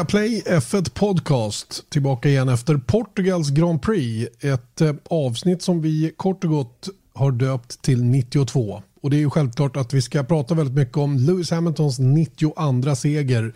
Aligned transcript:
Viaplay 0.00 0.42
F1 0.46 0.90
Podcast 0.94 1.90
tillbaka 1.90 2.28
igen 2.28 2.48
efter 2.48 2.76
Portugals 2.76 3.50
Grand 3.50 3.82
Prix. 3.82 4.28
Ett 4.40 4.80
eh, 4.80 4.92
avsnitt 5.10 5.62
som 5.62 5.82
vi 5.82 6.12
kort 6.16 6.44
och 6.44 6.50
gott 6.50 6.88
har 7.14 7.32
döpt 7.32 7.82
till 7.82 8.04
92. 8.04 8.82
Och 9.02 9.10
det 9.10 9.16
är 9.16 9.18
ju 9.18 9.30
självklart 9.30 9.76
att 9.76 9.94
vi 9.94 10.02
ska 10.02 10.22
prata 10.22 10.54
väldigt 10.54 10.76
mycket 10.76 10.96
om 10.96 11.16
Lewis 11.16 11.50
Hamiltons 11.50 11.98
92 11.98 12.94
seger 12.96 13.54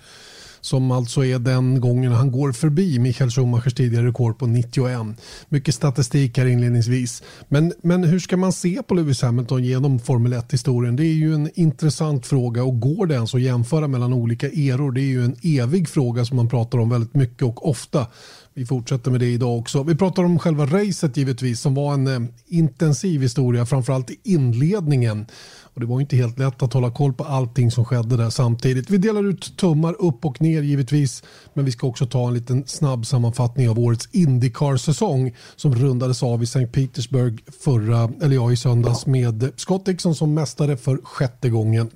som 0.64 0.90
alltså 0.90 1.24
är 1.24 1.38
den 1.38 1.80
gången 1.80 2.12
han 2.12 2.32
går 2.32 2.52
förbi 2.52 2.98
Michael 2.98 3.30
Schumachers 3.30 3.74
tidigare 3.74 4.06
rekord 4.06 4.38
på 4.38 4.46
91. 4.46 4.98
Mycket 5.48 5.74
statistik 5.74 6.38
här 6.38 6.46
inledningsvis. 6.46 7.22
Men, 7.48 7.72
men 7.82 8.04
hur 8.04 8.18
ska 8.18 8.36
man 8.36 8.52
se 8.52 8.82
på 8.82 8.94
Lewis 8.94 9.22
Hamilton 9.22 9.64
genom 9.64 9.98
Formel 9.98 10.34
1-historien? 10.34 10.96
Det 10.96 11.04
är 11.04 11.14
ju 11.14 11.34
en 11.34 11.50
intressant 11.54 12.26
fråga 12.26 12.64
och 12.64 12.80
går 12.80 13.06
det 13.06 13.14
ens 13.14 13.34
att 13.34 13.40
jämföra 13.40 13.88
mellan 13.88 14.12
olika 14.12 14.46
eror? 14.46 14.92
Det 14.92 15.00
är 15.00 15.02
ju 15.02 15.24
en 15.24 15.36
evig 15.42 15.88
fråga 15.88 16.24
som 16.24 16.36
man 16.36 16.48
pratar 16.48 16.78
om 16.78 16.90
väldigt 16.90 17.14
mycket 17.14 17.42
och 17.42 17.68
ofta. 17.68 18.06
Vi 18.54 18.66
fortsätter 18.66 19.10
med 19.10 19.20
det 19.20 19.32
idag 19.32 19.58
också. 19.58 19.82
Vi 19.82 19.94
pratar 19.94 20.24
om 20.24 20.38
själva 20.38 20.66
racet 20.66 21.16
givetvis 21.16 21.60
som 21.60 21.74
var 21.74 21.94
en 21.94 22.06
eh, 22.06 22.30
intensiv 22.46 23.22
historia, 23.22 23.66
framförallt 23.66 24.10
i 24.10 24.18
inledningen. 24.22 25.26
Och 25.74 25.80
det 25.80 25.86
var 25.86 26.00
inte 26.00 26.16
helt 26.16 26.38
lätt 26.38 26.62
att 26.62 26.72
hålla 26.72 26.90
koll 26.90 27.12
på 27.12 27.24
allting 27.24 27.70
som 27.70 27.84
skedde 27.84 28.16
där 28.16 28.30
samtidigt. 28.30 28.90
Vi 28.90 28.98
delar 28.98 29.24
ut 29.24 29.56
tummar 29.56 29.96
upp 29.98 30.24
och 30.24 30.40
ner 30.40 30.62
givetvis. 30.62 31.22
Men 31.54 31.64
vi 31.64 31.72
ska 31.72 31.86
också 31.86 32.06
ta 32.06 32.28
en 32.28 32.34
liten 32.34 32.66
snabb 32.66 33.06
sammanfattning 33.06 33.68
av 33.68 33.78
årets 33.78 34.08
Indycar-säsong 34.12 35.36
som 35.56 35.74
rundades 35.74 36.22
av 36.22 36.42
i 36.42 36.44
St. 36.44 36.66
Petersburg 36.66 37.44
förra, 37.60 38.10
eller 38.22 38.36
ja, 38.36 38.52
i 38.52 38.56
söndags 38.56 39.06
med 39.06 39.52
Scott 39.56 39.86
Dixon 39.86 40.14
som 40.14 40.34
mästare 40.34 40.76
för 40.76 41.00
sjätte 41.02 41.50
gången. 41.50 41.90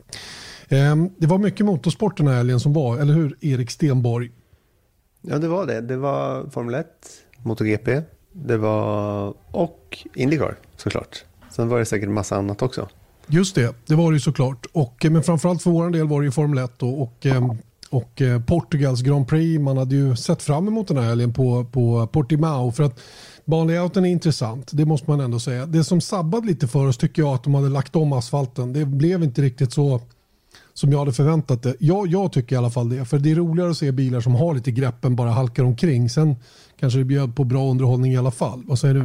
Ehm, 0.69 1.11
det 1.19 1.27
var 1.27 1.39
mycket 1.39 1.67
motorsport 1.67 2.17
den 2.17 2.27
här 2.27 2.35
helgen 2.35 2.61
som 2.61 2.73
var, 2.73 2.99
eller 2.99 3.15
hur 3.15 3.37
Erik 3.41 3.71
Stenborg? 3.71 4.31
Ja, 5.23 5.39
det 5.39 5.49
var 5.49 5.67
det. 5.67 5.81
Det 5.81 5.97
var 5.97 6.51
Formel 6.51 6.75
1, 6.75 6.87
MotoGP, 7.43 8.03
det 8.33 8.57
var 8.57 9.35
och 9.51 10.07
Indycar 10.15 10.57
såklart. 10.77 11.25
Sen 11.51 11.69
var 11.69 11.79
det 11.79 11.85
säkert 11.85 12.07
en 12.07 12.15
massa 12.15 12.37
annat 12.37 12.63
också. 12.63 12.89
Just 13.31 13.55
det, 13.55 13.75
det 13.87 13.95
var 13.95 14.11
det 14.11 14.17
ju 14.17 14.21
såklart. 14.21 14.67
Och, 14.73 15.05
eh, 15.05 15.11
men 15.11 15.23
framförallt 15.23 15.63
för 15.63 15.71
vår 15.71 15.91
del 15.91 16.09
var 16.09 16.21
det 16.21 16.25
ju 16.25 16.31
Formel 16.31 16.65
1 16.65 16.83
och, 16.83 17.03
och, 17.03 17.27
eh, 17.27 17.51
och 17.91 18.23
eh, 18.23 18.43
Portugals 18.43 19.03
Grand 19.03 19.29
Prix. 19.29 19.61
Man 19.61 19.77
hade 19.77 19.95
ju 19.95 20.17
sett 20.17 20.43
fram 20.43 20.69
emot 20.69 20.89
den 20.89 20.97
här 20.97 21.05
helgen 21.05 21.33
på, 21.33 21.65
på 21.65 22.07
Portimao 22.07 22.73
för 22.73 22.83
att 22.83 23.01
banlayouten 23.45 24.05
är 24.05 24.09
intressant, 24.09 24.71
det 24.73 24.85
måste 24.85 25.11
man 25.11 25.21
ändå 25.21 25.41
säga. 25.41 25.67
Det 25.67 25.85
som 25.85 26.01
sabbade 26.01 26.47
lite 26.47 26.69
för 26.69 26.87
oss 26.87 26.97
tycker 26.97 27.23
jag 27.23 27.35
att 27.35 27.45
de 27.45 27.55
hade 27.55 27.69
lagt 27.69 27.97
om 27.97 28.13
asfalten. 28.13 28.73
Det 28.73 28.85
blev 28.85 29.23
inte 29.23 29.43
riktigt 29.43 29.73
så 29.73 30.01
som 30.75 30.93
jag 30.93 30.99
hade 30.99 31.13
förväntat 31.13 31.63
det. 31.63 31.75
Jag, 31.79 32.07
jag 32.07 32.33
tycker 32.33 32.57
i 32.57 32.59
alla 32.59 32.71
fall 32.71 32.89
det, 32.89 33.05
för 33.05 33.19
det 33.19 33.31
är 33.31 33.35
roligare 33.35 33.71
att 33.71 33.77
se 33.77 33.93
bilar 33.93 34.21
som 34.21 34.35
har 34.35 34.55
lite 34.55 34.71
greppen 34.71 35.17
bara 35.17 35.31
halkar 35.31 35.65
omkring. 35.65 36.11
Sen 36.11 36.37
kanske 36.81 36.99
det 36.99 37.05
bjöd 37.05 37.37
på 37.37 37.45
bra 37.45 37.71
underhållning 37.71 38.13
i 38.13 38.17
alla 38.17 38.31
fall. 38.31 38.63
Vad 38.67 38.79
säger 38.79 38.95
du? 38.95 39.05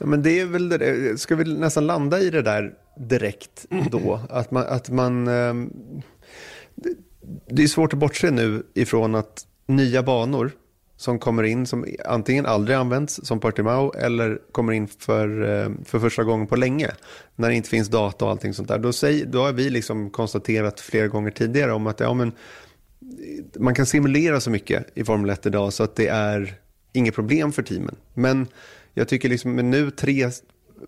Ja, 0.00 0.06
men 0.06 0.22
det 0.22 0.40
är 0.40 0.46
väl 0.46 0.68
det, 0.68 1.20
ska 1.20 1.36
vi 1.36 1.44
nästan 1.54 1.86
landa 1.86 2.20
i 2.20 2.30
det 2.30 2.42
där 2.42 2.74
direkt 2.96 3.66
då? 3.90 4.20
Att 4.30 4.50
man, 4.50 4.64
att 4.66 4.90
man 4.90 5.28
ehm, 5.28 5.72
det 7.48 7.62
är 7.62 7.66
svårt 7.66 7.92
att 7.92 7.98
bortse 7.98 8.30
nu 8.30 8.62
ifrån 8.74 9.14
att 9.14 9.46
nya 9.66 10.02
banor 10.02 10.50
som 10.96 11.18
kommer 11.18 11.42
in 11.42 11.66
som 11.66 11.86
antingen 12.06 12.46
aldrig 12.46 12.76
används 12.76 13.20
som 13.26 13.40
Portimao 13.40 13.92
eller 13.92 14.38
kommer 14.52 14.72
in 14.72 14.88
för, 14.88 15.42
ehm, 15.42 15.84
för 15.84 15.98
första 15.98 16.24
gången 16.24 16.46
på 16.46 16.56
länge. 16.56 16.90
När 17.36 17.48
det 17.48 17.54
inte 17.54 17.68
finns 17.68 17.88
data 17.88 18.24
och 18.24 18.30
allting 18.30 18.54
sånt 18.54 18.68
där. 18.68 18.78
Då, 18.78 18.92
säg, 18.92 19.26
då 19.26 19.42
har 19.42 19.52
vi 19.52 19.70
liksom 19.70 20.10
konstaterat 20.10 20.80
flera 20.80 21.08
gånger 21.08 21.30
tidigare 21.30 21.72
om 21.72 21.86
att 21.86 22.00
ja, 22.00 22.14
men, 22.14 22.32
man 23.58 23.74
kan 23.74 23.86
simulera 23.86 24.40
så 24.40 24.50
mycket 24.50 24.86
i 24.94 25.04
Formel 25.04 25.30
1 25.30 25.46
idag 25.46 25.72
så 25.72 25.82
att 25.82 25.96
det 25.96 26.08
är 26.08 26.54
inget 26.92 27.14
problem 27.14 27.52
för 27.52 27.62
teamen. 27.62 27.96
Men 28.14 28.46
jag 28.94 29.08
tycker 29.08 29.28
liksom 29.28 29.54
med 29.54 29.64
nu 29.64 29.90
tre 29.90 30.30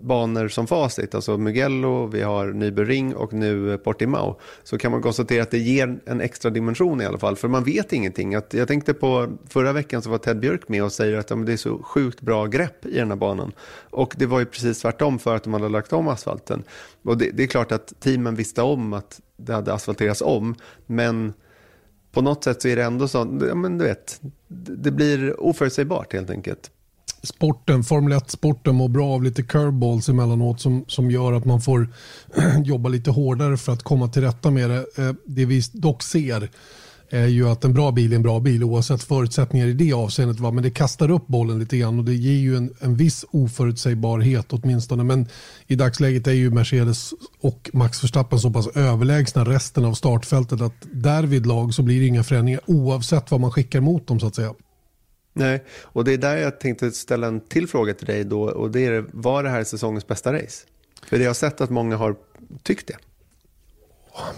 banor 0.01 0.49
som 0.49 0.67
facit, 0.67 1.15
alltså 1.15 1.39
Mugello, 1.39 2.07
vi 2.07 2.23
har 2.23 2.47
Nybyring 2.47 3.17
och 3.17 3.33
nu 3.33 3.73
eh, 3.73 3.77
Portimao, 3.77 4.39
så 4.63 4.79
kan 4.79 4.93
man 4.93 5.03
konstatera 5.03 5.43
att 5.43 5.51
det 5.51 5.59
ger 5.59 6.01
en 6.07 6.21
extra 6.21 6.51
dimension 6.51 7.01
i 7.01 7.05
alla 7.05 7.19
fall, 7.19 7.37
för 7.37 7.49
man 7.49 7.65
vet 7.65 7.93
ingenting. 7.93 8.35
Att, 8.35 8.55
jag 8.55 8.69
tänkte 8.69 8.95
på 8.95 9.37
förra 9.49 9.73
veckan 9.73 10.03
så 10.03 10.11
var 10.11 10.19
Ted 10.19 10.41
Björk 10.41 10.69
med 10.69 10.85
och 10.85 10.93
säger 10.93 11.19
att 11.19 11.31
ja, 11.31 11.37
det 11.37 11.53
är 11.53 11.57
så 11.57 11.83
sjukt 11.83 12.21
bra 12.21 12.47
grepp 12.47 12.87
i 12.87 12.99
den 12.99 13.09
här 13.09 13.17
banan. 13.17 13.53
Och 13.91 14.15
det 14.19 14.27
var 14.27 14.39
ju 14.39 14.47
precis 14.47 14.81
tvärtom 14.81 15.19
för 15.19 15.37
att 15.37 15.45
de 15.45 15.53
hade 15.53 15.69
lagt 15.69 15.93
om 15.93 16.09
asfalten. 16.09 16.63
Och 17.03 17.19
det, 17.19 17.31
det 17.31 17.43
är 17.43 17.47
klart 17.47 17.73
att 17.73 18.01
teamen 18.01 18.35
visste 18.35 18.63
om 18.63 18.93
att 18.93 19.21
det 19.37 19.53
hade 19.53 19.75
asfalterats 19.75 20.23
om, 20.23 20.55
men 20.87 21.33
på 22.13 22.23
något 22.23 22.45
sätt 22.45 22.63
så 22.63 22.69
är 22.69 22.77
det 22.77 22.85
ändå 22.85 23.09
så, 23.09 23.19
ja, 23.49 23.55
men 23.55 23.79
du 23.79 23.85
vet, 23.85 24.21
det 24.49 24.91
blir 24.91 25.41
oförutsägbart 25.41 26.13
helt 26.13 26.31
enkelt 26.31 26.71
sporten, 27.23 27.85
Formel 27.85 28.13
1-sporten 28.13 28.75
mår 28.75 28.89
bra 28.89 29.09
av 29.15 29.23
lite 29.23 29.43
curveballs 29.43 30.09
emellanåt 30.09 30.61
som, 30.61 30.85
som 30.89 31.11
gör 31.11 31.33
att 31.33 31.45
man 31.45 31.61
får 31.61 31.89
jobba 32.65 32.89
lite 32.89 33.11
hårdare 33.11 33.57
för 33.57 33.73
att 33.73 33.83
komma 33.83 34.09
till 34.09 34.23
rätta 34.23 34.51
med 34.51 34.71
det. 34.71 34.85
Eh, 34.97 35.13
det 35.27 35.45
vi 35.45 35.63
dock 35.73 36.03
ser 36.03 36.51
är 37.13 37.27
ju 37.27 37.49
att 37.49 37.65
en 37.65 37.75
bra 37.75 37.91
bil 37.93 38.13
är 38.13 38.17
en 38.17 38.23
bra 38.23 38.41
bil 38.41 38.65
oavsett 38.65 39.03
förutsättningar 39.03 39.67
i 39.67 39.73
det 39.73 39.93
avseendet. 39.93 40.41
Va? 40.41 40.51
Men 40.51 40.63
det 40.63 40.71
kastar 40.71 41.11
upp 41.11 41.27
bollen 41.27 41.59
lite 41.59 41.79
grann 41.79 41.99
och 41.99 42.05
det 42.05 42.15
ger 42.15 42.39
ju 42.39 42.57
en, 42.57 42.75
en 42.81 42.97
viss 42.97 43.25
oförutsägbarhet 43.31 44.47
åtminstone. 44.53 45.05
Men 45.05 45.29
i 45.67 45.75
dagsläget 45.75 46.27
är 46.27 46.33
ju 46.33 46.51
Mercedes 46.51 47.15
och 47.41 47.71
Max 47.73 48.05
Verstappen 48.05 48.41
så 48.41 48.51
pass 48.51 48.67
överlägsna 48.67 49.45
resten 49.45 49.85
av 49.85 49.95
startfältet 49.95 50.61
att 50.61 50.75
därvid 50.93 51.47
lag 51.47 51.75
så 51.75 51.83
blir 51.83 52.01
det 52.01 52.07
inga 52.07 52.25
förändringar 52.25 52.61
oavsett 52.67 53.31
vad 53.31 53.41
man 53.41 53.51
skickar 53.51 53.81
mot 53.81 54.07
dem 54.07 54.21
så 54.21 54.27
att 54.27 54.35
säga. 54.35 54.55
Nej, 55.33 55.65
och 55.83 56.05
det 56.05 56.13
är 56.13 56.19
där 56.19 56.37
jag 56.37 56.61
tänkte 56.61 56.91
ställa 56.91 57.27
en 57.27 57.41
till 57.41 57.69
fråga 57.69 57.95
till 57.95 58.07
dig 58.07 58.25
då. 58.25 58.43
Och 58.43 58.71
det 58.71 58.87
är, 58.87 59.05
var 59.13 59.43
det 59.43 59.51
här 59.51 59.65
säsongens 59.65 60.07
bästa 60.07 60.33
race? 60.33 60.67
För 61.07 61.19
jag 61.19 61.29
har 61.29 61.35
sett 61.35 61.61
att 61.61 61.71
många 61.71 61.97
har 61.97 62.17
tyckt 62.63 62.87
det. 62.87 62.97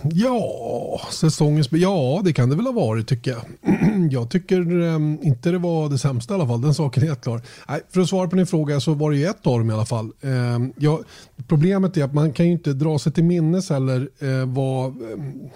Ja, 0.03 1.01
säsongens... 1.11 1.73
Ja, 1.73 2.21
det 2.25 2.33
kan 2.33 2.51
det 2.51 2.57
väl 2.57 2.65
ha 2.65 2.73
varit 2.73 3.09
tycker 3.09 3.31
jag. 3.31 3.43
Jag 4.13 4.31
tycker 4.31 4.71
um, 4.81 5.19
inte 5.23 5.51
det 5.51 5.59
var 5.59 5.89
det 5.89 5.99
sämsta 5.99 6.35
i 6.35 6.37
alla 6.37 6.47
fall. 6.47 6.61
Den 6.61 6.75
saken 6.75 7.03
är 7.03 7.07
helt 7.07 7.23
klar. 7.23 7.43
Nej, 7.69 7.81
för 7.91 8.01
att 8.01 8.09
svara 8.09 8.29
på 8.29 8.37
din 8.37 8.47
fråga 8.47 8.81
så 8.81 8.95
var 8.95 9.11
det 9.11 9.17
ju 9.17 9.27
ett 9.27 9.47
av 9.47 9.59
dem 9.59 9.71
i 9.71 9.73
alla 9.73 9.87
fall. 9.87 10.13
Um, 10.21 10.73
ja, 10.77 11.01
problemet 11.49 11.97
är 11.97 12.05
att 12.05 12.15
man 12.15 12.33
kan 12.33 12.47
ju 12.47 12.53
inte 12.53 12.73
dra 12.73 12.99
sig 12.99 13.13
till 13.13 13.25
minnes 13.25 13.71
heller 13.71 14.09
uh, 14.23 14.47
vad... 14.47 15.03
Um, 15.03 15.51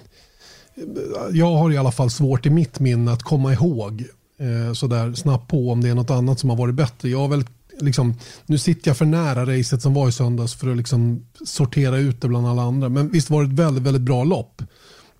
jag 1.32 1.54
har 1.54 1.72
i 1.72 1.76
alla 1.76 1.92
fall 1.92 2.10
svårt 2.10 2.46
i 2.46 2.50
mitt 2.50 2.80
minne 2.80 3.12
att 3.12 3.22
komma 3.22 3.52
ihåg 3.52 4.04
eh, 4.38 4.72
sådär 4.72 5.14
snabbt 5.14 5.48
på 5.48 5.70
om 5.70 5.80
det 5.80 5.88
är 5.88 5.94
något 5.94 6.10
annat 6.10 6.38
som 6.40 6.50
har 6.50 6.56
varit 6.56 6.74
bättre. 6.74 7.08
Jag 7.08 7.18
har 7.18 7.28
väl 7.28 7.44
liksom, 7.80 8.14
nu 8.46 8.58
sitter 8.58 8.90
jag 8.90 8.96
för 8.96 9.04
nära 9.04 9.58
racet 9.58 9.82
som 9.82 9.94
var 9.94 10.08
i 10.08 10.12
söndags 10.12 10.54
för 10.54 10.70
att 10.70 10.76
liksom 10.76 11.26
sortera 11.46 11.98
ut 11.98 12.20
det 12.20 12.28
bland 12.28 12.46
alla 12.46 12.62
andra. 12.62 12.88
Men 12.88 13.08
visst 13.10 13.30
var 13.30 13.42
det 13.42 13.48
ett 13.48 13.58
väldigt, 13.58 13.84
väldigt 13.84 14.02
bra 14.02 14.24
lopp. 14.24 14.62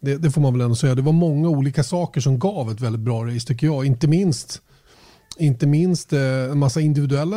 Det, 0.00 0.16
det, 0.16 0.30
får 0.30 0.40
man 0.40 0.52
väl 0.52 0.62
ändå 0.62 0.76
säga. 0.76 0.94
Det 0.94 1.02
var 1.02 1.12
många 1.12 1.48
olika 1.48 1.82
saker 1.82 2.20
som 2.20 2.38
gav 2.38 2.70
ett 2.70 2.80
väldigt 2.80 3.00
bra 3.00 3.26
race 3.26 3.46
tycker 3.46 3.66
jag. 3.66 3.84
Inte 3.84 4.06
minst, 4.06 4.62
inte 5.38 5.66
minst 5.66 6.12
eh, 6.12 6.20
en 6.20 6.58
massa 6.58 6.80
individuella 6.80 7.36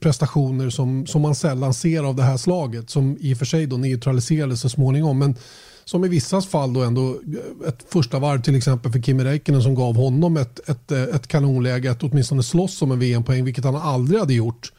prestationer 0.00 0.70
som, 0.70 1.06
som 1.06 1.22
man 1.22 1.34
sällan 1.34 1.74
ser 1.74 2.02
av 2.02 2.16
det 2.16 2.22
här 2.22 2.36
slaget. 2.36 2.90
Som 2.90 3.16
i 3.20 3.34
och 3.34 3.38
för 3.38 3.44
sig 3.44 3.66
då 3.66 3.76
neutraliserades 3.76 4.60
så 4.60 4.68
småningom. 4.68 5.18
Men 5.18 5.36
som 5.90 6.04
i 6.04 6.08
vissa 6.08 6.40
fall 6.40 6.72
då 6.72 6.82
ändå 6.82 7.08
eh, 7.10 7.68
ett 7.68 7.86
första 7.88 8.18
varv 8.18 8.42
till 8.42 8.56
exempel 8.56 8.92
för 8.92 9.02
Kimi 9.02 9.24
Räikkönen 9.24 9.62
som 9.62 9.74
gav 9.74 9.96
honom 9.96 10.36
ett, 10.36 10.68
ett, 10.68 10.92
eh, 10.92 11.02
ett 11.02 11.26
kanonläge 11.26 11.90
att 11.90 12.02
åtminstone 12.02 12.42
slåss 12.42 12.82
om 12.82 12.92
en 12.92 12.98
VM-poäng 12.98 13.44
vilket 13.44 13.64
han 13.64 13.76
aldrig 13.76 14.20
hade 14.20 14.34
gjort 14.34 14.72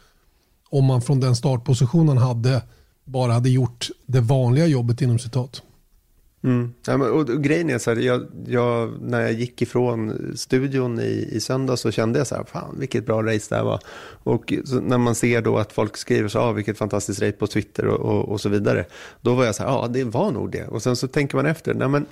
om 0.69 0.85
man 0.85 1.01
från 1.01 1.19
den 1.19 1.35
startpositionen 1.35 2.17
hade 2.17 2.61
bara 3.05 3.33
hade 3.33 3.49
gjort 3.49 3.89
det 4.05 4.19
vanliga 4.19 4.67
jobbet 4.67 5.01
inom 5.01 5.19
citat. 5.19 5.61
Mm. 6.43 6.73
Ja, 6.85 6.97
men, 6.97 7.11
och, 7.11 7.29
och, 7.29 7.43
grejen 7.43 7.69
är 7.69 7.77
så 7.77 7.93
här, 7.93 8.01
jag, 8.01 8.25
jag, 8.47 9.01
när 9.01 9.21
jag 9.21 9.33
gick 9.33 9.61
ifrån 9.61 10.31
studion 10.35 10.99
i, 10.99 11.29
i 11.31 11.39
söndag 11.39 11.77
så 11.77 11.91
kände 11.91 12.19
jag 12.19 12.27
så 12.27 12.35
här, 12.35 12.43
fan 12.43 12.75
vilket 12.79 13.05
bra 13.05 13.23
race 13.23 13.45
det 13.49 13.55
här 13.55 13.63
var. 13.63 13.79
Och 14.23 14.53
när 14.81 14.97
man 14.97 15.15
ser 15.15 15.41
då 15.41 15.57
att 15.57 15.73
folk 15.73 15.97
skriver 15.97 16.29
så, 16.29 16.39
ah, 16.39 16.51
vilket 16.51 16.77
fantastiskt 16.77 17.21
race 17.21 17.31
på 17.31 17.47
Twitter 17.47 17.87
och, 17.87 17.99
och, 17.99 18.29
och 18.29 18.41
så 18.41 18.49
vidare. 18.49 18.85
Då 19.21 19.35
var 19.35 19.45
jag 19.45 19.55
så 19.55 19.63
här, 19.63 19.69
ja 19.69 19.87
det 19.87 20.03
var 20.03 20.31
nog 20.31 20.51
det. 20.51 20.67
Och 20.67 20.83
sen 20.83 20.95
så 20.95 21.07
tänker 21.07 21.35
man 21.35 21.45
efter, 21.45 21.73
nej 21.73 21.87
men 21.87 22.05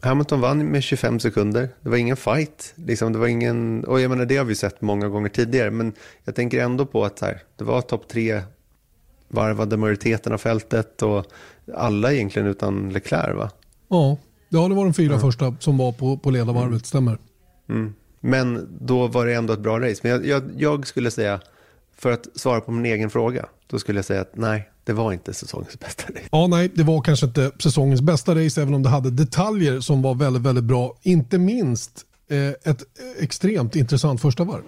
Hamilton 0.00 0.40
vann 0.40 0.66
med 0.66 0.82
25 0.82 1.20
sekunder. 1.20 1.68
Det 1.80 1.88
var 1.88 1.96
ingen 1.96 2.16
fight. 2.16 2.72
Liksom, 2.74 3.12
det 3.12 3.18
var 3.18 3.26
ingen, 3.26 3.84
och 3.84 4.00
jag 4.00 4.08
menar, 4.08 4.24
det 4.24 4.36
har 4.36 4.44
vi 4.44 4.54
sett 4.54 4.80
många 4.80 5.08
gånger 5.08 5.28
tidigare. 5.28 5.70
Men 5.70 5.92
jag 6.24 6.34
tänker 6.34 6.60
ändå 6.60 6.86
på 6.86 7.04
att 7.04 7.20
här, 7.20 7.42
det 7.56 7.64
var 7.64 7.80
topp 7.80 8.08
tre 8.08 8.42
varvade 9.32 9.76
majoriteten 9.76 10.32
av 10.32 10.38
fältet 10.38 11.02
och 11.02 11.26
alla 11.74 12.12
egentligen 12.12 12.48
utan 12.48 12.90
Leclerc 12.90 13.36
va? 13.36 13.50
Ja, 13.88 14.16
ja 14.48 14.68
det 14.68 14.74
var 14.74 14.84
de 14.84 14.94
fyra 14.94 15.12
ja. 15.12 15.20
första 15.20 15.54
som 15.58 15.78
var 15.78 15.92
på, 15.92 16.16
på 16.16 16.30
ledarvarvet, 16.30 16.68
mm. 16.68 16.80
stämmer. 16.80 17.18
Mm. 17.68 17.94
Men 18.20 18.68
då 18.80 19.06
var 19.06 19.26
det 19.26 19.34
ändå 19.34 19.52
ett 19.52 19.60
bra 19.60 19.80
race. 19.80 20.00
Men 20.02 20.12
jag, 20.12 20.26
jag, 20.26 20.42
jag, 20.56 20.86
skulle 20.86 21.10
säga, 21.10 21.40
för 21.96 22.12
att 22.12 22.28
svara 22.34 22.60
på 22.60 22.72
min 22.72 22.92
egen 22.92 23.10
fråga, 23.10 23.46
då 23.66 23.78
skulle 23.78 23.98
jag 23.98 24.04
säga 24.04 24.20
att 24.20 24.36
nej, 24.36 24.70
det 24.84 24.92
var 24.92 25.12
inte 25.12 25.34
säsongens 25.34 25.78
bästa 25.80 26.04
race. 26.08 26.28
Ja, 26.30 26.46
nej, 26.46 26.70
det 26.74 26.82
var 26.82 27.00
kanske 27.00 27.26
inte 27.26 27.50
säsongens 27.58 28.00
bästa 28.00 28.34
race, 28.34 28.62
även 28.62 28.74
om 28.74 28.82
det 28.82 28.88
hade 28.88 29.10
detaljer 29.10 29.80
som 29.80 30.02
var 30.02 30.14
väldigt, 30.14 30.42
väldigt 30.42 30.64
bra. 30.64 30.98
Inte 31.02 31.38
minst 31.38 32.06
eh, 32.28 32.70
ett 32.72 32.82
extremt 33.18 33.76
intressant 33.76 34.20
första 34.20 34.44
varv. 34.44 34.62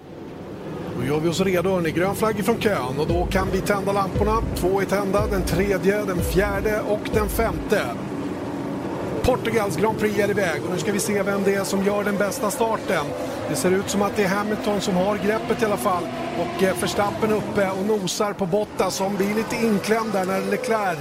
Då 0.98 1.04
gör 1.06 1.20
vi 1.20 1.28
oss 1.28 1.40
redo, 1.40 1.70
hörni. 1.70 1.90
Grön 1.90 2.14
flagg 2.14 2.44
från 2.44 2.60
kön 2.60 2.98
och 2.98 3.06
då 3.06 3.26
kan 3.26 3.50
vi 3.52 3.60
tända 3.60 3.92
lamporna. 3.92 4.42
Två 4.56 4.80
är 4.80 4.84
tända, 4.84 5.26
den 5.26 5.42
tredje, 5.42 6.04
den 6.04 6.22
fjärde 6.22 6.80
och 6.80 7.10
den 7.12 7.28
femte. 7.28 7.82
Portugals 9.22 9.76
Grand 9.76 9.98
Prix 9.98 10.18
är 10.18 10.30
iväg 10.30 10.64
och 10.64 10.70
nu 10.72 10.78
ska 10.78 10.92
vi 10.92 11.00
se 11.00 11.22
vem 11.22 11.42
det 11.44 11.54
är 11.54 11.64
som 11.64 11.84
gör 11.84 12.04
den 12.04 12.16
bästa 12.16 12.50
starten. 12.50 13.06
Det 13.48 13.56
ser 13.56 13.70
ut 13.70 13.90
som 13.90 14.02
att 14.02 14.16
det 14.16 14.22
är 14.22 14.28
Hamilton 14.28 14.80
som 14.80 14.94
har 14.94 15.16
greppet 15.16 15.62
i 15.62 15.64
alla 15.64 15.76
fall. 15.76 16.02
Och 16.38 16.62
eh, 16.62 16.76
Verstappen 16.80 17.32
uppe 17.32 17.70
och 17.70 17.86
nosar 17.86 18.32
på 18.32 18.46
Bottas 18.46 18.94
som 18.94 19.16
blir 19.16 19.34
lite 19.34 19.56
inklämd 19.56 20.12
där 20.12 20.24
när 20.24 20.40
Leclerc 20.50 20.98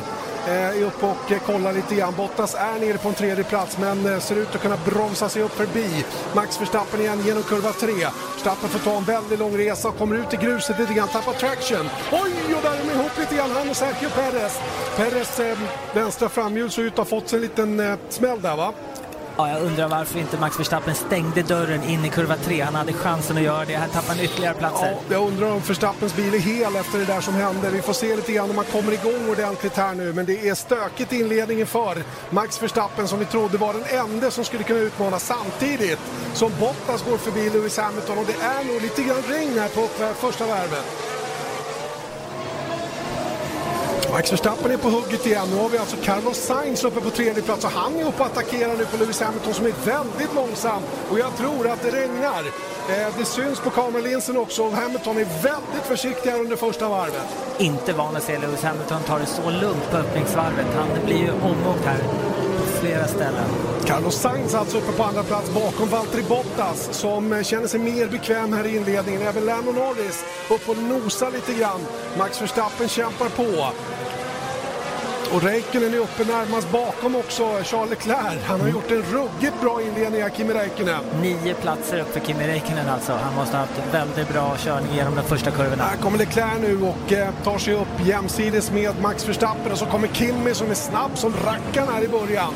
Eh, 0.48 0.78
är 0.78 0.84
uppe 0.84 1.06
och 1.06 1.46
kollar 1.46 1.74
lite 1.74 1.96
grann. 1.96 2.14
Bottas 2.18 2.56
är 2.56 2.80
nere 2.80 2.98
på 2.98 3.10
en 3.10 3.16
tredje 3.16 3.44
plats 3.44 3.78
men 3.78 4.14
eh, 4.14 4.20
ser 4.20 4.36
ut 4.36 4.56
att 4.56 4.62
kunna 4.62 4.78
bromsa 4.86 5.30
sig 5.30 5.42
upp 5.42 5.52
förbi 5.52 6.06
Max 6.36 6.62
Verstappen 6.62 7.02
igen 7.02 7.22
genom 7.26 7.44
kurva 7.44 7.72
3. 7.72 7.92
Verstappen 8.34 8.70
får 8.70 8.80
ta 8.80 8.98
en 8.98 9.04
väldigt 9.04 9.40
lång 9.40 9.58
resa 9.58 9.88
och 9.88 9.98
kommer 9.98 10.16
ut 10.16 10.34
i 10.34 10.38
gruset 10.38 10.80
lite 10.80 10.94
grann, 10.94 11.08
tappar 11.08 11.34
traction. 11.34 11.90
Oj, 12.12 12.56
och 12.56 12.62
där 12.64 12.74
är 12.74 12.78
de 12.78 12.92
ihop 12.92 13.20
lite 13.20 13.36
grann, 13.36 13.52
han 13.52 13.70
och 13.70 13.76
Sergio 13.76 14.10
Perez. 14.10 14.60
Perez 14.96 15.40
eh, 15.40 15.58
vänstra 15.94 16.30
framhjul 16.30 16.72
ser 16.72 16.82
ut 16.82 16.92
att 16.92 16.98
ha 16.98 17.06
fått 17.06 17.30
sig 17.30 17.38
en 17.38 17.42
liten 17.44 17.80
eh, 17.80 17.98
smäll 18.10 18.42
där 18.42 18.56
va? 18.56 18.74
Ja, 19.38 19.50
jag 19.50 19.62
undrar 19.62 19.88
varför 19.88 20.20
inte 20.20 20.38
Max 20.38 20.60
Verstappen 20.60 20.96
stängde 20.96 21.42
dörren 21.42 21.84
in 21.84 22.06
i 22.06 22.10
kurva 22.10 22.36
3. 22.36 22.62
Han 22.62 22.76
hade 22.76 22.94
chansen 22.94 23.38
att 23.38 23.44
göra 23.44 23.66
det. 23.66 23.76
Här 23.76 23.88
tappar 23.88 24.08
han 24.08 24.20
ytterligare 24.20 24.54
platser. 24.54 24.92
Ja, 24.92 24.98
jag 25.10 25.28
undrar 25.28 25.52
om 25.52 25.60
Verstappens 25.60 26.16
bil 26.16 26.34
är 26.34 26.40
hel 26.40 26.76
efter 26.76 27.00
det 27.00 27.06
där 27.06 27.22
som 27.22 27.34
hände. 27.34 27.70
Vi 27.70 27.82
får 27.82 27.94
se 27.94 28.16
lite 28.16 28.32
grann 28.32 28.50
om 28.50 28.56
han 28.56 28.66
kommer 28.66 28.92
igång 28.92 29.30
ordentligt 29.30 29.78
här 29.78 29.96
nu. 29.96 30.14
Men 30.14 30.26
det 30.26 30.50
är 30.50 30.56
stökigt 30.56 31.14
i 31.14 31.20
inledningen 31.20 31.68
för 31.68 32.04
Max 32.30 32.64
Verstappen 32.64 33.08
som 33.08 33.20
vi 33.20 33.26
trodde 33.26 33.58
var 33.58 33.74
den 33.74 34.00
enda 34.00 34.32
som 34.32 34.46
skulle 34.46 34.64
kunna 34.64 34.80
utmana 34.80 35.20
samtidigt 35.20 36.00
som 36.34 36.52
Bottas 36.60 37.04
går 37.10 37.18
förbi 37.18 37.50
Lewis 37.50 37.78
Hamilton. 37.78 38.18
Och 38.18 38.26
det 38.26 38.46
är 38.46 38.64
nog 38.64 38.82
lite 38.82 39.04
grann 39.04 39.24
regn 39.28 39.60
här 39.60 39.70
på 39.70 39.88
första 40.14 40.46
värvet. 40.46 40.86
Max 44.14 44.32
Verstappen 44.32 44.72
är 44.72 44.78
på 44.78 44.90
hugget 44.90 45.26
igen. 45.26 45.48
Nu 45.50 45.58
har 45.62 45.70
vi 45.70 45.78
alltså 45.78 45.98
Carlos 46.04 46.38
Sainz 46.38 46.84
uppe 46.84 47.02
på 47.02 47.10
tredje 47.10 47.44
plats 47.44 47.66
och 47.66 47.72
han 47.72 47.96
är 47.96 48.08
uppe 48.08 48.20
och 48.20 48.26
attackerar 48.26 48.78
nu 48.78 48.86
på 48.86 48.98
Lewis 48.98 49.22
Hamilton 49.22 49.54
som 49.54 49.66
är 49.66 49.74
väldigt 49.86 50.36
långsam. 50.36 50.84
Och 51.12 51.20
jag 51.20 51.38
tror 51.38 51.68
att 51.68 51.82
det 51.82 51.92
regnar. 51.92 52.44
Eh, 52.90 53.18
det 53.18 53.26
syns 53.26 53.60
på 53.60 53.70
kameralinsen 53.70 54.38
också 54.38 54.64
och 54.64 54.72
Hamilton 54.72 55.18
är 55.18 55.26
väldigt 55.26 55.84
försiktig 55.84 56.30
här 56.30 56.40
under 56.40 56.56
första 56.56 56.90
varvet. 56.90 57.28
Inte 57.58 57.94
van 57.94 58.16
att 58.16 58.24
se 58.24 58.40
Lewis 58.40 58.64
Hamilton 58.64 59.04
ta 59.08 59.20
det 59.20 59.26
så 59.26 59.50
lugnt 59.50 59.92
på 59.92 59.98
öppningsvarvet. 59.98 60.68
Han 60.76 61.06
blir 61.06 61.18
ju 61.18 61.32
omåkt 61.32 61.86
här 61.86 62.00
på 62.58 62.66
flera 62.80 63.08
ställen. 63.08 63.50
Carlos 63.86 64.16
Sainz 64.16 64.56
alltså 64.56 64.78
uppe 64.78 64.92
på 64.92 65.04
andra 65.04 65.24
plats 65.24 65.54
bakom 65.54 65.90
Valtteri 65.90 66.24
Bottas 66.24 66.90
som 66.92 67.34
eh, 67.34 67.44
känner 67.44 67.68
sig 67.68 67.80
mer 67.80 68.08
bekväm 68.08 68.54
här 68.54 68.66
i 68.66 68.76
inledningen. 68.76 69.22
Även 69.22 69.46
Lando 69.46 69.72
Norris 69.72 70.26
upp 70.50 70.70
och 70.70 70.78
nosar 70.78 71.32
lite 71.32 71.54
grann. 71.54 71.82
Max 72.18 72.42
Verstappen 72.42 72.90
kämpar 72.90 73.30
på. 73.30 73.74
Och 75.34 75.44
Räikkönen 75.44 75.94
är 75.94 75.98
uppe 75.98 76.24
närmast 76.26 76.72
bakom 76.72 77.16
också, 77.16 77.44
Charles 77.64 77.90
Leclerc. 77.90 78.40
Han 78.46 78.62
har 78.62 78.68
gjort 78.68 78.92
en 78.92 79.02
ruggigt 79.02 79.62
bra 79.62 79.82
inledning 79.82 80.24
Kimi 80.38 80.54
Räikkönen. 80.54 81.04
Nio 81.22 81.54
platser 81.54 82.00
upp 82.00 82.14
för 82.14 82.20
Kimi 82.20 82.48
Räikkönen 82.48 82.90
alltså. 82.90 83.14
Han 83.14 83.36
måste 83.36 83.58
ha 83.58 83.66
haft 83.66 83.94
väldigt 83.94 84.30
bra 84.30 84.56
körning 84.58 84.96
genom 84.96 85.16
de 85.16 85.22
första 85.22 85.52
kurvorna. 85.52 85.84
Här 85.84 85.98
kommer 85.98 86.18
Leclerc 86.18 86.62
nu 86.62 86.82
och 86.82 87.14
eh, 87.14 87.34
tar 87.44 87.58
sig 87.58 87.74
upp 87.74 88.06
jämsides 88.06 88.72
med 88.72 89.02
Max 89.02 89.30
Verstappen 89.30 89.72
och 89.72 89.78
så 89.78 89.86
kommer 89.86 90.08
Kimi 90.08 90.54
som 90.54 90.70
är 90.70 90.76
snabb 90.76 91.18
som 91.18 91.34
rackarn 91.46 91.88
här 91.94 92.04
i 92.04 92.08
början. 92.08 92.54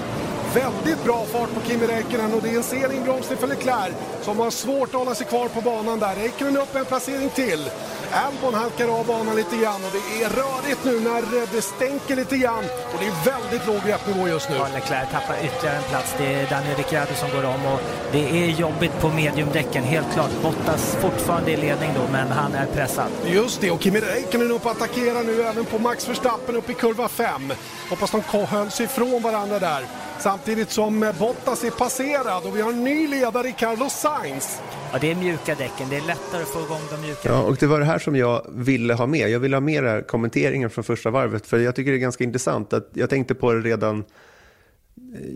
Väldigt 0.53 1.03
bra 1.03 1.25
fart 1.25 1.53
på 1.53 1.69
Kimi 1.69 1.87
Räikkönen 1.87 2.33
och 2.33 2.41
det 2.41 2.49
är 2.49 2.57
en 2.57 2.63
sen 2.63 2.91
inbromsning 2.91 3.37
för 3.37 3.47
Leclerc 3.47 3.93
som 4.21 4.39
har 4.39 4.51
svårt 4.51 4.89
att 4.89 4.99
hålla 4.99 5.15
sig 5.15 5.27
kvar 5.27 5.47
på 5.47 5.61
banan 5.61 5.99
där. 5.99 6.15
Räikkönen 6.15 6.57
upp 6.57 6.75
en 6.75 6.85
placering 6.85 7.29
till. 7.29 7.69
Albon 8.17 8.53
halkar 8.53 8.87
av 8.99 9.05
banan 9.05 9.35
lite 9.35 9.57
grann 9.57 9.83
och 9.85 9.91
det 9.91 10.23
är 10.23 10.29
rörigt 10.29 10.85
nu 10.85 10.99
när 10.99 11.51
det 11.55 11.61
stänker 11.61 12.15
lite 12.15 12.37
grann 12.37 12.63
och 12.93 12.99
det 12.99 13.05
är 13.05 13.25
väldigt 13.25 13.67
låg 13.67 13.81
greppnivå 13.85 14.27
just 14.27 14.49
nu. 14.49 14.55
Ja, 14.55 14.67
Leclerc 14.73 15.11
tappar 15.11 15.35
ytterligare 15.45 15.77
en 15.77 15.83
plats. 15.83 16.15
Det 16.17 16.33
är 16.33 16.49
Daniel 16.49 16.77
Ricciardo 16.77 17.13
som 17.15 17.29
går 17.29 17.45
om 17.45 17.65
och 17.65 17.79
det 18.11 18.43
är 18.43 18.47
jobbigt 18.47 18.99
på 19.01 19.09
mediumdäcken, 19.09 19.83
helt 19.83 20.13
klart. 20.13 20.31
Bottas 20.43 20.97
fortfarande 21.01 21.51
i 21.51 21.57
ledning 21.57 21.89
då, 21.95 22.11
men 22.11 22.27
han 22.31 22.55
är 22.55 22.65
pressad. 22.65 23.07
Just 23.25 23.61
det, 23.61 23.71
och 23.71 23.81
Kimi 23.81 23.99
Räikkönen 23.99 24.51
upp 24.51 24.65
och 24.65 24.71
attackerar 24.71 25.23
nu 25.23 25.43
även 25.43 25.65
på 25.65 25.79
Max 25.79 26.09
Verstappen 26.09 26.55
upp 26.55 26.69
i 26.69 26.73
kurva 26.73 27.07
5. 27.07 27.53
Hoppas 27.89 28.11
de 28.11 28.21
höll 28.21 28.71
sig 28.71 28.85
ifrån 28.85 29.21
varandra 29.21 29.59
där. 29.59 29.85
Samtidigt 30.19 30.69
som 30.69 31.13
Bottas 31.19 31.63
är 31.63 31.71
passerad 31.71 32.45
och 32.45 32.57
vi 32.57 32.61
har 32.61 32.71
en 32.71 32.83
ny 32.83 33.07
ledare 33.07 33.47
i 33.47 33.51
Carlos 33.51 33.93
Sainz. 33.93 34.61
Ja, 34.91 34.97
det 35.01 35.11
är 35.11 35.15
mjuka 35.15 35.55
däcken. 35.55 35.89
Det 35.89 35.95
är 35.95 36.07
lättare 36.07 36.41
att 36.41 36.47
få 36.47 36.59
igång 36.59 36.81
de 36.91 37.01
mjuka. 37.01 37.29
Ja, 37.29 37.41
och 37.41 37.55
det 37.55 37.67
var 37.67 37.79
det 37.79 37.85
här 37.85 37.99
som 37.99 38.15
jag 38.15 38.45
ville 38.49 38.93
ha 38.93 39.07
med. 39.07 39.29
Jag 39.29 39.39
ville 39.39 39.55
ha 39.55 39.61
med 39.61 40.07
kommenteringen 40.07 40.69
från 40.69 40.83
första 40.83 41.09
varvet, 41.09 41.47
för 41.47 41.59
jag 41.59 41.75
tycker 41.75 41.91
det 41.91 41.97
är 41.97 41.99
ganska 41.99 42.23
intressant. 42.23 42.73
att 42.73 42.89
Jag 42.93 43.09
tänkte 43.09 43.35
på 43.35 43.53
det 43.53 43.61
redan, 43.61 44.03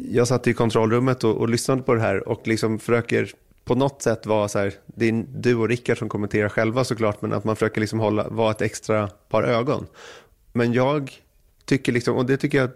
jag 0.10 0.28
satt 0.28 0.48
i 0.48 0.54
kontrollrummet 0.54 1.24
och, 1.24 1.38
och 1.38 1.50
lyssnade 1.50 1.81
på 1.81 1.94
det 1.94 2.01
här 2.01 2.28
och 2.28 2.48
liksom 2.48 2.80
försöker 2.80 3.31
på 3.66 3.75
något 3.75 4.01
sätt 4.01 4.25
vara 4.25 4.48
så 4.48 4.60
här, 4.60 4.74
det 4.86 5.10
är 5.10 5.25
du 5.28 5.56
och 5.56 5.69
Rickard 5.69 5.98
som 5.98 6.10
kommenterar 6.10 6.50
själva 6.50 6.83
såklart, 6.83 7.22
men 7.22 7.33
att 7.33 7.44
man 7.44 7.56
försöker 7.56 7.81
liksom 7.81 8.00
hålla, 8.00 8.28
vara 8.30 8.51
ett 8.51 8.62
extra 8.62 9.07
par 9.07 9.44
ögon. 9.44 9.88
Men 10.54 10.74
jag 10.74 11.12
tycker 11.66 11.92
liksom, 11.92 12.16
och 12.16 12.25
det 12.25 12.38
tycker 12.38 12.57
jag 12.57 12.69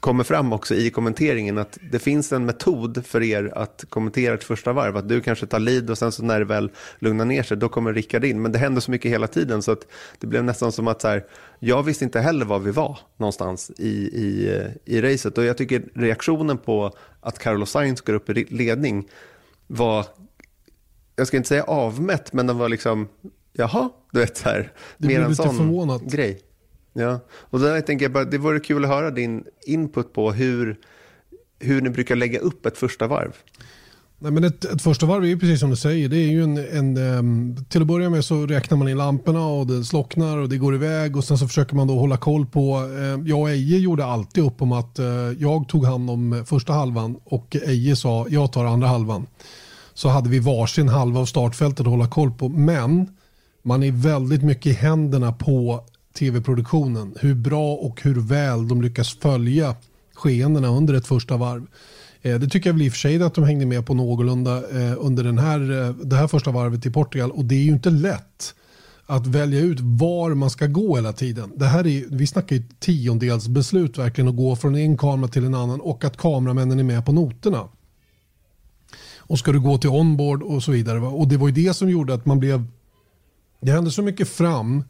kommer 0.00 0.24
fram 0.24 0.52
också 0.52 0.74
i 0.74 0.90
kommenteringen 0.90 1.58
att 1.58 1.78
det 1.90 1.98
finns 1.98 2.32
en 2.32 2.46
metod 2.46 3.06
för 3.06 3.22
er 3.22 3.52
att 3.54 3.84
kommentera 3.88 4.34
ett 4.34 4.44
första 4.44 4.72
varv. 4.72 4.96
Att 4.96 5.08
du 5.08 5.20
kanske 5.20 5.46
tar 5.46 5.58
lead 5.58 5.90
och 5.90 5.98
sen 5.98 6.12
så 6.12 6.22
när 6.22 6.38
det 6.38 6.44
väl 6.44 6.70
lugnar 6.98 7.24
ner 7.24 7.42
sig 7.42 7.56
då 7.56 7.68
kommer 7.68 7.92
Rickard 7.92 8.24
in. 8.24 8.42
Men 8.42 8.52
det 8.52 8.58
händer 8.58 8.80
så 8.80 8.90
mycket 8.90 9.10
hela 9.10 9.26
tiden 9.26 9.62
så 9.62 9.72
att 9.72 9.86
det 10.18 10.26
blev 10.26 10.44
nästan 10.44 10.72
som 10.72 10.88
att 10.88 11.02
så 11.02 11.08
här, 11.08 11.24
jag 11.58 11.82
visste 11.82 12.04
inte 12.04 12.20
heller 12.20 12.44
var 12.44 12.58
vi 12.58 12.70
var 12.70 12.98
någonstans 13.16 13.70
i, 13.78 13.88
i, 13.88 14.62
i 14.84 15.00
racet. 15.00 15.38
Och 15.38 15.44
jag 15.44 15.56
tycker 15.56 15.82
reaktionen 15.94 16.58
på 16.58 16.92
att 17.20 17.38
Carlos 17.38 17.70
Sainz 17.70 18.00
går 18.00 18.14
upp 18.14 18.30
i 18.30 18.44
ledning 18.44 19.08
var, 19.66 20.06
jag 21.16 21.26
ska 21.26 21.36
inte 21.36 21.48
säga 21.48 21.64
avmätt, 21.64 22.32
men 22.32 22.46
den 22.46 22.58
var 22.58 22.68
liksom, 22.68 23.08
jaha, 23.52 23.90
du 24.12 24.20
vet 24.20 24.36
så 24.36 24.48
här, 24.48 24.72
det 24.98 25.08
mer 25.08 25.20
en 25.20 25.36
sån 25.36 25.56
förvånat. 25.56 26.02
grej. 26.02 26.42
Ja, 26.98 27.20
och 27.30 27.60
där 27.60 27.80
tänker 27.80 28.04
jag 28.04 28.12
bara, 28.12 28.24
det 28.24 28.38
vore 28.38 28.60
kul 28.60 28.84
att 28.84 28.90
höra 28.90 29.10
din 29.10 29.44
input 29.66 30.12
på 30.12 30.32
hur, 30.32 30.76
hur 31.58 31.80
ni 31.80 31.90
brukar 31.90 32.16
lägga 32.16 32.38
upp 32.38 32.66
ett 32.66 32.78
första 32.78 33.06
varv. 33.06 33.32
Nej, 34.18 34.32
men 34.32 34.44
ett, 34.44 34.64
ett 34.64 34.82
första 34.82 35.06
varv 35.06 35.24
är 35.24 35.28
ju 35.28 35.38
precis 35.38 35.60
som 35.60 35.70
du 35.70 35.76
säger. 35.76 36.08
Det 36.08 36.16
är 36.16 36.28
ju 36.28 36.42
en, 36.42 36.58
en, 36.58 36.96
ehm, 36.96 37.56
till 37.68 37.80
att 37.80 37.86
börja 37.86 38.10
med 38.10 38.24
så 38.24 38.46
räknar 38.46 38.78
man 38.78 38.88
in 38.88 38.96
lamporna 38.96 39.46
och 39.46 39.66
det 39.66 39.84
slocknar 39.84 40.38
och 40.38 40.48
det 40.48 40.56
går 40.56 40.74
iväg 40.74 41.16
och 41.16 41.24
sen 41.24 41.38
så 41.38 41.48
försöker 41.48 41.76
man 41.76 41.86
då 41.86 41.98
hålla 41.98 42.16
koll 42.16 42.46
på. 42.46 42.90
Eh, 42.98 43.28
jag 43.28 43.40
och 43.40 43.50
Eje 43.50 43.78
gjorde 43.78 44.04
alltid 44.04 44.44
upp 44.44 44.62
om 44.62 44.72
att 44.72 44.98
eh, 44.98 45.06
jag 45.38 45.68
tog 45.68 45.84
hand 45.84 46.10
om 46.10 46.44
första 46.46 46.72
halvan 46.72 47.16
och 47.24 47.56
Eje 47.66 47.96
sa 47.96 48.26
jag 48.28 48.52
tar 48.52 48.64
andra 48.64 48.88
halvan. 48.88 49.26
Så 49.94 50.08
hade 50.08 50.28
vi 50.28 50.38
varsin 50.38 50.88
halva 50.88 51.20
av 51.20 51.26
startfältet 51.26 51.80
att 51.80 51.86
hålla 51.86 52.08
koll 52.08 52.30
på. 52.30 52.48
Men 52.48 53.08
man 53.62 53.82
är 53.82 53.92
väldigt 53.92 54.42
mycket 54.42 54.66
i 54.66 54.72
händerna 54.72 55.32
på 55.32 55.84
tv-produktionen. 56.18 57.14
Hur 57.20 57.34
bra 57.34 57.74
och 57.74 58.02
hur 58.02 58.20
väl 58.20 58.68
de 58.68 58.82
lyckas 58.82 59.18
följa 59.18 59.76
skeendena 60.14 60.68
under 60.68 60.94
ett 60.94 61.06
första 61.06 61.36
varv. 61.36 61.66
Eh, 62.22 62.38
det 62.38 62.48
tycker 62.48 62.70
jag 62.70 62.74
väl 62.74 62.82
i 62.82 62.88
och 62.88 62.92
för 62.92 62.98
sig 62.98 63.22
att 63.22 63.34
de 63.34 63.44
hängde 63.44 63.66
med 63.66 63.86
på 63.86 63.94
någorlunda 63.94 64.56
eh, 64.56 64.94
under 64.98 65.24
den 65.24 65.38
här, 65.38 65.60
eh, 65.60 65.94
det 65.94 66.16
här 66.16 66.26
första 66.26 66.50
varvet 66.50 66.86
i 66.86 66.90
Portugal. 66.90 67.30
Och 67.30 67.44
det 67.44 67.54
är 67.54 67.62
ju 67.62 67.72
inte 67.72 67.90
lätt 67.90 68.54
att 69.06 69.26
välja 69.26 69.60
ut 69.60 69.78
var 69.80 70.34
man 70.34 70.50
ska 70.50 70.66
gå 70.66 70.96
hela 70.96 71.12
tiden. 71.12 71.52
Det 71.56 71.66
här 71.66 71.86
är, 71.86 72.04
vi 72.10 72.26
snackar 72.26 72.56
ju 72.56 72.62
tiondelsbeslut 72.78 73.98
verkligen 73.98 74.28
att 74.28 74.36
gå 74.36 74.56
från 74.56 74.76
en 74.76 74.96
kamera 74.96 75.28
till 75.28 75.44
en 75.44 75.54
annan 75.54 75.80
och 75.80 76.04
att 76.04 76.16
kameramännen 76.16 76.78
är 76.78 76.84
med 76.84 77.06
på 77.06 77.12
noterna. 77.12 77.68
Och 79.16 79.38
ska 79.38 79.52
du 79.52 79.60
gå 79.60 79.78
till 79.78 79.90
onboard 79.90 80.42
och 80.42 80.62
så 80.62 80.72
vidare. 80.72 81.00
Och 81.00 81.28
det 81.28 81.36
var 81.36 81.48
ju 81.48 81.54
det 81.54 81.74
som 81.74 81.90
gjorde 81.90 82.14
att 82.14 82.26
man 82.26 82.40
blev... 82.40 82.64
Det 83.60 83.72
hände 83.72 83.90
så 83.90 84.02
mycket 84.02 84.28
fram 84.28 84.84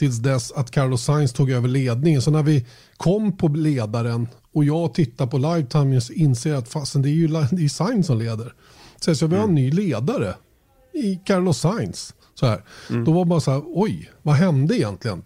tills 0.00 0.18
dess 0.18 0.52
att 0.52 0.70
Carlos 0.70 1.04
Sainz 1.04 1.32
tog 1.32 1.50
över 1.50 1.68
ledningen. 1.68 2.22
Så 2.22 2.30
när 2.30 2.42
vi 2.42 2.66
kom 2.96 3.36
på 3.36 3.48
ledaren 3.48 4.28
och 4.52 4.64
jag 4.64 4.94
tittar 4.94 5.26
på 5.26 5.38
live 5.38 6.00
inser 6.14 6.50
jag 6.50 6.58
att 6.58 6.68
fasen, 6.68 7.02
det 7.02 7.08
är 7.08 7.12
ju 7.12 7.28
det 7.28 7.64
är 7.64 7.68
Sainz 7.68 8.06
som 8.06 8.18
leder. 8.18 8.54
Så, 9.00 9.14
så 9.14 9.26
vi 9.26 9.36
har 9.36 9.44
en 9.44 9.54
ny 9.54 9.70
ledare 9.70 10.34
i 10.92 11.16
Carlos 11.26 11.58
Sainz. 11.58 12.14
Så 12.34 12.46
här. 12.46 12.64
Mm. 12.90 13.04
Då 13.04 13.12
var 13.12 13.24
bara 13.24 13.40
så 13.40 13.50
här, 13.50 13.62
oj, 13.66 14.10
vad 14.22 14.34
hände 14.34 14.76
egentligen? 14.76 15.22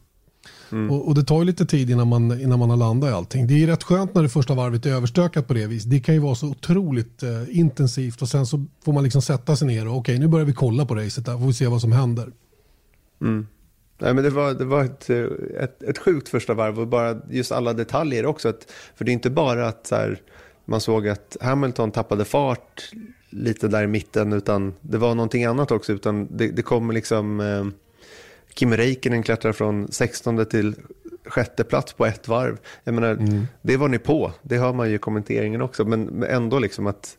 Mm. 0.72 0.90
Och, 0.90 1.08
och, 1.08 1.14
det 1.14 1.24
tar 1.24 1.38
ju 1.38 1.44
lite 1.44 1.66
tid 1.66 1.90
innan 1.90 2.08
man, 2.08 2.40
innan 2.40 2.58
man 2.58 2.70
har 2.70 2.76
landat 2.76 3.10
i 3.10 3.12
allting. 3.12 3.46
Det 3.46 3.62
är 3.62 3.66
rätt 3.66 3.82
skönt 3.82 4.14
när 4.14 4.22
det 4.22 4.28
första 4.28 4.54
varvet 4.54 4.86
är 4.86 4.90
överstökat 4.90 5.46
på 5.48 5.54
det 5.54 5.66
viset. 5.66 5.90
Det 5.90 6.00
kan 6.00 6.14
ju 6.14 6.20
vara 6.20 6.34
så 6.34 6.48
otroligt 6.48 7.22
eh, 7.22 7.58
intensivt 7.58 8.22
och 8.22 8.28
sen 8.28 8.46
så 8.46 8.64
får 8.84 8.92
man 8.92 9.04
liksom 9.04 9.22
sätta 9.22 9.56
sig 9.56 9.68
ner 9.68 9.88
och 9.88 9.96
okej, 9.96 10.00
okay, 10.00 10.18
nu 10.18 10.28
börjar 10.28 10.46
vi 10.46 10.52
kolla 10.52 10.86
på 10.86 10.94
racet 10.94 11.26
där, 11.26 11.38
får 11.38 11.46
vi 11.46 11.52
se 11.52 11.66
vad 11.66 11.80
som 11.80 11.92
händer. 11.92 12.32
Mm. 13.20 13.46
Nej, 13.98 14.14
men 14.14 14.24
det 14.24 14.30
var, 14.30 14.54
det 14.54 14.64
var 14.64 14.84
ett, 14.84 15.10
ett, 15.60 15.82
ett 15.82 15.98
sjukt 15.98 16.28
första 16.28 16.54
varv 16.54 16.80
och 16.80 16.86
bara 16.86 17.20
just 17.30 17.52
alla 17.52 17.72
detaljer 17.72 18.26
också. 18.26 18.48
Att, 18.48 18.72
för 18.96 19.04
det 19.04 19.10
är 19.10 19.12
inte 19.12 19.30
bara 19.30 19.66
att 19.68 19.86
så 19.86 19.96
här, 19.96 20.20
man 20.64 20.80
såg 20.80 21.08
att 21.08 21.36
Hamilton 21.40 21.90
tappade 21.90 22.24
fart 22.24 22.90
lite 23.30 23.68
där 23.68 23.82
i 23.82 23.86
mitten 23.86 24.32
utan 24.32 24.74
det 24.80 24.98
var 24.98 25.14
någonting 25.14 25.44
annat 25.44 25.70
också. 25.70 25.92
Utan 25.92 26.28
det, 26.36 26.48
det 26.48 26.62
kommer 26.62 26.94
liksom 26.94 27.40
eh, 27.40 27.66
Kim 28.54 28.76
Räikkönen 28.76 29.22
klättrar 29.22 29.52
från 29.52 29.92
16 29.92 30.46
till 30.46 30.74
sjätte 31.26 31.64
plats 31.64 31.92
på 31.92 32.06
ett 32.06 32.28
varv. 32.28 32.58
Jag 32.84 32.94
menar, 32.94 33.10
mm. 33.10 33.46
det 33.62 33.76
var 33.76 33.88
ni 33.88 33.98
på. 33.98 34.32
Det 34.42 34.58
hör 34.58 34.72
man 34.72 34.88
ju 34.90 34.94
i 34.94 34.98
kommenteringen 34.98 35.62
också. 35.62 35.84
Men 35.84 36.22
ändå 36.22 36.58
liksom 36.58 36.86
att 36.86 37.16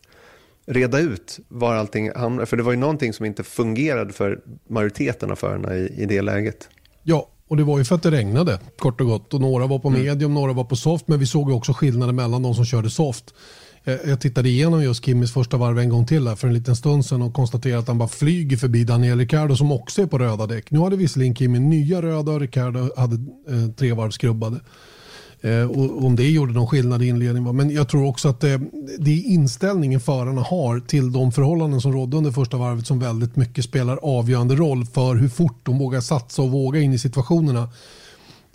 reda 0.65 0.99
ut 0.99 1.39
var 1.47 1.73
allting 1.73 2.11
hamnar. 2.15 2.45
För 2.45 2.57
det 2.57 2.63
var 2.63 2.71
ju 2.71 2.77
någonting 2.77 3.13
som 3.13 3.25
inte 3.25 3.43
fungerade 3.43 4.13
för 4.13 4.39
majoriteten 4.69 5.31
av 5.31 5.35
förarna 5.35 5.75
i, 5.75 6.01
i 6.01 6.05
det 6.05 6.21
läget. 6.21 6.69
Ja, 7.03 7.29
och 7.47 7.57
det 7.57 7.63
var 7.63 7.77
ju 7.77 7.85
för 7.85 7.95
att 7.95 8.03
det 8.03 8.11
regnade 8.11 8.59
kort 8.77 9.01
och 9.01 9.07
gott. 9.07 9.33
Och 9.33 9.41
några 9.41 9.67
var 9.67 9.79
på 9.79 9.87
mm. 9.87 10.01
medium, 10.01 10.31
mm. 10.31 10.33
några 10.33 10.53
var 10.53 10.63
på 10.63 10.75
soft. 10.75 11.07
Men 11.07 11.19
vi 11.19 11.25
såg 11.25 11.49
ju 11.49 11.55
också 11.55 11.73
skillnaden 11.73 12.15
mellan 12.15 12.43
de 12.43 12.55
som 12.55 12.65
körde 12.65 12.89
soft. 12.89 13.33
Jag 14.05 14.21
tittade 14.21 14.49
igenom 14.49 14.83
just 14.83 15.05
Kimmys 15.05 15.33
första 15.33 15.57
varv 15.57 15.79
en 15.79 15.89
gång 15.89 16.05
till 16.05 16.27
här 16.27 16.35
för 16.35 16.47
en 16.47 16.53
liten 16.53 16.75
stund 16.75 17.05
sedan 17.05 17.21
och 17.21 17.33
konstaterade 17.33 17.79
att 17.79 17.87
han 17.87 17.97
bara 17.97 18.09
flyger 18.09 18.57
förbi 18.57 18.83
Daniel 18.83 19.17
Ricciardo 19.17 19.55
som 19.55 19.71
också 19.71 20.01
är 20.01 20.05
på 20.05 20.17
röda 20.17 20.47
däck. 20.47 20.71
Nu 20.71 20.79
hade 20.79 20.95
visserligen 20.95 21.35
Kimmy 21.35 21.59
nya 21.59 22.01
röda 22.01 22.31
och 22.31 22.39
Ricciardo 22.39 22.89
hade 22.97 23.15
eh, 23.49 23.71
tre 23.77 23.93
varv 23.93 24.11
skrubbade. 24.11 24.59
Eh, 25.45 25.71
och 25.71 26.05
om 26.05 26.15
det 26.15 26.29
gjorde 26.29 26.53
någon 26.53 26.67
skillnad 26.67 27.01
i 27.01 27.07
inledningen. 27.07 27.55
Men 27.55 27.69
jag 27.69 27.89
tror 27.89 28.05
också 28.05 28.29
att 28.29 28.39
det, 28.39 28.61
det 28.99 29.11
är 29.11 29.23
inställningen 29.25 29.99
förarna 29.99 30.41
har 30.41 30.79
till 30.79 31.11
de 31.11 31.31
förhållanden 31.31 31.81
som 31.81 31.93
rådde 31.93 32.17
under 32.17 32.31
första 32.31 32.57
varvet 32.57 32.87
som 32.87 32.99
väldigt 32.99 33.35
mycket 33.35 33.65
spelar 33.65 33.97
avgörande 33.97 34.55
roll 34.55 34.85
för 34.85 35.15
hur 35.15 35.29
fort 35.29 35.59
de 35.63 35.77
vågar 35.77 36.01
satsa 36.01 36.41
och 36.41 36.51
våga 36.51 36.79
in 36.79 36.93
i 36.93 36.99
situationerna. 36.99 37.69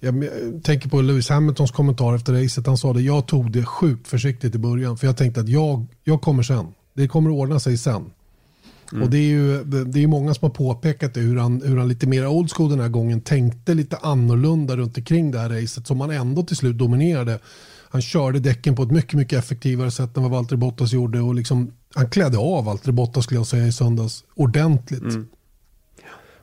Jag 0.01 0.25
tänker 0.63 0.89
på 0.89 1.01
Lewis 1.01 1.29
Hamiltons 1.29 1.71
kommentar 1.71 2.15
efter 2.15 2.33
racet. 2.33 2.67
Han 2.67 2.79
sa 2.79 2.93
det, 2.93 3.03
jag 3.03 3.27
tog 3.27 3.53
det 3.53 3.65
sjukt 3.65 4.09
försiktigt 4.09 4.55
i 4.55 4.59
början. 4.59 4.97
För 4.99 5.07
jag 5.07 5.17
tänkte 5.17 5.41
att 5.41 5.49
jag, 5.49 5.87
jag 6.05 6.23
kommer 6.23 6.43
sen. 6.43 6.67
Det 6.95 7.09
kommer 7.09 7.31
att 7.31 7.37
ordna 7.37 7.61
sig 7.61 7.79
sen. 7.79 8.11
Mm. 8.93 9.03
Och 9.03 9.11
det 9.11 9.19
är 9.19 9.29
ju 9.29 9.65
det 9.65 10.03
är 10.03 10.07
många 10.07 10.35
som 10.35 10.47
har 10.47 10.55
påpekat 10.55 11.15
det, 11.15 11.21
hur 11.21 11.37
han, 11.37 11.63
hur 11.63 11.77
han 11.77 11.89
lite 11.89 12.07
mer 12.07 12.27
old 12.27 12.53
school 12.53 12.71
den 12.71 12.81
här 12.81 12.89
gången 12.89 13.21
tänkte 13.21 13.75
lite 13.75 13.97
annorlunda 13.97 14.77
runt 14.77 14.99
omkring 14.99 15.31
det 15.31 15.39
här 15.39 15.49
racet 15.49 15.87
som 15.87 16.01
han 16.01 16.11
ändå 16.11 16.43
till 16.43 16.57
slut 16.57 16.79
dominerade. 16.79 17.39
Han 17.91 18.03
körde 18.03 18.39
däcken 18.39 18.77
på 18.77 18.83
ett 18.83 18.91
mycket, 18.91 19.15
mycket 19.15 19.39
effektivare 19.39 19.91
sätt 19.91 20.17
än 20.17 20.23
vad 20.23 20.33
Valtteri 20.33 20.57
Bottas 20.57 20.93
gjorde 20.93 21.21
och 21.21 21.35
liksom, 21.35 21.73
han 21.95 22.11
klädde 22.11 22.39
av 22.39 22.65
Valtteri 22.65 22.93
Bottas 22.93 23.25
skulle 23.25 23.41
jag 23.41 23.47
säga 23.47 23.67
i 23.67 23.73
söndags 23.73 24.25
ordentligt. 24.35 25.03
Mm. 25.03 25.29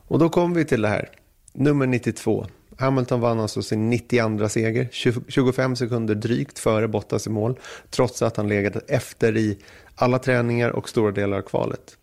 Och 0.08 0.18
då 0.18 0.28
kommer 0.28 0.56
vi 0.56 0.64
till 0.64 0.82
det 0.82 0.88
här, 0.88 1.08
nummer 1.52 1.86
92. 1.86 2.46
Hamilton 2.76 3.20
vann 3.20 3.40
alltså 3.40 3.62
sin 3.62 3.90
92 3.90 4.48
seger, 4.48 4.88
25 5.28 5.76
sekunder 5.76 6.14
drygt 6.14 6.58
före 6.58 6.88
Bottas 6.88 7.26
i 7.26 7.30
mål, 7.30 7.58
trots 7.90 8.22
att 8.22 8.36
han 8.36 8.48
legat 8.48 8.90
efter 8.90 9.36
i 9.36 9.58
alla 9.94 10.18
träningar 10.18 10.70
och 10.70 10.88
stora 10.88 11.12
delar 11.12 11.38
av 11.38 11.42
kvalet. 11.42 11.96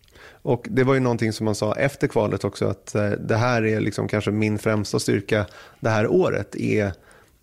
Och 0.46 0.68
det 0.70 0.84
var 0.84 0.94
ju 0.94 1.00
någonting 1.00 1.34
som 1.34 1.46
man 1.46 1.56
sa 1.56 1.74
efter 1.76 2.08
kvalet 2.08 2.44
också, 2.44 2.66
att 2.66 2.96
eh, 2.96 3.10
det 3.10 3.36
här 3.36 3.66
är 3.66 3.80
liksom 3.80 4.08
kanske 4.08 4.32
min 4.32 4.60
främsta 4.60 5.00
styrka 5.00 5.46
det 5.80 5.90
här 5.90 6.08
året, 6.08 6.56
är 6.56 6.94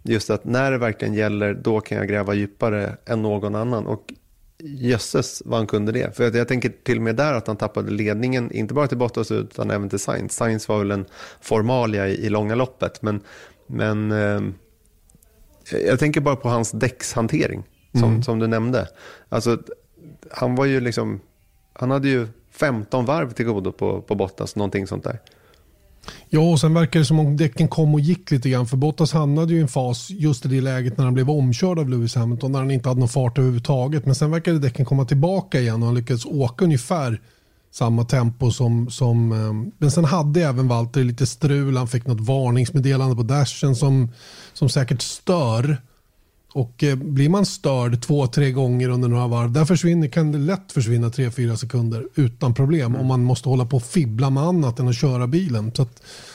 just 0.02 0.30
att 0.30 0.44
när 0.44 0.70
det 0.70 0.78
verkligen 0.78 1.14
gäller, 1.14 1.54
då 1.54 1.80
kan 1.80 1.98
jag 1.98 2.08
gräva 2.08 2.34
djupare 2.34 2.96
än 3.06 3.22
någon 3.22 3.54
annan. 3.54 3.86
Och 3.86 4.12
jösses 4.58 5.42
vad 5.44 5.58
han 5.58 5.66
kunde 5.66 5.92
det. 5.92 6.16
För 6.16 6.36
jag 6.36 6.48
tänker 6.48 6.72
till 6.82 6.96
och 6.96 7.02
med 7.02 7.16
där 7.16 7.34
att 7.34 7.46
han 7.46 7.56
tappade 7.56 7.90
ledningen, 7.90 8.52
inte 8.52 8.74
bara 8.74 8.88
till 8.88 8.98
Bottas 8.98 9.30
utan 9.30 9.70
även 9.70 9.88
till 9.88 9.98
Sainz. 9.98 10.34
Sainz 10.34 10.68
var 10.68 10.78
väl 10.78 10.90
en 10.90 11.04
formalia 11.40 12.08
i, 12.08 12.26
i 12.26 12.28
långa 12.28 12.54
loppet, 12.54 13.02
men, 13.02 13.20
men 13.66 14.12
eh, 14.12 14.40
jag 15.86 15.98
tänker 15.98 16.20
bara 16.20 16.36
på 16.36 16.48
hans 16.48 16.70
däckshantering, 16.70 17.62
som, 17.92 18.10
mm. 18.10 18.22
som 18.22 18.38
du 18.38 18.46
nämnde. 18.46 18.88
Alltså, 19.28 19.58
han 20.30 20.54
var 20.54 20.64
ju 20.64 20.80
liksom, 20.80 21.20
han 21.72 21.90
hade 21.90 22.08
ju 22.08 22.28
15 22.52 23.04
varv 23.04 23.32
till 23.32 23.46
godo 23.46 23.72
på, 23.72 24.00
på 24.00 24.14
Bottas, 24.14 24.56
någonting 24.56 24.86
sånt 24.86 25.04
där. 25.04 25.20
Ja, 26.28 26.40
och 26.40 26.60
sen 26.60 26.74
verkar 26.74 27.00
det 27.00 27.06
som 27.06 27.18
om 27.18 27.36
däcken 27.36 27.68
kom 27.68 27.94
och 27.94 28.00
gick 28.00 28.30
lite 28.30 28.50
grann. 28.50 28.66
För 28.66 28.76
Bottas 28.76 29.12
hamnade 29.12 29.52
ju 29.52 29.58
i 29.58 29.62
en 29.62 29.68
fas 29.68 30.10
just 30.10 30.46
i 30.46 30.48
det 30.48 30.60
läget 30.60 30.98
när 30.98 31.04
han 31.04 31.14
blev 31.14 31.30
omkörd 31.30 31.78
av 31.78 31.88
Lewis 31.88 32.14
Hamilton. 32.14 32.52
När 32.52 32.58
han 32.58 32.70
inte 32.70 32.88
hade 32.88 33.00
någon 33.00 33.08
fart 33.08 33.38
överhuvudtaget. 33.38 34.06
Men 34.06 34.14
sen 34.14 34.30
verkade 34.30 34.58
däcken 34.58 34.84
komma 34.84 35.04
tillbaka 35.04 35.60
igen 35.60 35.82
och 35.82 35.86
han 35.86 35.94
lyckades 35.94 36.26
åka 36.26 36.64
ungefär 36.64 37.20
samma 37.70 38.04
tempo 38.04 38.50
som... 38.50 38.90
som 38.90 39.32
eh, 39.32 39.72
men 39.78 39.90
sen 39.90 40.04
hade 40.04 40.42
även 40.42 40.68
Walter 40.68 41.04
lite 41.04 41.26
strul. 41.26 41.76
Han 41.76 41.88
fick 41.88 42.06
något 42.06 42.20
varningsmeddelande 42.20 43.16
på 43.16 43.22
dashen 43.22 43.76
som, 43.76 44.12
som 44.52 44.68
säkert 44.68 45.02
stör. 45.02 45.76
Och 46.54 46.84
eh, 46.84 46.96
blir 46.96 47.28
man 47.28 47.46
störd 47.46 48.02
två, 48.02 48.26
tre 48.26 48.50
gånger 48.50 48.88
under 48.88 49.08
några 49.08 49.26
varv, 49.26 49.52
där 49.52 49.64
försvinner, 49.64 50.08
kan 50.08 50.32
det 50.32 50.38
lätt 50.38 50.72
försvinna 50.72 51.10
tre, 51.10 51.30
fyra 51.30 51.56
sekunder 51.56 52.06
utan 52.14 52.54
problem. 52.54 52.86
Mm. 52.86 53.00
Om 53.00 53.06
man 53.06 53.24
måste 53.24 53.48
hålla 53.48 53.66
på 53.66 53.76
och 53.76 53.82
fibbla 53.82 54.30
med 54.30 54.42
annat 54.42 54.78
än 54.78 54.88
att 54.88 54.96
köra 54.96 55.26
bilen. 55.26 55.72
Så 55.74 55.86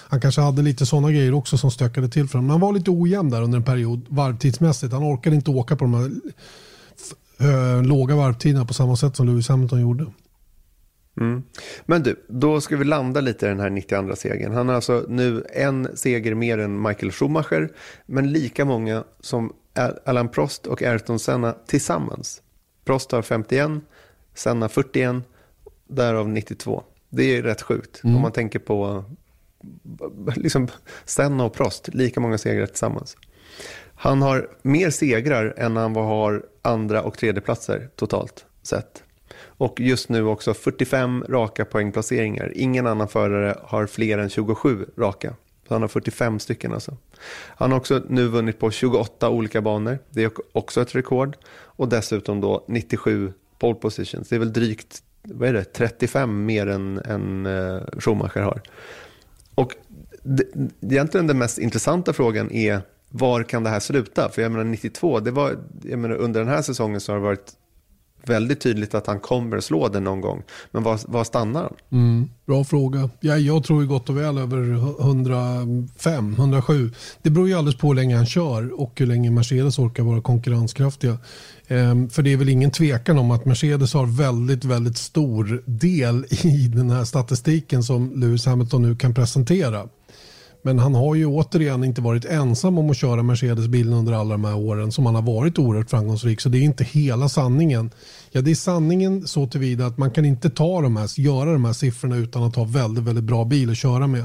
han 0.09 0.21
kanske 0.21 0.41
hade 0.41 0.61
lite 0.61 0.85
sådana 0.85 1.11
grejer 1.11 1.33
också 1.33 1.57
som 1.57 1.71
stökade 1.71 2.09
till 2.09 2.27
för 2.27 2.37
honom. 2.37 2.49
Han 2.49 2.59
var 2.59 2.73
lite 2.73 2.91
ojämn 2.91 3.29
där 3.29 3.41
under 3.41 3.57
en 3.57 3.63
period 3.63 4.05
varvtidsmässigt. 4.09 4.93
Han 4.93 5.03
orkade 5.03 5.35
inte 5.35 5.51
åka 5.51 5.75
på 5.75 5.83
de 5.83 5.93
här 5.93 6.11
äh, 7.39 7.83
låga 7.83 8.15
varvtiderna 8.15 8.65
på 8.65 8.73
samma 8.73 8.95
sätt 8.95 9.15
som 9.15 9.27
Lewis 9.27 9.49
Hamilton 9.49 9.81
gjorde. 9.81 10.05
Mm. 11.21 11.43
Men 11.85 12.03
du, 12.03 12.25
då 12.27 12.61
ska 12.61 12.77
vi 12.77 12.85
landa 12.85 13.21
lite 13.21 13.45
i 13.45 13.49
den 13.49 13.59
här 13.59 13.69
92 13.69 14.15
segern. 14.15 14.53
Han 14.53 14.67
har 14.67 14.75
alltså 14.75 15.05
nu 15.09 15.43
en 15.53 15.97
seger 15.97 16.35
mer 16.35 16.57
än 16.57 16.81
Michael 16.81 17.11
Schumacher, 17.11 17.69
men 18.05 18.31
lika 18.31 18.65
många 18.65 19.03
som 19.19 19.53
Alan 20.05 20.29
Prost 20.29 20.67
och 20.67 20.81
Ayrton 20.81 21.19
Senna 21.19 21.55
tillsammans. 21.67 22.41
Prost 22.85 23.11
har 23.11 23.21
51, 23.21 23.71
Senna 24.33 24.69
41, 24.69 25.15
därav 25.87 26.29
92. 26.29 26.83
Det 27.09 27.37
är 27.37 27.43
rätt 27.43 27.61
sjukt 27.61 28.03
mm. 28.03 28.15
om 28.15 28.21
man 28.21 28.31
tänker 28.31 28.59
på 28.59 29.03
liksom 30.35 30.67
Senna 31.05 31.45
och 31.45 31.53
Prost, 31.53 31.87
lika 31.93 32.19
många 32.19 32.37
segrar 32.37 32.65
tillsammans. 32.65 33.17
Han 33.95 34.21
har 34.21 34.49
mer 34.61 34.89
segrar 34.89 35.53
än 35.57 35.75
han 35.75 35.95
har 35.95 36.45
andra 36.61 37.03
och 37.03 37.17
tredje 37.17 37.41
platser 37.41 37.89
totalt 37.95 38.45
sett. 38.63 39.03
Och 39.39 39.79
just 39.79 40.09
nu 40.09 40.23
också 40.23 40.53
45 40.53 41.25
raka 41.29 41.65
poängplaceringar. 41.65 42.51
Ingen 42.55 42.87
annan 42.87 43.07
förare 43.07 43.57
har 43.63 43.85
fler 43.85 44.17
än 44.17 44.29
27 44.29 44.85
raka. 44.97 45.33
Så 45.67 45.73
han 45.73 45.81
har 45.81 45.89
45 45.89 46.39
stycken 46.39 46.73
alltså. 46.73 46.97
Han 47.47 47.71
har 47.71 47.77
också 47.77 48.01
nu 48.09 48.27
vunnit 48.27 48.59
på 48.59 48.71
28 48.71 49.29
olika 49.29 49.61
banor. 49.61 49.99
Det 50.09 50.23
är 50.23 50.31
också 50.51 50.81
ett 50.81 50.95
rekord. 50.95 51.37
Och 51.49 51.89
dessutom 51.89 52.41
då 52.41 52.65
97 52.67 53.33
pole 53.59 53.75
positions. 53.75 54.29
Det 54.29 54.35
är 54.35 54.39
väl 54.39 54.53
drygt 54.53 55.03
vad 55.23 55.49
är 55.49 55.53
det, 55.53 55.63
35 55.63 56.45
mer 56.45 56.67
än, 56.67 56.97
än 56.97 57.45
eh, 57.45 57.81
Schumacher 57.99 58.41
har. 58.41 58.61
Och 59.55 59.75
det, 60.23 60.43
egentligen 60.81 61.27
den 61.27 61.37
mest 61.37 61.57
intressanta 61.57 62.13
frågan 62.13 62.51
är 62.51 62.81
var 63.09 63.43
kan 63.43 63.63
det 63.63 63.69
här 63.69 63.79
sluta? 63.79 64.29
För 64.29 64.41
jag 64.41 64.51
menar 64.51 64.63
92, 64.63 65.19
det 65.19 65.31
var, 65.31 65.57
jag 65.83 65.99
menar, 65.99 66.15
under 66.15 66.39
den 66.39 66.49
här 66.49 66.61
säsongen 66.61 67.01
så 67.01 67.11
har 67.11 67.19
det 67.19 67.23
varit 67.23 67.53
väldigt 68.29 68.61
tydligt 68.61 68.95
att 68.95 69.07
han 69.07 69.19
kommer 69.19 69.59
slå 69.59 69.87
den 69.87 70.03
någon 70.03 70.21
gång. 70.21 70.43
Men 70.71 70.83
var, 70.83 70.99
var 71.07 71.23
stannar 71.23 71.61
han? 71.61 71.73
Mm, 71.91 72.29
bra 72.45 72.63
fråga. 72.63 73.09
Ja, 73.19 73.37
jag 73.37 73.63
tror 73.63 73.81
ju 73.81 73.87
gott 73.87 74.09
och 74.09 74.17
väl 74.17 74.37
över 74.37 74.57
105, 75.01 76.33
107. 76.37 76.91
Det 77.21 77.29
beror 77.29 77.47
ju 77.47 77.53
alldeles 77.53 77.79
på 77.79 77.87
hur 77.87 77.95
länge 77.95 78.15
han 78.15 78.25
kör 78.25 78.81
och 78.81 78.91
hur 78.95 79.05
länge 79.05 79.31
Mercedes 79.31 79.79
orkar 79.79 80.03
vara 80.03 80.21
konkurrenskraftiga. 80.21 81.17
Ehm, 81.67 82.09
för 82.09 82.21
det 82.23 82.33
är 82.33 82.37
väl 82.37 82.49
ingen 82.49 82.71
tvekan 82.71 83.19
om 83.19 83.31
att 83.31 83.45
Mercedes 83.45 83.93
har 83.93 84.05
väldigt, 84.05 84.65
väldigt 84.65 84.97
stor 84.97 85.63
del 85.65 86.25
i 86.29 86.67
den 86.67 86.89
här 86.89 87.03
statistiken 87.03 87.83
som 87.83 88.11
Lewis 88.15 88.45
Hamilton 88.45 88.81
nu 88.81 88.95
kan 88.95 89.13
presentera. 89.13 89.87
Men 90.67 90.79
han 90.79 90.95
har 90.95 91.15
ju 91.15 91.25
återigen 91.25 91.83
inte 91.83 92.01
varit 92.01 92.25
ensam 92.25 92.77
om 92.77 92.89
att 92.89 92.97
köra 92.97 93.23
Mercedes-bilen 93.23 93.93
under 93.93 94.13
alla 94.13 94.31
de 94.31 94.45
här 94.45 94.55
åren 94.55 94.91
som 94.91 95.05
han 95.05 95.15
har 95.15 95.21
varit 95.21 95.59
oerhört 95.59 95.89
framgångsrik. 95.89 96.41
Så 96.41 96.49
det 96.49 96.57
är 96.57 96.61
inte 96.61 96.83
hela 96.83 97.29
sanningen. 97.29 97.91
Ja, 98.31 98.41
det 98.41 98.51
är 98.51 98.55
sanningen 98.55 99.27
så 99.27 99.47
tillvida 99.47 99.85
att 99.85 99.97
man 99.97 100.11
kan 100.11 100.25
inte 100.25 100.49
ta 100.49 100.81
de 100.81 100.97
här, 100.97 101.19
göra 101.19 101.53
de 101.53 101.65
här 101.65 101.73
siffrorna 101.73 102.15
utan 102.15 102.43
att 102.43 102.55
ha 102.55 102.63
väldigt, 102.63 103.03
väldigt 103.03 103.23
bra 103.23 103.45
bil 103.45 103.69
att 103.69 103.77
köra 103.77 104.07
med. 104.07 104.23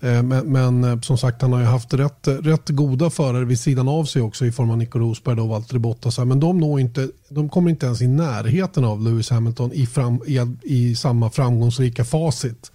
Eh, 0.00 0.22
men, 0.22 0.52
men, 0.52 0.84
eh, 0.84 1.00
som 1.00 1.18
sagt, 1.18 1.42
han 1.42 1.52
har 1.52 1.60
ju 1.60 1.66
haft 1.66 1.94
rätt, 1.94 2.28
rätt 2.28 2.68
goda 2.68 3.10
förare 3.10 3.44
vid 3.44 3.60
sidan 3.60 3.88
av 3.88 4.04
sig 4.04 4.22
också 4.22 4.46
i 4.46 4.52
form 4.52 4.70
av 4.70 4.78
Nico 4.78 4.98
Rosberg 4.98 5.40
och 5.40 5.48
Valtteri 5.48 5.78
Bottas. 5.78 6.18
Men 6.18 6.40
de, 6.40 6.58
når 6.58 6.80
inte, 6.80 7.08
de 7.28 7.48
kommer 7.48 7.70
inte 7.70 7.86
ens 7.86 8.02
i 8.02 8.06
närheten 8.06 8.84
av 8.84 9.02
Lewis 9.02 9.30
Hamilton 9.30 9.72
i, 9.72 9.86
fram, 9.86 10.20
i, 10.26 10.56
i 10.62 10.96
samma 10.96 11.30
framgångsrika 11.30 12.04
facit. 12.04 12.72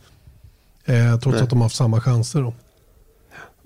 Eh, 0.85 1.19
trots 1.19 1.35
Nej. 1.35 1.43
att 1.43 1.49
de 1.49 1.59
har 1.59 1.65
haft 1.65 1.75
samma 1.75 2.01
chanser. 2.01 2.41
Då. 2.41 2.53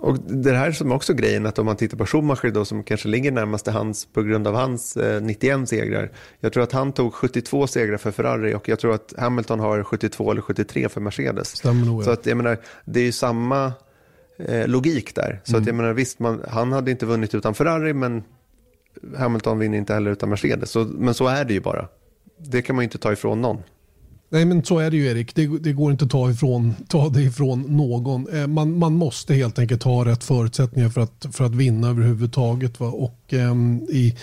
Och 0.03 0.19
det 0.19 0.51
här 0.51 0.71
som 0.71 0.91
också 0.91 1.13
grejen 1.13 1.45
att 1.45 1.59
om 1.59 1.65
man 1.65 1.75
tittar 1.75 1.97
på 1.97 2.05
Schumacher 2.05 2.51
då 2.51 2.65
som 2.65 2.83
kanske 2.83 3.07
ligger 3.07 3.31
närmast 3.31 3.67
hans 3.67 4.05
på 4.05 4.23
grund 4.23 4.47
av 4.47 4.55
hans 4.55 4.97
eh, 4.97 5.21
91 5.21 5.69
segrar. 5.69 6.11
Jag 6.39 6.53
tror 6.53 6.63
att 6.63 6.71
han 6.71 6.93
tog 6.93 7.13
72 7.13 7.67
segrar 7.67 7.97
för 7.97 8.11
Ferrari 8.11 8.53
och 8.53 8.69
jag 8.69 8.79
tror 8.79 8.93
att 8.93 9.13
Hamilton 9.17 9.59
har 9.59 9.83
72 9.83 10.31
eller 10.31 10.41
73 10.41 10.89
för 10.89 11.01
Mercedes. 11.01 11.47
Stämmer. 11.57 12.01
Så 12.01 12.11
att 12.11 12.25
jag 12.25 12.37
menar, 12.37 12.57
det 12.85 12.99
är 12.99 13.03
ju 13.03 13.11
samma 13.11 13.73
eh, 14.39 14.67
logik 14.67 15.15
där. 15.15 15.41
Så 15.43 15.51
mm. 15.51 15.61
att 15.61 15.67
jag 15.67 15.75
menar 15.75 15.93
visst, 15.93 16.19
man, 16.19 16.43
han 16.47 16.71
hade 16.71 16.91
inte 16.91 17.05
vunnit 17.05 17.35
utan 17.35 17.55
Ferrari 17.55 17.93
men 17.93 18.23
Hamilton 19.17 19.59
vinner 19.59 19.77
inte 19.77 19.93
heller 19.93 20.11
utan 20.11 20.29
Mercedes. 20.29 20.69
Så, 20.69 20.79
men 20.79 21.13
så 21.13 21.27
är 21.27 21.45
det 21.45 21.53
ju 21.53 21.59
bara. 21.59 21.87
Det 22.37 22.61
kan 22.61 22.75
man 22.75 22.83
ju 22.83 22.85
inte 22.85 22.97
ta 22.97 23.13
ifrån 23.13 23.41
någon. 23.41 23.63
Nej 24.33 24.45
men 24.45 24.63
så 24.63 24.79
är 24.79 24.91
det 24.91 24.97
ju 24.97 25.07
Erik. 25.07 25.35
Det, 25.35 25.47
det 25.47 25.73
går 25.73 25.91
inte 25.91 26.05
att 26.05 26.11
ta, 26.11 26.31
ifrån, 26.31 26.75
ta 26.87 27.09
det 27.09 27.21
ifrån 27.21 27.61
någon. 27.61 28.27
Eh, 28.37 28.47
man, 28.47 28.79
man 28.79 28.93
måste 28.93 29.33
helt 29.33 29.59
enkelt 29.59 29.83
ha 29.83 30.05
rätt 30.05 30.23
förutsättningar 30.23 30.89
för 30.89 31.01
att, 31.01 31.25
för 31.31 31.43
att 31.43 31.55
vinna 31.55 31.89
överhuvudtaget. 31.89 32.79
Va? 32.79 32.87
Och, 32.87 33.33
um, 33.33 33.81
i, 33.89 34.15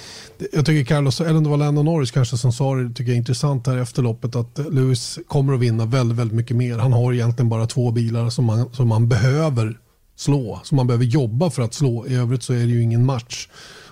jag 0.52 0.66
tycker 0.66 0.84
Carlos, 0.84 1.20
eller 1.20 1.40
det 1.40 1.48
var 1.48 1.56
Lennon 1.56 1.84
Norris 1.84 2.10
kanske 2.10 2.36
som 2.36 2.52
sa 2.52 2.74
det, 2.74 2.88
tycker 2.88 3.02
jag 3.02 3.14
är 3.14 3.18
intressant 3.18 3.66
här 3.66 3.76
efter 3.76 4.02
loppet 4.02 4.36
att 4.36 4.58
Lewis 4.70 5.18
kommer 5.28 5.52
att 5.52 5.60
vinna 5.60 5.84
väldigt, 5.84 6.18
väldigt 6.18 6.36
mycket 6.36 6.56
mer. 6.56 6.78
Han 6.78 6.92
har 6.92 7.12
egentligen 7.12 7.48
bara 7.48 7.66
två 7.66 7.90
bilar 7.90 8.30
som 8.30 8.44
man, 8.44 8.72
som 8.72 8.88
man 8.88 9.08
behöver 9.08 9.78
slå, 10.16 10.60
som 10.64 10.76
man 10.76 10.86
behöver 10.86 11.04
jobba 11.04 11.50
för 11.50 11.62
att 11.62 11.74
slå. 11.74 12.06
I 12.06 12.14
övrigt 12.14 12.42
så 12.42 12.52
är 12.52 12.58
det 12.58 12.72
ju 12.72 12.82
ingen 12.82 13.04
match. 13.04 13.48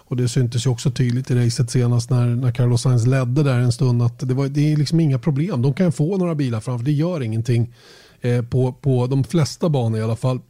Och 0.09 0.17
det 0.17 0.29
syntes 0.29 0.67
ju 0.67 0.71
också 0.71 0.91
tydligt 0.91 1.31
i 1.31 1.35
racet 1.35 1.71
senast 1.71 2.11
när, 2.11 2.27
när 2.27 2.53
Carlos 2.53 2.83
Sainz 2.83 3.07
ledde 3.07 3.43
där 3.43 3.59
en 3.59 3.73
stund 3.73 4.03
att 4.03 4.29
det, 4.29 4.35
var, 4.35 4.49
det 4.49 4.73
är 4.73 4.77
liksom 4.77 5.01
inga 5.01 5.19
problem. 5.19 5.63
De 5.63 5.75
kan 5.75 5.93
få 5.93 6.17
några 6.17 6.35
bilar 6.35 6.61
framför, 6.61 6.85
det 6.85 6.93
gör 6.93 7.23
ingenting 7.23 7.75
eh, 8.21 8.43
på, 8.43 8.73
på 8.73 9.07
de 9.07 9.25
flesta 9.25 9.69
banor 9.69 9.99
i 9.99 10.03
alla 10.03 10.17
fall. 10.17 10.41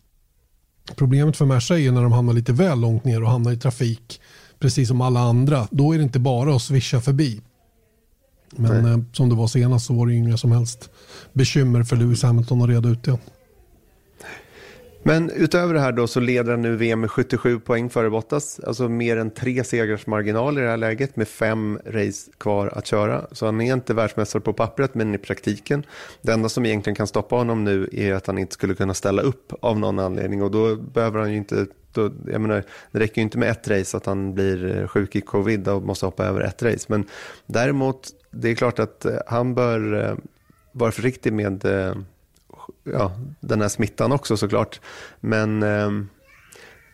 Problemet 0.96 1.36
för 1.36 1.44
Merca 1.44 1.78
är 1.78 1.92
när 1.92 2.02
de 2.02 2.12
hamnar 2.12 2.32
lite 2.32 2.52
väl 2.52 2.80
långt 2.80 3.04
ner 3.04 3.22
och 3.22 3.30
hamnar 3.30 3.52
i 3.52 3.56
trafik 3.56 4.20
precis 4.58 4.88
som 4.88 5.00
alla 5.00 5.20
andra. 5.20 5.68
Då 5.70 5.92
är 5.92 5.98
det 5.98 6.04
inte 6.04 6.18
bara 6.18 6.56
att 6.56 6.62
svischa 6.62 7.00
förbi. 7.00 7.40
Men 8.56 8.84
eh, 8.84 8.98
som 9.12 9.28
det 9.28 9.34
var 9.34 9.46
senast 9.46 9.86
så 9.86 9.94
var 9.94 10.06
det 10.06 10.14
inga 10.14 10.36
som 10.36 10.52
helst 10.52 10.90
bekymmer 11.32 11.82
för 11.82 11.96
Lewis 11.96 12.22
Hamilton 12.22 12.62
att 12.62 12.68
reda 12.68 12.88
ut 12.88 13.02
det. 13.02 13.18
Men 15.02 15.30
utöver 15.30 15.74
det 15.74 15.80
här 15.80 15.92
då 15.92 16.06
så 16.06 16.20
leder 16.20 16.50
han 16.50 16.62
nu 16.62 16.76
VM 16.76 17.00
med 17.00 17.10
77 17.10 17.60
poäng 17.60 17.90
före 17.90 18.10
Bottas. 18.10 18.60
Alltså 18.60 18.88
mer 18.88 19.16
än 19.16 19.30
tre 19.30 19.64
segrars 19.64 20.06
marginal 20.06 20.58
i 20.58 20.60
det 20.60 20.68
här 20.68 20.76
läget 20.76 21.16
med 21.16 21.28
fem 21.28 21.78
race 21.86 22.30
kvar 22.38 22.66
att 22.66 22.86
köra. 22.86 23.26
Så 23.32 23.46
han 23.46 23.60
är 23.60 23.72
inte 23.72 23.94
världsmästare 23.94 24.40
på 24.40 24.52
pappret 24.52 24.94
men 24.94 25.14
i 25.14 25.18
praktiken. 25.18 25.86
Det 26.22 26.32
enda 26.32 26.48
som 26.48 26.66
egentligen 26.66 26.94
kan 26.94 27.06
stoppa 27.06 27.36
honom 27.36 27.64
nu 27.64 27.88
är 27.92 28.14
att 28.14 28.26
han 28.26 28.38
inte 28.38 28.54
skulle 28.54 28.74
kunna 28.74 28.94
ställa 28.94 29.22
upp 29.22 29.52
av 29.60 29.78
någon 29.78 29.98
anledning 29.98 30.42
och 30.42 30.50
då 30.50 30.76
behöver 30.76 31.20
han 31.20 31.30
ju 31.30 31.36
inte 31.36 31.66
då, 31.92 32.10
jag 32.32 32.40
menar, 32.40 32.64
det 32.92 32.98
räcker 32.98 33.16
ju 33.16 33.22
inte 33.22 33.38
med 33.38 33.50
ett 33.50 33.68
race 33.68 33.96
att 33.96 34.06
han 34.06 34.34
blir 34.34 34.76
eh, 34.76 34.88
sjuk 34.88 35.16
i 35.16 35.20
covid 35.20 35.68
och 35.68 35.82
måste 35.82 36.06
hoppa 36.06 36.24
över 36.24 36.40
ett 36.40 36.62
race. 36.62 36.86
Men 36.88 37.04
däremot, 37.46 38.08
det 38.30 38.48
är 38.48 38.54
klart 38.54 38.78
att 38.78 39.04
eh, 39.04 39.16
han 39.26 39.54
bör 39.54 40.04
eh, 40.04 40.16
vara 40.72 40.92
försiktig 40.92 41.32
med 41.32 41.64
eh, 41.64 41.94
ja, 42.92 43.12
den 43.40 43.60
här 43.60 43.68
smittan 43.68 44.12
också 44.12 44.36
såklart. 44.36 44.80
Men 45.20 45.62
eh, 45.62 45.90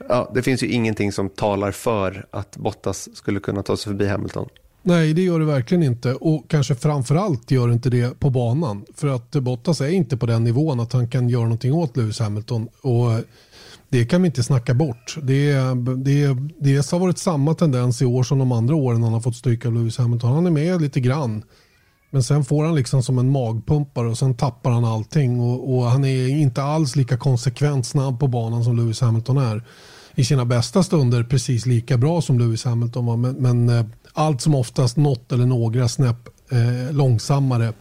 ja, 0.09 0.31
det 0.35 0.43
finns 0.43 0.63
ju 0.63 0.67
ingenting 0.67 1.13
som 1.13 1.29
talar 1.29 1.71
för 1.71 2.27
att 2.31 2.57
Bottas 2.57 3.17
skulle 3.17 3.41
kunna 3.41 3.63
ta 3.63 3.77
sig 3.77 3.85
förbi 3.85 4.09
Hamilton. 4.09 4.49
Nej, 4.87 5.15
det 5.15 5.23
gör 5.23 5.39
det 5.39 5.45
verkligen 5.45 5.83
inte. 5.83 6.15
Och 6.15 6.45
kanske 6.49 6.75
framförallt 6.75 7.51
gör 7.51 7.69
det 7.69 7.75
inte 7.75 7.91
det 7.91 8.21
på 8.21 8.31
banan. 8.31 8.85
För 8.95 9.09
att 9.09 9.31
Bottas 9.31 9.81
är 9.81 9.89
inte 9.89 10.17
på 10.17 10.27
den 10.27 10.45
nivån 10.45 10.81
att 10.81 10.93
han 10.93 11.09
kan 11.09 11.29
göra 11.29 11.43
någonting 11.43 11.73
åt 11.73 11.97
Lewis 11.97 12.19
Hamilton. 12.19 12.69
Och 12.81 13.11
det 13.89 14.05
kan 14.05 14.23
vi 14.23 14.27
inte 14.27 14.43
snacka 14.43 14.75
bort. 14.75 15.17
Det, 15.23 15.53
det, 15.97 16.37
det 16.59 16.91
har 16.91 16.99
varit 16.99 17.19
samma 17.19 17.55
tendens 17.55 18.03
i 18.03 18.05
år 18.05 18.23
som 18.23 18.39
de 18.39 18.53
andra 18.53 18.75
åren 18.75 19.03
han 19.03 19.13
har 19.13 19.21
fått 19.21 19.37
stryka 19.37 19.71
Lewis 19.71 19.99
Hamilton. 19.99 20.33
Han 20.33 20.47
är 20.47 20.51
med 20.51 20.83
lite 20.83 21.01
grann. 21.01 21.43
Men 22.15 22.23
sen 22.23 22.45
får 22.45 22.65
han 22.65 22.75
liksom 22.75 23.03
som 23.03 23.19
en 23.19 23.31
magpumpare 23.31 24.09
och 24.09 24.19
sen 24.19 24.35
tappar 24.35 24.71
han 24.71 24.85
allting. 24.85 25.41
Och, 25.41 25.75
och, 25.75 25.85
han 25.85 26.05
är 26.05 26.29
inte 26.29 26.63
alls 26.63 26.97
lika 26.97 27.17
konsekvent 27.17 27.87
snabb 27.87 28.21
på 28.21 28.29
banan 28.29 28.65
som 28.65 28.77
Lewis 28.77 29.01
Hamilton 29.01 29.39
är. 29.39 29.63
I 30.15 30.25
sina 30.25 30.45
bästa 30.45 30.83
stunder 30.83 31.23
precis 31.23 31.67
lika 31.67 31.97
bra 31.97 32.23
som 32.23 32.39
Lewis 32.39 32.65
Hamilton 32.65 33.07
var. 33.07 33.17
Men, 33.17 33.35
men 33.35 33.69
eh, 33.69 33.85
allt 34.13 34.41
som 34.41 34.55
oftast 34.55 34.97
något 34.97 35.33
eller 35.33 35.47
några 35.47 35.89
snäpp 35.89 36.29
eh, 36.51 36.93
långsammare. 36.93 37.73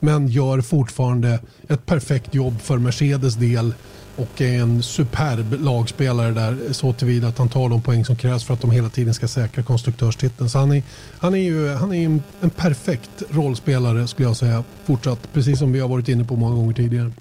Men 0.00 0.28
gör 0.28 0.60
fortfarande 0.60 1.40
ett 1.68 1.86
perfekt 1.86 2.34
jobb 2.34 2.60
för 2.60 2.78
Mercedes 2.78 3.34
del 3.34 3.74
och 4.16 4.40
är 4.40 4.60
en 4.60 4.82
superb 4.82 5.54
lagspelare 5.60 6.30
där 6.30 6.72
så 6.72 6.92
tillvida 6.92 7.28
att 7.28 7.38
han 7.38 7.48
tar 7.48 7.68
de 7.68 7.82
poäng 7.82 8.04
som 8.04 8.16
krävs 8.16 8.44
för 8.44 8.54
att 8.54 8.60
de 8.60 8.70
hela 8.70 8.88
tiden 8.88 9.14
ska 9.14 9.28
säkra 9.28 9.62
konstruktörstiteln. 9.62 10.50
Så 10.50 10.58
han 10.58 10.72
är, 10.72 10.82
han 11.18 11.34
är 11.34 11.38
ju 11.38 11.68
han 11.68 11.94
är 11.94 12.04
en, 12.04 12.22
en 12.40 12.50
perfekt 12.50 13.22
rollspelare 13.30 14.08
skulle 14.08 14.28
jag 14.28 14.36
säga 14.36 14.64
fortsatt, 14.84 15.32
precis 15.32 15.58
som 15.58 15.72
vi 15.72 15.80
har 15.80 15.88
varit 15.88 16.08
inne 16.08 16.24
på 16.24 16.36
många 16.36 16.54
gånger 16.54 16.74
tidigare. 16.74 17.12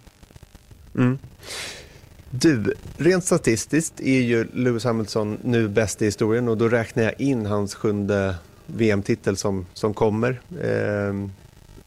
Mm. 0.95 1.17
Du, 2.29 2.73
rent 2.97 3.23
statistiskt 3.23 3.99
är 3.99 4.21
ju 4.21 4.47
Lewis 4.53 4.83
Hamilton 4.83 5.37
nu 5.43 5.67
bäst 5.67 6.01
i 6.01 6.05
historien 6.05 6.47
och 6.47 6.57
då 6.57 6.69
räknar 6.69 7.03
jag 7.03 7.21
in 7.21 7.45
hans 7.45 7.75
sjunde 7.75 8.35
VM-titel 8.65 9.37
som, 9.37 9.65
som 9.73 9.93
kommer. 9.93 10.41
Eh, 10.61 11.13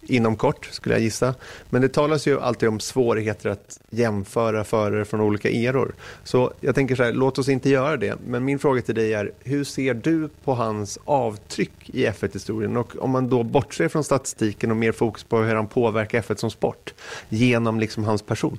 inom 0.07 0.37
kort 0.37 0.69
skulle 0.73 0.95
jag 0.95 1.03
gissa. 1.03 1.35
Men 1.71 1.83
det 1.83 1.89
talas 1.89 2.27
ju 2.27 2.41
alltid 2.41 2.69
om 2.69 2.81
svårigheter 2.81 3.51
att 3.51 3.81
jämföra 3.91 4.65
förare 4.65 5.05
från 5.05 5.21
olika 5.21 5.51
eror. 5.51 5.95
Så 6.25 6.53
jag 6.61 6.75
tänker 6.75 6.97
så 6.97 7.03
här, 7.03 7.13
låt 7.13 7.39
oss 7.39 7.49
inte 7.49 7.71
göra 7.71 7.97
det. 7.97 8.15
Men 8.27 8.45
min 8.45 8.59
fråga 8.59 8.83
till 8.83 8.95
dig 8.95 9.15
är, 9.15 9.33
hur 9.41 9.65
ser 9.65 9.95
du 9.95 10.29
på 10.45 10.55
hans 10.55 10.99
avtryck 11.05 11.91
i 11.91 12.07
F1-historien? 12.07 12.77
Och 12.77 12.97
om 12.99 13.11
man 13.11 13.29
då 13.29 13.43
bortser 13.43 13.89
från 13.89 14.05
statistiken 14.05 14.71
och 14.71 14.77
mer 14.77 14.93
fokus 14.93 15.25
på 15.25 15.39
hur 15.39 15.55
han 15.55 15.67
påverkar 15.67 16.23
F1 16.23 16.37
som 16.37 16.51
sport 16.51 16.95
genom 17.29 17.81
liksom 17.81 18.05
hans 18.05 18.23
person? 18.23 18.59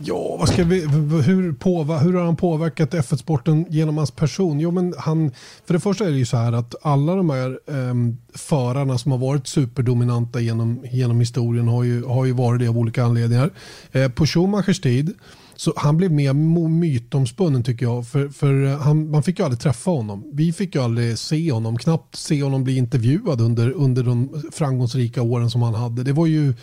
Ja, 0.00 0.36
vad 0.38 0.48
ska 0.48 0.64
vi, 0.64 0.80
hur, 1.26 1.52
påver, 1.52 1.98
hur 1.98 2.12
har 2.12 2.24
han 2.24 2.36
påverkat 2.36 2.94
F1-sporten 2.94 3.66
genom 3.68 3.96
hans 3.96 4.10
person? 4.10 4.60
Jo, 4.60 4.70
men 4.70 4.94
han, 4.98 5.30
för 5.66 5.74
det 5.74 5.80
första 5.80 6.06
är 6.06 6.10
det 6.10 6.16
ju 6.16 6.26
så 6.26 6.36
här 6.36 6.52
att 6.52 6.74
alla 6.82 7.14
de 7.14 7.30
här 7.30 7.50
eh, 7.66 7.94
förarna 8.34 8.98
som 8.98 9.12
har 9.12 9.18
varit 9.18 9.46
superdominanta 9.46 10.40
genom, 10.40 10.84
genom 10.92 11.20
historien 11.20 11.68
har 11.68 11.84
ju, 11.84 12.04
har 12.04 12.24
ju 12.24 12.32
varit 12.32 12.60
det 12.60 12.68
av 12.68 12.78
olika 12.78 13.04
anledningar. 13.04 13.50
Eh, 13.92 14.08
på 14.08 14.26
Schumachers 14.26 14.80
tid 14.80 15.14
så 15.56 15.72
han 15.76 15.96
blev 15.96 16.12
mer 16.12 16.32
mytomspunnen 16.68 17.62
tycker 17.62 17.86
jag. 17.86 18.06
För, 18.06 18.28
för 18.28 18.76
han, 18.76 19.10
man 19.10 19.22
fick 19.22 19.38
ju 19.38 19.44
aldrig 19.44 19.60
träffa 19.60 19.90
honom. 19.90 20.30
Vi 20.32 20.52
fick 20.52 20.74
ju 20.74 20.82
aldrig 20.82 21.18
se 21.18 21.52
honom, 21.52 21.78
knappt 21.78 22.16
se 22.16 22.42
honom 22.42 22.64
bli 22.64 22.76
intervjuad 22.76 23.40
under, 23.40 23.70
under 23.70 24.02
de 24.02 24.42
framgångsrika 24.52 25.22
åren 25.22 25.50
som 25.50 25.62
han 25.62 25.74
hade. 25.74 26.02
Det 26.02 26.12
var 26.12 26.26
ju 26.26 26.54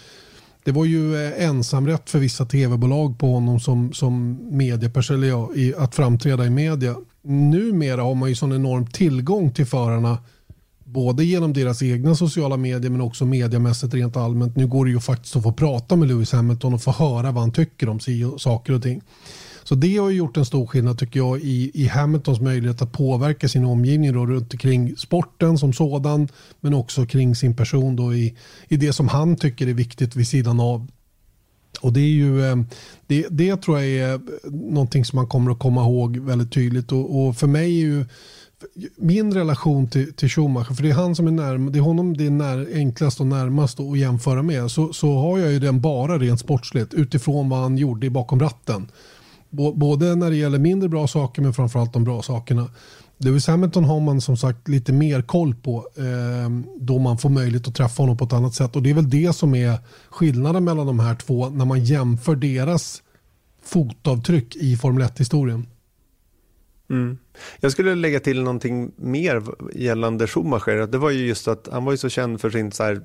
det 0.65 0.71
var 0.71 0.85
ju 0.85 1.15
eh, 1.15 1.45
ensamrätt 1.45 2.09
för 2.09 2.19
vissa 2.19 2.45
tv-bolag 2.45 3.19
på 3.19 3.33
honom 3.33 3.59
som, 3.59 3.93
som 3.93 4.39
medieperson, 4.57 5.15
eller 5.15 5.27
ja, 5.27 5.49
i, 5.55 5.75
att 5.75 5.95
framträda 5.95 6.45
i 6.45 6.49
media. 6.49 6.95
Numera 7.21 8.01
har 8.01 8.15
man 8.15 8.29
ju 8.29 8.35
sån 8.35 8.53
enorm 8.53 8.87
tillgång 8.87 9.51
till 9.51 9.65
förarna 9.65 10.17
både 10.83 11.25
genom 11.25 11.53
deras 11.53 11.83
egna 11.83 12.15
sociala 12.15 12.57
medier 12.57 12.91
men 12.91 13.01
också 13.01 13.25
mediemässigt 13.25 13.93
rent 13.93 14.17
allmänt. 14.17 14.55
Nu 14.55 14.67
går 14.67 14.85
det 14.85 14.91
ju 14.91 14.99
faktiskt 14.99 15.35
att 15.35 15.43
få 15.43 15.51
prata 15.51 15.95
med 15.95 16.07
Lewis 16.07 16.31
Hamilton 16.31 16.73
och 16.73 16.83
få 16.83 16.91
höra 16.91 17.31
vad 17.31 17.43
han 17.43 17.51
tycker 17.51 17.89
om 17.89 17.99
saker 18.37 18.73
och 18.73 18.83
ting. 18.83 19.01
Så 19.67 19.75
det 19.75 19.97
har 19.97 20.09
gjort 20.09 20.37
en 20.37 20.45
stor 20.45 20.65
skillnad 20.65 20.99
tycker 20.99 21.19
jag 21.19 21.39
i, 21.39 21.71
i 21.73 21.87
Hamiltons 21.87 22.39
möjlighet 22.39 22.81
att 22.81 22.91
påverka 22.91 23.49
sin 23.49 23.65
omgivning 23.65 24.13
då, 24.13 24.25
runt 24.25 24.53
omkring 24.53 24.95
sporten 24.97 25.57
som 25.57 25.73
sådan 25.73 26.27
men 26.59 26.73
också 26.73 27.05
kring 27.05 27.35
sin 27.35 27.55
person 27.55 27.95
då 27.95 28.13
i, 28.13 28.35
i 28.67 28.77
det 28.77 28.93
som 28.93 29.07
han 29.07 29.35
tycker 29.35 29.67
är 29.67 29.73
viktigt 29.73 30.15
vid 30.15 30.27
sidan 30.27 30.59
av. 30.59 30.87
Och 31.81 31.93
det 31.93 31.99
är 31.99 32.11
ju 32.11 32.45
eh, 32.45 32.55
det, 33.07 33.27
det 33.29 33.61
tror 33.61 33.79
jag 33.79 33.87
är 33.87 34.21
någonting 34.71 35.05
som 35.05 35.17
man 35.17 35.27
kommer 35.27 35.51
att 35.51 35.59
komma 35.59 35.81
ihåg 35.81 36.17
väldigt 36.17 36.51
tydligt 36.51 36.91
och, 36.91 37.27
och 37.27 37.37
för 37.37 37.47
mig 37.47 37.65
är 37.65 37.85
ju 37.85 38.05
min 38.95 39.33
relation 39.33 39.89
till, 39.89 40.13
till 40.13 40.29
Schumacher, 40.29 40.73
för 40.73 40.83
det 40.83 40.89
är 40.89 40.93
han 40.93 41.15
som 41.15 41.27
är 41.27 41.31
närm, 41.31 41.71
det 41.71 41.79
är 41.79 41.81
honom 41.81 42.17
det 42.17 42.25
är 42.25 42.29
när, 42.29 42.67
enklast 42.73 43.19
och 43.19 43.27
närmast 43.27 43.79
att 43.79 43.99
jämföra 43.99 44.43
med, 44.43 44.71
så, 44.71 44.93
så 44.93 45.17
har 45.17 45.39
jag 45.39 45.51
ju 45.51 45.59
den 45.59 45.81
bara 45.81 46.17
rent 46.17 46.39
sportsligt 46.39 46.93
utifrån 46.93 47.49
vad 47.49 47.59
han 47.59 47.77
gjorde 47.77 48.09
bakom 48.09 48.39
ratten. 48.39 48.87
Både 49.75 50.15
när 50.15 50.29
det 50.29 50.35
gäller 50.35 50.59
mindre 50.59 50.89
bra 50.89 51.07
saker 51.07 51.41
men 51.41 51.53
framförallt 51.53 51.93
de 51.93 52.03
bra 52.03 52.21
sakerna. 52.21 52.69
Lewis 53.17 53.47
Hamilton 53.47 53.83
har 53.83 53.99
man 53.99 54.21
som 54.21 54.37
sagt 54.37 54.67
lite 54.67 54.93
mer 54.93 55.21
koll 55.21 55.55
på 55.55 55.87
eh, 55.97 56.49
då 56.79 56.99
man 56.99 57.17
får 57.17 57.29
möjlighet 57.29 57.67
att 57.67 57.75
träffa 57.75 58.03
honom 58.03 58.17
på 58.17 58.25
ett 58.25 58.33
annat 58.33 58.53
sätt. 58.53 58.75
Och 58.75 58.83
Det 58.83 58.89
är 58.89 58.93
väl 58.93 59.09
det 59.09 59.35
som 59.35 59.55
är 59.55 59.77
skillnaden 60.09 60.63
mellan 60.63 60.87
de 60.87 60.99
här 60.99 61.15
två 61.15 61.49
när 61.49 61.65
man 61.65 61.83
jämför 61.83 62.35
deras 62.35 63.03
fotavtryck 63.63 64.55
i 64.55 64.77
Formel 64.77 65.03
1-historien. 65.03 65.67
Mm. 66.89 67.17
Jag 67.59 67.71
skulle 67.71 67.95
lägga 67.95 68.19
till 68.19 68.41
någonting 68.41 68.91
mer 68.95 69.43
gällande 69.73 70.27
Schumacher. 70.27 70.87
Det 70.87 70.97
var 70.97 71.09
ju 71.09 71.27
just 71.27 71.47
att 71.47 71.69
han 71.71 71.85
var 71.85 71.91
ju 71.91 71.97
så 71.97 72.09
känd 72.09 72.41
för 72.41 72.49
sin 72.49 72.71
så 72.71 72.83
här, 72.83 73.01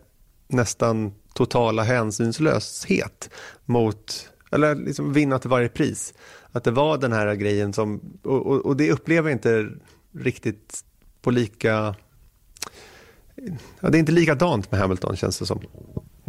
nästan 0.48 1.12
totala 1.34 1.82
hänsynslöshet 1.82 3.30
mot 3.64 4.30
eller 4.52 4.74
liksom 4.74 5.12
vinna 5.12 5.38
till 5.38 5.50
varje 5.50 5.68
pris. 5.68 6.14
Att 6.52 6.64
det 6.64 6.70
var 6.70 6.98
den 6.98 7.12
här 7.12 7.34
grejen 7.34 7.72
som, 7.72 8.00
och, 8.22 8.46
och, 8.46 8.66
och 8.66 8.76
det 8.76 8.92
upplever 8.92 9.30
jag 9.30 9.34
inte 9.34 9.68
riktigt 10.12 10.84
på 11.22 11.30
lika, 11.30 11.94
ja, 13.80 13.90
det 13.90 13.98
är 13.98 14.00
inte 14.00 14.12
likadant 14.12 14.70
med 14.70 14.80
Hamilton 14.80 15.16
känns 15.16 15.38
det 15.38 15.46
som. 15.46 15.60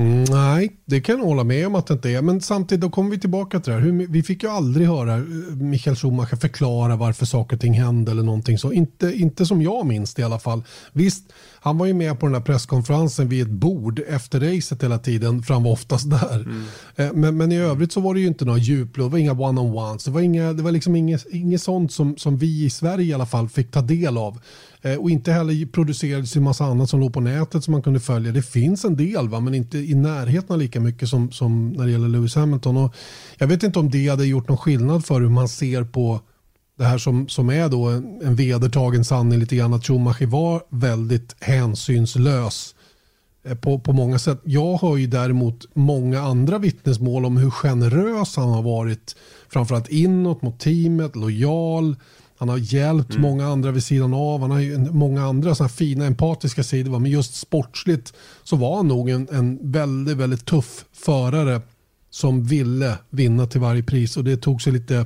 Mm, 0.02 0.24
nej, 0.24 0.72
det 0.86 1.02
kan 1.02 1.18
jag 1.18 1.26
hålla 1.26 1.44
med 1.44 1.68
om 1.68 1.76
att 1.76 1.88
det 1.88 1.94
inte 1.94 2.10
är. 2.10 2.22
Men 2.22 2.42
samtidigt 2.42 2.82
då 2.82 2.90
kommer 2.90 3.12
vi 3.12 3.20
tillbaka 3.20 3.60
till 3.60 3.74
det 3.74 3.80
här. 3.80 4.08
Vi 4.08 4.24
fick 4.24 4.44
ju 4.44 4.50
aldrig 4.50 4.88
höra 4.88 5.16
eh, 5.16 5.22
Michael 5.56 5.96
Schumacher 5.96 6.36
förklara 6.36 6.96
varför 6.96 7.26
saker 7.26 7.56
och 7.56 7.62
ting 7.62 7.74
hände 7.74 8.12
eller 8.12 8.24
någonting 8.24 8.58
så. 8.58 8.72
Inte, 8.74 9.14
inte 9.14 9.46
som 9.46 9.62
jag 9.62 9.86
minns 9.86 10.14
det 10.14 10.22
i 10.22 10.26
alla 10.26 10.40
fall. 10.40 10.64
Visst, 10.94 11.34
han 11.60 11.78
var 11.78 11.86
ju 11.86 11.94
med 11.94 12.20
på 12.20 12.26
den 12.26 12.36
här 12.36 12.42
presskonferensen 12.42 13.30
vid 13.30 13.42
ett 13.42 13.52
bord 13.52 14.02
efter 14.08 14.40
racet 14.40 14.84
hela 14.84 14.98
tiden, 14.98 15.44
för 15.44 15.54
han 15.54 15.64
var 15.64 15.72
oftast 15.72 16.10
där. 16.10 16.36
Mm. 16.36 16.64
Eh, 16.96 17.14
men, 17.14 17.38
men 17.38 17.52
i 17.52 17.58
övrigt 17.58 17.92
så 17.92 18.00
var 18.00 18.14
det 18.14 18.20
ju 18.20 18.28
inte 18.28 18.46
några 18.46 18.60
djupled, 18.60 19.06
det 19.06 19.12
var 19.12 19.18
inga 19.18 19.34
one-on-ones, 19.34 20.06
det 20.06 20.12
var, 20.12 20.22
inga, 20.22 20.54
det 20.54 20.64
var 20.64 20.72
liksom 20.72 20.96
inget, 20.96 21.26
inget 21.32 21.62
sånt 21.62 21.92
som, 21.92 22.18
som 22.18 22.38
vi 22.38 22.66
i 22.66 22.70
Sverige 22.70 23.06
i 23.06 23.14
alla 23.14 23.26
fall 23.26 23.50
fick 23.50 23.72
ta 23.72 23.82
del 23.82 24.18
av. 24.18 24.40
Eh, 24.82 24.96
och 24.96 25.10
inte 25.10 25.32
heller 25.32 25.66
producerades 25.66 26.36
en 26.36 26.44
massa 26.44 26.66
annat 26.66 26.90
som 26.90 27.00
låg 27.00 27.14
på 27.14 27.20
nätet 27.20 27.64
som 27.64 27.72
man 27.72 27.82
kunde 27.82 28.00
följa. 28.00 28.32
Det 28.32 28.42
finns 28.42 28.86
en 28.86 28.96
del, 28.96 29.30
va? 29.30 29.40
men 29.40 29.54
inte 29.54 29.78
i 29.78 29.96
närheten 29.96 30.60
lika 30.60 30.80
mycket 30.80 31.10
som, 31.10 31.32
som 31.32 31.70
när 31.70 31.86
det 31.86 31.92
gäller 31.92 32.10
Lewis 32.10 32.36
Hamilton. 32.36 32.78
Och 32.78 32.96
jag 33.38 33.48
vet 33.48 33.64
inte 33.64 33.80
om 33.80 33.90
det 33.90 34.08
hade 34.08 34.26
gjort 34.26 34.48
någon 34.48 34.58
skillnad 34.58 35.06
för 35.06 35.22
hur 35.22 35.30
man 35.30 35.50
ser 35.50 35.84
på 35.84 36.22
det 36.78 36.86
här 36.86 36.98
som, 36.98 37.28
som 37.30 37.50
är 37.50 37.70
då 37.70 37.86
en, 37.90 38.22
en 38.22 38.36
vedertagen 38.36 39.06
sanning 39.06 39.40
lite 39.40 39.56
grann 39.56 39.74
att 39.74 39.88
Schumacher 39.88 40.26
var 40.26 40.64
väldigt 40.70 41.36
hänsynslös 41.40 42.76
eh, 43.46 43.56
på, 43.56 43.80
på 43.80 43.94
många 43.94 44.20
sätt. 44.20 44.42
Jag 44.44 44.74
har 44.74 44.98
ju 44.98 45.08
däremot 45.08 45.66
många 45.74 46.22
andra 46.22 46.58
vittnesmål 46.58 47.26
om 47.26 47.38
hur 47.38 47.50
generös 47.50 48.36
han 48.36 48.50
har 48.50 48.62
varit. 48.62 49.16
Framförallt 49.50 49.90
inåt 49.90 50.42
mot 50.42 50.60
teamet, 50.60 51.16
lojal. 51.16 51.96
Han 52.42 52.50
har 52.50 52.58
hjälpt 52.58 53.10
mm. 53.10 53.22
många 53.22 53.48
andra 53.48 53.72
vid 53.72 53.84
sidan 53.84 54.14
av. 54.14 54.42
Han 54.42 54.52
har 54.52 54.60
ju 54.60 54.78
många 54.78 55.24
andra 55.24 55.56
såna 55.56 55.70
fina 55.70 56.06
empatiska 56.06 56.64
sidor. 56.64 57.00
Men 57.00 57.12
just 57.12 57.36
sportsligt 57.36 58.14
så 58.44 58.56
var 58.56 58.76
han 58.76 58.88
nog 58.88 59.10
en, 59.10 59.28
en 59.32 59.72
väldigt, 59.72 60.18
väldigt 60.18 60.46
tuff 60.46 60.86
förare 60.92 61.62
som 62.10 62.44
ville 62.44 62.98
vinna 63.10 63.48
till 63.48 63.62
varje 63.62 63.84
pris. 63.84 64.18
Och 64.18 64.24
det 64.24 64.38
tog 64.38 64.62
sig 64.62 64.74
lite 64.74 65.06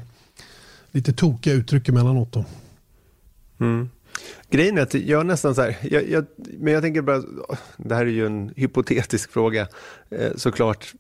lite 0.92 1.14
tokiga 1.14 1.54
uttryck 1.54 1.90
emellanåt. 1.90 2.32
Då. 2.32 2.46
Mm. 3.60 3.90
Grejen 4.50 4.78
är 4.78 4.82
att 4.82 4.94
jag 4.94 5.26
nästan 5.26 5.56
så 5.56 5.62
här, 5.62 5.78
jag, 5.82 6.10
jag, 6.10 6.26
men 6.38 6.74
jag 6.74 6.84
tänker 6.84 7.02
bara, 7.02 7.24
det 7.78 7.96
här 7.96 8.06
är 8.06 8.10
ju 8.10 8.26
en 8.26 8.54
hypotetisk 8.56 9.32
fråga 9.32 9.68
eh, 10.10 10.32
såklart, 10.36 10.94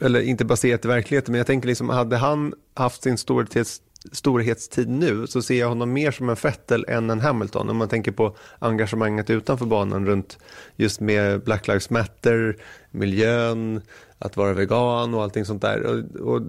eller 0.00 0.20
inte 0.20 0.44
baserat 0.44 0.84
i 0.84 0.88
verkligheten, 0.88 1.32
men 1.32 1.38
jag 1.38 1.46
tänker 1.46 1.68
liksom, 1.68 1.88
hade 1.88 2.16
han 2.16 2.54
haft 2.74 3.02
sin 3.02 3.18
storhets, 3.18 3.82
storhetstid 4.12 4.88
nu 4.88 5.26
så 5.26 5.42
ser 5.42 5.60
jag 5.60 5.68
honom 5.68 5.92
mer 5.92 6.10
som 6.10 6.28
en 6.28 6.36
Fettel 6.36 6.84
än 6.88 7.10
en 7.10 7.20
Hamilton. 7.20 7.70
Om 7.70 7.76
man 7.76 7.88
tänker 7.88 8.12
på 8.12 8.36
engagemanget 8.58 9.30
utanför 9.30 9.66
banan 9.66 10.06
runt 10.06 10.38
just 10.76 11.00
med 11.00 11.44
Black 11.44 11.68
Lives 11.68 11.90
Matter, 11.90 12.56
miljön, 12.90 13.80
att 14.18 14.36
vara 14.36 14.52
vegan 14.52 15.14
och 15.14 15.22
allting 15.22 15.44
sånt 15.44 15.62
där. 15.62 15.82
Och, 15.82 16.20
och 16.20 16.42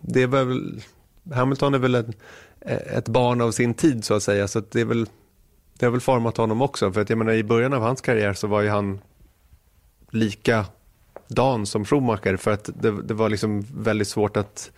det 0.00 0.22
är 0.22 0.26
väl 0.26 0.82
Hamilton 1.34 1.74
är 1.74 1.78
väl 1.78 1.94
en, 1.94 2.14
ett 2.96 3.08
barn 3.08 3.40
av 3.40 3.50
sin 3.50 3.74
tid 3.74 4.04
så 4.04 4.14
att 4.14 4.22
säga. 4.22 4.48
Så 4.48 4.58
att 4.58 4.70
det, 4.70 4.80
är 4.80 4.84
väl, 4.84 5.06
det 5.78 5.86
har 5.86 5.90
väl 5.90 6.00
format 6.00 6.36
honom 6.36 6.62
också. 6.62 6.92
För 6.92 7.00
att 7.00 7.10
jag 7.10 7.18
menar, 7.18 7.32
i 7.32 7.44
början 7.44 7.72
av 7.72 7.82
hans 7.82 8.00
karriär 8.00 8.32
så 8.32 8.46
var 8.46 8.60
ju 8.60 8.68
han 8.68 9.00
lika 10.10 10.64
dan 11.28 11.66
som 11.66 11.84
Schumacher. 11.84 12.36
För 12.36 12.50
att 12.50 12.70
det, 12.74 13.02
det 13.02 13.14
var 13.14 13.28
liksom 13.28 13.64
väldigt 13.74 14.08
svårt 14.08 14.36
att 14.36 14.70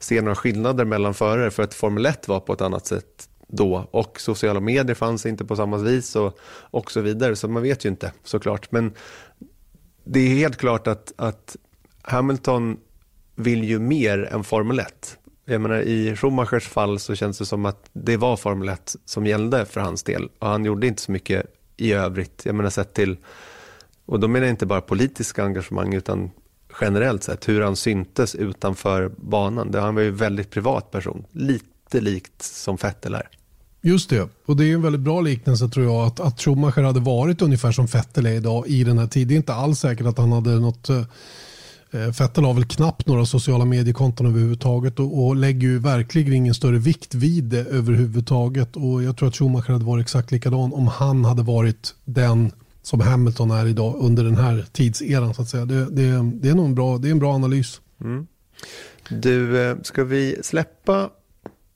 se 0.00 0.20
några 0.20 0.34
skillnader 0.34 0.84
mellan 0.84 1.14
förare. 1.14 1.50
För 1.50 1.62
att 1.62 1.74
Formel 1.74 2.06
1 2.06 2.28
var 2.28 2.40
på 2.40 2.52
ett 2.52 2.60
annat 2.60 2.86
sätt 2.86 3.28
då. 3.48 3.88
Och 3.90 4.20
sociala 4.20 4.60
medier 4.60 4.94
fanns 4.94 5.26
inte 5.26 5.44
på 5.44 5.56
samma 5.56 5.76
vis 5.76 6.16
och, 6.16 6.38
och 6.60 6.92
så 6.92 7.00
vidare. 7.00 7.36
Så 7.36 7.48
man 7.48 7.62
vet 7.62 7.84
ju 7.84 7.88
inte 7.88 8.12
såklart. 8.24 8.72
Men 8.72 8.92
det 10.04 10.20
är 10.20 10.34
helt 10.34 10.56
klart 10.56 10.86
att, 10.86 11.12
att 11.16 11.56
Hamilton 12.02 12.76
vill 13.34 13.64
ju 13.64 13.78
mer 13.78 14.28
än 14.32 14.44
Formel 14.44 14.78
1. 14.78 15.18
Jag 15.44 15.60
menar, 15.60 15.80
I 15.80 16.16
Schumachers 16.16 16.68
fall 16.68 16.98
så 16.98 17.14
känns 17.14 17.38
det 17.38 17.46
som 17.46 17.66
att 17.66 17.90
det 17.92 18.16
var 18.16 18.36
Formel 18.36 18.68
1 18.68 18.96
som 19.04 19.26
gällde 19.26 19.64
för 19.64 19.80
hans 19.80 20.02
del. 20.02 20.28
Och 20.38 20.48
han 20.48 20.64
gjorde 20.64 20.86
inte 20.86 21.02
så 21.02 21.12
mycket 21.12 21.46
i 21.76 21.92
övrigt. 21.92 22.42
Jag 22.44 22.54
menar 22.54 22.70
sett 22.70 22.94
till, 22.94 23.16
och 24.06 24.20
då 24.20 24.28
menar 24.28 24.46
jag 24.46 24.52
inte 24.52 24.66
bara 24.66 24.80
politiska 24.80 25.44
engagemang 25.44 25.94
utan 25.94 26.30
generellt 26.80 27.22
sett 27.22 27.48
hur 27.48 27.60
han 27.60 27.76
syntes 27.76 28.34
utanför 28.34 29.10
banan. 29.16 29.74
Han 29.74 29.94
var 29.94 30.02
ju 30.02 30.08
en 30.08 30.16
väldigt 30.16 30.50
privat 30.50 30.90
person. 30.90 31.24
Lite 31.32 32.00
likt 32.00 32.42
som 32.42 32.76
Vettel 32.76 33.14
är. 33.14 33.28
Just 33.82 34.10
det, 34.10 34.28
och 34.46 34.56
det 34.56 34.64
är 34.64 34.74
en 34.74 34.82
väldigt 34.82 35.00
bra 35.00 35.20
liknelse 35.20 35.68
tror 35.68 35.86
jag 35.86 36.06
att, 36.06 36.20
att 36.20 36.40
Schumacher 36.40 36.82
hade 36.82 37.00
varit 37.00 37.42
ungefär 37.42 37.72
som 37.72 37.86
Vettel 37.86 38.26
är 38.26 38.32
idag 38.32 38.66
i 38.66 38.84
den 38.84 38.98
här 38.98 39.06
tiden. 39.06 39.28
Det 39.28 39.34
är 39.34 39.36
inte 39.36 39.54
alls 39.54 39.78
säkert 39.78 40.06
att 40.06 40.18
han 40.18 40.32
hade 40.32 40.50
något 40.50 40.88
eh, 40.88 41.02
eh, 41.90 42.12
Fettel 42.12 42.44
har 42.44 42.54
väl 42.54 42.64
knappt 42.64 43.06
några 43.06 43.26
sociala 43.26 43.64
mediekonton 43.64 44.26
överhuvudtaget 44.26 45.00
och, 45.00 45.26
och 45.26 45.36
lägger 45.36 45.68
ju 45.68 45.78
verkligen 45.78 46.32
ingen 46.32 46.54
större 46.54 46.78
vikt 46.78 47.14
vid 47.14 47.44
det 47.44 47.64
överhuvudtaget. 47.64 48.76
Och 48.76 49.02
jag 49.02 49.16
tror 49.16 49.28
att 49.28 49.36
Schumacher 49.36 49.72
hade 49.72 49.84
varit 49.84 50.02
exakt 50.02 50.32
likadan 50.32 50.72
om 50.72 50.86
han 50.86 51.24
hade 51.24 51.42
varit 51.42 51.94
den 52.04 52.52
som 52.82 53.00
Hamilton 53.00 53.50
är 53.50 53.66
idag 53.66 53.96
under 53.98 54.24
den 54.24 54.36
här 54.36 54.66
tidseran. 54.72 55.34
Så 55.34 55.42
att 55.42 55.48
säga. 55.48 55.64
Det, 55.64 55.84
det, 55.90 56.30
det 56.32 56.48
är 56.48 56.54
nog 56.54 56.66
en 56.66 56.74
bra, 56.74 56.98
det 56.98 57.08
är 57.08 57.12
en 57.12 57.18
bra 57.18 57.34
analys. 57.34 57.80
Mm. 58.00 58.26
Du, 59.08 59.62
eh, 59.62 59.76
ska 59.82 60.04
vi 60.04 60.36
släppa 60.42 61.10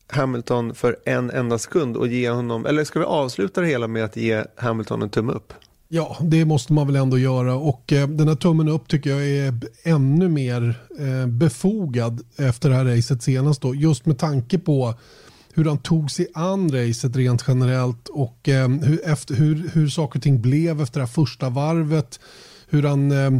Hamilton 0.08 0.74
för 0.74 0.96
en 1.04 1.30
enda 1.30 1.58
sekund 1.58 1.96
och 1.96 2.08
ge 2.08 2.30
honom, 2.30 2.66
eller 2.66 2.84
ska 2.84 2.98
vi 2.98 3.04
avsluta 3.04 3.60
det 3.60 3.66
hela 3.66 3.88
med 3.88 4.04
att 4.04 4.16
ge 4.16 4.44
Hamilton 4.56 5.02
en 5.02 5.10
tumme 5.10 5.32
upp? 5.32 5.52
Ja, 5.88 6.16
det 6.20 6.44
måste 6.44 6.72
man 6.72 6.86
väl 6.86 6.96
ändå 6.96 7.18
göra 7.18 7.54
och 7.54 7.92
eh, 7.92 8.08
den 8.08 8.28
här 8.28 8.34
tummen 8.34 8.68
upp 8.68 8.88
tycker 8.88 9.10
jag 9.10 9.28
är 9.28 9.54
ännu 9.82 10.28
mer 10.28 10.74
eh, 10.98 11.26
befogad 11.26 12.20
efter 12.36 12.68
det 12.68 12.74
här 12.74 12.84
racet 12.84 13.22
senast 13.22 13.62
då. 13.62 13.74
Just 13.74 14.06
med 14.06 14.18
tanke 14.18 14.58
på 14.58 14.94
hur 15.54 15.64
han 15.64 15.78
tog 15.78 16.10
sig 16.10 16.26
an 16.34 16.72
racet 16.72 17.16
rent 17.16 17.44
generellt 17.48 18.08
och 18.08 18.48
eh, 18.48 18.68
hur, 18.68 19.00
efter, 19.04 19.34
hur, 19.34 19.70
hur 19.72 19.88
saker 19.88 20.18
och 20.18 20.22
ting 20.22 20.42
blev 20.42 20.80
efter 20.80 21.00
det 21.00 21.06
här 21.06 21.12
första 21.12 21.48
varvet. 21.48 22.20
Hur 22.68 22.82
han 22.82 23.12
eh, 23.12 23.32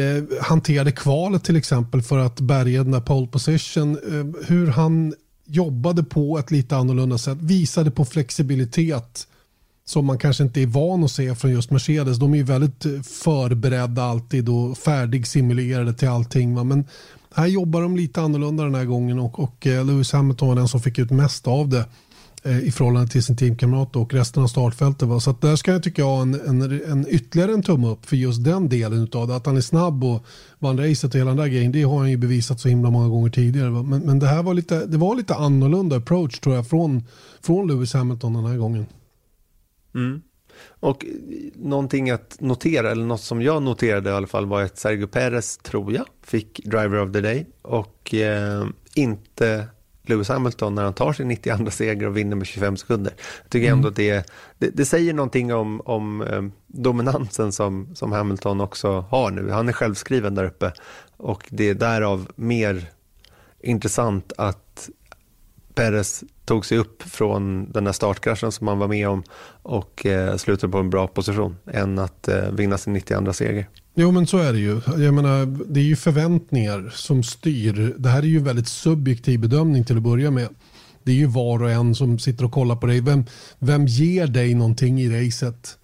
eh, 0.00 0.24
hanterade 0.42 0.92
kvalet 0.92 1.44
till 1.44 1.56
exempel 1.56 2.02
för 2.02 2.18
att 2.18 2.40
bärga 2.40 2.82
den 2.82 2.92
där 2.92 3.00
pole 3.00 3.26
position. 3.26 3.90
Eh, 3.90 4.46
hur 4.46 4.66
han 4.66 5.14
jobbade 5.46 6.02
på 6.02 6.38
ett 6.38 6.50
lite 6.50 6.76
annorlunda 6.76 7.18
sätt, 7.18 7.38
visade 7.40 7.90
på 7.90 8.04
flexibilitet 8.04 9.26
som 9.84 10.06
man 10.06 10.18
kanske 10.18 10.42
inte 10.42 10.60
är 10.60 10.66
van 10.66 11.04
att 11.04 11.10
se 11.10 11.34
från 11.34 11.50
just 11.50 11.70
Mercedes. 11.70 12.18
De 12.18 12.32
är 12.32 12.36
ju 12.36 12.42
väldigt 12.42 12.84
eh, 12.84 13.02
förberedda 13.02 14.02
alltid 14.02 14.48
och 14.48 14.78
färdigsimulerade 14.78 15.94
till 15.94 16.08
allting. 16.08 16.54
Va? 16.54 16.64
Men 16.64 16.84
här 17.34 17.46
jobbar 17.46 17.82
de 17.82 17.96
lite 17.96 18.20
annorlunda 18.20 18.64
den 18.64 18.74
här 18.74 18.84
gången 18.84 19.18
och, 19.18 19.38
och 19.38 19.66
eh, 19.66 19.86
Lewis 19.86 20.12
Hamilton 20.12 20.48
var 20.48 20.56
den 20.56 20.68
som 20.68 20.80
fick 20.80 20.98
ut 20.98 21.10
mest 21.10 21.46
av 21.46 21.68
det 21.68 21.84
eh, 22.42 22.58
i 22.58 22.72
förhållande 22.72 23.08
till 23.08 23.22
sin 23.22 23.36
teamkamrat 23.36 23.96
och 23.96 24.14
resten 24.14 24.42
av 24.42 24.46
startfältet. 24.46 25.08
Va? 25.08 25.20
Så 25.20 25.30
att 25.30 25.40
där 25.40 25.56
ska 25.56 25.72
jag 25.72 25.82
tycka 25.82 26.02
jag 26.02 26.08
ha 26.08 26.22
en, 26.22 26.34
en, 26.34 26.62
en, 26.62 27.06
ytterligare 27.08 27.52
en 27.52 27.62
tumme 27.62 27.88
upp 27.88 28.06
för 28.06 28.16
just 28.16 28.44
den 28.44 28.68
delen 28.68 29.08
av 29.14 29.28
det. 29.28 29.36
Att 29.36 29.46
han 29.46 29.56
är 29.56 29.60
snabb 29.60 30.04
och 30.04 30.24
vann 30.58 30.78
racet 30.78 31.14
och 31.14 31.20
hela 31.20 31.30
den 31.30 31.38
där 31.38 31.46
grejen. 31.46 31.72
Det 31.72 31.82
har 31.82 31.98
han 31.98 32.10
ju 32.10 32.16
bevisat 32.16 32.60
så 32.60 32.68
himla 32.68 32.90
många 32.90 33.08
gånger 33.08 33.30
tidigare. 33.30 33.70
Va? 33.70 33.82
Men, 33.82 34.00
men 34.00 34.18
det 34.18 34.26
här 34.26 34.42
var 34.42 34.54
lite, 34.54 34.86
det 34.86 34.96
var 34.96 35.16
lite 35.16 35.34
annorlunda 35.34 35.96
approach 35.96 36.40
tror 36.40 36.54
jag 36.54 36.66
från, 36.66 37.02
från 37.42 37.68
Lewis 37.68 37.94
Hamilton 37.94 38.32
den 38.32 38.44
här 38.44 38.56
gången. 38.56 38.86
Mm. 39.94 40.22
Och 40.80 41.06
någonting 41.54 42.10
att 42.10 42.36
notera, 42.40 42.90
eller 42.90 43.04
något 43.04 43.20
som 43.20 43.42
jag 43.42 43.62
noterade 43.62 44.10
i 44.10 44.12
alla 44.12 44.26
fall 44.26 44.46
var 44.46 44.62
att 44.62 44.78
Sergio 44.78 45.06
Perez, 45.06 45.58
tror 45.58 45.92
jag, 45.92 46.06
fick 46.22 46.60
Driver 46.64 46.98
of 46.98 47.12
the 47.12 47.20
Day 47.20 47.46
och 47.62 48.14
eh, 48.14 48.66
inte 48.94 49.66
Lewis 50.02 50.28
Hamilton 50.28 50.74
när 50.74 50.84
han 50.84 50.94
tar 50.94 51.12
sin 51.12 51.28
92 51.28 51.70
seger 51.70 52.06
och 52.06 52.16
vinner 52.16 52.36
med 52.36 52.46
25 52.46 52.76
sekunder. 52.76 53.12
Jag 53.42 53.50
tycker 53.50 53.70
ändå 53.72 53.88
mm. 53.88 53.90
att 53.90 53.96
det, 53.96 54.30
det, 54.58 54.70
det, 54.76 54.84
säger 54.84 55.14
någonting 55.14 55.54
om, 55.54 55.80
om 55.84 56.22
eh, 56.22 56.42
dominansen 56.66 57.52
som, 57.52 57.94
som 57.94 58.12
Hamilton 58.12 58.60
också 58.60 59.00
har 59.00 59.30
nu. 59.30 59.50
Han 59.50 59.68
är 59.68 59.72
självskriven 59.72 60.34
där 60.34 60.44
uppe 60.44 60.72
och 61.16 61.44
det 61.50 61.68
är 61.68 61.74
därav 61.74 62.28
mer 62.36 62.84
intressant 63.60 64.32
att 64.38 64.88
Perez 65.74 66.24
tog 66.52 66.66
sig 66.66 66.78
upp 66.78 67.02
från 67.02 67.72
den 67.72 67.84
där 67.84 67.92
startkraschen 67.92 68.52
som 68.52 68.68
han 68.68 68.78
var 68.78 68.88
med 68.88 69.08
om 69.08 69.22
och 69.62 70.06
eh, 70.06 70.36
slutade 70.36 70.72
på 70.72 70.78
en 70.78 70.90
bra 70.90 71.06
position 71.06 71.56
än 71.72 71.98
att 71.98 72.28
eh, 72.28 72.50
vinna 72.50 72.78
sin 72.78 72.92
92 72.92 73.32
seger. 73.32 73.68
Jo 73.94 74.10
men 74.10 74.26
så 74.26 74.38
är 74.38 74.52
det 74.52 74.58
ju. 74.58 74.80
Jag 75.04 75.14
menar, 75.14 75.46
det 75.72 75.80
är 75.80 75.84
ju 75.84 75.96
förväntningar 75.96 76.92
som 76.94 77.22
styr. 77.22 77.94
Det 77.98 78.08
här 78.08 78.18
är 78.18 78.26
ju 78.26 78.38
en 78.38 78.44
väldigt 78.44 78.68
subjektiv 78.68 79.40
bedömning 79.40 79.84
till 79.84 79.96
att 79.96 80.02
börja 80.02 80.30
med. 80.30 80.48
Det 81.02 81.12
är 81.12 81.16
ju 81.16 81.26
var 81.26 81.62
och 81.62 81.70
en 81.70 81.94
som 81.94 82.18
sitter 82.18 82.44
och 82.44 82.52
kollar 82.52 82.76
på 82.76 82.86
dig. 82.86 83.00
Vem, 83.00 83.24
vem 83.58 83.86
ger 83.86 84.26
dig 84.26 84.54
någonting 84.54 85.00
i 85.00 85.26
racet? 85.26 85.78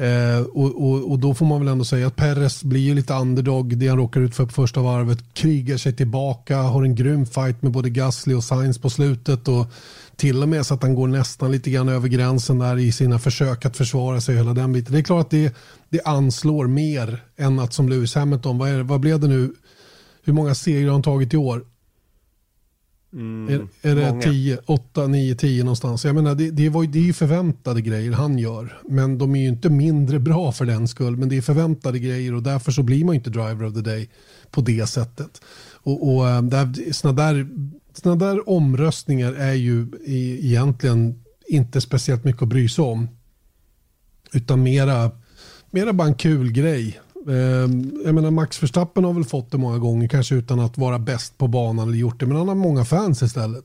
Eh, 0.00 0.40
och, 0.40 0.90
och, 0.90 1.10
och, 1.10 1.18
då 1.18 1.34
får 1.34 1.46
man 1.46 1.58
väl 1.58 1.68
ändå 1.68 1.84
säga 1.84 2.06
att 2.06 2.16
Perez 2.16 2.64
blir 2.64 2.80
ju 2.80 2.94
lite 2.94 3.14
underdog. 3.14 3.76
Det 3.76 3.88
han 3.88 3.98
råkar 3.98 4.20
ut 4.20 4.34
för 4.34 4.46
på 4.46 4.52
första 4.52 4.80
varvet. 4.80 5.18
Krigar 5.34 5.76
sig 5.76 5.92
tillbaka, 5.92 6.56
har 6.56 6.82
en 6.82 6.94
grym 6.94 7.26
fight 7.26 7.62
med 7.62 7.72
både 7.72 7.90
Gasly 7.90 8.34
och 8.34 8.44
Sainz 8.44 8.78
på 8.78 8.90
slutet. 8.90 9.48
Och 9.48 9.66
till 10.16 10.42
och 10.42 10.48
med 10.48 10.66
så 10.66 10.74
att 10.74 10.82
han 10.82 10.94
går 10.94 11.08
nästan 11.08 11.52
lite 11.52 11.70
grann 11.70 11.88
över 11.88 12.08
gränsen 12.08 12.58
där 12.58 12.78
i 12.78 12.92
sina 12.92 13.18
försök 13.18 13.64
att 13.64 13.76
försvara 13.76 14.20
sig. 14.20 14.36
Hela 14.36 14.54
den 14.54 14.72
biten. 14.72 14.92
Det 14.92 14.98
är 14.98 15.02
klart 15.02 15.24
att 15.24 15.30
det, 15.30 15.56
det 15.88 16.00
anslår 16.04 16.66
mer 16.66 17.22
än 17.36 17.58
att 17.58 17.72
som 17.72 17.88
Lewis 17.88 18.14
Hamilton, 18.14 18.58
vad, 18.58 18.70
är, 18.70 18.82
vad 18.82 19.00
blev 19.00 19.20
det 19.20 19.28
nu? 19.28 19.52
Hur 20.24 20.32
många 20.32 20.54
segrar 20.54 20.86
har 20.86 20.92
han 20.92 21.02
tagit 21.02 21.34
i 21.34 21.36
år? 21.36 21.64
Mm, 23.12 23.68
är, 23.82 23.90
är 23.90 23.94
det 23.94 24.22
10, 24.22 24.58
8, 24.66 25.06
9, 25.06 25.34
10 25.34 25.64
någonstans? 25.64 26.04
Jag 26.04 26.14
menar, 26.14 26.34
det, 26.34 26.50
det, 26.50 26.68
var, 26.68 26.84
det 26.84 26.98
är 26.98 27.02
ju 27.02 27.12
förväntade 27.12 27.80
grejer 27.80 28.12
han 28.12 28.38
gör. 28.38 28.78
Men 28.88 29.18
de 29.18 29.36
är 29.36 29.40
ju 29.40 29.48
inte 29.48 29.70
mindre 29.70 30.18
bra 30.18 30.52
för 30.52 30.64
den 30.64 30.88
skull. 30.88 31.16
Men 31.16 31.28
det 31.28 31.36
är 31.36 31.42
förväntade 31.42 31.98
grejer 31.98 32.34
och 32.34 32.42
därför 32.42 32.72
så 32.72 32.82
blir 32.82 33.04
man 33.04 33.14
inte 33.14 33.30
driver 33.30 33.64
of 33.64 33.74
the 33.74 33.80
day 33.80 34.10
på 34.50 34.60
det 34.60 34.86
sättet. 34.86 35.40
Och, 35.72 36.14
och 36.14 36.28
eh, 36.28 36.42
där, 36.42 36.92
såna, 36.92 37.12
där, 37.12 37.48
såna 37.92 38.16
där 38.16 38.48
omröstningar 38.48 39.32
är 39.32 39.54
ju 39.54 39.86
egentligen 40.06 41.24
inte 41.48 41.80
speciellt 41.80 42.24
mycket 42.24 42.42
att 42.42 42.48
bry 42.48 42.68
sig 42.68 42.84
om. 42.84 43.08
Utan 44.32 44.62
mera, 44.62 45.10
mera 45.70 45.92
bara 45.92 46.08
en 46.08 46.14
kul 46.14 46.52
grej. 46.52 47.00
Ehm, 47.30 48.02
jag 48.04 48.14
menar 48.14 48.30
Max 48.30 48.62
Verstappen 48.62 49.04
har 49.04 49.12
väl 49.12 49.24
fått 49.24 49.50
det 49.50 49.58
många 49.58 49.78
gånger, 49.78 50.08
kanske 50.08 50.34
utan 50.34 50.60
att 50.60 50.78
vara 50.78 50.98
bäst 50.98 51.38
på 51.38 51.48
banan 51.48 51.88
eller 51.88 51.98
gjort 51.98 52.20
det, 52.20 52.26
men 52.26 52.36
han 52.36 52.48
har 52.48 52.54
många 52.54 52.84
fans 52.84 53.22
istället 53.22 53.64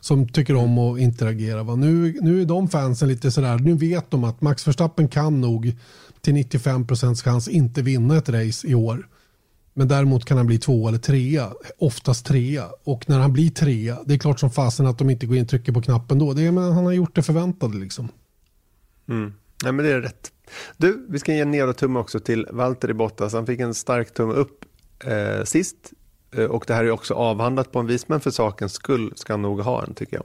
som 0.00 0.28
tycker 0.28 0.54
om 0.54 0.78
att 0.78 0.98
interagera. 0.98 1.62
Va? 1.62 1.74
Nu, 1.76 2.18
nu 2.20 2.40
är 2.40 2.44
de 2.44 2.68
fansen 2.68 3.08
lite 3.08 3.30
sådär, 3.30 3.58
nu 3.58 3.74
vet 3.74 4.10
de 4.10 4.24
att 4.24 4.40
Max 4.40 4.68
Verstappen 4.68 5.08
kan 5.08 5.40
nog 5.40 5.76
till 6.20 6.34
95% 6.34 7.22
chans 7.22 7.48
inte 7.48 7.82
vinna 7.82 8.16
ett 8.16 8.28
race 8.28 8.66
i 8.66 8.74
år. 8.74 9.08
Men 9.74 9.88
däremot 9.88 10.24
kan 10.24 10.36
han 10.36 10.46
bli 10.46 10.58
två 10.58 10.88
eller 10.88 10.98
trea, 10.98 11.52
oftast 11.78 12.26
trea. 12.26 12.64
Och 12.84 13.08
när 13.08 13.18
han 13.18 13.32
blir 13.32 13.50
trea, 13.50 13.98
det 14.06 14.14
är 14.14 14.18
klart 14.18 14.40
som 14.40 14.50
fasen 14.50 14.86
att 14.86 14.98
de 14.98 15.10
inte 15.10 15.26
går 15.26 15.36
in 15.36 15.42
och 15.42 15.48
trycker 15.48 15.72
på 15.72 15.82
knappen 15.82 16.18
då. 16.18 16.32
Det 16.32 16.42
är, 16.42 16.52
men 16.52 16.72
han 16.72 16.84
har 16.84 16.92
gjort 16.92 17.14
det 17.14 17.22
förväntade 17.22 17.78
liksom. 17.78 18.08
Mm. 19.08 19.32
Nej 19.64 19.72
men 19.72 19.84
det 19.84 19.92
är 19.92 20.00
rätt. 20.00 20.32
Du, 20.76 21.06
vi 21.08 21.18
ska 21.18 21.34
ge 21.34 21.40
en 21.40 21.50
nedotumme 21.50 21.98
också 21.98 22.20
till 22.20 22.46
Valtteri 22.50 22.94
Bottas. 22.94 23.32
Han 23.32 23.46
fick 23.46 23.60
en 23.60 23.74
stark 23.74 24.14
tumme 24.14 24.34
upp 24.34 24.64
eh, 25.04 25.44
sist. 25.44 25.76
Eh, 26.36 26.44
och 26.44 26.64
det 26.66 26.74
här 26.74 26.84
är 26.84 26.90
också 26.90 27.14
avhandlat 27.14 27.72
på 27.72 27.78
en 27.78 27.86
vis, 27.86 28.08
men 28.08 28.20
för 28.20 28.30
sakens 28.30 28.72
skull 28.72 29.12
ska 29.16 29.32
han 29.32 29.42
nog 29.42 29.60
ha 29.60 29.84
en 29.84 29.94
tycker 29.94 30.16
jag. 30.16 30.24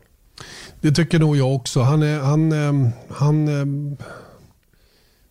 Det 0.82 0.92
tycker 0.92 1.20
nog 1.20 1.38
jag 1.38 1.56
också. 1.56 1.82
Han 1.82 2.04
är, 2.04 2.20
han, 2.20 2.52
ehm, 2.52 2.90
han, 3.10 3.48
ehm, 3.48 3.98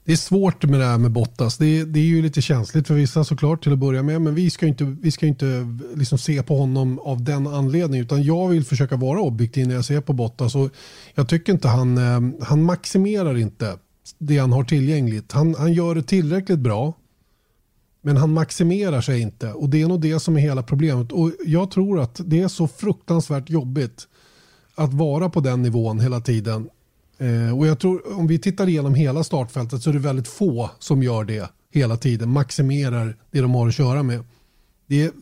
det 0.05 0.13
är 0.13 0.17
svårt 0.17 0.65
med 0.65 0.81
det 0.81 0.87
här 0.87 0.99
med 0.99 1.11
Bottas. 1.11 1.59
Det 1.59 1.67
är, 1.67 1.85
det 1.85 2.01
är 2.01 2.05
ju 2.05 2.23
lite 2.23 2.43
känsligt 2.43 2.87
för 2.87 2.95
vissa 2.95 3.25
såklart 3.25 3.63
till 3.63 3.73
att 3.73 3.79
börja 3.79 4.03
med. 4.03 4.23
Men 4.23 4.35
vi 4.35 4.51
ska 4.51 4.67
inte, 4.67 4.85
vi 4.85 5.11
ska 5.11 5.27
inte 5.27 5.67
liksom 5.95 6.19
se 6.19 6.43
på 6.43 6.59
honom 6.59 6.99
av 6.99 7.25
den 7.25 7.47
anledningen. 7.47 8.05
Utan 8.05 8.23
jag 8.23 8.49
vill 8.49 8.65
försöka 8.65 8.97
vara 8.97 9.21
objektiv 9.21 9.69
när 9.69 9.75
jag 9.75 9.85
ser 9.85 10.01
på 10.01 10.13
Bottas. 10.13 10.55
Och 10.55 10.71
jag 11.15 11.29
tycker 11.29 11.53
inte 11.53 11.69
han, 11.69 11.99
ehm, 11.99 12.35
han 12.41 12.63
maximerar 12.63 13.39
inte 13.39 13.77
det 14.19 14.39
han 14.39 14.53
har 14.53 14.65
tillgängligt. 14.65 15.33
Han, 15.33 15.55
han 15.55 15.73
gör 15.73 15.95
det 15.95 16.03
tillräckligt 16.03 16.59
bra. 16.59 16.95
Men 18.03 18.17
han 18.17 18.33
maximerar 18.33 19.01
sig 19.01 19.21
inte 19.21 19.53
och 19.53 19.69
det 19.69 19.83
är 19.83 19.89
nog 19.89 20.01
det 20.01 20.21
som 20.21 20.37
är 20.37 20.41
hela 20.41 20.63
problemet. 20.63 21.13
Och 21.13 21.33
jag 21.47 21.71
tror 21.71 22.01
att 22.01 22.21
det 22.25 22.41
är 22.41 22.49
så 22.49 22.69
fruktansvärt 22.69 23.51
jobbigt 23.51 24.09
att 24.75 24.95
vara 24.95 25.29
på 25.29 25.41
den 25.41 25.63
nivån 25.63 26.01
hela 26.01 26.21
tiden. 26.21 26.69
Eh, 27.19 27.59
och 27.59 27.67
jag 27.67 27.79
tror 27.79 28.19
om 28.19 28.27
vi 28.27 28.39
tittar 28.39 28.69
igenom 28.69 28.95
hela 28.95 29.25
startfältet 29.25 29.83
så 29.83 29.91
är 29.91 29.95
det 29.95 30.01
väldigt 30.01 30.29
få 30.29 30.71
som 30.79 31.03
gör 31.03 31.25
det 31.25 31.51
hela 31.73 31.97
tiden. 31.97 32.31
Maximerar 32.31 33.17
det 33.31 33.41
de 33.41 33.55
har 33.55 33.69
att 33.69 33.75
köra 33.75 34.03
med. 34.03 34.25
Det 34.87 35.13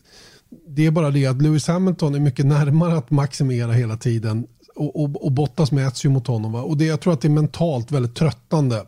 det 0.67 0.85
är 0.85 0.91
bara 0.91 1.11
det 1.11 1.25
att 1.25 1.41
Lewis 1.41 1.67
Hamilton 1.67 2.15
är 2.15 2.19
mycket 2.19 2.45
närmare 2.45 2.97
att 2.97 3.11
maximera 3.11 3.71
hela 3.71 3.97
tiden 3.97 4.47
och, 4.75 5.03
och, 5.03 5.25
och 5.25 5.31
Bottas 5.31 5.71
mäts 5.71 6.05
ju 6.05 6.09
mot 6.09 6.27
honom. 6.27 6.51
Va? 6.51 6.61
Och 6.61 6.77
det, 6.77 6.85
jag 6.85 7.01
tror 7.01 7.13
att 7.13 7.21
det 7.21 7.27
är 7.27 7.29
mentalt 7.29 7.91
väldigt 7.91 8.15
tröttande 8.15 8.85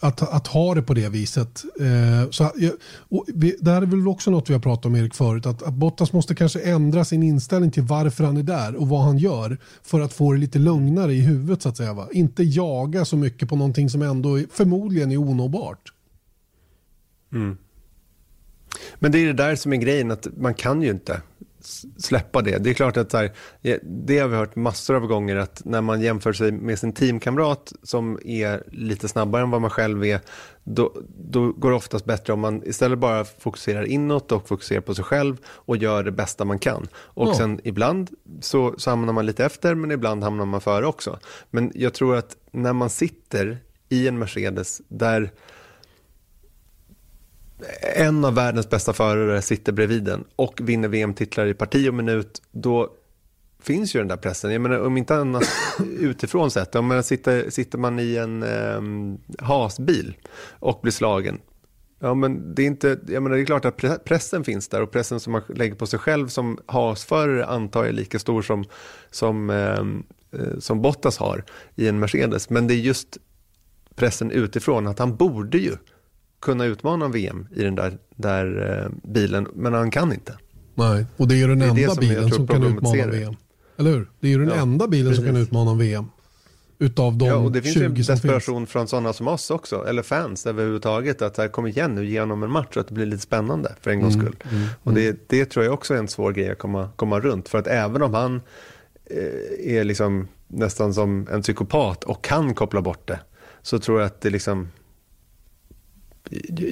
att, 0.00 0.22
att 0.22 0.46
ha 0.46 0.74
det 0.74 0.82
på 0.82 0.94
det 0.94 1.08
viset. 1.08 1.64
Eh, 1.80 2.30
så, 2.30 2.50
och 2.96 3.24
vi, 3.34 3.56
det 3.60 3.70
här 3.70 3.82
är 3.82 3.86
väl 3.86 4.08
också 4.08 4.30
något 4.30 4.50
vi 4.50 4.54
har 4.54 4.60
pratat 4.60 4.86
om 4.86 4.96
Erik 4.96 5.14
förut. 5.14 5.46
Att, 5.46 5.62
att 5.62 5.74
Bottas 5.74 6.12
måste 6.12 6.34
kanske 6.34 6.60
ändra 6.60 7.04
sin 7.04 7.22
inställning 7.22 7.70
till 7.70 7.82
varför 7.82 8.24
han 8.24 8.36
är 8.36 8.42
där 8.42 8.74
och 8.74 8.88
vad 8.88 9.02
han 9.02 9.18
gör. 9.18 9.58
För 9.82 10.00
att 10.00 10.12
få 10.12 10.32
det 10.32 10.38
lite 10.38 10.58
lugnare 10.58 11.14
i 11.14 11.20
huvudet 11.20 11.62
så 11.62 11.68
att 11.68 11.76
säga. 11.76 11.92
Va? 11.92 12.08
Inte 12.12 12.42
jaga 12.42 13.04
så 13.04 13.16
mycket 13.16 13.48
på 13.48 13.56
någonting 13.56 13.90
som 13.90 14.02
ändå 14.02 14.38
är, 14.38 14.46
förmodligen 14.52 15.12
är 15.12 15.16
onåbart. 15.16 15.92
Mm. 17.32 17.56
Men 18.98 19.12
det 19.12 19.18
är 19.18 19.26
det 19.26 19.32
där 19.32 19.56
som 19.56 19.72
är 19.72 19.76
grejen, 19.76 20.10
att 20.10 20.26
man 20.36 20.54
kan 20.54 20.82
ju 20.82 20.90
inte 20.90 21.22
släppa 21.98 22.42
det. 22.42 22.58
Det 22.58 22.70
är 22.70 22.74
klart 22.74 22.96
att 22.96 23.12
här, 23.12 23.32
det 23.82 24.18
har 24.18 24.28
vi 24.28 24.36
hört 24.36 24.56
massor 24.56 24.94
av 24.94 25.06
gånger 25.06 25.36
att 25.36 25.62
när 25.64 25.80
man 25.80 26.00
jämför 26.00 26.32
sig 26.32 26.52
med 26.52 26.78
sin 26.78 26.92
teamkamrat 26.92 27.72
som 27.82 28.18
är 28.24 28.62
lite 28.66 29.08
snabbare 29.08 29.42
än 29.42 29.50
vad 29.50 29.60
man 29.60 29.70
själv 29.70 30.04
är, 30.04 30.20
då, 30.64 30.92
då 31.08 31.52
går 31.52 31.70
det 31.70 31.76
oftast 31.76 32.04
bättre 32.04 32.32
om 32.32 32.40
man 32.40 32.62
istället 32.64 32.98
bara 32.98 33.24
fokuserar 33.24 33.84
inåt 33.84 34.32
och 34.32 34.48
fokuserar 34.48 34.80
på 34.80 34.94
sig 34.94 35.04
själv 35.04 35.36
och 35.46 35.76
gör 35.76 36.02
det 36.02 36.12
bästa 36.12 36.44
man 36.44 36.58
kan. 36.58 36.88
Och 36.94 37.28
ja. 37.28 37.34
sen 37.34 37.60
ibland 37.64 38.10
så, 38.40 38.74
så 38.78 38.90
hamnar 38.90 39.12
man 39.12 39.26
lite 39.26 39.44
efter 39.44 39.74
men 39.74 39.90
ibland 39.90 40.22
hamnar 40.22 40.44
man 40.44 40.60
före 40.60 40.86
också. 40.86 41.18
Men 41.50 41.72
jag 41.74 41.94
tror 41.94 42.16
att 42.16 42.36
när 42.52 42.72
man 42.72 42.90
sitter 42.90 43.58
i 43.88 44.08
en 44.08 44.18
Mercedes 44.18 44.80
där 44.88 45.30
en 47.96 48.24
av 48.24 48.34
världens 48.34 48.70
bästa 48.70 48.92
förare 48.92 49.42
sitter 49.42 49.72
bredvid 49.72 50.04
den 50.04 50.24
och 50.36 50.60
vinner 50.62 50.88
VM-titlar 50.88 51.46
i 51.46 51.54
parti 51.54 51.88
och 51.88 51.94
minut, 51.94 52.42
då 52.52 52.90
finns 53.62 53.94
ju 53.94 53.98
den 53.98 54.08
där 54.08 54.16
pressen. 54.16 54.52
Jag 54.52 54.60
menar, 54.60 54.80
om 54.80 54.96
inte 54.96 55.14
annat 55.16 55.44
utifrån 55.98 56.50
sett, 56.50 56.74
om 56.74 56.86
man 56.86 57.02
sitter, 57.02 57.50
sitter 57.50 57.78
man 57.78 57.98
i 57.98 58.16
en 58.16 58.42
eh, 58.42 59.46
hasbil 59.46 60.16
och 60.58 60.80
blir 60.82 60.92
slagen, 60.92 61.38
Ja, 62.04 62.14
men 62.14 62.54
det, 62.54 62.62
är 62.62 62.66
inte, 62.66 62.98
jag 63.08 63.22
menar, 63.22 63.36
det 63.36 63.42
är 63.42 63.46
klart 63.46 63.64
att 63.64 64.04
pressen 64.04 64.44
finns 64.44 64.68
där 64.68 64.82
och 64.82 64.90
pressen 64.90 65.20
som 65.20 65.32
man 65.32 65.42
lägger 65.48 65.74
på 65.74 65.86
sig 65.86 65.98
själv 65.98 66.28
som 66.28 66.58
hasförare 66.66 67.46
antar 67.46 67.80
jag 67.80 67.88
är 67.88 67.92
lika 67.92 68.18
stor 68.18 68.42
som, 68.42 68.64
som, 69.10 69.50
ehm, 69.50 70.02
eh, 70.32 70.58
som 70.58 70.82
Bottas 70.82 71.18
har 71.18 71.44
i 71.74 71.88
en 71.88 71.98
Mercedes. 71.98 72.50
Men 72.50 72.66
det 72.66 72.74
är 72.74 72.78
just 72.78 73.18
pressen 73.94 74.30
utifrån 74.30 74.86
att 74.86 74.98
han 74.98 75.16
borde 75.16 75.58
ju 75.58 75.76
kunna 76.44 76.64
utmana 76.64 77.08
VM 77.08 77.48
i 77.56 77.62
den 77.62 77.74
där, 77.74 77.98
där 78.16 78.80
eh, 78.82 79.10
bilen, 79.10 79.48
men 79.54 79.72
han 79.72 79.90
kan 79.90 80.12
inte. 80.12 80.38
Nej, 80.74 81.06
och 81.16 81.28
det 81.28 81.42
är 81.42 81.48
den 81.48 81.58
det 81.58 81.66
enda 81.66 81.94
som 81.94 82.00
bilen 82.00 82.30
som 82.30 82.46
kan 82.46 82.62
utmana 82.62 83.06
VM. 83.06 83.34
Eller 83.78 83.90
hur? 83.90 84.10
Det 84.20 84.26
är 84.26 84.30
ju 84.30 84.38
den 84.38 84.48
ja, 84.48 84.54
enda 84.54 84.88
bilen 84.88 85.06
precis. 85.06 85.24
som 85.24 85.34
kan 85.34 85.42
utmana 85.42 85.74
VM. 85.74 86.04
Utav 86.78 87.18
de 87.18 87.28
ja, 87.28 87.36
och 87.36 87.52
det 87.52 87.62
finns 87.62 87.76
ju 87.76 87.88
desperation 87.88 88.60
finns. 88.60 88.70
från 88.70 88.88
sådana 88.88 89.12
som 89.12 89.28
oss 89.28 89.50
också, 89.50 89.86
eller 89.88 90.02
fans 90.02 90.46
överhuvudtaget, 90.46 91.22
att 91.22 91.36
här, 91.36 91.48
kom 91.48 91.66
igen 91.66 91.94
nu, 91.94 92.06
genom 92.06 92.42
en 92.42 92.50
match, 92.50 92.68
så 92.74 92.80
att 92.80 92.88
det 92.88 92.94
blir 92.94 93.06
lite 93.06 93.22
spännande 93.22 93.74
för 93.80 93.90
en 93.90 94.00
gångs 94.00 94.14
mm, 94.14 94.26
skull. 94.26 94.36
Mm, 94.42 94.56
mm, 94.56 94.68
och 94.82 94.94
det, 94.94 95.28
det 95.28 95.44
tror 95.44 95.64
jag 95.64 95.74
också 95.74 95.94
är 95.94 95.98
en 95.98 96.08
svår 96.08 96.32
grej 96.32 96.50
att 96.50 96.58
komma, 96.58 96.88
komma 96.96 97.20
runt, 97.20 97.48
för 97.48 97.58
att 97.58 97.66
även 97.66 98.02
om 98.02 98.14
han 98.14 98.40
eh, 99.10 99.76
är 99.76 99.84
liksom 99.84 100.28
nästan 100.48 100.94
som 100.94 101.28
en 101.30 101.42
psykopat 101.42 102.04
och 102.04 102.24
kan 102.24 102.54
koppla 102.54 102.82
bort 102.82 103.08
det, 103.08 103.20
så 103.62 103.78
tror 103.78 104.00
jag 104.00 104.06
att 104.06 104.20
det 104.20 104.30
liksom 104.30 104.68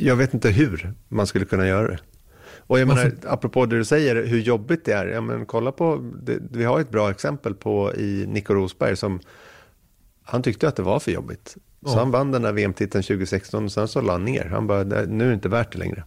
jag 0.00 0.16
vet 0.16 0.34
inte 0.34 0.50
hur 0.50 0.94
man 1.08 1.26
skulle 1.26 1.44
kunna 1.44 1.66
göra 1.66 1.88
det. 1.88 1.98
Och 2.66 2.80
jag 2.80 2.88
menar, 2.88 3.12
apropå 3.26 3.66
det 3.66 3.78
du 3.78 3.84
säger, 3.84 4.26
hur 4.26 4.40
jobbigt 4.40 4.84
det 4.84 4.92
är. 4.92 5.06
Ja, 5.06 5.20
men 5.20 5.46
kolla 5.46 5.72
på, 5.72 6.10
det, 6.22 6.38
vi 6.50 6.64
har 6.64 6.80
ett 6.80 6.90
bra 6.90 7.10
exempel 7.10 7.54
på 7.54 7.94
i 7.94 8.26
Nico 8.28 8.54
Rosberg 8.54 8.96
som, 8.96 9.20
han 10.22 10.42
tyckte 10.42 10.68
att 10.68 10.76
det 10.76 10.82
var 10.82 11.00
för 11.00 11.12
jobbigt. 11.12 11.56
Ja. 11.80 11.88
Så 11.88 11.98
han 11.98 12.10
vann 12.10 12.30
den 12.30 12.42
där 12.42 12.52
VM-titeln 12.52 13.02
2016 13.02 13.64
och 13.64 13.72
sen 13.72 13.88
så 13.88 14.00
la 14.00 14.12
han 14.12 14.24
ner. 14.24 14.44
Han 14.44 14.66
bara, 14.66 14.84
nu 14.84 15.24
är 15.24 15.28
det 15.28 15.34
inte 15.34 15.48
värt 15.48 15.72
det 15.72 15.78
längre. 15.78 16.04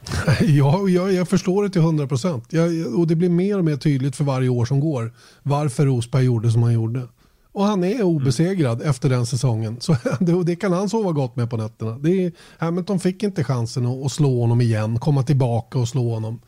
Ja, 0.40 0.88
jag, 0.88 1.12
jag 1.12 1.28
förstår 1.28 1.62
det 1.62 1.70
till 1.70 1.80
100 1.80 2.06
procent. 2.06 2.52
Och 2.96 3.06
det 3.06 3.14
blir 3.14 3.28
mer 3.28 3.58
och 3.58 3.64
mer 3.64 3.76
tydligt 3.76 4.16
för 4.16 4.24
varje 4.24 4.48
år 4.48 4.64
som 4.64 4.80
går 4.80 5.12
varför 5.42 5.86
Rosberg 5.86 6.24
gjorde 6.24 6.50
som 6.50 6.62
han 6.62 6.72
gjorde. 6.72 7.08
Och 7.52 7.64
han 7.64 7.84
är 7.84 8.02
obesegrad 8.02 8.76
mm. 8.76 8.90
efter 8.90 9.08
den 9.08 9.26
säsongen. 9.26 9.76
Så 9.80 9.96
det, 10.20 10.44
det, 10.44 10.56
kan 10.56 10.72
han 10.72 10.88
sova 10.88 11.12
gott 11.12 11.36
med 11.36 11.50
på 11.50 11.56
nätterna. 11.56 11.98
Det 11.98 12.24
är, 12.24 12.32
Hamilton 12.58 13.00
fick 13.00 13.22
inte 13.22 13.44
chansen 13.44 13.86
att, 13.86 14.04
att, 14.04 14.12
slå 14.12 14.40
honom 14.40 14.60
igen, 14.60 14.98
komma 14.98 15.22
tillbaka 15.22 15.78
och 15.78 15.88
slå 15.88 16.14
honom. 16.14 16.40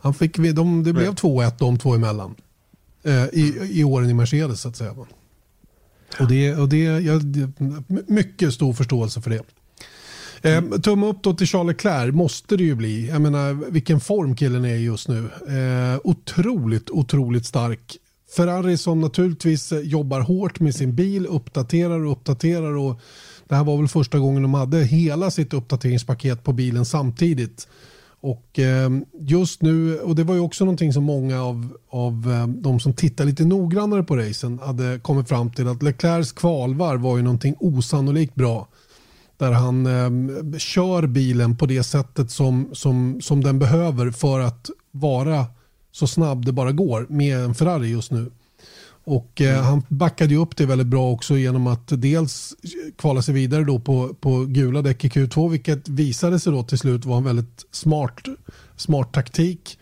Han 0.00 0.14
fick, 0.14 0.36
de, 0.36 0.82
det 0.84 0.92
blev 0.92 1.14
2-1 1.14 1.52
de 1.58 1.78
två 1.78 1.94
emellan. 1.94 2.34
Eh, 3.02 3.24
i, 3.24 3.70
I 3.70 3.84
åren 3.84 4.10
i 4.10 4.14
Mercedes 4.14 4.60
så 4.60 4.68
att 4.68 4.76
säga. 4.76 4.94
Och 6.18 6.28
det, 6.28 6.54
och 6.54 6.68
det, 6.68 6.82
jag, 6.82 7.22
mycket 8.06 8.54
stor 8.54 8.72
förståelse 8.72 9.20
för 9.20 9.30
det. 9.30 9.42
Eh, 10.42 10.56
mm. 10.56 10.82
tumme 10.82 11.06
upp 11.06 11.22
då 11.22 11.34
till 11.34 11.46
Charles 11.46 11.76
Leclerc 11.76 12.14
måste 12.14 12.56
det 12.56 12.64
ju 12.64 12.74
bli. 12.74 13.08
Jag 13.08 13.20
menar 13.20 13.70
vilken 13.70 14.00
form 14.00 14.36
killen 14.36 14.64
är 14.64 14.76
just 14.76 15.08
nu. 15.08 15.18
Eh, 15.48 16.00
otroligt, 16.04 16.90
otroligt 16.90 17.46
stark 17.46 17.96
Ferrari 18.30 18.76
som 18.76 19.00
naturligtvis 19.00 19.72
eh, 19.72 19.80
jobbar 19.80 20.20
hårt 20.20 20.60
med 20.60 20.74
sin 20.74 20.94
bil, 20.94 21.26
uppdaterar 21.26 22.04
och 22.04 22.12
uppdaterar. 22.12 22.76
Och 22.76 23.00
det 23.48 23.54
här 23.54 23.64
var 23.64 23.76
väl 23.76 23.88
första 23.88 24.18
gången 24.18 24.42
de 24.42 24.54
hade 24.54 24.84
hela 24.84 25.30
sitt 25.30 25.54
uppdateringspaket 25.54 26.44
på 26.44 26.52
bilen 26.52 26.84
samtidigt. 26.84 27.68
Och 28.20 28.58
ehm, 28.58 29.04
just 29.20 29.62
nu, 29.62 29.98
och 29.98 30.14
det 30.14 30.24
var 30.24 30.34
ju 30.34 30.40
också 30.40 30.64
någonting 30.64 30.92
som 30.92 31.04
många 31.04 31.42
av, 31.42 31.76
av 31.90 32.32
ehm, 32.32 32.62
de 32.62 32.80
som 32.80 32.92
tittar 32.92 33.24
lite 33.24 33.44
noggrannare 33.44 34.02
på 34.02 34.16
racen 34.16 34.58
hade 34.58 34.98
kommit 35.02 35.28
fram 35.28 35.50
till 35.50 35.68
att 35.68 35.82
Leclercs 35.82 36.32
kvalvar 36.32 36.96
var 36.96 37.16
ju 37.16 37.22
någonting 37.22 37.54
osannolikt 37.58 38.34
bra. 38.34 38.68
Där 39.38 39.52
han 39.52 39.86
eh, 39.86 40.58
kör 40.58 41.06
bilen 41.06 41.56
på 41.56 41.66
det 41.66 41.82
sättet 41.82 42.30
som, 42.30 42.68
som, 42.72 43.20
som 43.22 43.44
den 43.44 43.58
behöver 43.58 44.10
för 44.10 44.40
att 44.40 44.70
vara 44.90 45.46
så 45.96 46.06
snabb 46.06 46.44
det 46.44 46.52
bara 46.52 46.72
går 46.72 47.06
med 47.08 47.38
en 47.38 47.54
Ferrari 47.54 47.88
just 47.88 48.10
nu. 48.10 48.30
Och 49.04 49.40
eh, 49.40 49.54
mm. 49.54 49.64
Han 49.64 49.82
backade 49.88 50.34
ju 50.34 50.40
upp 50.40 50.56
det 50.56 50.66
väldigt 50.66 50.86
bra 50.86 51.10
också 51.10 51.36
genom 51.36 51.66
att 51.66 51.88
dels 51.88 52.54
kvala 52.96 53.22
sig 53.22 53.34
vidare 53.34 53.64
då 53.64 53.78
på, 53.78 54.14
på 54.20 54.44
gula 54.44 54.82
däck 54.82 55.04
i 55.04 55.08
Q2 55.08 55.50
vilket 55.50 55.88
visade 55.88 56.40
sig 56.40 56.52
då 56.52 56.62
till 56.62 56.78
slut 56.78 57.04
vara 57.04 57.18
en 57.18 57.24
väldigt 57.24 57.64
smart, 57.70 58.20
smart 58.76 59.12
taktik. 59.12 59.78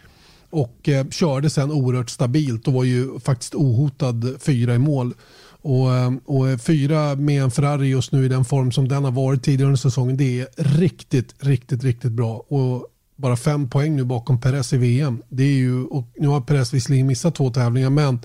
Och 0.50 0.88
eh, 0.88 1.08
körde 1.08 1.50
sen 1.50 1.72
oerhört 1.72 2.10
stabilt 2.10 2.68
och 2.68 2.74
var 2.74 2.84
ju 2.84 3.20
faktiskt 3.20 3.54
ohotad 3.54 4.36
fyra 4.40 4.74
i 4.74 4.78
mål. 4.78 5.14
Och, 5.62 5.94
eh, 5.94 6.12
och 6.24 6.60
fyra 6.60 7.14
med 7.14 7.42
en 7.42 7.50
Ferrari 7.50 7.88
just 7.88 8.12
nu 8.12 8.24
i 8.24 8.28
den 8.28 8.44
form 8.44 8.72
som 8.72 8.88
den 8.88 9.04
har 9.04 9.12
varit 9.12 9.42
tidigare 9.42 9.66
under 9.66 9.78
säsongen 9.78 10.16
det 10.16 10.40
är 10.40 10.48
riktigt, 10.56 11.34
riktigt, 11.38 11.84
riktigt 11.84 12.12
bra. 12.12 12.44
Och 12.48 12.90
bara 13.16 13.36
fem 13.36 13.70
poäng 13.70 13.96
nu 13.96 14.04
bakom 14.04 14.40
Perez 14.40 14.72
i 14.72 14.76
VM. 14.76 15.22
Det 15.28 15.42
är 15.42 15.56
ju, 15.56 15.84
och 15.84 16.04
nu 16.16 16.28
har 16.28 16.40
Perez 16.40 16.74
visserligen 16.74 17.06
missat 17.06 17.34
två 17.34 17.50
tävlingar 17.50 17.90
men 17.90 18.20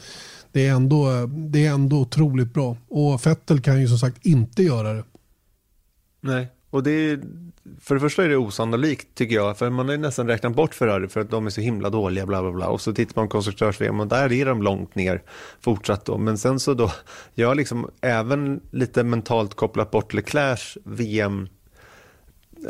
det 0.52 0.68
är, 0.68 0.74
ändå, 0.74 1.26
det 1.28 1.66
är 1.66 1.72
ändå 1.72 2.00
otroligt 2.00 2.54
bra. 2.54 2.78
Och 2.88 3.22
Fettel 3.22 3.62
kan 3.62 3.82
ju 3.82 3.88
som 3.88 4.00
sagt 4.00 4.26
inte 4.26 4.64
göra 4.64 4.94
det. 4.94 5.04
Nej, 6.22 6.48
och 6.70 6.84
det 6.84 6.92
är, 6.92 7.22
för 7.82 7.96
det 7.96 8.02
första 8.02 8.24
är 8.24 8.30
det 8.30 8.38
osannolikt 8.38 9.16
tycker 9.16 9.36
jag, 9.36 9.58
för 9.58 9.70
man 9.70 9.86
har 9.86 9.96
ju 9.96 10.02
nästan 10.02 10.28
räknat 10.28 10.56
bort 10.56 10.74
Ferrari 10.74 11.08
för 11.08 11.22
att 11.22 11.32
de 11.32 11.46
är 11.46 11.50
så 11.50 11.62
himla 11.62 11.90
dåliga, 11.90 12.26
bla 12.26 12.42
bla 12.42 12.52
bla. 12.52 12.68
Och 12.68 12.82
så 12.82 12.94
tittar 12.94 13.22
man 13.22 13.28
på 13.28 13.32
konstruktörs-VM 13.32 14.00
och 14.00 14.08
där 14.08 14.32
är 14.32 14.46
de 14.46 14.64
långt 14.64 14.96
ner 14.96 15.24
fortsatt 15.62 16.06
då. 16.06 16.18
Men 16.18 16.38
sen 16.38 16.60
så 16.60 16.74
då, 16.74 16.92
jag 17.34 17.48
har 17.48 17.56
liksom 17.56 17.90
även 18.02 18.60
lite 18.72 19.04
mentalt 19.04 19.54
kopplat 19.54 19.92
bort 19.92 20.14
Leclercs 20.14 20.78
VM 20.84 21.48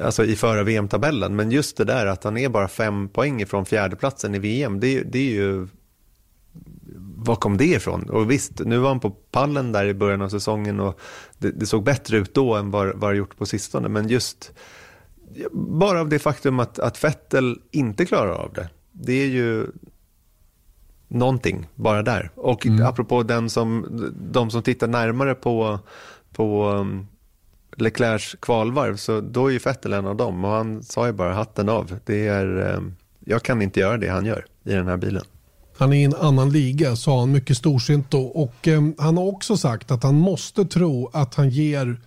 alltså 0.02 0.26
i 0.26 0.36
förra 0.36 0.64
VM-tabellen. 0.64 1.36
Men 1.36 1.52
just 1.52 1.78
det 1.78 1.86
där 1.86 2.06
att 2.06 2.24
han 2.24 2.38
är 2.38 2.50
bara 2.50 2.68
fem 2.68 3.10
poäng 3.10 3.42
ifrån 3.42 3.66
fjärdeplatsen 3.66 4.36
i 4.36 4.40
VM, 4.40 4.80
det, 4.80 5.02
det 5.02 5.20
är 5.20 5.32
ju 5.32 5.68
var 7.16 7.36
kom 7.36 7.58
det 7.58 7.66
ifrån? 7.66 8.10
Och 8.10 8.32
visst, 8.32 8.60
nu 8.60 8.78
var 8.78 8.90
han 8.90 9.00
på 9.00 9.10
pallen 9.10 9.72
där 9.72 9.86
i 9.86 9.94
början 9.94 10.22
av 10.22 10.30
säsongen 10.30 10.80
och 10.80 11.00
det, 11.38 11.52
det 11.52 11.66
såg 11.66 11.84
bättre 11.84 12.18
ut 12.18 12.34
då 12.34 12.56
än 12.56 12.72
vad, 12.72 13.02
det 13.02 13.16
gjort 13.16 13.38
på 13.38 13.46
sistone. 13.46 13.90
Men 13.90 14.08
just 14.08 14.52
bara 15.52 16.02
av 16.02 16.10
det 16.10 16.20
faktum 16.20 16.60
att, 16.60 16.80
att 16.80 17.04
Vettel 17.04 17.60
inte 17.72 18.06
klarar 18.06 18.32
av 18.32 18.54
det, 18.54 18.70
det 18.92 19.14
är 19.14 19.28
ju 19.28 19.68
någonting 21.08 21.68
bara 21.76 22.04
där. 22.04 22.32
Och 22.36 22.66
mm. 22.66 22.86
apropå 22.86 23.24
den 23.24 23.50
som, 23.50 23.86
de 24.32 24.52
som 24.52 24.64
tittar 24.64 24.88
närmare 24.88 25.36
på, 25.36 25.80
på 26.34 26.70
um, 26.70 27.08
Leclercs 27.82 28.36
kvalvarv, 28.40 28.96
så 28.96 29.22
då 29.22 29.48
är 29.48 29.52
ju 29.52 29.60
Vettel 29.60 29.94
en 29.94 30.06
av 30.06 30.16
dem. 30.16 30.46
Och 30.46 30.52
han 30.52 30.84
sa 30.84 31.08
ju 31.08 31.14
bara 31.14 31.34
hatten 31.34 31.70
av. 31.70 32.00
Det 32.06 32.28
är, 32.28 32.74
eh, 32.74 32.82
jag 33.26 33.44
kan 33.44 33.62
inte 33.62 33.80
göra 33.80 33.98
det 33.98 34.08
han 34.08 34.26
gör 34.26 34.46
i 34.66 34.74
den 34.74 34.88
här 34.88 34.98
bilen. 34.98 35.24
Han 35.78 35.94
är 35.94 35.98
i 35.98 36.04
en 36.04 36.16
annan 36.16 36.52
liga, 36.52 36.96
sa 36.96 37.20
han 37.20 37.32
mycket 37.32 37.58
storsint 37.58 38.12
då. 38.12 38.22
Och 38.22 38.68
eh, 38.68 38.82
han 38.98 39.18
har 39.18 39.26
också 39.26 39.58
sagt 39.58 39.92
att 39.92 40.04
han 40.04 40.16
måste 40.16 40.66
tro 40.66 41.10
att 41.14 41.36
han 41.36 41.50
ger 41.50 41.98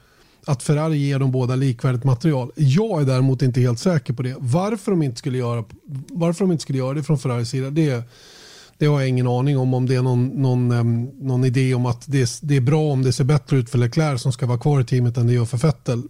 att 0.46 0.62
Ferrari 0.62 0.96
ger 0.96 1.18
dem 1.18 1.32
båda 1.32 1.56
likvärdigt 1.56 2.04
material. 2.04 2.50
Jag 2.56 3.00
är 3.00 3.06
däremot 3.06 3.42
inte 3.42 3.60
helt 3.60 3.78
säker 3.78 4.12
på 4.12 4.22
det. 4.22 4.36
Varför 4.38 4.90
de 4.90 5.02
inte 5.02 5.16
skulle 5.18 5.38
göra, 5.38 5.64
varför 6.08 6.44
de 6.44 6.52
inte 6.52 6.62
skulle 6.62 6.78
göra 6.78 6.94
det 6.94 7.02
från 7.02 7.18
Ferraris 7.18 7.48
sida, 7.48 7.70
det, 7.70 8.04
det 8.82 8.88
har 8.88 9.00
jag 9.00 9.08
ingen 9.08 9.26
aning 9.26 9.58
om. 9.58 9.74
Om 9.74 9.86
det 9.86 9.94
är 9.94 10.02
någon, 10.02 10.28
någon, 10.28 10.68
någon 11.20 11.44
idé 11.44 11.74
om 11.74 11.86
att 11.86 12.04
det, 12.06 12.38
det, 12.42 12.56
är 12.56 12.60
bra 12.60 12.92
om 12.92 13.02
det 13.02 13.12
ser 13.12 13.24
bättre 13.24 13.56
ut 13.56 13.70
för 13.70 13.78
Leclerc 13.78 14.22
som 14.22 14.32
ska 14.32 14.46
vara 14.46 14.58
kvar 14.58 14.80
i 14.80 14.84
teamet 14.84 15.16
än 15.16 15.26
det 15.26 15.32
gör 15.32 15.44
för 15.44 15.58
Vettel. 15.58 16.02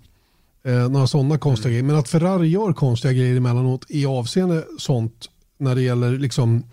Eh, 0.65 0.89
några 0.89 1.07
sådana 1.07 1.39
konstiga 1.39 1.69
mm. 1.69 1.73
grejer. 1.75 1.93
Men 1.93 2.01
att 2.01 2.09
Ferrari 2.09 2.49
gör 2.49 2.73
konstiga 2.73 3.13
grejer 3.13 3.37
emellanåt 3.37 3.85
i 3.89 4.07
avseende 4.07 4.65
sånt 4.79 5.29
när 5.59 5.75
det 5.75 5.83
gäller 5.83 6.19
liksom 6.19 6.65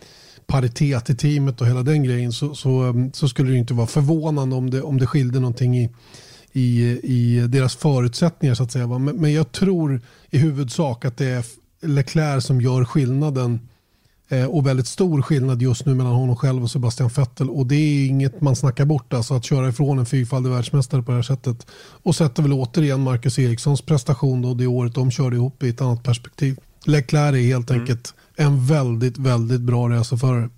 paritet 0.47 1.09
i 1.09 1.15
teamet 1.15 1.61
och 1.61 1.67
hela 1.67 1.83
den 1.83 2.03
grejen 2.03 2.31
så, 2.31 2.55
så, 2.55 2.93
så, 3.13 3.29
skulle 3.29 3.51
det 3.51 3.57
inte 3.57 3.73
vara 3.73 3.87
förvånande 3.87 4.55
om 4.55 4.69
det, 4.69 4.81
om 4.81 4.97
det 4.97 5.07
skilde 5.07 5.39
någonting 5.39 5.77
i, 5.77 5.89
i, 6.51 6.99
i 7.03 7.47
deras 7.47 7.75
förutsättningar 7.75 8.55
så 8.55 8.63
att 8.63 8.71
säga. 8.71 8.87
Men, 8.87 9.15
men 9.15 9.33
jag 9.33 9.51
tror 9.51 10.01
i 10.29 10.37
huvudsak 10.37 11.05
att 11.05 11.17
det 11.17 11.25
är 11.25 11.45
Leclerc 11.81 12.45
som 12.45 12.61
gör 12.61 12.85
skillnaden 12.85 13.59
och 14.49 14.67
väldigt 14.67 14.87
stor 14.87 15.21
skillnad 15.21 15.61
just 15.61 15.85
nu 15.85 15.95
mellan 15.95 16.13
honom 16.13 16.35
själv 16.35 16.63
och 16.63 16.71
Sebastian 16.71 17.09
Vettel 17.15 17.49
och 17.49 17.65
det 17.65 17.75
är 17.75 18.07
inget 18.07 18.41
man 18.41 18.55
snackar 18.55 18.85
bort 18.85 19.13
alltså 19.13 19.33
att 19.33 19.45
köra 19.45 19.69
ifrån 19.69 19.99
en 19.99 20.05
fyrfaldig 20.05 20.49
världsmästare 20.49 21.03
på 21.03 21.11
det 21.11 21.17
här 21.17 21.23
sättet 21.23 21.67
och 22.03 22.15
sätter 22.15 22.43
väl 22.43 22.53
återigen 22.53 22.99
Marcus 22.99 23.39
Erikssons 23.39 23.81
prestation 23.81 24.41
då 24.41 24.53
det 24.53 24.67
året 24.67 24.95
de 24.95 25.11
körde 25.11 25.35
ihop 25.35 25.63
i 25.63 25.69
ett 25.69 25.81
annat 25.81 26.03
perspektiv. 26.03 26.57
Leclerc 26.85 27.35
är 27.35 27.41
helt 27.41 27.69
mm. 27.69 27.81
enkelt 27.81 28.13
en 28.35 28.65
väldigt, 28.65 29.17
väldigt 29.17 29.61
bra 29.61 29.89
racerförare. 29.89 30.49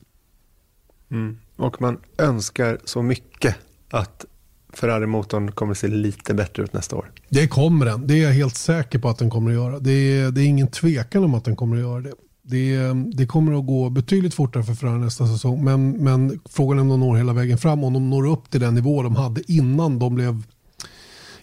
Mm. 1.12 1.38
Och 1.56 1.82
man 1.82 1.98
önskar 2.18 2.80
så 2.86 3.02
mycket 3.02 3.56
att 3.90 4.26
Ferrari-motorn 4.74 5.52
kommer 5.52 5.72
att 5.72 5.78
se 5.78 5.88
lite 5.88 6.34
bättre 6.34 6.64
ut 6.64 6.74
nästa 6.74 6.96
år. 6.96 7.12
Det 7.30 7.48
kommer 7.48 7.86
den. 7.86 8.08
Det 8.08 8.14
är 8.14 8.24
jag 8.24 8.34
helt 8.34 8.56
säker 8.56 9.00
på 9.00 9.10
att 9.10 9.18
den 9.18 9.30
kommer 9.30 9.52
att 9.52 9.56
göra. 9.56 9.80
Det 9.80 9.92
är, 9.92 10.32
det 10.32 10.42
är 10.42 10.46
ingen 10.46 10.68
tvekan 10.68 11.24
om 11.24 11.34
att 11.34 11.46
den 11.46 11.56
kommer 11.56 11.76
att 11.76 11.82
göra 11.82 12.02
det. 12.02 12.14
Det, 12.52 12.78
det 13.14 13.26
kommer 13.26 13.60
att 13.60 13.66
gå 13.66 13.90
betydligt 13.90 14.34
fortare 14.34 14.64
för 14.64 14.74
Ferrari 14.74 15.00
nästa 15.00 15.28
säsong. 15.28 15.64
Men, 15.64 15.92
men 15.92 16.40
frågan 16.50 16.78
är 16.78 16.82
om 16.82 16.90
de 16.90 17.00
når 17.00 17.16
hela 17.16 17.34
vägen 17.34 17.58
fram. 17.58 17.84
Om 17.84 17.94
de 17.94 18.10
når 18.10 18.28
upp 18.28 18.50
till 18.50 18.60
den 18.62 18.76
nivå 18.76 19.04
de 19.04 19.16
hade 19.16 19.52
innan 19.52 20.00
de 20.00 20.16
blev, 20.16 20.44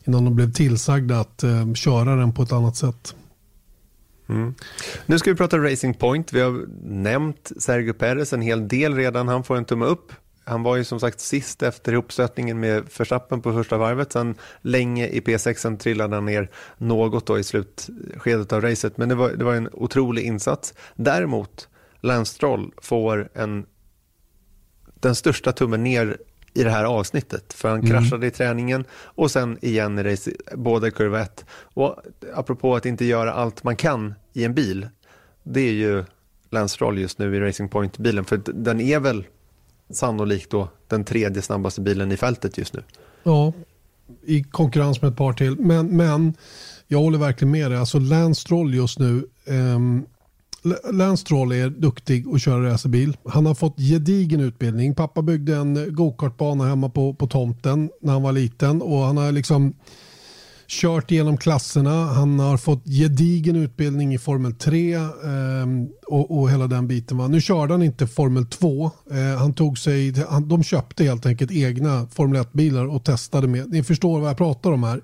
innan 0.05 0.25
de 0.25 0.35
blev 0.35 0.53
tillsagda 0.53 1.21
att 1.21 1.43
eh, 1.43 1.73
köra 1.75 2.17
den 2.17 2.33
på 2.33 2.43
ett 2.43 2.53
annat 2.53 2.77
sätt. 2.77 3.15
Mm. 4.29 4.55
Nu 5.07 5.19
ska 5.19 5.31
vi 5.31 5.37
prata 5.37 5.59
Racing 5.59 5.95
Point. 5.95 6.33
Vi 6.33 6.41
har 6.41 6.67
nämnt 6.85 7.53
Sergio 7.59 7.93
Perez 7.93 8.33
en 8.33 8.43
hel 8.43 8.69
del 8.69 8.95
redan. 8.95 9.29
Han 9.29 9.45
får 9.45 9.57
en 9.57 9.65
tumme 9.65 9.87
upp. 9.87 10.13
Han 10.49 10.63
var 10.63 10.77
ju 10.77 10.85
som 10.85 11.01
sagt 11.01 11.21
sist 11.21 11.63
efter 11.63 11.93
ihopstötningen 11.93 12.61
med 12.61 12.85
Verstappen 12.99 13.43
på 13.43 13.53
första 13.53 13.79
varvet. 13.79 14.13
Sen 14.13 14.35
länge 14.61 15.07
i 15.07 15.21
P6 15.21 15.79
trillade 15.79 16.15
han 16.15 16.25
ner 16.25 16.51
något 16.79 17.27
då 17.27 17.39
i 17.39 17.45
slutskedet 17.45 18.53
av 18.53 18.61
racet. 18.61 18.97
Men 18.97 19.09
det 19.09 19.15
var, 19.15 19.31
det 19.31 19.45
var 19.45 19.55
en 19.55 19.69
otrolig 19.73 20.23
insats. 20.23 20.75
Däremot, 20.97 21.69
Lance 22.01 22.35
Stroll 22.35 22.73
får 22.83 23.29
en, 23.35 23.67
den 24.95 25.15
största 25.15 25.53
tummen 25.53 25.85
ner 25.85 26.17
i 26.55 26.65
det 26.65 26.71
här 26.71 26.85
avsnittet. 26.85 27.53
För 27.53 27.69
han 27.69 27.81
mm. 27.81 27.91
kraschade 27.91 28.27
i 28.27 28.31
träningen 28.31 28.85
och 28.93 29.31
sen 29.31 29.59
igen 29.63 29.99
i 29.99 30.03
race, 30.03 30.31
båda 30.55 30.91
kurva 30.91 31.21
1. 31.21 31.45
Och 31.51 31.97
apropå 32.35 32.77
att 32.77 32.87
inte 32.87 33.05
göra 33.05 33.33
allt 33.33 33.65
man 33.65 33.77
kan 33.77 34.15
i 34.33 34.45
en 34.45 34.55
bil, 34.55 34.89
det 35.43 35.61
är 35.61 35.73
ju 35.73 36.05
Lance 36.51 36.75
Stroll 36.75 36.99
just 36.99 37.19
nu 37.19 37.37
i 37.37 37.41
Racing 37.41 37.71
Point-bilen. 37.71 38.25
För 38.25 38.41
den 38.45 38.81
är 38.81 39.01
väl 39.01 39.27
sannolikt 39.91 40.51
då 40.51 40.69
den 40.89 41.05
tredje 41.05 41.43
snabbaste 41.43 41.81
bilen 41.81 42.13
i 42.13 42.17
fältet 42.17 42.59
just 42.59 42.75
nu. 42.75 42.83
Ja, 43.23 43.53
i 44.23 44.43
konkurrens 44.43 45.03
med 45.03 45.11
ett 45.11 45.17
par 45.17 45.33
till. 45.33 45.61
Men, 45.61 45.97
men 45.97 46.35
jag 46.87 46.99
håller 46.99 47.19
verkligen 47.19 47.53
med 47.53 47.71
dig. 47.71 47.79
Alltså 47.79 47.99
Lance 47.99 48.41
Stroll 48.41 48.75
just 48.75 48.99
nu, 48.99 49.27
um, 49.47 50.07
Lance 50.93 51.21
Stroll 51.21 51.53
är 51.53 51.71
duktig 51.71 52.27
att 52.35 52.43
köra 52.43 52.73
racerbil. 52.73 53.17
Han 53.25 53.47
har 53.47 53.55
fått 53.55 53.77
gedigen 53.77 54.41
utbildning. 54.41 54.95
Pappa 54.95 55.23
byggde 55.23 55.57
en 55.57 55.77
eh, 55.77 55.85
gokartbana 55.85 56.65
hemma 56.69 56.89
på, 56.89 57.15
på 57.15 57.27
tomten 57.27 57.91
när 58.01 58.13
han 58.13 58.23
var 58.23 58.33
liten 58.33 58.83
och 58.83 58.99
han 58.99 59.17
har 59.17 59.33
liksom 59.33 59.75
kört 60.69 61.11
igenom 61.11 61.37
klasserna. 61.37 62.05
Han 62.05 62.39
har 62.39 62.57
fått 62.57 62.85
gedigen 62.85 63.57
utbildning 63.57 64.15
i 64.15 64.19
Formel 64.19 64.55
3 64.55 64.95
eh, 64.95 65.03
och, 66.07 66.39
och, 66.39 66.51
hela 66.51 66.67
den 66.67 66.89
biten. 66.89 67.19
Va? 67.19 67.29
Nu 67.29 67.41
körde 67.41 67.75
han 67.75 67.83
inte 67.83 68.07
Formel 68.07 68.47
2. 68.47 68.91
Eh, 69.11 69.39
han 69.39 69.55
tog 69.55 69.79
sig, 69.79 70.15
han, 70.29 70.49
de 70.49 70.63
köpte 70.63 71.05
helt 71.05 71.27
enkelt 71.27 71.51
egna 71.51 72.07
Formel 72.07 72.43
1-bilar 72.43 72.87
och 72.87 73.05
testade 73.05 73.49
med. 73.49 73.71
Ni 73.71 73.83
förstår 73.83 74.21
vad 74.21 74.31
jag 74.31 74.37
pratar 74.37 74.73
om 74.73 74.83
här. 74.83 75.03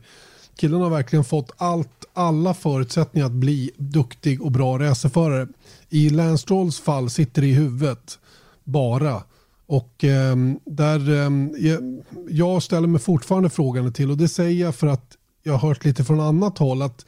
Killen 0.56 0.80
har 0.80 0.90
verkligen 0.90 1.24
fått 1.24 1.52
allt, 1.56 2.04
alla 2.12 2.54
förutsättningar 2.54 3.26
att 3.26 3.32
bli 3.32 3.70
duktig 3.76 4.42
och 4.42 4.52
bra 4.52 4.78
racerförare. 4.78 5.48
I 5.90 6.10
Lance 6.10 6.42
Strolls 6.42 6.80
fall 6.80 7.10
sitter 7.10 7.42
det 7.42 7.48
i 7.48 7.54
huvudet 7.54 8.18
bara. 8.64 9.22
Och 9.66 10.04
eh, 10.04 10.36
där, 10.64 11.24
eh, 11.24 11.30
jag 12.28 12.62
ställer 12.62 12.88
mig 12.88 13.00
fortfarande 13.00 13.50
frågan 13.50 13.92
till 13.92 14.10
och 14.10 14.16
det 14.16 14.28
säger 14.28 14.64
jag 14.64 14.74
för 14.74 14.86
att 14.86 15.16
jag 15.46 15.52
har 15.52 15.68
hört 15.68 15.84
lite 15.84 16.04
från 16.04 16.20
annat 16.20 16.58
håll 16.58 16.82
att 16.82 17.06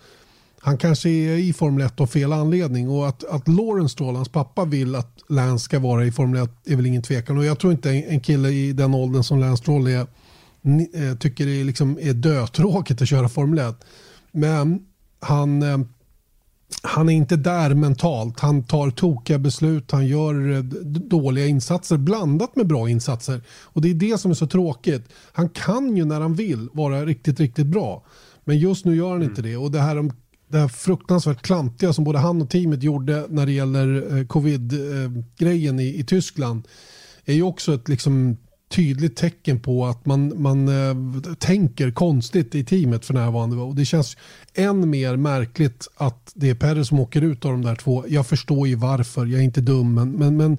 han 0.61 0.79
kanske 0.79 1.09
är 1.09 1.37
i 1.37 1.53
Formel 1.53 1.87
1 1.87 2.01
av 2.01 2.07
fel 2.07 2.33
anledning 2.33 2.89
och 2.89 3.09
att, 3.09 3.25
att 3.25 3.49
Lawrence 3.49 3.93
Stroll, 3.93 4.17
hans 4.17 4.29
pappa, 4.29 4.65
vill 4.65 4.95
att 4.95 5.19
Lance 5.29 5.65
ska 5.65 5.79
vara 5.79 6.05
i 6.05 6.13
Formel 6.13 6.43
1 6.43 6.51
är 6.65 6.77
väl 6.77 6.87
ingen 6.87 7.03
tvekan 7.03 7.39
och 7.39 7.45
jag 7.45 7.59
tror 7.59 7.73
inte 7.73 7.91
en, 7.91 8.05
en 8.05 8.21
kille 8.21 8.49
i 8.49 8.73
den 8.73 8.95
åldern 8.95 9.23
som 9.23 9.39
Lance 9.39 9.63
Stroll 9.63 9.87
är 9.87 10.07
ni, 10.63 10.91
eh, 10.95 11.17
tycker 11.17 11.47
det 11.47 11.61
är, 11.61 11.65
liksom, 11.65 11.99
är 12.01 12.13
dötråkigt 12.13 13.03
att 13.03 13.09
köra 13.09 13.29
Formel 13.29 13.59
1. 13.59 13.85
Men 14.33 14.81
han, 15.21 15.63
eh, 15.63 15.79
han 16.83 17.09
är 17.09 17.13
inte 17.13 17.37
där 17.37 17.75
mentalt. 17.75 18.41
Han 18.41 18.63
tar 18.65 18.91
tokiga 18.91 19.39
beslut, 19.39 19.91
han 19.91 20.07
gör 20.07 20.53
eh, 20.53 20.63
dåliga 20.85 21.47
insatser 21.47 21.97
blandat 21.97 22.57
med 22.57 22.67
bra 22.67 22.89
insatser. 22.89 23.43
Och 23.49 23.81
det 23.81 23.91
är 23.91 23.95
det 23.95 24.19
som 24.19 24.31
är 24.31 24.35
så 24.35 24.47
tråkigt. 24.47 25.09
Han 25.33 25.49
kan 25.49 25.97
ju 25.97 26.05
när 26.05 26.21
han 26.21 26.35
vill 26.35 26.69
vara 26.73 27.05
riktigt, 27.05 27.41
riktigt 27.41 27.67
bra. 27.67 28.05
Men 28.47 28.59
just 28.59 28.85
nu 28.85 28.97
gör 28.97 29.09
han 29.09 29.17
mm. 29.17 29.29
inte 29.29 29.43
det. 29.43 29.57
Och 29.57 29.71
det 29.71 29.81
här, 29.81 30.11
det 30.49 30.59
här 30.59 30.69
fruktansvärt 30.69 31.43
klantiga 31.43 31.93
som 31.93 32.05
både 32.05 32.19
han 32.19 32.43
och 32.43 32.51
teamet 32.51 32.83
gjorde 32.83 33.27
när 33.29 33.47
det 33.47 33.53
gäller 33.53 34.17
eh, 34.17 34.27
covid-grejen 34.27 35.81
i, 35.81 35.99
i 35.99 36.05
Tyskland 36.05 36.69
är 37.25 37.35
ju 37.35 37.43
också 37.43 37.75
ett 37.75 37.89
liksom 37.89 38.37
tydligt 38.69 39.17
tecken 39.17 39.61
på 39.61 39.87
att 39.87 40.07
man, 40.07 40.43
man 40.43 40.69
äh, 40.69 41.35
tänker 41.35 41.91
konstigt 41.91 42.55
i 42.55 42.65
teamet 42.65 43.05
för 43.05 43.15
närvarande. 43.15 43.57
Och 43.57 43.75
det 43.75 43.85
känns 43.85 44.17
än 44.55 44.91
mer 44.91 45.17
märkligt 45.17 45.89
att 45.97 46.33
det 46.35 46.51
är 46.51 46.55
Perez 46.55 46.89
som 46.89 47.01
åker 47.01 47.23
ut 47.23 47.45
av 47.45 47.51
de 47.51 47.63
där 47.63 47.77
två. 47.77 48.05
Jag 48.09 48.27
förstår 48.27 48.69
ju 48.69 48.75
varför, 48.75 49.27
jag 49.27 49.41
är 49.41 49.45
inte 49.45 49.61
dum, 49.61 49.95
men, 49.95 50.11
men, 50.13 50.37
men 50.37 50.59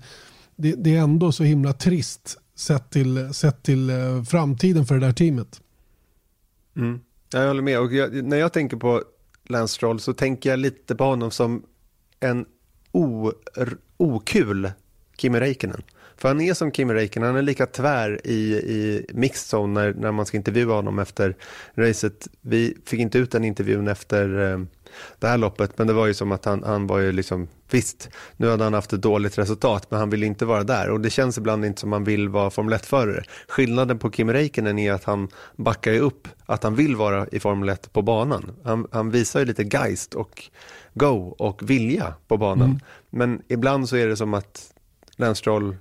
det, 0.55 0.75
det, 0.77 0.95
är 0.95 0.99
ändå 0.99 1.31
så 1.31 1.43
himla 1.43 1.73
trist 1.73 2.37
sett 2.55 2.89
till, 2.89 3.33
sett 3.33 3.63
till 3.63 3.89
äh, 3.89 4.23
framtiden 4.23 4.85
för 4.85 4.95
det 4.95 5.05
där 5.05 5.13
teamet. 5.13 5.61
Mm. 6.75 6.99
Jag 7.29 7.47
håller 7.47 7.61
med. 7.61 7.79
Och 7.79 7.93
jag, 7.93 8.23
när 8.23 8.37
jag 8.37 8.53
tänker 8.53 8.77
på 8.77 9.03
Lance 9.47 9.73
Stroll 9.73 9.99
så 9.99 10.13
tänker 10.13 10.49
jag 10.49 10.59
lite 10.59 10.95
på 10.95 11.03
honom 11.03 11.31
som 11.31 11.63
en 12.19 12.45
o, 12.91 13.31
okul 13.97 14.71
Kimi 15.17 15.39
Räikkönen. 15.39 15.83
För 16.17 16.27
han 16.27 16.41
är 16.41 16.53
som 16.53 16.71
Kimi 16.71 16.93
Räikkönen, 16.93 17.27
han 17.27 17.37
är 17.37 17.41
lika 17.41 17.65
tvär 17.65 18.27
i, 18.27 18.53
i 18.53 19.05
mixed 19.13 19.59
zone 19.59 19.81
när, 19.81 19.93
när 19.93 20.11
man 20.11 20.25
ska 20.25 20.37
intervjua 20.37 20.73
honom 20.73 20.99
efter 20.99 21.35
racet. 21.75 22.27
Vi 22.41 22.77
fick 22.85 22.99
inte 22.99 23.17
ut 23.17 23.31
den 23.31 23.43
intervjun 23.43 23.87
efter 23.87 24.51
eh, 24.51 24.59
det 25.19 25.27
här 25.27 25.37
loppet, 25.37 25.77
men 25.77 25.87
det 25.87 25.93
var 25.93 26.07
ju 26.07 26.13
som 26.13 26.31
att 26.31 26.45
han, 26.45 26.63
han 26.63 26.87
var 26.87 26.99
ju 26.99 27.11
liksom, 27.11 27.47
visst, 27.71 28.09
nu 28.37 28.49
hade 28.49 28.63
han 28.63 28.73
haft 28.73 28.93
ett 28.93 29.01
dåligt 29.01 29.37
resultat, 29.37 29.91
men 29.91 29.99
han 29.99 30.09
vill 30.09 30.23
inte 30.23 30.45
vara 30.45 30.63
där. 30.63 30.89
Och 30.89 31.01
det 31.01 31.09
känns 31.09 31.37
ibland 31.37 31.65
inte 31.65 31.81
som 31.81 31.93
att 31.93 31.97
han 31.97 32.03
vill 32.03 32.29
vara 32.29 32.49
Formel 32.49 32.73
1-förare. 32.73 33.23
Skillnaden 33.47 33.99
på 33.99 34.11
Kimi 34.11 34.33
Räikkönen 34.33 34.79
är 34.79 34.93
att 34.93 35.03
han 35.03 35.27
backar 35.55 35.91
ju 35.91 35.99
upp 35.99 36.27
att 36.45 36.63
han 36.63 36.75
vill 36.75 36.95
vara 36.95 37.27
i 37.27 37.39
Formel 37.39 37.69
1 37.69 37.93
på 37.93 38.01
banan. 38.01 38.51
Han, 38.63 38.87
han 38.91 39.11
visar 39.11 39.39
ju 39.39 39.45
lite 39.45 39.63
geist 39.63 40.13
och 40.13 40.43
go 40.93 41.35
och 41.37 41.69
vilja 41.69 42.13
på 42.27 42.37
banan. 42.37 42.69
Mm. 42.69 42.79
Men 43.09 43.41
ibland 43.47 43.89
så 43.89 43.95
är 43.95 44.07
det 44.07 44.17
som 44.17 44.33
att 44.33 44.73
Lance 45.15 45.39
Stroll 45.39 45.75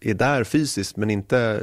är 0.00 0.14
där 0.14 0.44
fysiskt 0.44 0.96
men 0.96 1.10
inte, 1.10 1.62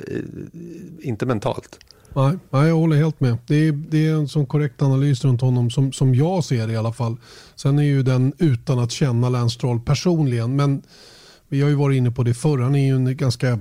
inte 1.01 1.25
mentalt. 1.25 1.79
Nej, 2.15 2.37
nej, 2.49 2.67
jag 2.67 2.75
håller 2.75 2.97
helt 2.97 3.19
med. 3.19 3.37
Det 3.47 3.55
är, 3.55 3.71
det 3.71 4.07
är 4.07 4.13
en 4.13 4.27
sån 4.27 4.45
korrekt 4.45 4.81
analys 4.81 5.23
runt 5.23 5.41
honom 5.41 5.69
som, 5.69 5.91
som 5.91 6.15
jag 6.15 6.43
ser 6.43 6.67
det 6.67 6.73
i 6.73 6.77
alla 6.77 6.93
fall. 6.93 7.17
Sen 7.55 7.79
är 7.79 7.83
ju 7.83 8.03
den 8.03 8.33
utan 8.37 8.79
att 8.79 8.91
känna 8.91 9.29
Lance 9.29 9.55
Stroll 9.55 9.79
personligen. 9.79 10.55
Men 10.55 10.81
vi 11.47 11.61
har 11.61 11.69
ju 11.69 11.75
varit 11.75 11.97
inne 11.97 12.11
på 12.11 12.23
det 12.23 12.33
förr. 12.33 12.57
Han 12.57 12.75
är 12.75 12.85
ju 12.85 12.95
en 12.95 13.17
ganska 13.17 13.59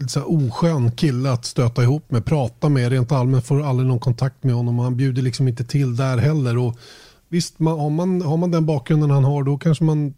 liksom, 0.00 0.22
oskön 0.26 0.92
kille 0.92 1.32
att 1.32 1.44
stöta 1.44 1.82
ihop 1.82 2.10
med, 2.10 2.24
prata 2.24 2.68
med. 2.68 2.92
Rent 2.92 3.12
allmänt 3.12 3.46
får 3.46 3.62
aldrig 3.62 3.88
någon 3.88 4.00
kontakt 4.00 4.44
med 4.44 4.54
honom. 4.54 4.78
Han 4.78 4.96
bjuder 4.96 5.22
liksom 5.22 5.48
inte 5.48 5.64
till 5.64 5.96
där 5.96 6.18
heller. 6.18 6.58
Och 6.58 6.78
visst, 7.28 7.58
man, 7.58 7.78
har, 7.78 7.90
man, 7.90 8.22
har 8.22 8.36
man 8.36 8.50
den 8.50 8.66
bakgrunden 8.66 9.10
han 9.10 9.24
har 9.24 9.42
då 9.42 9.58
kanske 9.58 9.84
man 9.84 10.14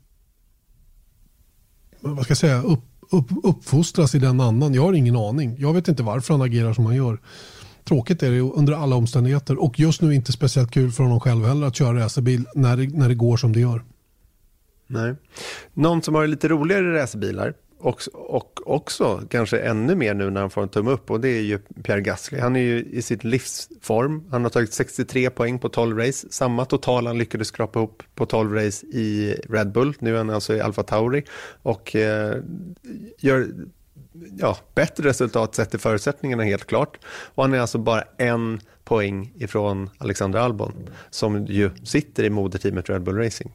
vad 2.00 2.24
ska 2.24 2.30
jag 2.30 2.38
säga, 2.38 2.62
upp, 2.62 2.84
upp, 3.10 3.26
uppfostras 3.42 4.14
i 4.14 4.18
den 4.18 4.40
andan. 4.40 4.74
Jag 4.74 4.82
har 4.82 4.92
ingen 4.92 5.16
aning. 5.16 5.56
Jag 5.58 5.72
vet 5.72 5.88
inte 5.88 6.02
varför 6.02 6.34
han 6.34 6.42
agerar 6.42 6.72
som 6.72 6.86
han 6.86 6.96
gör. 6.96 7.18
Tråkigt 7.88 8.22
är 8.22 8.30
det 8.30 8.40
under 8.40 8.72
alla 8.72 8.96
omständigheter 8.96 9.62
och 9.62 9.80
just 9.80 10.02
nu 10.02 10.14
inte 10.14 10.32
speciellt 10.32 10.70
kul 10.70 10.90
för 10.92 11.02
honom 11.02 11.20
själv 11.20 11.44
heller 11.44 11.66
att 11.66 11.76
köra 11.76 11.98
racerbil 11.98 12.44
när 12.54 12.76
det, 12.76 12.86
när 12.86 13.08
det 13.08 13.14
går 13.14 13.36
som 13.36 13.52
det 13.52 13.60
gör. 13.60 13.84
Nej. 14.86 15.14
Någon 15.74 16.02
som 16.02 16.14
har 16.14 16.26
lite 16.26 16.48
roligare 16.48 17.02
racerbilar 17.02 17.54
och, 17.78 18.02
och 18.12 18.60
också 18.64 19.22
kanske 19.30 19.58
ännu 19.58 19.94
mer 19.94 20.14
nu 20.14 20.30
när 20.30 20.40
han 20.40 20.50
får 20.50 20.62
en 20.62 20.68
tumme 20.68 20.90
upp 20.90 21.10
och 21.10 21.20
det 21.20 21.28
är 21.28 21.42
ju 21.42 21.58
Pierre 21.58 22.00
Gasly. 22.00 22.38
Han 22.38 22.56
är 22.56 22.60
ju 22.60 22.84
i 22.84 23.02
sitt 23.02 23.24
livsform. 23.24 24.24
Han 24.30 24.42
har 24.42 24.50
tagit 24.50 24.72
63 24.72 25.30
poäng 25.30 25.58
på 25.58 25.68
12 25.68 25.98
race. 25.98 26.26
Samma 26.30 26.64
total 26.64 27.06
han 27.06 27.18
lyckades 27.18 27.48
skrapa 27.48 27.78
ihop 27.78 28.02
på 28.14 28.26
12 28.26 28.54
race 28.54 28.86
i 28.86 29.36
Red 29.48 29.72
Bull. 29.72 29.94
Nu 29.98 30.14
är 30.14 30.18
han 30.18 30.30
alltså 30.30 30.54
i 30.54 30.60
Alfa 30.60 30.82
Tauri 30.82 31.24
och 31.62 31.96
eh, 31.96 32.42
gör 33.18 33.48
ja, 34.38 34.56
bättre 34.74 35.08
resultat 35.08 35.54
sett 35.54 35.70
till 35.70 35.80
förutsättningarna 35.80 36.42
helt 36.42 36.66
klart. 36.66 36.98
Och 37.06 37.44
han 37.44 37.54
är 37.54 37.58
alltså 37.58 37.78
bara 37.78 38.02
en 38.18 38.60
poäng 38.84 39.32
ifrån 39.36 39.90
Alexander 39.98 40.38
Albon 40.38 40.72
som 41.10 41.46
ju 41.46 41.70
sitter 41.84 42.24
i 42.24 42.30
moderteamet 42.30 42.88
Red 42.88 43.02
Bull 43.02 43.16
Racing. 43.16 43.52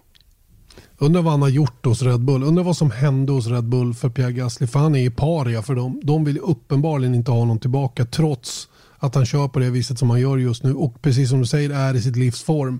Undrar 0.98 1.22
vad 1.22 1.32
han 1.32 1.42
har 1.42 1.50
gjort 1.50 1.86
hos 1.86 2.02
Red 2.02 2.22
Bull. 2.22 2.44
Undrar 2.44 2.64
vad 2.64 2.78
som 2.78 2.92
hände 2.92 3.32
hos 3.32 3.48
Red 3.48 3.64
Bull 3.64 3.94
för 3.94 4.10
Pierre 4.10 4.32
Gasly. 4.32 4.68
För 4.68 4.80
han 4.80 4.96
är 4.96 5.06
i 5.06 5.10
paria 5.10 5.62
för 5.62 5.76
dem. 5.76 6.02
De 6.04 6.24
vill 6.24 6.40
uppenbarligen 6.40 7.16
inte 7.16 7.32
ha 7.32 7.40
honom 7.40 7.60
tillbaka 7.60 8.06
trots 8.06 8.68
att 8.98 9.16
han 9.16 9.26
kör 9.26 9.48
på 9.48 9.60
det 9.60 9.70
viset 9.70 10.00
som 10.00 10.10
han 10.10 10.20
gör 10.20 10.38
just 10.38 10.64
nu. 10.64 10.74
Och 10.74 11.02
precis 11.02 11.30
som 11.30 11.40
du 11.40 11.46
säger 11.46 11.70
är 11.70 11.94
i 11.94 12.02
sitt 12.02 12.16
livsform. 12.16 12.80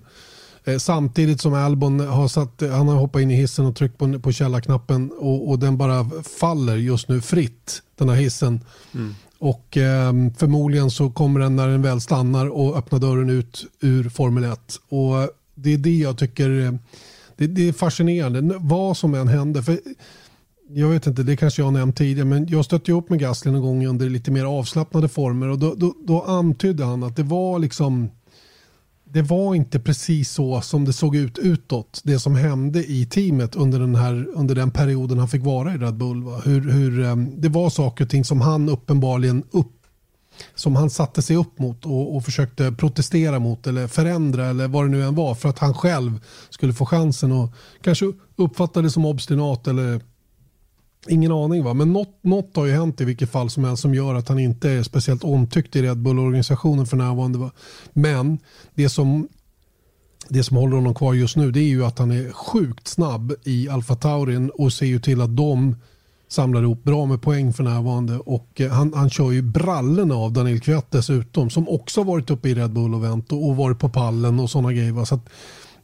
samtidigt 0.78 1.40
som 1.40 1.54
Albon 1.54 2.00
har, 2.00 2.28
satt, 2.28 2.62
han 2.70 2.88
har 2.88 2.94
hoppat 2.94 3.22
in 3.22 3.30
i 3.30 3.34
hissen 3.34 3.66
och 3.66 3.76
tryckt 3.76 3.98
på, 3.98 4.18
på 4.18 4.32
källarknappen 4.32 5.10
och, 5.18 5.48
och 5.48 5.58
den 5.58 5.76
bara 5.76 6.10
faller 6.40 6.76
just 6.76 7.08
nu 7.08 7.20
fritt, 7.20 7.82
den 7.98 8.08
här 8.08 8.16
hissen. 8.16 8.60
Mm. 8.94 9.14
Och 9.38 9.76
eh, 9.76 10.12
förmodligen 10.36 10.90
så 10.90 11.10
kommer 11.10 11.40
den 11.40 11.56
när 11.56 11.68
den 11.68 11.82
väl 11.82 12.00
stannar 12.00 12.46
och 12.46 12.76
öppnar 12.76 12.98
dörren 12.98 13.30
ut 13.30 13.64
ur 13.80 14.08
Formel 14.08 14.44
1. 14.44 14.60
Och 14.88 15.30
det 15.54 15.74
är 15.74 15.78
det 15.78 15.96
jag 15.96 16.18
tycker 16.18 16.60
eh, 16.60 16.72
det, 17.36 17.46
det, 17.46 17.68
är 17.68 17.72
fascinerande. 17.72 18.56
Vad 18.60 18.96
som 18.96 19.14
än 19.14 19.28
händer. 19.28 19.62
För 19.62 19.78
jag 20.68 20.88
vet 20.88 21.06
inte, 21.06 21.22
det 21.22 21.36
kanske 21.36 21.62
jag 21.62 21.66
har 21.66 21.72
nämnt 21.72 21.96
tidigare, 21.96 22.28
men 22.28 22.46
jag 22.48 22.64
stötte 22.64 22.92
upp 22.92 23.10
med 23.10 23.18
Gasly 23.18 23.50
någon 23.50 23.62
gång 23.62 23.86
under 23.86 24.10
lite 24.10 24.30
mer 24.30 24.44
avslappnade 24.44 25.08
former 25.08 25.48
och 25.48 25.58
då, 25.58 25.74
då, 25.74 25.94
då 26.06 26.22
antydde 26.22 26.84
han 26.84 27.02
att 27.02 27.16
det 27.16 27.22
var 27.22 27.58
liksom 27.58 28.10
det 29.12 29.22
var 29.22 29.54
inte 29.54 29.80
precis 29.80 30.30
så 30.30 30.60
som 30.60 30.84
det 30.84 30.92
såg 30.92 31.16
ut 31.16 31.38
utåt. 31.38 32.00
Det 32.04 32.18
som 32.18 32.36
hände 32.36 32.84
i 32.84 33.06
teamet 33.06 33.56
under 33.56 33.78
den, 33.78 33.94
här, 33.94 34.28
under 34.34 34.54
den 34.54 34.70
perioden 34.70 35.18
han 35.18 35.28
fick 35.28 35.42
vara 35.42 35.74
i 35.74 35.78
Red 35.78 35.96
Bull. 35.96 36.22
Va? 36.22 36.40
Hur, 36.44 36.70
hur, 36.72 37.04
eh, 37.04 37.16
det 37.16 37.48
var 37.48 37.70
saker 37.70 38.04
och 38.04 38.10
ting 38.10 38.24
som 38.24 38.40
han 38.40 38.68
uppenbarligen 38.68 39.44
upp, 39.50 39.72
som 40.54 40.76
han 40.76 40.90
satte 40.90 41.22
sig 41.22 41.36
upp 41.36 41.58
mot 41.58 41.86
och, 41.86 42.16
och, 42.16 42.24
försökte 42.24 42.72
protestera 42.72 43.38
mot 43.38 43.66
eller 43.66 43.86
förändra 43.86 44.46
eller 44.46 44.68
vad 44.68 44.84
det 44.84 44.88
nu 44.88 45.02
än 45.02 45.14
var 45.14 45.34
för 45.34 45.48
att 45.48 45.58
han 45.58 45.74
själv 45.74 46.20
skulle 46.50 46.72
få 46.72 46.86
chansen 46.86 47.32
och 47.32 47.54
kanske 47.82 48.12
uppfatta 48.36 48.82
det 48.82 48.90
som 48.90 49.04
obstinat 49.04 49.66
eller 49.66 50.00
Ingen 51.08 51.32
aning 51.32 51.64
va, 51.64 51.74
men 51.74 51.92
något, 51.92 52.18
något 52.22 52.56
har 52.56 52.66
ju 52.66 52.72
hänt 52.72 53.00
i 53.00 53.04
vilket 53.04 53.30
fall 53.30 53.50
som 53.50 53.64
helst 53.64 53.82
som 53.82 53.94
gör 53.94 54.14
att 54.14 54.28
han 54.28 54.38
inte 54.38 54.70
är 54.70 54.82
speciellt 54.82 55.24
omtyckt 55.24 55.76
i 55.76 55.82
Red 55.82 55.98
Bull-organisationen 55.98 56.86
för 56.86 56.96
närvarande. 56.96 57.38
Va? 57.38 57.50
Men 57.92 58.38
det 58.74 58.88
som, 58.88 59.28
det 60.28 60.44
som 60.44 60.56
håller 60.56 60.76
honom 60.76 60.94
kvar 60.94 61.14
just 61.14 61.36
nu 61.36 61.50
det 61.50 61.60
är 61.60 61.68
ju 61.68 61.84
att 61.84 61.98
han 61.98 62.10
är 62.10 62.32
sjukt 62.32 62.88
snabb 62.88 63.34
i 63.44 63.68
Alfa 63.68 63.94
Taurin 63.94 64.50
och 64.50 64.72
ser 64.72 64.86
ju 64.86 65.00
till 65.00 65.20
att 65.20 65.36
de 65.36 65.76
samlar 66.28 66.62
ihop 66.62 66.84
bra 66.84 67.06
med 67.06 67.22
poäng 67.22 67.52
för 67.52 67.64
närvarande. 67.64 68.18
Och 68.18 68.60
eh, 68.60 68.70
han, 68.70 68.94
han 68.94 69.10
kör 69.10 69.30
ju 69.30 69.42
brallorna 69.42 70.14
av 70.14 70.32
Daniel 70.32 70.60
Kviat 70.60 70.90
dessutom 70.90 71.50
som 71.50 71.68
också 71.68 72.02
varit 72.02 72.30
uppe 72.30 72.48
i 72.48 72.54
Red 72.54 72.72
Bull 72.72 72.94
och 72.94 73.04
vänt 73.04 73.32
och, 73.32 73.48
och 73.48 73.56
varit 73.56 73.78
på 73.78 73.88
pallen 73.88 74.40
och 74.40 74.50
sådana 74.50 74.72
grejer. 74.72 74.92
Va? 74.92 75.06
Så 75.06 75.20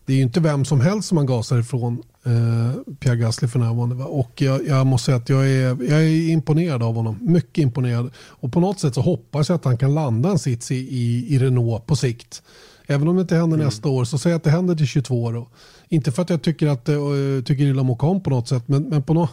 det 0.09 0.15
är 0.15 0.17
ju 0.17 0.23
inte 0.23 0.41
vem 0.41 0.65
som 0.65 0.81
helst 0.81 1.09
som 1.09 1.15
man 1.15 1.27
gasar 1.27 1.59
ifrån 1.59 2.03
eh, 2.25 2.95
Pierre 3.01 3.17
Gasly 3.17 3.49
för 3.49 3.59
närvarande. 3.59 3.95
Va? 3.95 4.05
Och 4.05 4.43
jag, 4.43 4.67
jag, 4.67 4.87
måste 4.87 5.07
säga 5.07 5.17
att 5.17 5.29
jag 5.29 5.49
är, 5.49 5.91
jag 5.91 6.05
är 6.05 6.31
imponerad 6.31 6.83
av 6.83 6.95
honom. 6.95 7.19
Mycket 7.21 7.59
imponerad. 7.59 8.11
Och 8.17 8.53
på 8.53 8.61
något 8.61 8.81
sätt 8.81 8.95
så 8.95 9.01
hoppas 9.01 9.49
jag 9.49 9.57
att 9.57 9.65
han 9.65 9.79
kan 9.79 9.95
landa 9.95 10.31
en 10.31 10.39
sits 10.39 10.71
i, 10.71 10.77
i, 10.77 11.35
i 11.35 11.39
Renault 11.39 11.87
på 11.87 11.97
sikt. 11.97 12.43
Även 12.87 13.09
om 13.09 13.17
det 13.17 13.23
inte 13.23 13.37
händer 13.37 13.57
mm. 13.57 13.67
nästa 13.67 13.89
år 13.89 14.05
så 14.05 14.19
säg 14.19 14.33
att 14.33 14.45
det 14.45 14.51
händer 14.51 14.75
till 14.75 14.87
22 14.87 15.23
år. 15.23 15.47
Inte 15.89 16.13
för 16.13 16.23
att 16.23 16.31
jag 16.31 16.43
tycker, 16.43 16.67
att, 16.67 16.89
uh, 16.89 17.43
tycker 17.43 17.65
illa 17.65 17.81
om 17.81 17.91
Ocon 17.91 18.23
på 18.23 18.31
något 18.31 18.49
sätt 18.49 18.63
men, 18.67 18.83
men 18.83 19.03
på 19.03 19.15
något 19.15 19.31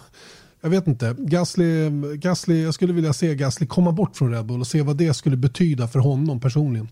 jag 0.62 0.70
vet 0.70 0.88
inte. 0.88 1.16
Gasly, 1.18 1.90
Gasly, 2.16 2.64
jag 2.64 2.74
skulle 2.74 2.94
vilja 2.94 3.14
se 3.14 3.36
Gasly 3.36 3.68
komma 3.68 3.92
bort 3.92 4.16
från 4.16 4.32
Red 4.32 4.46
Bull 4.46 4.60
och 4.60 4.68
se 4.68 4.82
vad 4.82 4.98
det 4.98 5.14
skulle 5.14 5.38
betyda 5.38 5.88
för 5.88 6.00
honom 6.00 6.40
personligen. 6.40 6.88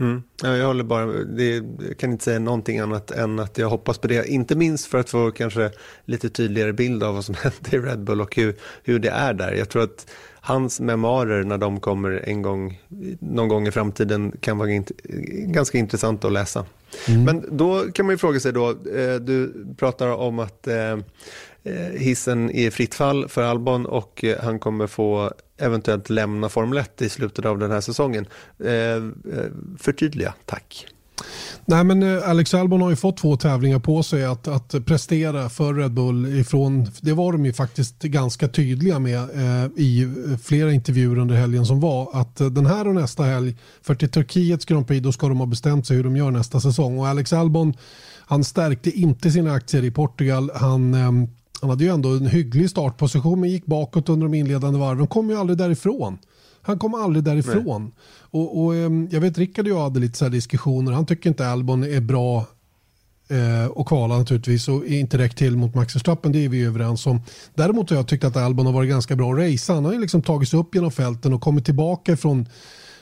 Mm. 0.00 0.22
Ja, 0.42 0.56
jag 0.56 0.66
håller 0.66 0.84
bara, 0.84 1.06
det, 1.06 1.54
jag 1.88 1.98
kan 1.98 2.12
inte 2.12 2.24
säga 2.24 2.38
någonting 2.38 2.78
annat 2.78 3.10
än 3.10 3.38
att 3.38 3.58
jag 3.58 3.68
hoppas 3.68 3.98
på 3.98 4.08
det. 4.08 4.28
Inte 4.28 4.56
minst 4.56 4.86
för 4.86 4.98
att 4.98 5.10
få 5.10 5.30
kanske 5.30 5.70
lite 6.04 6.30
tydligare 6.30 6.72
bild 6.72 7.02
av 7.02 7.14
vad 7.14 7.24
som 7.24 7.34
händer 7.42 7.74
i 7.74 7.78
Red 7.78 8.04
Bull 8.04 8.20
och 8.20 8.36
hur, 8.36 8.56
hur 8.84 8.98
det 8.98 9.08
är 9.08 9.34
där. 9.34 9.52
Jag 9.52 9.68
tror 9.68 9.82
att 9.82 10.06
hans 10.40 10.80
memoarer 10.80 11.44
när 11.44 11.58
de 11.58 11.80
kommer 11.80 12.10
en 12.24 12.42
gång, 12.42 12.80
någon 13.20 13.48
gång 13.48 13.66
i 13.66 13.70
framtiden 13.70 14.32
kan 14.40 14.58
vara 14.58 14.70
int 14.70 14.90
ganska 15.46 15.78
intressant 15.78 16.24
att 16.24 16.32
läsa. 16.32 16.64
Mm. 17.08 17.24
Men 17.24 17.56
då 17.56 17.80
kan 17.92 18.06
man 18.06 18.12
ju 18.12 18.18
fråga 18.18 18.40
sig 18.40 18.52
då, 18.52 18.70
eh, 18.70 19.14
du 19.20 19.66
pratar 19.76 20.08
om 20.08 20.38
att 20.38 20.66
eh, 20.66 20.98
Eh, 21.66 22.00
hissen 22.00 22.50
är 22.50 22.70
fritt 22.70 22.94
fall 22.94 23.28
för 23.28 23.42
Albon 23.42 23.86
och 23.86 24.24
eh, 24.24 24.42
han 24.42 24.58
kommer 24.58 24.86
få 24.86 25.32
eventuellt 25.58 26.10
lämna 26.10 26.48
Formel 26.48 26.78
1 26.78 27.02
i 27.02 27.08
slutet 27.08 27.44
av 27.44 27.58
den 27.58 27.70
här 27.70 27.80
säsongen. 27.80 28.26
Eh, 28.64 29.02
förtydliga, 29.78 30.34
tack. 30.44 30.86
Nej, 31.64 31.84
men 31.84 32.22
Alex 32.22 32.54
Albon 32.54 32.80
har 32.80 32.90
ju 32.90 32.96
fått 32.96 33.16
två 33.16 33.36
tävlingar 33.36 33.78
på 33.78 34.02
sig 34.02 34.24
att, 34.24 34.48
att 34.48 34.86
prestera 34.86 35.48
för 35.48 35.74
Red 35.74 35.92
Bull. 35.92 36.38
Ifrån, 36.38 36.86
det 37.00 37.12
var 37.12 37.32
de 37.32 37.46
ju 37.46 37.52
faktiskt 37.52 38.02
ganska 38.02 38.48
tydliga 38.48 38.98
med 38.98 39.18
eh, 39.18 39.70
i 39.76 40.14
flera 40.42 40.72
intervjuer 40.72 41.18
under 41.18 41.34
helgen 41.34 41.66
som 41.66 41.80
var. 41.80 42.08
Att 42.12 42.36
den 42.36 42.66
här 42.66 42.88
och 42.88 42.94
nästa 42.94 43.22
helg, 43.22 43.56
för 43.82 43.94
till 43.94 44.10
Turkiets 44.10 44.64
Grand 44.64 44.86
Prix, 44.86 45.04
då 45.04 45.12
ska 45.12 45.28
de 45.28 45.38
ha 45.38 45.46
bestämt 45.46 45.86
sig 45.86 45.96
hur 45.96 46.04
de 46.04 46.16
gör 46.16 46.30
nästa 46.30 46.60
säsong. 46.60 46.98
Och 46.98 47.08
Alex 47.08 47.32
Albon, 47.32 47.74
han 48.26 48.44
stärkte 48.44 48.90
inte 48.90 49.30
sina 49.30 49.52
aktier 49.52 49.84
i 49.84 49.90
Portugal. 49.90 50.50
Han, 50.54 50.94
eh, 50.94 51.28
han 51.60 51.70
hade 51.70 51.84
ju 51.84 51.90
ändå 51.90 52.08
en 52.08 52.26
hygglig 52.26 52.70
startposition 52.70 53.40
men 53.40 53.50
gick 53.50 53.66
bakåt 53.66 54.08
under 54.08 54.26
de 54.26 54.34
inledande 54.34 54.78
varven. 54.78 55.06
kom 55.06 55.30
ju 55.30 55.36
aldrig 55.36 55.58
därifrån. 55.58 56.18
Han 56.62 56.78
kom 56.78 56.94
aldrig 56.94 57.24
därifrån. 57.24 57.92
Och, 58.30 58.64
och, 58.64 58.74
ehm, 58.74 59.08
jag 59.10 59.20
vet 59.20 59.38
Rickard 59.38 59.66
och 59.66 59.72
jag 59.72 59.82
hade 59.82 60.00
lite 60.00 60.18
så 60.18 60.28
diskussioner. 60.28 60.92
Han 60.92 61.06
tycker 61.06 61.30
inte 61.30 61.48
Albon 61.48 61.84
är 61.84 62.00
bra 62.00 62.46
eh, 63.28 63.66
och 63.70 63.88
kvala 63.88 64.18
naturligtvis 64.18 64.68
och 64.68 64.86
inte 64.86 65.18
räckt 65.18 65.38
till 65.38 65.56
mot 65.56 65.74
Max 65.74 65.94
Verstappen. 65.94 66.32
Det 66.32 66.44
är 66.44 66.48
vi 66.48 66.64
överens 66.64 67.06
om. 67.06 67.20
Däremot 67.54 67.90
har 67.90 67.96
jag 67.96 68.08
tyckt 68.08 68.24
att 68.24 68.36
Albon 68.36 68.66
har 68.66 68.72
varit 68.72 68.90
ganska 68.90 69.16
bra 69.16 69.32
att 69.32 69.38
racea. 69.38 69.74
Han 69.74 69.84
har 69.84 69.92
ju 69.92 70.00
liksom 70.00 70.22
tagit 70.22 70.48
sig 70.48 70.58
upp 70.58 70.74
genom 70.74 70.90
fälten 70.90 71.32
och 71.34 71.40
kommit 71.40 71.64
tillbaka 71.64 72.16
från 72.16 72.46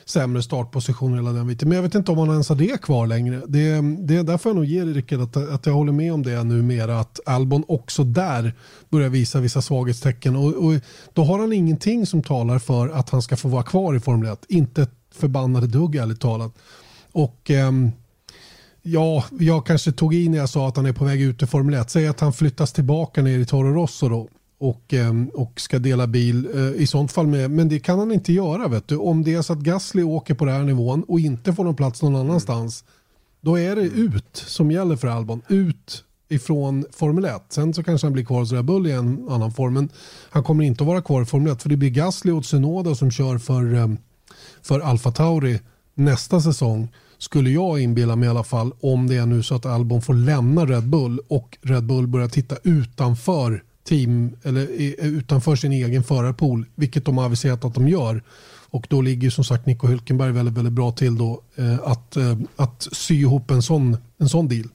sämre 0.05 0.41
startposition 0.41 1.13
hela 1.15 1.31
den 1.31 1.47
biten. 1.47 1.69
Men 1.69 1.75
jag 1.75 1.83
vet 1.83 1.95
inte 1.95 2.11
om 2.11 2.17
han 2.17 2.29
ens 2.29 2.49
har 2.49 2.55
det 2.55 2.81
kvar 2.81 3.07
längre. 3.07 3.41
Det, 3.47 3.81
det, 3.99 4.23
där 4.23 4.37
får 4.37 4.49
jag 4.49 4.55
nog 4.55 4.65
ge 4.65 4.85
Rickard 4.85 5.21
att, 5.21 5.37
att 5.37 5.65
jag 5.65 5.73
håller 5.73 5.91
med 5.91 6.13
om 6.13 6.23
det 6.23 6.43
numera. 6.43 6.99
Att 6.99 7.19
Albon 7.25 7.63
också 7.67 8.03
där 8.03 8.53
börjar 8.89 9.09
visa 9.09 9.39
vissa 9.39 9.61
svaghetstecken. 9.61 10.35
Och, 10.35 10.53
och 10.53 10.73
då 11.13 11.23
har 11.23 11.39
han 11.39 11.53
ingenting 11.53 12.05
som 12.05 12.23
talar 12.23 12.59
för 12.59 12.89
att 12.89 13.09
han 13.09 13.21
ska 13.21 13.37
få 13.37 13.47
vara 13.47 13.63
kvar 13.63 13.95
i 13.95 13.99
Formel 13.99 14.31
1. 14.31 14.45
Inte 14.49 14.81
ett 14.81 14.93
förbannade 15.11 15.67
dugg 15.67 15.95
ärligt 15.95 16.21
talat. 16.21 16.53
Och... 17.11 17.51
Ehm, 17.51 17.91
Ja, 18.87 19.23
jag 19.39 19.65
kanske 19.65 19.91
tog 19.91 20.13
i 20.13 20.29
när 20.29 20.37
jag 20.37 20.49
sa 20.49 20.67
att 20.67 20.75
han 20.75 20.85
är 20.85 20.93
på 20.93 21.05
väg 21.05 21.21
ut 21.21 21.43
i 21.43 21.47
Formel 21.47 21.75
1. 21.75 21.89
Säg 21.89 22.07
att 22.07 22.19
han 22.19 22.33
flyttas 22.33 22.73
tillbaka 22.73 23.21
ner 23.21 23.39
i 23.39 23.45
Toro 23.45 23.73
Rosso 23.73 24.09
då 24.09 24.27
och, 24.57 24.93
ehm, 24.93 25.29
och 25.33 25.61
ska 25.61 25.79
dela 25.79 26.07
bil 26.07 26.47
eh, 26.55 26.81
i 26.81 26.87
sånt 26.87 27.11
fall 27.11 27.27
med. 27.27 27.51
Men 27.51 27.69
det 27.69 27.79
kan 27.79 27.99
han 27.99 28.11
inte 28.11 28.33
göra. 28.33 28.67
Vet 28.67 28.87
du. 28.87 28.97
Om 28.97 29.23
det 29.23 29.33
är 29.33 29.41
så 29.41 29.53
att 29.53 29.59
Gasly 29.59 30.03
åker 30.03 30.33
på 30.33 30.45
den 30.45 30.55
här 30.55 30.63
nivån 30.63 31.03
och 31.03 31.19
inte 31.19 31.53
får 31.53 31.63
någon 31.63 31.75
plats 31.75 32.01
någon 32.01 32.15
annanstans. 32.15 32.83
Då 33.41 33.59
är 33.59 33.75
det 33.75 33.81
ut 33.81 34.37
som 34.47 34.71
gäller 34.71 34.95
för 34.95 35.07
Albon. 35.07 35.41
Ut 35.47 36.03
ifrån 36.29 36.85
Formel 36.91 37.25
1. 37.25 37.43
Sen 37.49 37.73
så 37.73 37.83
kanske 37.83 38.07
han 38.07 38.13
blir 38.13 38.25
kvar 38.25 38.39
hos 38.39 38.51
Red 38.51 38.65
Bull 38.65 38.87
i 38.87 38.91
en 38.91 39.29
annan 39.29 39.51
form. 39.51 39.73
Men 39.73 39.89
han 40.29 40.43
kommer 40.43 40.63
inte 40.63 40.83
att 40.83 40.87
vara 40.87 41.01
kvar 41.01 41.21
i 41.21 41.25
Formel 41.25 41.53
1. 41.53 41.61
För 41.61 41.69
det 41.69 41.77
blir 41.77 41.89
Gasly 41.89 42.31
och 42.31 42.43
Tsunoda 42.43 42.95
som 42.95 43.11
kör 43.11 43.37
för, 43.37 43.73
ehm, 43.73 43.97
för 44.61 44.79
Alfa 44.79 45.11
Tauri 45.11 45.59
nästa 45.93 46.41
säsong 46.41 46.91
skulle 47.17 47.49
jag 47.49 47.79
inbilla 47.79 48.15
mig 48.15 48.27
i 48.27 48.29
alla 48.29 48.43
fall 48.43 48.71
om 48.81 49.07
det 49.07 49.15
är 49.15 49.25
nu 49.25 49.43
så 49.43 49.55
att 49.55 49.65
Albon 49.65 50.01
får 50.01 50.13
lämna 50.13 50.65
Red 50.65 50.89
Bull 50.89 51.19
och 51.27 51.57
Red 51.61 51.85
Bull 51.85 52.07
börjar 52.07 52.27
titta 52.27 52.55
utanför 52.63 53.63
team 53.85 54.35
eller 54.43 54.67
utanför 55.05 55.55
sin 55.55 55.71
egen 55.71 56.03
förarpool, 56.03 56.65
vilket 56.75 57.05
de 57.05 57.17
har 57.17 57.25
aviserat 57.25 57.65
att 57.65 57.73
de 57.73 57.87
gör. 57.87 58.23
Och 58.69 58.87
då 58.89 59.01
ligger 59.01 59.29
som 59.29 59.43
sagt 59.43 59.65
Nico 59.65 59.87
Hülkenberg 59.87 60.31
väldigt, 60.31 60.57
väldigt 60.57 60.73
bra 60.73 60.91
till 60.91 61.17
då 61.17 61.41
eh, 61.55 61.79
att, 61.83 62.15
eh, 62.15 62.37
att 62.55 62.87
sy 62.91 63.15
ihop 63.19 63.51
en 63.51 63.61
sån, 63.61 63.97
en 64.17 64.29
sån 64.29 64.47
deal. 64.47 64.67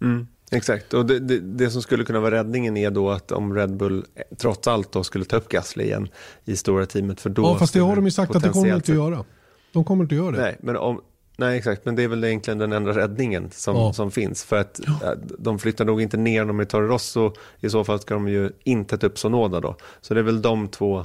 Mm, 0.00 0.26
exakt, 0.50 0.94
och 0.94 1.06
det, 1.06 1.18
det, 1.18 1.40
det, 1.40 1.70
som 1.70 1.82
skulle 1.82 2.04
kunna 2.04 2.20
vara 2.20 2.34
räddningen 2.34 2.76
är 2.76 2.90
då 2.90 3.10
att 3.10 3.32
om 3.32 3.54
Red 3.54 3.76
Bull 3.76 4.04
trots 4.36 4.68
allt 4.68 4.92
då 4.92 5.04
skulle 5.04 5.24
ta 5.24 5.36
upp 5.36 5.48
Gasly 5.48 5.84
igen 5.84 6.08
i 6.44 6.56
stora 6.56 6.86
teamet. 6.86 7.20
För 7.20 7.30
då 7.30 7.42
ja, 7.42 7.58
fast 7.58 7.72
det 7.72 7.80
har 7.80 7.96
de 7.96 8.04
ju 8.04 8.10
sagt 8.10 8.36
att 8.36 8.42
det 8.42 8.48
kommer 8.48 8.68
de 8.68 8.74
inte 8.74 8.92
att 8.92 8.98
göra. 8.98 9.24
De 9.72 9.84
kommer 9.84 10.04
inte 10.04 10.14
att 10.14 10.22
göra 10.22 10.30
det. 10.30 10.42
Nej, 10.42 10.56
men 10.60 10.76
om, 10.76 11.00
Nej, 11.36 11.58
exakt. 11.58 11.84
Men 11.84 11.96
det 11.96 12.02
är 12.02 12.08
väl 12.08 12.24
egentligen 12.24 12.58
den 12.58 12.72
enda 12.72 12.90
räddningen 12.92 13.50
som, 13.50 13.76
ja. 13.76 13.92
som 13.92 14.10
finns. 14.10 14.44
För 14.44 14.56
att 14.56 14.80
ja. 14.86 15.14
de 15.38 15.58
flyttar 15.58 15.84
nog 15.84 16.02
inte 16.02 16.16
ner 16.16 16.44
dem 16.44 16.60
i 16.60 16.66
Toro 16.66 16.86
Rosso. 16.86 17.32
I 17.60 17.70
så 17.70 17.84
fall 17.84 18.00
ska 18.00 18.14
de 18.14 18.28
ju 18.28 18.50
inte 18.64 18.98
ta 18.98 19.06
upp 19.06 19.18
Sonoda 19.18 19.60
då. 19.60 19.76
Så 20.00 20.14
det 20.14 20.20
är 20.20 20.24
väl 20.24 20.42
de 20.42 20.68
två 20.68 21.04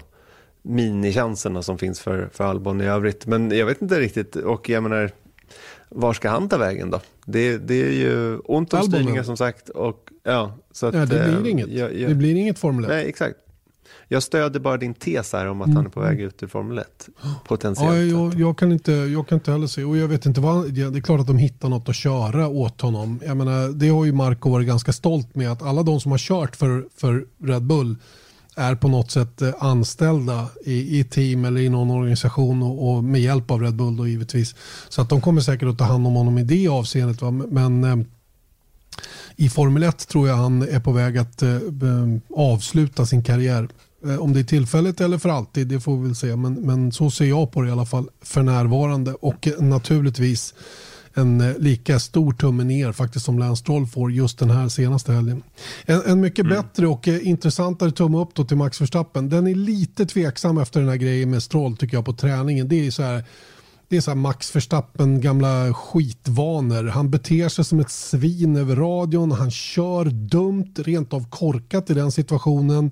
minichanserna 0.61 1.61
som 1.61 1.77
finns 1.77 1.99
för, 1.99 2.29
för 2.33 2.43
Albon 2.43 2.81
i 2.81 2.85
övrigt. 2.85 3.25
Men 3.25 3.51
jag 3.51 3.65
vet 3.65 3.81
inte 3.81 3.99
riktigt. 3.99 4.35
Och 4.35 4.69
jag 4.69 4.83
menar, 4.83 5.11
var 5.89 6.13
ska 6.13 6.29
han 6.29 6.49
ta 6.49 6.57
vägen 6.57 6.89
då? 6.89 7.01
Det, 7.25 7.57
det 7.57 7.81
är 7.81 7.91
ju 7.91 8.37
ont 8.37 8.73
om 8.73 8.83
styrningar 8.83 9.23
som 9.23 9.37
sagt. 9.37 9.69
Och, 9.69 10.09
ja, 10.23 10.57
så 10.71 10.85
att, 10.85 10.95
ja, 10.95 10.99
det 10.99 11.05
blir 11.05 11.45
eh, 11.45 11.51
inget. 11.51 11.67
Jag, 11.67 11.95
jag, 11.95 12.09
det 12.09 12.15
blir 12.15 12.35
inget 12.35 12.59
Formel 12.59 12.85
1. 12.85 12.89
Nej, 12.89 13.09
exakt. 13.09 13.37
Jag 14.09 14.23
stöder 14.23 14.59
bara 14.59 14.77
din 14.77 14.93
tes 14.93 15.33
här 15.33 15.45
om 15.45 15.61
att 15.61 15.73
han 15.73 15.85
är 15.85 15.89
på 15.89 15.99
väg 15.99 16.21
ut 16.21 16.43
ur 16.43 16.47
Formel 16.47 16.77
1. 16.77 17.09
Potentiellt. 17.47 18.11
Ja, 18.11 18.19
jag, 18.19 18.39
jag, 18.39 18.57
kan 18.57 18.71
inte, 18.71 18.91
jag 18.91 19.27
kan 19.27 19.37
inte 19.37 19.51
heller 19.51 19.67
se. 19.67 19.83
Och 19.83 19.97
jag 19.97 20.07
vet 20.07 20.25
inte 20.25 20.41
vad, 20.41 20.73
det 20.73 20.81
är 20.81 21.01
klart 21.01 21.19
att 21.19 21.27
de 21.27 21.37
hittar 21.37 21.69
något 21.69 21.89
att 21.89 21.95
köra 21.95 22.47
åt 22.47 22.81
honom. 22.81 23.19
Jag 23.25 23.37
menar, 23.37 23.69
det 23.69 23.89
har 23.89 24.05
ju 24.05 24.11
Marco 24.11 24.49
varit 24.49 24.67
ganska 24.67 24.93
stolt 24.93 25.35
med. 25.35 25.51
Att 25.51 25.61
alla 25.61 25.83
de 25.83 25.99
som 25.99 26.11
har 26.11 26.17
kört 26.17 26.55
för, 26.55 26.85
för 26.95 27.25
Red 27.43 27.63
Bull 27.63 27.95
är 28.55 28.75
på 28.75 28.87
något 28.87 29.11
sätt 29.11 29.41
eh, 29.41 29.53
anställda 29.59 30.47
i, 30.65 30.99
i 30.99 31.03
team 31.03 31.45
eller 31.45 31.61
i 31.61 31.69
någon 31.69 31.91
organisation 31.91 32.63
och, 32.63 32.89
och, 32.89 33.03
med 33.03 33.21
hjälp 33.21 33.51
av 33.51 33.61
Red 33.61 33.75
Bull 33.75 33.97
då 33.97 34.07
givetvis. 34.07 34.55
Så 34.89 35.01
att 35.01 35.09
de 35.09 35.21
kommer 35.21 35.41
säkert 35.41 35.69
att 35.69 35.77
ta 35.77 35.83
hand 35.83 36.07
om 36.07 36.13
honom 36.13 36.37
i 36.37 36.43
det 36.43 36.67
avseendet. 36.67 37.21
Va? 37.21 37.31
Men 37.31 37.83
eh, 37.83 37.97
i 39.35 39.49
Formel 39.49 39.83
1 39.83 40.07
tror 40.07 40.27
jag 40.27 40.35
han 40.35 40.61
är 40.61 40.79
på 40.79 40.91
väg 40.91 41.17
att 41.17 41.41
eh, 41.41 41.59
avsluta 42.35 43.05
sin 43.05 43.23
karriär. 43.23 43.67
Eh, 44.05 44.17
om 44.17 44.33
det 44.33 44.39
är 44.39 44.43
tillfälligt 44.43 45.01
eller 45.01 45.17
för 45.17 45.29
alltid, 45.29 45.67
det 45.67 45.79
får 45.79 45.97
vi 45.97 46.03
väl 46.03 46.15
se. 46.15 46.35
Men, 46.35 46.53
men 46.53 46.91
så 46.91 47.11
ser 47.11 47.25
jag 47.25 47.51
på 47.51 47.61
det 47.61 47.67
i 47.67 47.71
alla 47.71 47.85
fall 47.85 48.09
för 48.21 48.43
närvarande. 48.43 49.13
Och 49.13 49.47
naturligtvis 49.59 50.53
en 51.13 51.41
eh, 51.41 51.57
lika 51.57 51.99
stor 51.99 52.33
tumme 52.33 52.63
ner 52.63 52.91
faktiskt 52.91 53.25
som 53.25 53.39
Lance 53.39 53.59
Stroll 53.59 53.87
får 53.87 54.11
just 54.11 54.39
den 54.39 54.49
här 54.49 54.69
senaste 54.69 55.13
helgen. 55.13 55.43
En, 55.85 56.01
en 56.05 56.21
mycket 56.21 56.45
mm. 56.45 56.57
bättre 56.57 56.87
och 56.87 57.07
eh, 57.07 57.27
intressantare 57.27 57.91
tumme 57.91 58.17
upp 58.17 58.29
då 58.33 58.43
till 58.43 58.57
Max 58.57 58.81
Verstappen. 58.81 59.29
Den 59.29 59.47
är 59.47 59.55
lite 59.55 60.05
tveksam 60.05 60.57
efter 60.57 60.79
den 60.79 60.89
här 60.89 60.95
grejen 60.95 61.29
med 61.29 61.43
Stroll 61.43 61.77
tycker 61.77 61.97
jag 61.97 62.05
på 62.05 62.13
träningen. 62.13 62.67
Det 62.67 62.87
är 62.87 62.91
så 62.91 63.03
här 63.03 63.23
det 63.89 63.97
är 63.97 64.01
så 64.01 64.15
Max 64.15 64.55
Verstappen 64.55 65.21
gamla 65.21 65.73
skitvanor. 65.73 66.83
Han 66.83 67.11
beter 67.11 67.49
sig 67.49 67.65
som 67.65 67.79
ett 67.79 67.91
svin 67.91 68.55
över 68.55 68.75
radion. 68.75 69.31
Han 69.31 69.51
kör 69.51 70.05
dumt, 70.05 70.73
rent 70.77 71.13
av 71.13 71.29
korkat 71.29 71.89
i 71.89 71.93
den 71.93 72.11
situationen. 72.11 72.91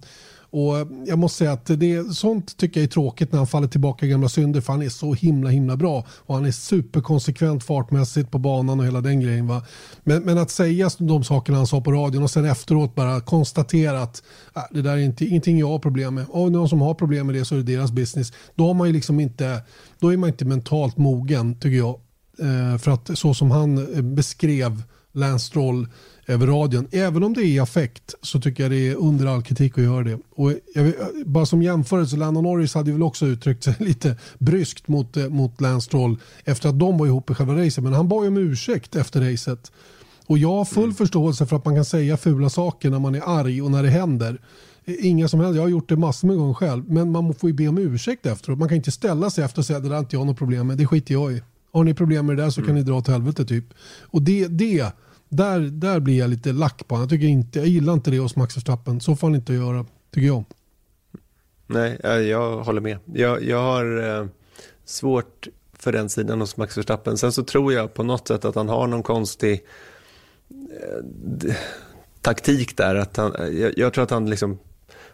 Och 0.55 0.87
jag 1.05 1.19
måste 1.19 1.37
säga 1.37 1.51
att 1.51 1.65
det, 1.65 2.15
sånt 2.15 2.57
tycker 2.57 2.79
jag 2.79 2.83
är 2.85 2.91
tråkigt 2.91 3.31
när 3.31 3.37
han 3.37 3.47
faller 3.47 3.67
tillbaka 3.67 4.05
i 4.05 4.09
gamla 4.09 4.29
synder 4.29 4.61
för 4.61 4.73
han 4.73 4.81
är 4.81 4.89
så 4.89 5.13
himla 5.13 5.49
himla 5.49 5.77
bra 5.77 6.05
och 6.09 6.35
han 6.35 6.45
är 6.45 6.51
superkonsekvent 6.51 7.63
fartmässigt 7.63 8.31
på 8.31 8.37
banan 8.39 8.79
och 8.79 8.85
hela 8.85 9.01
den 9.01 9.19
grejen. 9.19 9.47
Va? 9.47 9.63
Men, 10.03 10.23
men 10.23 10.37
att 10.37 10.51
säga 10.51 10.89
de 10.97 11.23
sakerna 11.23 11.57
han 11.57 11.67
sa 11.67 11.81
på 11.81 11.91
radion 11.91 12.23
och 12.23 12.31
sen 12.31 12.45
efteråt 12.45 12.95
bara 12.95 13.21
konstatera 13.21 14.01
att 14.01 14.23
äh, 14.55 14.61
det 14.71 14.81
där 14.81 14.91
är 14.91 14.97
inte, 14.97 15.25
ingenting 15.25 15.59
jag 15.59 15.67
har 15.67 15.79
problem 15.79 16.15
med. 16.15 16.25
Och 16.29 16.51
någon 16.51 16.69
som 16.69 16.81
har 16.81 16.93
problem 16.93 17.25
med 17.27 17.35
det 17.35 17.45
så 17.45 17.55
är 17.55 17.59
det 17.59 17.75
deras 17.75 17.91
business. 17.91 18.33
Då, 18.55 18.67
har 18.67 18.73
man 18.73 18.87
ju 18.87 18.93
liksom 18.93 19.19
inte, 19.19 19.61
då 19.99 20.13
är 20.13 20.17
man 20.17 20.29
inte 20.29 20.45
mentalt 20.45 20.97
mogen 20.97 21.55
tycker 21.55 21.77
jag. 21.77 21.99
Eh, 22.39 22.77
för 22.77 22.91
att 22.91 23.17
så 23.17 23.33
som 23.33 23.51
han 23.51 23.95
eh, 23.95 24.01
beskrev 24.01 24.83
Lance 25.15 25.45
Stroll 25.45 25.87
över 26.27 26.47
radion. 26.47 26.87
Även 26.91 27.23
om 27.23 27.33
det 27.33 27.45
är 27.45 27.61
affekt 27.61 28.15
så 28.21 28.41
tycker 28.41 28.63
jag 28.63 28.71
det 28.71 28.89
är 28.89 28.95
under 28.95 29.25
all 29.25 29.43
kritik 29.43 29.77
att 29.77 29.83
göra 29.83 30.03
det. 30.03 30.19
Och 30.35 30.53
jag, 30.73 30.93
bara 31.25 31.45
som 31.45 31.61
jämförelse, 31.61 32.17
Landon 32.17 32.43
Norris 32.43 32.73
hade 32.73 32.91
väl 32.91 33.03
också 33.03 33.25
uttryckt 33.25 33.63
sig 33.63 33.75
lite 33.79 34.17
bryskt 34.37 34.87
mot, 34.87 35.17
eh, 35.17 35.29
mot 35.29 35.61
Lance 35.61 35.85
Stroll 35.85 36.17
efter 36.43 36.69
att 36.69 36.79
de 36.79 36.97
var 36.97 37.05
ihop 37.05 37.29
i 37.29 37.33
själva 37.33 37.55
racet. 37.65 37.83
Men 37.83 37.93
han 37.93 38.07
bad 38.07 38.23
ju 38.23 38.27
om 38.27 38.37
ursäkt 38.37 38.95
efter 38.95 39.31
racet. 39.31 39.71
Och 40.27 40.37
jag 40.37 40.51
har 40.51 40.65
full 40.65 40.83
mm. 40.83 40.95
förståelse 40.95 41.45
för 41.45 41.55
att 41.55 41.65
man 41.65 41.75
kan 41.75 41.85
säga 41.85 42.17
fula 42.17 42.49
saker 42.49 42.89
när 42.89 42.99
man 42.99 43.15
är 43.15 43.39
arg 43.39 43.61
och 43.61 43.71
när 43.71 43.83
det 43.83 43.89
händer. 43.89 44.39
Inga 44.85 45.27
som 45.27 45.39
helst, 45.39 45.55
jag 45.55 45.63
har 45.63 45.69
gjort 45.69 45.89
det 45.89 45.95
massor 45.95 46.27
med 46.27 46.37
gånger 46.37 46.53
själv. 46.53 46.83
Men 46.87 47.11
man 47.11 47.33
får 47.33 47.49
ju 47.49 47.53
be 47.53 47.67
om 47.67 47.77
ursäkt 47.77 48.25
efteråt. 48.25 48.59
Man 48.59 48.67
kan 48.67 48.75
inte 48.77 48.91
ställa 48.91 49.29
sig 49.29 49.43
efter 49.43 49.59
och 49.59 49.65
säga 49.65 49.79
det 49.79 49.89
där 49.89 49.99
inte 49.99 50.15
jag 50.15 50.21
har 50.21 50.25
något 50.25 50.37
problem 50.37 50.67
med. 50.67 50.77
Det 50.77 50.87
skiter 50.87 51.13
jag 51.13 51.31
i. 51.31 51.41
Har 51.71 51.83
ni 51.83 51.93
problem 51.93 52.25
med 52.25 52.37
det 52.37 52.43
där 52.43 52.49
så 52.49 52.61
mm. 52.61 52.67
kan 52.67 52.75
ni 52.75 52.83
dra 52.83 52.97
åt 52.97 53.07
helvete 53.07 53.45
typ. 53.45 53.65
Och 54.01 54.21
det, 54.21 54.47
det 54.47 54.91
där, 55.29 55.59
där 55.59 55.99
blir 55.99 56.19
jag 56.19 56.29
lite 56.29 56.53
lack 56.53 56.87
på 56.87 56.95
Jag, 56.95 57.09
tycker 57.09 57.27
inte, 57.27 57.59
jag 57.59 57.67
gillar 57.67 57.93
inte 57.93 58.11
det 58.11 58.19
hos 58.19 58.35
Max 58.35 58.57
Verstappen. 58.57 59.01
Så 59.01 59.15
får 59.15 59.27
han 59.27 59.35
inte 59.35 59.53
göra, 59.53 59.85
tycker 60.11 60.27
jag. 60.27 60.43
Nej, 61.67 61.99
eh, 62.03 62.11
jag 62.11 62.63
håller 62.63 62.81
med. 62.81 62.97
Jag, 63.13 63.43
jag 63.43 63.61
har 63.61 64.19
eh, 64.19 64.27
svårt 64.85 65.47
för 65.73 65.91
den 65.91 66.09
sidan 66.09 66.41
hos 66.41 66.57
Max 66.57 66.77
Verstappen. 66.77 67.17
Sen 67.17 67.31
så 67.31 67.43
tror 67.43 67.73
jag 67.73 67.93
på 67.93 68.03
något 68.03 68.27
sätt 68.27 68.45
att 68.45 68.55
han 68.55 68.69
har 68.69 68.87
någon 68.87 69.03
konstig 69.03 69.63
eh, 70.49 71.55
taktik 72.21 72.77
där. 72.77 72.95
Att 72.95 73.17
han, 73.17 73.33
jag, 73.59 73.77
jag, 73.77 73.93
tror 73.93 74.03
att 74.03 74.11
han 74.11 74.29
liksom 74.29 74.59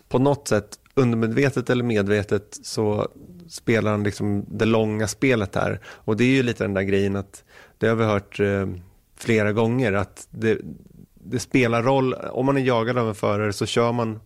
på 0.09 0.19
något 0.19 0.47
sätt 0.47 0.79
undermedvetet 0.93 1.69
eller 1.69 1.83
medvetet 1.83 2.59
så 2.63 3.07
spelar 3.49 3.91
han 3.91 4.03
liksom 4.03 4.45
det 4.49 4.65
långa 4.65 5.07
spelet 5.07 5.55
här. 5.55 5.79
Och 5.85 6.17
det 6.17 6.23
är 6.23 6.35
ju 6.35 6.43
lite 6.43 6.63
den 6.63 6.73
där 6.73 6.81
grejen 6.81 7.15
att 7.15 7.43
Det 7.77 7.87
har 7.87 7.95
vi 7.95 8.03
hört 8.03 8.39
eh, 8.39 8.67
flera 9.21 9.51
gånger 9.51 9.93
att 9.93 10.27
det, 10.29 10.57
det, 11.13 11.39
spelar 11.39 11.83
roll. 11.83 12.13
Om 12.13 12.45
man 12.45 12.57
är 12.57 12.61
jagad 12.61 12.97
av 12.97 13.07
en 13.07 13.15
förare 13.15 13.53
så 13.53 13.65
kör 13.65 13.91
man 13.91 14.19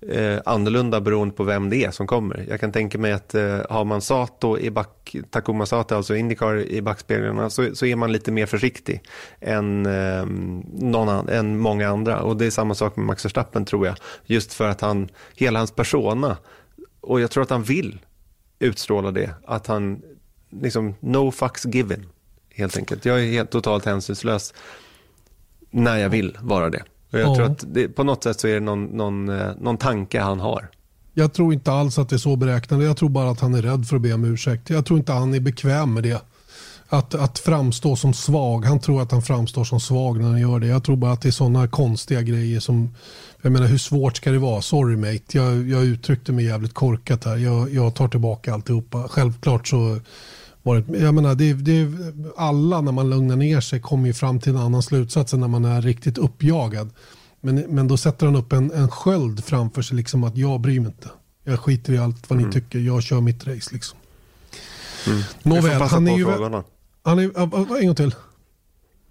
eh, 0.00 0.38
annorlunda 0.44 1.00
beroende 1.00 1.34
på 1.34 1.44
vem 1.44 1.70
det 1.70 1.84
är 1.84 1.90
som 1.90 2.06
kommer. 2.06 2.44
Jag 2.48 2.60
kan 2.60 2.72
tänka 2.72 2.98
mig 2.98 3.12
att 3.12 3.34
eh, 3.34 3.60
har 3.70 3.84
man 3.84 4.00
Sato 4.00 4.58
i 4.58 4.70
back, 4.70 5.16
Takuma 5.30 5.66
Sato, 5.66 5.94
alltså 5.94 6.16
Indycar 6.16 6.56
i 6.56 6.82
backspeglarna, 6.82 7.50
så, 7.50 7.74
så 7.74 7.86
är 7.86 7.96
man 7.96 8.12
lite 8.12 8.32
mer 8.32 8.46
försiktig 8.46 9.02
än, 9.40 9.86
eh, 9.86 10.26
någon 10.72 11.08
an, 11.08 11.28
än 11.28 11.58
många 11.58 11.88
andra. 11.88 12.22
Och 12.22 12.36
det 12.36 12.46
är 12.46 12.50
samma 12.50 12.74
sak 12.74 12.96
med 12.96 13.06
Max 13.06 13.24
Verstappen 13.24 13.64
tror 13.64 13.86
jag. 13.86 13.96
Just 14.24 14.54
för 14.54 14.68
att 14.68 14.80
han, 14.80 15.08
hela 15.34 15.58
hans 15.58 15.72
persona, 15.72 16.36
och 17.00 17.20
jag 17.20 17.30
tror 17.30 17.42
att 17.42 17.50
han 17.50 17.62
vill 17.62 17.98
utstråla 18.58 19.10
det, 19.10 19.30
att 19.46 19.66
han, 19.66 20.02
liksom, 20.50 20.94
no 21.00 21.30
fucks 21.30 21.64
given, 21.64 22.06
helt 22.58 22.76
enkelt. 22.76 23.04
Jag 23.04 23.20
är 23.20 23.26
helt 23.32 23.50
totalt 23.50 23.84
hänsynslös 23.84 24.54
när 25.70 25.96
jag 25.96 26.08
vill 26.08 26.38
vara 26.40 26.70
det. 26.70 26.82
Och 27.12 27.18
jag 27.18 27.28
ja. 27.28 27.34
tror 27.34 27.46
att 27.46 27.64
det, 27.74 27.88
på 27.88 28.04
något 28.04 28.22
sätt 28.22 28.40
så 28.40 28.48
är 28.48 28.54
det 28.54 28.60
någon, 28.60 28.84
någon, 28.84 29.28
eh, 29.28 29.50
någon 29.60 29.76
tanke 29.76 30.20
han 30.20 30.40
har. 30.40 30.68
Jag 31.14 31.32
tror 31.32 31.52
inte 31.52 31.72
alls 31.72 31.98
att 31.98 32.08
det 32.08 32.16
är 32.16 32.18
så 32.18 32.36
beräknande. 32.36 32.84
Jag 32.86 32.96
tror 32.96 33.08
bara 33.08 33.30
att 33.30 33.40
han 33.40 33.54
är 33.54 33.62
rädd 33.62 33.86
för 33.86 33.96
att 33.96 34.02
be 34.02 34.12
om 34.12 34.24
ursäkt. 34.24 34.70
Jag 34.70 34.86
tror 34.86 34.98
inte 34.98 35.12
han 35.12 35.34
är 35.34 35.40
bekväm 35.40 35.94
med 35.94 36.02
det. 36.02 36.22
Att, 36.88 37.14
att 37.14 37.38
framstå 37.38 37.96
som 37.96 38.14
svag. 38.14 38.64
Han 38.64 38.80
tror 38.80 39.02
att 39.02 39.12
han 39.12 39.22
framstår 39.22 39.64
som 39.64 39.80
svag 39.80 40.20
när 40.20 40.28
han 40.28 40.40
gör 40.40 40.58
det. 40.58 40.66
Jag 40.66 40.84
tror 40.84 40.96
bara 40.96 41.12
att 41.12 41.22
det 41.22 41.28
är 41.28 41.32
sådana 41.32 41.68
konstiga 41.68 42.22
grejer 42.22 42.60
som... 42.60 42.94
Jag 43.42 43.52
menar 43.52 43.66
hur 43.66 43.78
svårt 43.78 44.16
ska 44.16 44.30
det 44.30 44.38
vara? 44.38 44.62
Sorry 44.62 44.96
mate, 44.96 45.38
jag, 45.38 45.68
jag 45.68 45.84
uttryckte 45.84 46.32
mig 46.32 46.44
jävligt 46.44 46.74
korkat 46.74 47.24
här. 47.24 47.36
Jag, 47.36 47.74
jag 47.74 47.94
tar 47.94 48.08
tillbaka 48.08 48.54
alltihopa. 48.54 49.08
Självklart 49.08 49.68
så 49.68 50.00
varit, 50.62 50.84
jag 50.88 51.14
menar, 51.14 51.34
det, 51.34 51.52
det, 51.52 51.88
alla 52.36 52.80
när 52.80 52.92
man 52.92 53.10
lugnar 53.10 53.36
ner 53.36 53.60
sig 53.60 53.80
kommer 53.80 54.06
ju 54.06 54.12
fram 54.12 54.40
till 54.40 54.52
en 54.52 54.58
annan 54.58 54.82
slutsats 54.82 55.34
än 55.34 55.40
när 55.40 55.48
man 55.48 55.64
är 55.64 55.82
riktigt 55.82 56.18
uppjagad. 56.18 56.90
Men, 57.40 57.56
men 57.56 57.88
då 57.88 57.96
sätter 57.96 58.26
han 58.26 58.36
upp 58.36 58.52
en, 58.52 58.72
en 58.72 58.90
sköld 58.90 59.44
framför 59.44 59.82
sig, 59.82 59.96
liksom 59.96 60.24
att 60.24 60.36
jag 60.36 60.60
bryr 60.60 60.80
mig 60.80 60.88
inte. 60.88 61.08
Jag 61.44 61.60
skiter 61.60 61.92
i 61.92 61.98
allt 61.98 62.30
vad 62.30 62.38
mm. 62.38 62.48
ni 62.48 62.54
tycker, 62.54 62.78
jag 62.78 63.02
kör 63.02 63.20
mitt 63.20 63.46
race. 63.46 63.70
Liksom. 63.72 63.98
Mm. 65.06 65.22
Nåväl, 65.42 65.82
han 65.82 66.08
är 66.08 66.16
ju... 66.16 66.62
Han 67.02 67.18
är, 67.18 67.78
en 67.78 67.86
gång 67.86 67.94
till. 67.94 68.14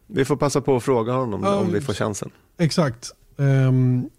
Vi 0.07 0.25
får 0.25 0.35
passa 0.35 0.61
på 0.61 0.75
att 0.75 0.83
fråga 0.83 1.13
honom 1.13 1.43
ja, 1.43 1.55
om 1.55 1.73
vi 1.73 1.81
får 1.81 1.93
chansen. 1.93 2.29
Exakt. 2.57 3.11
Um, 3.35 4.09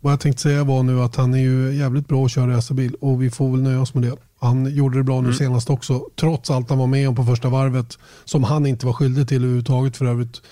vad 0.00 0.12
jag 0.12 0.20
tänkte 0.20 0.42
säga 0.42 0.64
var 0.64 0.82
nu 0.82 1.00
att 1.00 1.16
han 1.16 1.34
är 1.34 1.38
ju 1.38 1.74
jävligt 1.74 2.08
bra 2.08 2.24
att 2.24 2.30
köra 2.30 2.56
racerbil 2.56 2.94
och 2.94 3.22
vi 3.22 3.30
får 3.30 3.50
väl 3.50 3.62
nöja 3.62 3.80
oss 3.80 3.94
med 3.94 4.02
det. 4.02 4.16
Han 4.40 4.74
gjorde 4.74 4.98
det 4.98 5.04
bra 5.04 5.20
nu 5.20 5.26
mm. 5.26 5.38
senast 5.38 5.70
också, 5.70 6.06
trots 6.20 6.50
allt 6.50 6.70
han 6.70 6.78
var 6.78 6.86
med 6.86 7.08
om 7.08 7.14
på 7.14 7.24
första 7.24 7.48
varvet, 7.48 7.98
som 8.24 8.44
han 8.44 8.66
inte 8.66 8.86
var 8.86 8.92
skyldig 8.92 9.28
till 9.28 9.36
överhuvudtaget 9.36 9.96
för 9.96 10.04
övrigt. 10.04 10.42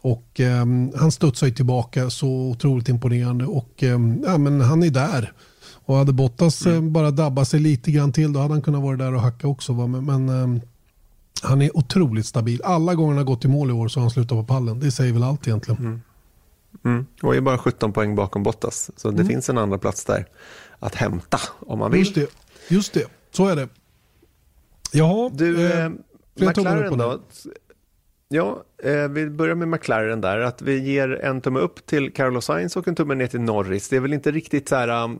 Och 0.00 0.40
eh, 0.40 0.66
han 0.96 1.12
studsade 1.12 1.52
tillbaka 1.52 2.10
så 2.10 2.28
otroligt 2.28 2.88
imponerande 2.88 3.44
och 3.44 3.82
eh, 3.82 4.00
ja, 4.24 4.38
men 4.38 4.60
han 4.60 4.82
är 4.82 4.90
där. 4.90 5.32
Och 5.88 5.96
hade 5.96 6.12
Bottas 6.12 6.66
mm. 6.66 6.84
eh, 6.84 6.90
bara 6.90 7.10
dabbat 7.10 7.48
sig 7.48 7.60
lite 7.60 7.90
grann 7.90 8.12
till 8.12 8.32
då 8.32 8.40
hade 8.40 8.54
han 8.54 8.62
kunnat 8.62 8.82
vara 8.82 8.96
där 8.96 9.14
och 9.14 9.20
hacka 9.20 9.48
också. 9.48 9.72
Va? 9.72 9.86
Men, 9.86 10.04
men 10.04 10.28
ehm, 10.28 10.60
han 11.42 11.62
är 11.62 11.76
otroligt 11.76 12.26
stabil. 12.26 12.62
Alla 12.64 12.94
gånger 12.94 13.08
han 13.08 13.18
har 13.18 13.24
gått 13.24 13.44
i 13.44 13.48
mål 13.48 13.70
i 13.70 13.72
år 13.72 13.88
så 13.88 14.00
har 14.00 14.02
han 14.02 14.10
slutat 14.10 14.38
på 14.38 14.44
pallen. 14.44 14.80
Det 14.80 14.90
säger 14.90 15.12
väl 15.12 15.22
allt 15.22 15.46
egentligen. 15.46 15.80
Mm. 15.80 16.00
Mm. 16.84 17.06
Och 17.22 17.36
är 17.36 17.40
bara 17.40 17.58
17 17.58 17.92
poäng 17.92 18.14
bakom 18.14 18.42
Bottas. 18.42 18.90
Så 18.96 19.10
det 19.10 19.14
mm. 19.14 19.26
finns 19.26 19.48
en 19.48 19.58
andra 19.58 19.78
plats 19.78 20.04
där 20.04 20.26
att 20.78 20.94
hämta 20.94 21.40
om 21.66 21.78
man 21.78 21.90
vill. 21.90 22.00
Just 22.00 22.14
det, 22.14 22.26
Just 22.68 22.92
det. 22.92 23.17
Så 23.30 23.46
är 23.46 23.56
det. 23.56 23.68
Jaha, 24.92 25.30
du, 25.34 25.66
eh, 25.66 25.84
eh 25.84 25.90
McLaren 26.34 26.98
då? 26.98 27.20
Ja, 28.28 28.64
eh, 28.82 29.08
vi 29.08 29.30
börjar 29.30 29.54
med 29.54 29.68
McLaren 29.68 30.20
där. 30.20 30.38
Att 30.38 30.62
vi 30.62 30.78
ger 30.78 31.20
en 31.24 31.40
tumme 31.40 31.60
upp 31.60 31.86
till 31.86 32.12
Carlos 32.12 32.44
Sainz 32.44 32.76
och 32.76 32.88
en 32.88 32.94
tumme 32.94 33.14
ner 33.14 33.26
till 33.26 33.40
Norris. 33.40 33.88
Det 33.88 33.96
är 33.96 34.00
väl 34.00 34.12
inte 34.12 34.30
riktigt 34.30 34.68
så 34.68 34.76
här 34.76 35.04
um, 35.04 35.18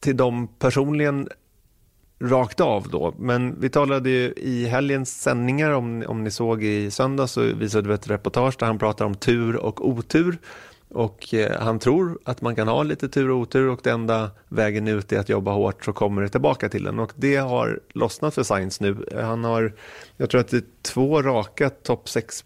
till 0.00 0.16
dem 0.16 0.48
personligen 0.58 1.28
rakt 2.22 2.60
av 2.60 2.88
då. 2.88 3.14
Men 3.18 3.60
vi 3.60 3.70
talade 3.70 4.10
ju 4.10 4.32
i 4.36 4.66
helgens 4.66 5.22
sändningar, 5.22 5.70
om, 5.70 6.04
om 6.06 6.24
ni 6.24 6.30
såg 6.30 6.64
i 6.64 6.90
söndag 6.90 7.26
så 7.26 7.40
visade 7.40 7.88
vi 7.88 7.94
ett 7.94 8.10
reportage 8.10 8.56
där 8.58 8.66
han 8.66 8.78
pratar 8.78 9.04
om 9.04 9.14
tur 9.14 9.56
och 9.56 9.88
otur. 9.88 10.38
Och 10.94 11.34
eh, 11.34 11.60
han 11.60 11.78
tror 11.78 12.18
att 12.24 12.40
man 12.40 12.54
kan 12.56 12.68
ha 12.68 12.82
lite 12.82 13.08
tur 13.08 13.30
och 13.30 13.38
otur 13.38 13.68
och 13.68 13.80
den 13.82 13.94
enda 13.94 14.30
vägen 14.48 14.88
ut 14.88 15.12
är 15.12 15.18
att 15.18 15.28
jobba 15.28 15.52
hårt 15.52 15.84
så 15.84 15.92
kommer 15.92 16.22
det 16.22 16.28
tillbaka 16.28 16.68
till 16.68 16.84
den. 16.84 16.98
Och 16.98 17.12
det 17.16 17.36
har 17.36 17.80
lossnat 17.92 18.34
för 18.34 18.42
Sainz 18.42 18.80
nu. 18.80 19.06
Han 19.22 19.44
har, 19.44 19.72
jag 20.16 20.30
tror 20.30 20.40
att 20.40 20.48
det 20.48 20.56
är 20.56 20.64
två 20.82 21.22
raka 21.22 21.70
topp 21.70 22.08
6 22.08 22.44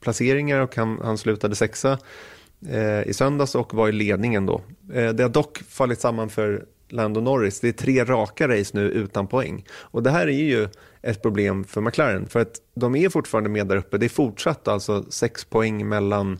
placeringar 0.00 0.60
och 0.60 0.76
han, 0.76 1.00
han 1.02 1.18
slutade 1.18 1.54
sexa 1.54 1.98
eh, 2.68 3.02
i 3.02 3.12
söndags 3.14 3.54
och 3.54 3.74
var 3.74 3.88
i 3.88 3.92
ledningen 3.92 4.46
då. 4.46 4.60
Eh, 4.92 5.12
det 5.12 5.22
har 5.22 5.30
dock 5.30 5.58
fallit 5.68 6.00
samman 6.00 6.28
för 6.28 6.64
Lando 6.88 7.20
Norris. 7.20 7.60
Det 7.60 7.68
är 7.68 7.72
tre 7.72 8.04
raka 8.04 8.48
race 8.48 8.70
nu 8.74 8.82
utan 8.82 9.26
poäng. 9.26 9.64
Och 9.72 10.02
det 10.02 10.10
här 10.10 10.26
är 10.26 10.44
ju 10.44 10.68
ett 11.02 11.22
problem 11.22 11.64
för 11.64 11.80
McLaren 11.80 12.26
för 12.26 12.40
att 12.40 12.60
de 12.74 12.96
är 12.96 13.08
fortfarande 13.08 13.50
med 13.50 13.66
där 13.66 13.76
uppe. 13.76 13.98
Det 13.98 14.06
är 14.06 14.10
fortsatt 14.10 14.68
alltså 14.68 15.04
sex 15.08 15.44
poäng 15.44 15.88
mellan 15.88 16.38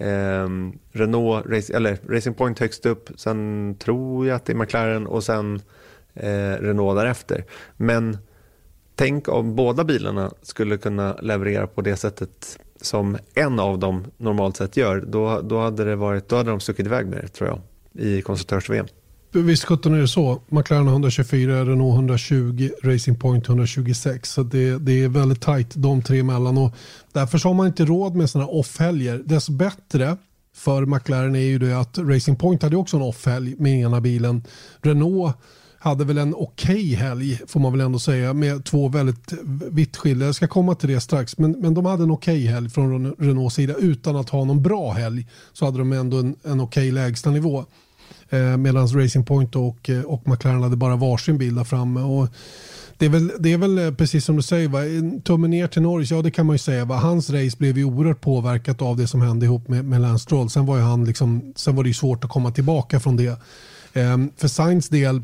eh, 0.00 0.48
Renault, 0.92 1.70
eller 1.70 1.98
Racing 2.08 2.36
Point 2.36 2.58
högst 2.58 2.86
upp, 2.86 3.10
sen 3.16 3.76
tror 3.78 4.26
jag 4.26 4.36
att 4.36 4.44
det 4.44 4.52
är 4.52 4.56
McLaren 4.56 5.06
och 5.06 5.24
sen 5.24 5.62
eh, 6.14 6.52
Renault 6.52 6.98
därefter. 6.98 7.44
Men 7.76 8.18
tänk 8.94 9.28
om 9.28 9.54
båda 9.54 9.84
bilarna 9.84 10.32
skulle 10.42 10.76
kunna 10.76 11.16
leverera 11.22 11.66
på 11.66 11.80
det 11.80 11.96
sättet 11.96 12.58
som 12.80 13.16
en 13.34 13.60
av 13.60 13.78
dem 13.78 14.04
normalt 14.16 14.56
sett 14.56 14.76
gör, 14.76 15.04
då, 15.06 15.40
då, 15.40 15.60
hade, 15.60 15.84
det 15.84 15.96
varit, 15.96 16.28
då 16.28 16.36
hade 16.36 16.50
de 16.50 16.60
stuckit 16.60 16.86
iväg 16.86 17.06
med 17.06 17.20
det 17.22 17.28
tror 17.28 17.48
jag 17.48 17.60
i 18.04 18.22
konstruktörs-VM. 18.22 18.86
Visst 19.42 19.64
sjutton 19.64 19.94
är 19.94 19.98
det 19.98 20.08
så. 20.08 20.42
McLaren 20.48 20.88
124, 20.88 21.64
Renault 21.64 21.94
120, 21.94 22.70
Racing 22.82 23.20
Point 23.20 23.48
126. 23.48 24.32
Så 24.32 24.42
det, 24.42 24.78
det 24.78 25.04
är 25.04 25.08
väldigt 25.08 25.40
tajt 25.40 25.74
de 25.74 26.02
tre 26.02 26.18
emellan. 26.18 26.58
Och 26.58 26.74
därför 27.12 27.48
har 27.48 27.54
man 27.54 27.66
inte 27.66 27.84
råd 27.84 28.14
med 28.14 28.30
sådana 28.30 28.50
off-helger. 28.50 29.22
Dess 29.24 29.48
bättre 29.48 30.16
för 30.54 30.86
McLaren 30.86 31.36
är 31.36 31.40
ju 31.40 31.58
det 31.58 31.80
att 31.80 31.98
Racing 31.98 32.38
Point 32.38 32.62
hade 32.62 32.76
också 32.76 32.96
en 32.96 33.02
off-helg 33.02 33.54
med 33.58 33.80
ena 33.80 34.00
bilen. 34.00 34.42
Renault 34.82 35.34
hade 35.78 36.04
väl 36.04 36.18
en 36.18 36.34
okej 36.34 36.74
okay 36.74 36.94
helg 36.94 37.40
får 37.46 37.60
man 37.60 37.72
väl 37.72 37.80
ändå 37.80 37.98
säga 37.98 38.34
med 38.34 38.64
två 38.64 38.88
väldigt 38.88 39.32
vitt 39.70 39.96
skilda. 39.96 40.26
Jag 40.26 40.34
ska 40.34 40.46
komma 40.46 40.74
till 40.74 40.88
det 40.88 41.00
strax 41.00 41.38
men, 41.38 41.50
men 41.50 41.74
de 41.74 41.86
hade 41.86 42.02
en 42.02 42.10
okej 42.10 42.42
okay 42.42 42.52
helg 42.52 42.70
från 42.70 43.12
Renaults 43.12 43.56
sida 43.56 43.74
utan 43.74 44.16
att 44.16 44.30
ha 44.30 44.44
någon 44.44 44.62
bra 44.62 44.92
helg 44.92 45.26
så 45.52 45.64
hade 45.64 45.78
de 45.78 45.92
ändå 45.92 46.16
en, 46.16 46.36
en 46.42 46.60
okej 46.60 46.62
okay 46.62 46.92
lägstanivå. 46.92 47.64
Eh, 48.30 48.56
Medan 48.56 48.88
Racing 48.88 49.26
Point 49.26 49.56
och, 49.56 49.90
eh, 49.90 50.02
och 50.02 50.28
McLaren 50.28 50.62
hade 50.62 50.76
bara 50.76 50.96
varsin 50.96 51.38
bil 51.38 51.54
där 51.54 51.64
framme. 51.64 52.00
Och 52.00 52.28
det, 52.98 53.06
är 53.06 53.10
väl, 53.10 53.32
det 53.38 53.52
är 53.52 53.58
väl 53.58 53.78
eh, 53.78 53.90
precis 53.90 54.24
som 54.24 54.36
du 54.36 54.42
säger, 54.42 54.68
va? 54.68 54.80
tummen 55.24 55.50
ner 55.50 55.66
till 55.66 55.82
Norris, 55.82 56.10
ja 56.10 56.22
det 56.22 56.30
kan 56.30 56.46
man 56.46 56.54
ju 56.54 56.58
säga. 56.58 56.84
Va? 56.84 56.96
Hans 56.96 57.30
race 57.30 57.56
blev 57.58 57.78
ju 57.78 57.84
oerhört 57.84 58.20
påverkat 58.20 58.82
av 58.82 58.96
det 58.96 59.06
som 59.06 59.22
hände 59.22 59.46
ihop 59.46 59.68
med, 59.68 59.84
med 59.84 60.00
Lance 60.00 60.22
Stroll. 60.22 60.50
Sen 60.50 60.66
var, 60.66 60.76
ju 60.76 60.82
han 60.82 61.04
liksom, 61.04 61.52
sen 61.56 61.76
var 61.76 61.82
det 61.82 61.90
ju 61.90 61.94
svårt 61.94 62.24
att 62.24 62.30
komma 62.30 62.50
tillbaka 62.50 63.00
från 63.00 63.16
det. 63.16 63.40
Eh, 63.92 64.18
för 64.36 64.48
Sainz 64.48 64.88
del 64.88 65.22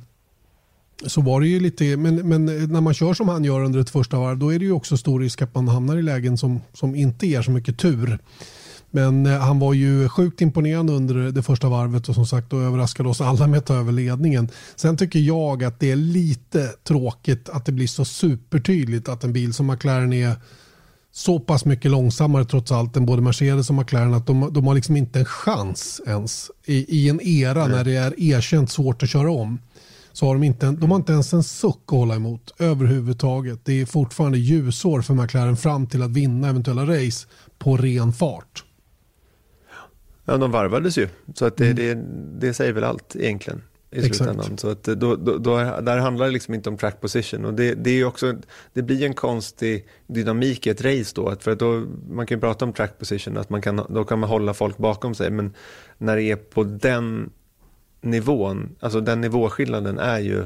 så 1.07 1.20
var 1.20 1.40
det 1.40 1.46
ju 1.46 1.61
lite, 1.61 1.96
men, 1.96 2.28
men 2.28 2.46
när 2.46 2.80
man 2.80 2.94
kör 2.94 3.14
som 3.14 3.28
han 3.28 3.44
gör 3.44 3.64
under 3.64 3.80
ett 3.80 3.90
första 3.90 4.18
varv 4.18 4.38
då 4.38 4.52
är 4.52 4.59
det 4.59 4.64
ju 4.64 4.72
också 4.72 4.96
stor 4.96 5.20
risk 5.20 5.42
att 5.42 5.55
man 5.55 5.68
hamnar 5.68 5.96
i 5.96 6.02
lägen 6.02 6.38
som, 6.38 6.61
som 6.72 6.94
inte 6.94 7.26
ger 7.26 7.42
så 7.42 7.50
mycket 7.50 7.78
tur. 7.78 8.18
Men 8.95 9.26
eh, 9.26 9.38
han 9.38 9.59
var 9.59 9.72
ju 9.72 10.09
sjukt 10.09 10.40
imponerande 10.40 10.92
under 10.92 11.14
det 11.14 11.42
första 11.42 11.68
varvet 11.68 12.09
och 12.09 12.14
som 12.14 12.26
sagt 12.26 12.51
då 12.51 12.61
överraskade 12.61 13.09
oss 13.09 13.20
alla 13.20 13.47
med 13.47 13.59
att 13.59 13.66
ta 13.66 13.74
över 13.74 13.92
ledningen. 13.92 14.49
Sen 14.76 14.97
tycker 14.97 15.18
jag 15.18 15.64
att 15.64 15.80
det 15.80 15.90
är 15.90 15.97
lite 15.97 16.68
tråkigt 16.68 17.49
att 17.49 17.64
det 17.64 17.72
blir 17.72 17.86
så 17.86 18.05
supertydligt 18.05 19.09
att 19.09 19.24
en 19.24 19.32
bil 19.32 19.55
som 19.55 19.66
McLaren 19.66 20.12
är 20.12 20.36
så 21.12 21.40
pass 21.40 21.64
mycket 21.64 21.90
långsammare 21.90 22.45
trots 22.45 22.72
allt 22.72 22.97
än 22.97 23.07
både 23.07 23.22
Mercedes 23.22 23.70
och 23.70 23.74
McLaren 23.74 24.14
att 24.14 24.26
de, 24.26 24.53
de 24.53 24.66
har 24.66 24.74
liksom 24.74 24.97
inte 24.97 25.18
en 25.18 25.24
chans 25.24 26.01
ens 26.07 26.51
i, 26.64 26.99
i 26.99 27.09
en 27.09 27.20
era 27.20 27.66
när 27.66 27.84
det 27.84 27.97
är 27.97 28.20
erkänt 28.20 28.70
svårt 28.70 29.03
att 29.03 29.11
köra 29.11 29.30
om. 29.30 29.59
Så 30.12 30.26
har 30.26 30.34
de, 30.34 30.42
inte, 30.42 30.70
de 30.70 30.90
har 30.90 30.97
inte 30.99 31.12
ens 31.12 31.32
en 31.32 31.42
suck 31.42 31.82
att 31.86 31.90
hålla 31.90 32.14
emot 32.14 32.55
överhuvudtaget. 32.59 33.61
Det 33.64 33.80
är 33.80 33.86
fortfarande 33.86 34.38
ljusår 34.38 35.03
för 35.03 35.14
McLaren 35.14 35.57
fram 35.57 35.86
till 35.86 36.03
att 36.03 36.11
vinna 36.11 36.49
eventuella 36.49 36.82
race 36.82 37.26
på 37.59 37.76
ren 37.76 38.12
fart. 38.12 38.64
Ja, 40.25 40.37
de 40.37 40.51
varvades 40.51 40.99
ju. 40.99 41.09
Så 41.35 41.45
att 41.45 41.57
det, 41.57 41.70
mm. 41.70 41.77
det, 41.77 41.95
det 42.47 42.55
säger 42.55 42.72
väl 42.72 42.85
allt 42.85 43.16
egentligen 43.16 43.62
i 43.95 44.03
slutändan. 44.03 44.41
Exakt. 44.41 44.61
Så 44.61 44.68
att 44.68 44.83
då, 44.83 45.16
då, 45.16 45.39
då, 45.39 45.57
där 45.81 45.99
handlar 45.99 46.27
det 46.27 46.33
liksom 46.33 46.55
inte 46.55 46.68
om 46.68 46.77
track 46.77 47.01
position. 47.01 47.45
Och 47.45 47.55
det, 47.55 47.75
det, 47.75 47.91
är 47.91 48.05
också, 48.05 48.35
det 48.72 48.83
blir 48.83 49.03
en 49.03 49.14
konstig 49.14 49.87
dynamik 50.07 50.66
i 50.66 50.70
ett 50.70 50.85
race 50.85 51.12
då. 51.14 51.37
För 51.41 51.51
att 51.51 51.59
då 51.59 51.87
man 52.11 52.27
kan 52.27 52.37
ju 52.37 52.41
prata 52.41 52.64
om 52.64 52.72
track 52.72 52.99
position, 52.99 53.37
att 53.37 53.51
man 53.51 53.62
kan, 53.62 53.87
då 53.89 54.05
kan 54.05 54.18
man 54.18 54.31
hålla 54.31 54.55
folk 54.55 54.77
bakom 54.77 55.14
sig. 55.14 55.31
Men 55.31 55.55
när 55.99 56.16
det 56.16 56.22
är 56.22 56.37
på 56.37 56.64
den 56.64 57.31
nivån, 58.01 58.77
alltså 58.81 59.01
den 59.01 59.20
nivåskillnaden 59.20 59.99
är 59.99 60.18
ju 60.18 60.45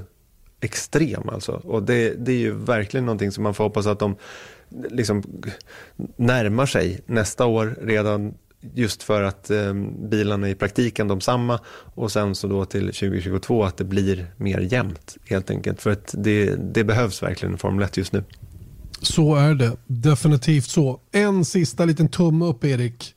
extrem 0.61 1.29
alltså. 1.29 1.53
Och 1.53 1.83
det, 1.83 2.15
det 2.27 2.33
är 2.33 2.39
ju 2.39 2.53
verkligen 2.53 3.07
någonting 3.07 3.33
som 3.33 3.45
man 3.45 3.55
får 3.55 3.65
hoppas 3.65 3.87
att 3.87 3.99
de 3.99 4.17
liksom 4.91 5.23
närmar 6.17 6.67
sig 6.67 7.01
nästa 7.07 7.47
år 7.47 7.77
redan 7.83 8.35
just 8.75 9.03
för 9.03 9.23
att 9.23 9.51
eh, 9.51 9.75
bilarna 10.11 10.47
är 10.49 10.51
i 10.51 10.55
praktiken 10.55 11.09
de 11.09 11.21
samma 11.21 11.61
och 11.95 12.13
sen 12.13 12.35
så 12.35 12.49
då 12.49 12.65
till 12.65 12.87
2022 12.87 13.65
att 13.65 13.77
det 13.77 13.85
blir 13.85 14.27
mer 14.37 14.61
jämnt 14.61 15.17
helt 15.25 15.51
enkelt. 15.51 15.83
För 15.83 15.91
att 15.91 16.15
det, 16.19 16.57
det 16.75 16.85
behövs 16.85 17.23
verkligen 17.23 17.55
i 17.55 17.59
Formel 17.59 17.85
1 17.85 17.97
just 17.97 18.13
nu. 18.13 18.25
Så 19.01 19.35
är 19.35 19.55
det, 19.55 19.77
definitivt 19.87 20.69
så. 20.69 21.01
En 21.13 21.45
sista 21.45 21.85
liten 21.85 22.09
tumme 22.09 22.45
upp 22.45 22.65
Erik. 22.65 23.15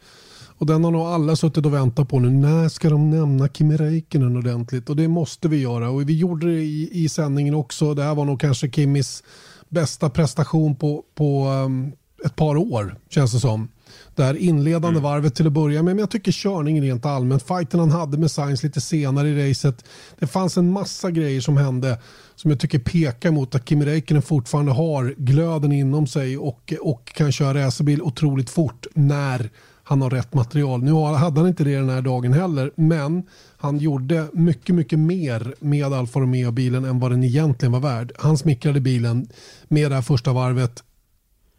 Och 0.61 0.67
den 0.67 0.83
har 0.83 0.91
nog 0.91 1.01
alla 1.01 1.35
suttit 1.35 1.65
och 1.65 1.73
väntat 1.73 2.09
på 2.09 2.19
nu. 2.19 2.29
När 2.29 2.69
ska 2.69 2.89
de 2.89 3.09
nämna 3.09 3.47
Kimi 3.47 3.77
Räikkönen 3.77 4.37
ordentligt? 4.37 4.89
Och 4.89 4.95
det 4.95 5.07
måste 5.07 5.47
vi 5.47 5.61
göra. 5.61 5.89
Och 5.89 6.09
vi 6.09 6.17
gjorde 6.17 6.47
det 6.47 6.61
i, 6.61 6.89
i 6.91 7.09
sändningen 7.09 7.55
också. 7.55 7.93
Det 7.93 8.03
här 8.03 8.15
var 8.15 8.25
nog 8.25 8.41
kanske 8.41 8.71
Kimis 8.71 9.23
bästa 9.69 10.09
prestation 10.09 10.75
på, 10.75 11.03
på 11.15 11.47
um, 11.47 11.91
ett 12.25 12.35
par 12.35 12.55
år, 12.55 12.95
känns 13.09 13.33
det 13.33 13.39
som. 13.39 13.67
Det 14.15 14.23
här 14.23 14.33
inledande 14.33 14.99
mm. 14.99 15.03
varvet 15.03 15.35
till 15.35 15.47
att 15.47 15.53
börja 15.53 15.83
med. 15.83 15.95
Men 15.95 15.99
jag 15.99 16.09
tycker 16.09 16.31
körningen 16.31 16.83
rent 16.83 17.05
allmänt, 17.05 17.43
fighten 17.43 17.79
han 17.79 17.91
hade 17.91 18.17
med 18.17 18.31
Sainz 18.31 18.63
lite 18.63 18.81
senare 18.81 19.29
i 19.29 19.49
racet. 19.49 19.85
Det 20.19 20.27
fanns 20.27 20.57
en 20.57 20.71
massa 20.71 21.11
grejer 21.11 21.41
som 21.41 21.57
hände 21.57 21.97
som 22.35 22.51
jag 22.51 22.59
tycker 22.59 22.79
pekar 22.79 23.31
mot 23.31 23.55
att 23.55 23.69
Kimi 23.69 23.85
Räikkönen 23.85 24.21
fortfarande 24.21 24.71
har 24.71 25.15
glöden 25.17 25.71
inom 25.71 26.07
sig 26.07 26.37
och, 26.37 26.73
och 26.81 27.05
kan 27.05 27.31
köra 27.31 27.65
racerbil 27.65 28.01
otroligt 28.01 28.49
fort 28.49 28.85
när 28.93 29.49
han 29.83 30.01
har 30.01 30.09
rätt 30.09 30.33
material. 30.33 30.83
Nu 30.83 30.93
hade 30.93 31.39
han 31.39 31.47
inte 31.47 31.63
det 31.63 31.75
den 31.75 31.89
här 31.89 32.01
dagen 32.01 32.33
heller, 32.33 32.71
men 32.75 33.23
han 33.57 33.77
gjorde 33.77 34.27
mycket, 34.33 34.75
mycket 34.75 34.99
mer 34.99 35.55
med 35.59 35.93
Alfa 35.93 36.19
Romeo-bilen 36.19 36.85
än 36.85 36.99
vad 36.99 37.11
den 37.11 37.23
egentligen 37.23 37.71
var 37.71 37.79
värd. 37.79 38.11
Han 38.17 38.37
smickrade 38.37 38.79
bilen 38.79 39.27
med 39.67 39.91
det 39.91 39.95
här 39.95 40.01
första 40.01 40.33
varvet. 40.33 40.83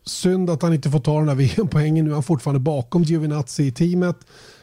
Synd 0.04 0.50
att 0.50 0.62
han 0.62 0.72
inte 0.72 0.90
får 0.90 1.00
ta 1.00 1.18
den 1.18 1.28
här 1.28 1.34
VM-poängen. 1.56 2.04
Nu 2.04 2.10
är 2.10 2.14
han 2.14 2.22
fortfarande 2.22 2.60
bakom 2.60 3.02
Giovinazzi 3.02 3.66
i 3.66 3.72
teamet, 3.72 4.16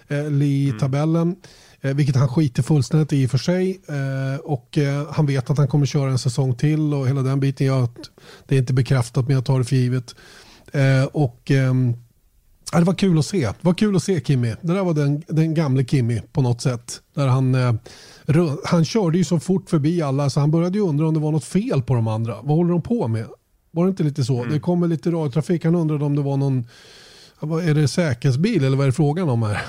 eller 0.07 0.45
i 0.45 0.65
mm. 0.65 0.79
tabellen. 0.79 1.35
Eh, 1.81 1.93
vilket 1.93 2.15
han 2.15 2.27
skiter 2.27 2.63
fullständigt 2.63 3.13
i 3.13 3.27
för 3.27 3.37
sig. 3.37 3.81
Eh, 3.87 4.39
och 4.39 4.77
eh, 4.77 5.11
han 5.11 5.25
vet 5.25 5.49
att 5.49 5.57
han 5.57 5.67
kommer 5.67 5.85
köra 5.85 6.11
en 6.11 6.19
säsong 6.19 6.55
till 6.55 6.93
och 6.93 7.07
hela 7.07 7.21
den 7.21 7.39
biten. 7.39 7.67
Jag, 7.67 7.89
det 8.47 8.55
är 8.55 8.59
inte 8.59 8.73
bekräftat 8.73 9.27
men 9.27 9.35
jag 9.35 9.45
tar 9.45 9.59
det 9.59 9.65
för 9.65 9.75
givet. 9.75 10.15
och 11.11 11.51
ehm, 11.51 11.93
det 12.71 12.83
var 12.83 12.93
kul 12.93 13.19
att 13.19 13.25
se. 13.25 13.39
Det 13.39 13.55
var 13.61 13.73
kul 13.73 13.95
att 13.95 14.03
se 14.03 14.21
Kimmy. 14.21 14.55
Det 14.61 14.73
där 14.73 14.83
var 14.83 14.93
den, 14.93 15.23
den 15.27 15.53
gamle 15.53 15.85
Kimmy 15.85 16.21
på 16.31 16.41
något 16.41 16.61
sätt. 16.61 17.01
Där 17.13 17.27
han, 17.27 17.55
eh, 17.55 17.73
han 18.65 18.85
körde 18.85 19.17
ju 19.17 19.23
så 19.23 19.39
fort 19.39 19.69
förbi 19.69 20.01
alla 20.01 20.29
så 20.29 20.39
han 20.39 20.51
började 20.51 20.77
ju 20.77 20.83
undra 20.83 21.07
om 21.07 21.13
det 21.13 21.19
var 21.19 21.31
något 21.31 21.43
fel 21.43 21.81
på 21.81 21.93
de 21.93 22.07
andra. 22.07 22.35
Vad 22.41 22.57
håller 22.57 22.71
de 22.71 22.81
på 22.81 23.07
med? 23.07 23.25
Var 23.71 23.85
det 23.85 23.89
inte 23.89 24.03
lite 24.03 24.23
så? 24.23 24.37
Mm. 24.37 24.53
Det 24.53 24.59
kommer 24.59 24.87
lite 24.87 25.11
radiotrafik. 25.11 25.65
Han 25.65 25.75
undrade 25.75 26.05
om 26.05 26.15
det 26.15 26.21
var 26.21 26.37
någon 26.37 26.65
är 27.41 27.73
det 27.73 27.87
säkerhetsbil 27.87 28.63
eller 28.63 28.77
vad 28.77 28.83
är 28.83 28.87
det 28.87 28.95
frågan 28.95 29.29
om 29.29 29.43
här? 29.43 29.61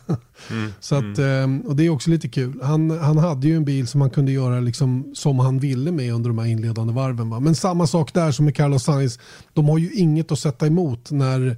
mm, 0.50 0.72
så 0.80 0.94
att, 0.94 1.18
mm. 1.18 1.60
och 1.60 1.76
det 1.76 1.86
är 1.86 1.90
också 1.90 2.10
lite 2.10 2.28
kul. 2.28 2.60
Han, 2.62 2.90
han 2.90 3.18
hade 3.18 3.46
ju 3.46 3.56
en 3.56 3.64
bil 3.64 3.86
som 3.86 4.00
han 4.00 4.10
kunde 4.10 4.32
göra 4.32 4.60
liksom 4.60 5.12
som 5.14 5.38
han 5.38 5.58
ville 5.58 5.92
med 5.92 6.12
under 6.12 6.30
de 6.30 6.38
här 6.38 6.46
inledande 6.46 6.92
varven. 6.92 7.30
Va? 7.30 7.40
Men 7.40 7.54
samma 7.54 7.86
sak 7.86 8.14
där 8.14 8.32
som 8.32 8.44
med 8.44 8.56
Carlos 8.56 8.84
Sainz. 8.84 9.18
De 9.52 9.68
har 9.68 9.78
ju 9.78 9.92
inget 9.92 10.32
att 10.32 10.38
sätta 10.38 10.66
emot 10.66 11.10
när 11.10 11.56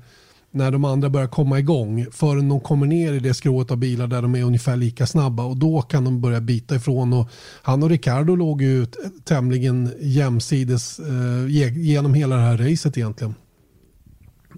när 0.51 0.71
de 0.71 0.85
andra 0.85 1.09
börjar 1.09 1.29
komma 1.29 1.59
igång 1.59 2.07
förrän 2.13 2.49
de 2.49 2.61
kommer 2.61 2.87
ner 2.87 3.13
i 3.13 3.19
det 3.19 3.35
skrået 3.35 3.71
av 3.71 3.77
bilar 3.77 4.07
där 4.07 4.23
de 4.23 4.35
är 4.35 4.45
ungefär 4.45 4.77
lika 4.77 5.07
snabba 5.07 5.45
och 5.45 5.57
då 5.57 5.83
kan 5.83 6.05
de 6.05 6.21
börja 6.21 6.41
bita 6.41 6.75
ifrån. 6.75 7.13
Och 7.13 7.29
han 7.63 7.83
och 7.83 7.91
Ricardo 7.91 8.37
låg 8.37 8.63
ju 8.63 8.83
eh, 8.83 8.89
tämligen 9.25 9.93
jämsides 10.01 10.99
eh, 10.99 11.77
genom 11.77 12.15
hela 12.15 12.37
det 12.37 12.43
här 12.43 12.59
racet 12.59 12.99
egentligen. 12.99 13.35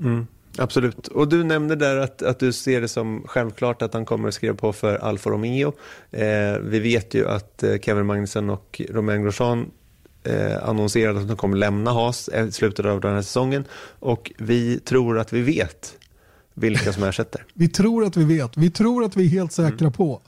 Mm, 0.00 0.26
absolut, 0.58 1.08
och 1.08 1.28
du 1.28 1.44
nämnde 1.44 1.76
där 1.76 1.96
att, 1.96 2.22
att 2.22 2.38
du 2.38 2.52
ser 2.52 2.80
det 2.80 2.88
som 2.88 3.22
självklart 3.26 3.82
att 3.82 3.94
han 3.94 4.04
kommer 4.04 4.28
att 4.28 4.34
skriva 4.34 4.54
på 4.54 4.72
för 4.72 4.96
Alfa 4.96 5.30
Romeo. 5.30 5.72
Eh, 6.10 6.58
vi 6.62 6.80
vet 6.80 7.14
ju 7.14 7.28
att 7.28 7.62
eh, 7.62 7.78
Kevin 7.78 8.06
Magnussen 8.06 8.50
och 8.50 8.80
Romain 8.90 9.22
Grosjean 9.22 9.70
eh, 10.24 10.68
annonserade 10.68 11.20
att 11.20 11.28
de 11.28 11.36
kommer 11.36 11.56
lämna 11.56 11.92
Haas 11.92 12.28
i 12.28 12.52
slutet 12.52 12.86
av 12.86 13.00
den 13.00 13.14
här 13.14 13.22
säsongen 13.22 13.64
och 13.98 14.32
vi 14.38 14.78
tror 14.78 15.18
att 15.18 15.32
vi 15.32 15.42
vet 15.42 15.94
vilka 16.54 16.92
som 16.92 17.02
ersätter. 17.02 17.44
vi 17.54 17.68
tror 17.68 18.04
att 18.04 18.16
vi 18.16 18.24
vet, 18.24 18.56
vi 18.56 18.70
tror 18.70 19.04
att 19.04 19.16
vi 19.16 19.24
är 19.24 19.28
helt 19.28 19.52
säkra 19.52 19.78
mm. 19.78 19.92
på. 19.92 20.20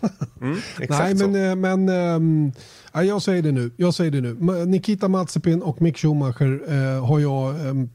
mm, 0.40 0.58
Nej, 0.88 1.14
men, 1.14 1.34
eh, 1.34 1.56
men 1.56 1.88
ähm, 1.88 2.52
jag 2.92 3.22
säger 3.22 3.42
det 3.42 3.52
nu. 3.52 3.70
Jag 3.76 3.94
säger 3.94 4.10
det 4.10 4.20
nu. 4.20 4.64
Nikita 4.66 5.08
Mazepin 5.08 5.62
och 5.62 5.82
Mick 5.82 5.98
Schumacher 5.98 6.60
äh, 6.68 7.06
har 7.06 7.20
jag, 7.20 7.66
ähm, 7.68 7.90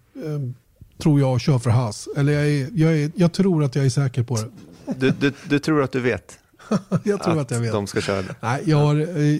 tror 0.97 1.19
jag 1.19 1.41
kör 1.41 1.59
för 1.59 1.69
Haas. 1.69 2.07
Eller 2.17 2.33
jag, 2.33 2.47
är, 2.47 2.67
jag, 2.73 2.97
är, 2.97 3.11
jag 3.15 3.33
tror 3.33 3.63
att 3.63 3.75
jag 3.75 3.85
är 3.85 3.89
säker 3.89 4.23
på 4.23 4.35
det. 4.35 4.49
Du, 4.97 5.13
du, 5.19 5.33
du 5.49 5.59
tror 5.59 5.83
att 5.83 5.91
du 5.91 5.99
vet? 5.99 6.37
jag 7.03 7.23
tror 7.23 7.33
att, 7.33 7.39
att, 7.39 7.51
jag 7.51 7.59
vet. 7.59 7.71
de 7.71 7.87
ska 7.87 8.01
köra 8.01 8.21
det. 8.21 8.35
Nej, 8.39 8.61
jag 8.65 8.77
har, 8.77 8.95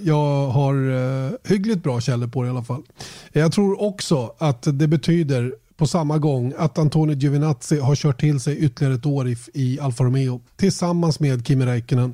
jag 0.08 0.48
har 0.48 0.76
uh, 0.76 1.32
hyggligt 1.44 1.84
bra 1.84 2.02
källor 2.02 2.28
på 2.28 2.42
det 2.42 2.48
i 2.48 2.50
alla 2.50 2.64
fall. 2.64 2.84
Jag 3.32 3.52
tror 3.52 3.82
också 3.82 4.34
att 4.38 4.68
det 4.74 4.88
betyder 4.88 5.54
på 5.78 5.88
samma 5.88 6.18
gång 6.18 6.54
att 6.58 6.78
Antonio 6.78 7.16
Giovinazzi 7.16 7.80
har 7.80 7.96
kört 7.96 8.20
till 8.20 8.40
sig 8.40 8.58
ytterligare 8.58 8.96
ett 8.96 9.06
år 9.06 9.28
i, 9.28 9.38
i 9.54 9.80
Alfa 9.80 10.04
Romeo 10.04 10.42
tillsammans 10.56 11.20
med 11.20 11.48
Kimi 11.48 11.66
Räikkönen. 11.66 12.14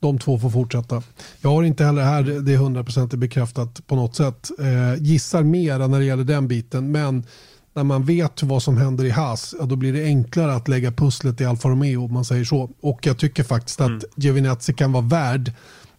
De 0.00 0.18
två 0.18 0.38
får 0.38 0.50
fortsätta. 0.50 1.02
Jag 1.40 1.50
har 1.50 1.62
inte 1.62 1.84
heller 1.84 2.02
här 2.02 2.22
det 2.22 2.52
är 2.52 2.56
hundraprocentigt 2.56 3.20
bekräftat 3.20 3.86
på 3.86 3.96
något 3.96 4.16
sätt. 4.16 4.50
Eh, 4.58 5.02
gissar 5.02 5.42
mera 5.42 5.86
när 5.86 5.98
det 5.98 6.04
gäller 6.04 6.24
den 6.24 6.48
biten 6.48 6.92
men 6.92 7.24
när 7.74 7.84
man 7.84 8.04
vet 8.04 8.42
vad 8.42 8.62
som 8.62 8.76
händer 8.76 9.04
i 9.04 9.10
Haas, 9.10 9.54
ja, 9.58 9.64
då 9.64 9.76
blir 9.76 9.92
det 9.92 10.04
enklare 10.04 10.54
att 10.54 10.68
lägga 10.68 10.92
pusslet 10.92 11.40
i 11.40 11.44
Alfa 11.44 11.68
Romeo 11.68 12.04
om 12.04 12.12
man 12.12 12.24
säger 12.24 12.44
så. 12.44 12.70
Och 12.80 13.06
jag 13.06 13.18
tycker 13.18 13.42
faktiskt 13.42 13.80
att 13.80 13.88
mm. 13.88 14.00
Giovinazzi 14.16 14.74
kan 14.74 14.92
vara 14.92 15.04
värd 15.04 15.52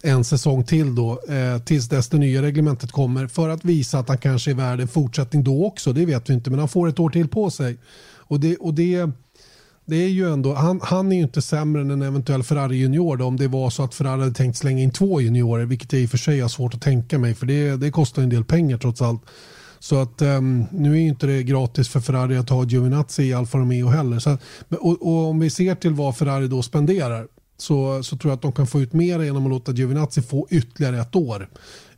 en 0.06 0.24
säsong 0.24 0.64
till 0.64 0.96
då 0.96 1.12
eh, 1.30 1.64
tills 1.64 1.90
dess 1.90 2.10
det 2.10 2.18
nya 2.18 2.42
reglementet 2.42 2.92
kommer 2.92 3.28
för 3.28 3.50
att 3.50 3.66
visa 3.66 4.00
att 4.00 4.08
han 4.08 4.18
kanske 4.18 4.52
är 4.52 4.56
värd 4.56 4.80
en 4.80 4.88
fortsättning 4.88 5.44
då 5.44 5.66
också. 5.66 5.94
Det 5.94 6.06
vet 6.06 6.30
vi 6.30 6.34
inte, 6.34 6.50
men 6.50 6.60
han 6.60 6.70
får 6.70 6.88
ett 6.88 7.00
år 7.00 7.10
till 7.10 7.28
på 7.28 7.50
sig. 7.50 7.78
Och 8.16 8.40
det, 8.40 8.58
och 8.58 8.74
det, 8.74 9.10
det 9.86 9.96
är 9.96 10.10
ju 10.10 10.34
ändå, 10.34 10.54
han, 10.54 10.80
han 10.84 11.12
är 11.12 11.16
ju 11.16 11.24
inte 11.24 11.42
sämre 11.42 11.82
än 11.82 11.92
en 11.92 12.02
eventuell 12.02 12.44
Ferrari 12.44 12.78
junior 12.78 13.18
då, 13.18 13.26
om 13.26 13.38
det 13.38 13.48
var 13.48 13.70
så 13.70 13.84
att 13.84 13.96
Ferrari 13.96 14.20
hade 14.20 14.34
tänkt 14.34 14.58
slänga 14.58 14.84
in 14.84 14.92
två 14.92 15.22
juniorer, 15.22 15.66
vilket 15.66 15.94
jag 15.94 16.02
i 16.02 16.06
och 16.06 16.10
för 16.10 16.18
sig 16.18 16.40
har 16.40 16.50
svårt 16.50 16.74
att 16.74 16.82
tänka 16.82 17.20
mig, 17.20 17.36
för 17.36 17.46
det, 17.46 17.76
det 17.76 17.92
kostar 17.92 18.22
en 18.22 18.30
del 18.30 18.46
pengar 18.46 18.78
trots 18.78 19.02
allt. 19.02 19.22
Så 19.84 20.02
att 20.02 20.22
um, 20.22 20.66
nu 20.72 20.94
är 20.94 21.00
inte 21.00 21.28
det 21.28 21.44
gratis 21.44 21.90
för 21.90 22.00
Ferrari 22.00 22.38
att 22.38 22.50
ha 22.50 22.66
Giovinazzi 22.66 23.24
i 23.24 23.34
Alfa 23.34 23.58
Romeo 23.58 23.88
heller. 23.88 24.20
Så, 24.20 24.38
och, 24.70 25.08
och, 25.08 25.30
om 25.30 25.40
vi 25.40 25.50
ser 25.50 25.76
till 25.76 25.94
vad 25.94 26.18
Ferrari 26.18 26.48
då 26.48 26.62
spenderar 26.62 27.28
så, 27.58 28.04
så 28.04 28.18
tror 28.18 28.32
jag 28.32 28.36
att 28.36 28.42
de 28.42 28.52
kan 28.52 28.68
få 28.68 28.82
ut 28.82 28.94
mer 28.94 29.20
genom 29.20 29.46
att 29.46 29.50
låta 29.50 29.72
Giovinazzi 29.72 30.22
få 30.22 30.48
ytterligare 30.50 31.00
ett 31.00 31.16
år 31.16 31.50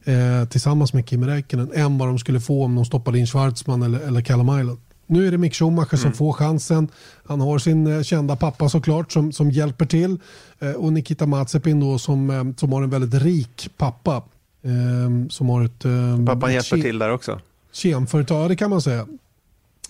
eh, 0.04 0.50
tillsammans 0.50 0.94
med 0.94 1.10
Kimi 1.10 1.28
Räikkönen 1.28 1.72
än 1.74 1.98
vad 1.98 2.08
de 2.08 2.20
skulle 2.20 2.40
få 2.40 2.64
om 2.64 2.76
de 2.76 2.86
stoppade 2.86 3.20
in 3.20 3.28
Schwarzman 3.28 3.84
eller, 3.84 4.00
eller 4.00 4.22
Callum 4.22 4.60
Island. 4.60 4.80
Nu 5.08 5.28
är 5.28 5.32
det 5.32 5.38
Mick 5.38 5.56
Schumacher 5.56 5.98
som 5.98 6.06
mm. 6.06 6.14
får 6.14 6.34
chansen. 6.34 6.88
Han 7.26 7.42
har 7.42 7.60
sin 7.60 7.88
eh, 7.88 8.02
kända 8.02 8.36
pappa 8.36 8.70
såklart 8.70 9.12
som, 9.12 9.32
som 9.32 9.52
hjälper 9.52 9.86
till. 9.86 10.20
Eh, 10.60 10.72
och 10.72 10.94
Nikita 10.94 11.26
Mazepin 11.26 11.80
då 11.80 12.00
som, 12.00 12.30
eh, 12.30 12.44
som 12.58 12.74
har 12.74 12.84
en 12.84 12.90
väldigt 12.90 13.24
rik 13.24 13.70
pappa. 13.78 14.24
Eh, 14.64 15.28
som 15.30 15.50
har 15.50 15.66
ett... 15.66 15.86
Eh, 15.86 16.26
Pappan 16.26 16.54
hjälper 16.54 16.78
till 16.78 17.00
där 17.00 17.10
också? 17.10 17.40
Kemföretag, 17.76 18.50
det 18.50 18.56
kan 18.56 18.70
man 18.70 18.82
säga. 18.82 19.08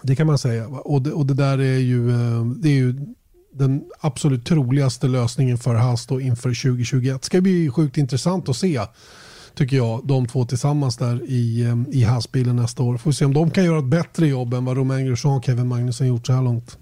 Det 0.02 0.16
kan 0.16 0.28
man 0.28 0.38
säga. 0.38 0.68
Och 0.68 1.02
det, 1.02 1.12
och 1.12 1.26
det 1.26 1.34
där 1.34 1.58
är 1.58 1.80
ju, 1.80 2.10
eh, 2.10 2.46
det 2.46 2.70
är 2.70 2.74
ju 2.74 2.96
den 3.54 3.84
absolut 4.00 4.46
troligaste 4.46 5.08
lösningen 5.08 5.58
för 5.58 5.76
Haas 5.76 6.08
då 6.08 6.22
inför 6.22 6.50
2021. 6.64 7.22
Det 7.22 7.26
ska 7.26 7.42
bli 7.42 7.70
sjukt 7.70 7.98
intressant 7.98 8.50
att 8.50 8.56
se 8.56 8.82
tycker 9.56 9.78
jag, 9.78 10.02
de 10.08 10.28
två 10.28 10.46
tillsammans 10.46 10.98
där 10.98 11.22
i, 11.26 11.64
eh, 11.64 12.00
i 12.00 12.04
Haas-bilen 12.04 12.56
nästa 12.56 12.84
år. 12.84 12.98
Får 12.98 13.12
se 13.12 13.26
om 13.26 13.34
de 13.34 13.52
kan 13.52 13.66
göra 13.66 13.80
ett 13.80 13.86
bättre 13.86 14.28
jobb 14.28 14.54
än 14.54 14.66
vad 14.66 14.78
Romain 14.78 15.06
Grosjean 15.06 15.38
och 15.38 15.46
Kevin 15.46 15.68
Magnusson 15.68 16.08
gjort 16.08 16.28
så 16.28 16.34
här 16.34 16.42
långt. 16.42 16.78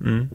Mm. 0.00 0.28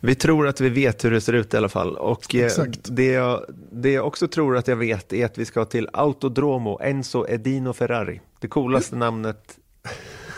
Vi 0.00 0.14
tror 0.14 0.48
att 0.48 0.60
vi 0.60 0.68
vet 0.68 1.04
hur 1.04 1.10
det 1.10 1.20
ser 1.20 1.32
ut 1.32 1.54
i 1.54 1.56
alla 1.56 1.68
fall. 1.68 1.96
Och 1.96 2.34
eh, 2.34 2.50
det, 2.84 3.06
jag, 3.06 3.40
det 3.72 3.90
jag 3.90 4.06
också 4.06 4.28
tror 4.28 4.56
att 4.56 4.68
jag 4.68 4.76
vet 4.76 5.12
är 5.12 5.26
att 5.26 5.38
vi 5.38 5.44
ska 5.44 5.64
till 5.64 5.88
Autodromo 5.92 6.78
Enzo 6.82 7.26
Edino 7.28 7.72
Ferrari. 7.72 8.20
Det 8.40 8.48
coolaste 8.48 8.96
namnet 8.96 9.58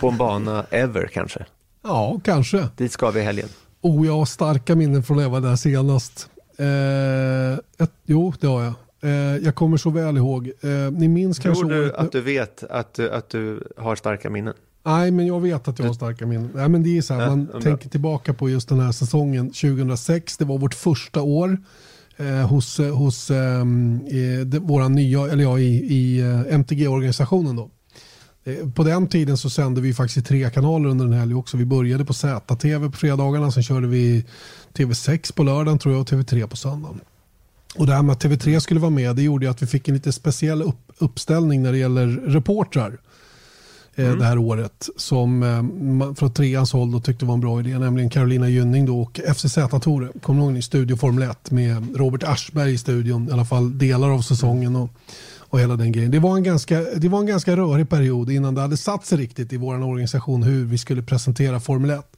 på 0.00 0.08
en 0.08 0.16
bana 0.16 0.64
ever 0.70 1.06
kanske. 1.12 1.46
Ja, 1.82 2.20
kanske. 2.24 2.68
Dit 2.76 2.92
ska 2.92 3.10
vi 3.10 3.20
i 3.20 3.22
helgen. 3.22 3.48
Oh, 3.80 4.06
jag 4.06 4.12
har 4.16 4.24
starka 4.24 4.74
minnen 4.76 5.02
från 5.02 5.16
när 5.16 5.24
jag 5.24 5.30
var 5.30 5.40
där 5.40 5.56
senast. 5.56 6.30
Eh, 6.58 7.84
ett, 7.84 7.92
jo, 8.06 8.32
det 8.40 8.46
har 8.46 8.62
jag. 8.62 8.74
Eh, 9.02 9.36
jag 9.36 9.54
kommer 9.54 9.76
så 9.76 9.90
väl 9.90 10.16
ihåg. 10.16 10.52
Eh, 10.60 10.70
ni 10.70 11.08
minns 11.08 11.38
Tror 11.38 11.54
kanske 11.54 11.74
du 11.74 11.94
att 11.94 12.12
du 12.12 12.20
vet 12.20 12.64
att 12.64 12.94
du, 12.94 13.10
att 13.10 13.28
du 13.30 13.68
har 13.76 13.96
starka 13.96 14.30
minnen? 14.30 14.54
Nej, 14.84 15.10
men 15.10 15.26
jag 15.26 15.40
vet 15.40 15.68
att 15.68 15.78
jag 15.78 15.86
har 15.86 15.94
starka 15.94 16.26
minnen. 16.26 16.50
Nej, 16.54 16.68
men 16.68 16.82
det 16.82 16.98
är 16.98 17.02
så 17.02 17.14
här, 17.14 17.28
man 17.28 17.46
tänker 17.62 17.88
tillbaka 17.88 18.34
på 18.34 18.50
just 18.50 18.68
den 18.68 18.80
här 18.80 18.92
säsongen 18.92 19.46
2006. 19.46 20.36
Det 20.36 20.44
var 20.44 20.58
vårt 20.58 20.74
första 20.74 21.22
år. 21.22 21.58
eh, 22.16 22.26
hos, 22.48 22.78
hos 22.78 23.30
eh, 23.30 23.64
våra 24.60 24.88
nya, 24.88 25.26
eller 25.26 25.44
ja, 25.44 25.58
i, 25.58 25.64
i 25.74 26.20
eh, 26.20 26.54
MTG-organisationen. 26.54 27.56
då. 27.56 27.70
Eh, 28.44 28.70
på 28.70 28.82
den 28.84 29.08
tiden 29.08 29.36
så 29.36 29.50
sände 29.50 29.80
vi 29.80 29.94
faktiskt 29.94 30.16
i 30.16 30.22
tre 30.22 30.50
kanaler 30.50 30.88
under 30.88 31.04
en 31.04 31.12
helg 31.12 31.34
också. 31.34 31.56
Vi 31.56 31.64
började 31.64 32.04
på 32.04 32.14
ZTV 32.14 32.90
på 32.90 32.96
fredagarna, 32.96 33.50
sen 33.50 33.62
körde 33.62 33.86
vi 33.86 34.24
TV6 34.74 35.34
på 35.34 35.42
lördagen 35.42 35.78
tror 35.78 35.94
jag 35.94 36.00
och 36.00 36.08
TV3 36.08 36.46
på 36.46 36.56
söndagen. 36.56 37.00
Och 37.74 37.86
det 37.86 37.94
här 37.94 38.02
med 38.02 38.12
att 38.12 38.24
TV3 38.24 38.60
skulle 38.60 38.80
vara 38.80 38.90
med 38.90 39.16
det 39.16 39.22
gjorde 39.22 39.50
att 39.50 39.62
vi 39.62 39.66
fick 39.66 39.88
en 39.88 39.94
lite 39.94 40.12
speciell 40.12 40.62
upp, 40.62 40.92
uppställning 40.98 41.62
när 41.62 41.72
det 41.72 41.78
gäller 41.78 42.06
reportrar 42.06 42.98
eh, 43.94 44.06
mm. 44.06 44.18
det 44.18 44.24
här 44.24 44.38
året 44.38 44.88
som 44.96 45.42
eh, 45.42 46.14
från 46.14 46.32
treans 46.32 46.72
håll 46.72 46.92
då 46.92 47.00
tyckte 47.00 47.24
var 47.24 47.34
en 47.34 47.40
bra 47.40 47.60
idé, 47.60 47.78
nämligen 47.78 48.10
Carolina 48.10 48.48
Gynning 48.48 48.86
då 48.86 49.00
och 49.00 49.18
FCZ-Tore. 49.18 50.20
Kommer 50.20 50.40
du 50.40 50.46
ihåg 50.46 50.58
i 50.58 50.62
Studio 50.62 50.96
Formel 50.96 51.30
1 51.30 51.50
med 51.50 51.96
Robert 51.96 52.22
Aschberg 52.22 52.72
i 52.72 52.78
studion, 52.78 53.28
i 53.28 53.32
alla 53.32 53.44
fall 53.44 53.78
delar 53.78 54.10
av 54.10 54.22
säsongen. 54.22 54.76
Och, 54.76 54.90
och 55.52 55.60
hela 55.60 55.76
den 55.76 55.92
grejen. 55.92 56.10
Det 56.10 56.18
var, 56.18 56.36
en 56.36 56.42
ganska, 56.42 56.80
det 56.80 57.08
var 57.08 57.20
en 57.20 57.26
ganska 57.26 57.56
rörig 57.56 57.88
period 57.88 58.30
innan 58.30 58.54
det 58.54 58.60
hade 58.60 58.76
satt 58.76 59.06
sig 59.06 59.18
riktigt 59.18 59.52
i 59.52 59.56
vår 59.56 59.74
organisation 59.74 60.42
hur 60.42 60.64
vi 60.64 60.78
skulle 60.78 61.02
presentera 61.02 61.60
Formel 61.60 61.90
1. 61.90 62.16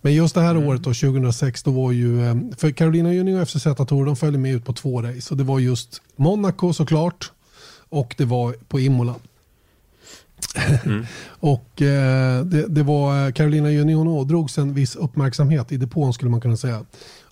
Men 0.00 0.14
just 0.14 0.34
det 0.34 0.40
här 0.40 0.54
mm. 0.54 0.68
året 0.68 0.82
då, 0.82 0.94
2006, 0.94 1.62
då 1.62 1.70
var 1.70 1.92
ju, 1.92 2.26
eh, 2.26 2.36
för 2.56 2.70
Carolina 2.70 3.12
Gynning 3.12 3.40
och 3.40 3.48
FCZ 3.48 3.64
Tour 3.64 4.04
de 4.04 4.16
följde 4.16 4.38
med 4.38 4.52
ut 4.54 4.64
på 4.64 4.72
två 4.72 5.02
race. 5.02 5.34
Och 5.34 5.36
det 5.36 5.44
var 5.44 5.58
just 5.58 6.02
Monaco 6.16 6.72
såklart 6.72 7.32
och 7.88 8.14
det 8.18 8.24
var 8.24 8.54
på 8.68 8.80
Imola. 8.80 9.14
Mm. 10.84 11.06
och 11.28 11.82
eh, 11.82 12.44
det, 12.44 12.66
det, 12.68 12.82
var 12.82 13.26
eh, 13.26 13.32
Carolina 13.32 13.70
Gynning 13.70 13.96
hon 13.96 14.08
ådrogs 14.08 14.58
en 14.58 14.74
viss 14.74 14.96
uppmärksamhet 14.96 15.72
i 15.72 15.76
depån 15.76 16.12
skulle 16.12 16.30
man 16.30 16.40
kunna 16.40 16.56
säga. 16.56 16.84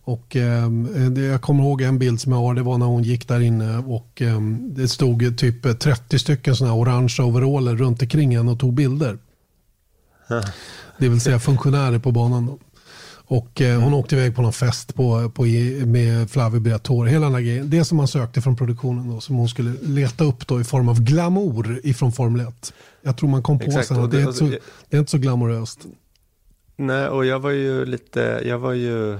Och, 0.07 0.37
eh, 0.37 0.71
det, 1.11 1.21
jag 1.21 1.43
kommer 1.43 1.65
ihåg 1.65 1.83
en 1.83 1.99
bild 1.99 2.21
som 2.21 2.33
jag 2.33 2.39
har, 2.39 2.55
det 2.55 2.63
var 2.63 2.79
när 2.79 2.87
hon 2.87 3.03
gick 3.03 3.29
där 3.29 3.41
inne 3.41 3.79
och 3.79 4.23
eh, 4.23 4.41
det 4.61 4.89
stod 4.89 5.39
typ 5.39 5.81
30 5.81 6.19
stycken 6.19 6.57
sådana 6.57 6.75
orangea 6.75 7.27
overaller 7.27 7.77
runt 7.77 8.03
omkring 8.03 8.37
henne 8.37 8.51
och 8.51 8.59
tog 8.59 8.75
bilder. 8.75 9.19
Det 10.99 11.09
vill 11.09 11.21
säga 11.21 11.39
funktionärer 11.39 11.99
på 11.99 12.13
banan. 12.13 12.47
Då. 12.47 12.59
Och 13.29 13.61
eh, 13.61 13.81
hon 13.81 13.95
åkte 13.95 14.17
iväg 14.17 14.37
på 14.37 14.43
någon 14.43 14.53
fest 14.53 14.95
på, 14.95 15.31
på, 15.31 15.43
med 15.87 16.31
Flavio 16.31 16.61
Briatore. 16.61 17.11
Hela 17.11 17.27
den 17.27 17.35
här 17.35 17.43
grejen. 17.43 17.71
Det 17.71 17.85
som 17.85 17.97
man 17.97 18.09
sökte 18.09 18.41
från 18.41 18.57
produktionen 18.57 19.11
då, 19.11 19.21
som 19.21 19.37
hon 19.37 19.49
skulle 19.49 19.73
leta 19.83 20.25
upp 20.25 20.47
då 20.47 20.61
i 20.61 20.65
form 20.65 20.89
av 20.89 21.01
glamour 21.01 21.81
ifrån 21.85 22.13
Formel 22.13 22.47
1. 22.47 22.73
Jag 23.03 23.17
tror 23.17 23.29
man 23.29 23.43
kom 23.43 23.59
på 23.59 23.71
sen 23.71 24.01
att 24.01 24.11
det, 24.11 24.17
är 24.17 24.21
inte 24.21 24.33
så, 24.33 24.45
det 24.91 24.97
är 24.97 24.99
inte 24.99 25.11
så 25.11 25.19
glamoröst. 25.19 25.87
Nej, 26.79 27.09
och 27.09 27.27
jag 27.27 27.39
var 27.39 27.51
ju 27.51 27.85
lite, 27.85 28.43
jag 28.45 28.59
var 28.59 28.72
ju 28.72 29.12
eh, 29.14 29.18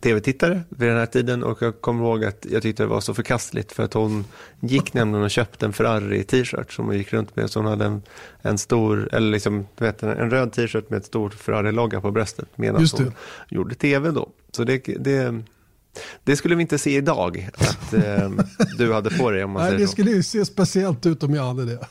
tv-tittare 0.00 0.62
vid 0.68 0.88
den 0.88 0.98
här 0.98 1.06
tiden 1.06 1.42
och 1.42 1.62
jag 1.62 1.80
kommer 1.80 2.04
ihåg 2.04 2.24
att 2.24 2.46
jag 2.50 2.62
tyckte 2.62 2.82
det 2.82 2.86
var 2.86 3.00
så 3.00 3.14
förkastligt 3.14 3.72
för 3.72 3.82
att 3.82 3.94
hon 3.94 4.24
gick 4.60 4.94
nämligen 4.94 5.24
och 5.24 5.30
köpte 5.30 5.66
en 5.66 5.72
Ferrari-t-shirt 5.72 6.72
som 6.72 6.86
hon 6.86 6.96
gick 6.96 7.12
runt 7.12 7.36
med. 7.36 7.50
Så 7.50 7.58
hon 7.58 7.66
hade 7.66 7.84
en, 7.84 8.02
en 8.42 8.58
stor, 8.58 9.08
eller 9.12 9.30
liksom, 9.30 9.66
du 9.78 9.84
vet, 9.84 10.02
en 10.02 10.30
röd 10.30 10.52
t-shirt 10.52 10.90
med 10.90 10.96
ett 10.96 11.06
stort 11.06 11.34
Ferrari-logga 11.34 12.00
på 12.00 12.10
bröstet 12.10 12.48
medan 12.54 12.86
hon 12.92 13.12
gjorde 13.48 13.74
tv 13.74 14.10
då. 14.10 14.28
Så 14.52 14.64
det, 14.64 14.78
det, 14.78 15.42
det 16.24 16.36
skulle 16.36 16.54
vi 16.54 16.62
inte 16.62 16.78
se 16.78 16.96
idag 16.96 17.48
att 17.54 17.94
eh, 17.94 18.30
du 18.78 18.92
hade 18.92 19.10
på 19.10 19.30
dig 19.30 19.44
om 19.44 19.50
man 19.50 19.62
Nej, 19.62 19.70
säger 19.70 19.80
det 19.80 19.88
skulle 19.88 20.10
ju 20.10 20.22
se 20.22 20.44
speciellt 20.44 21.06
ut 21.06 21.22
om 21.22 21.34
jag 21.34 21.42
hade 21.42 21.64
det. 21.64 21.86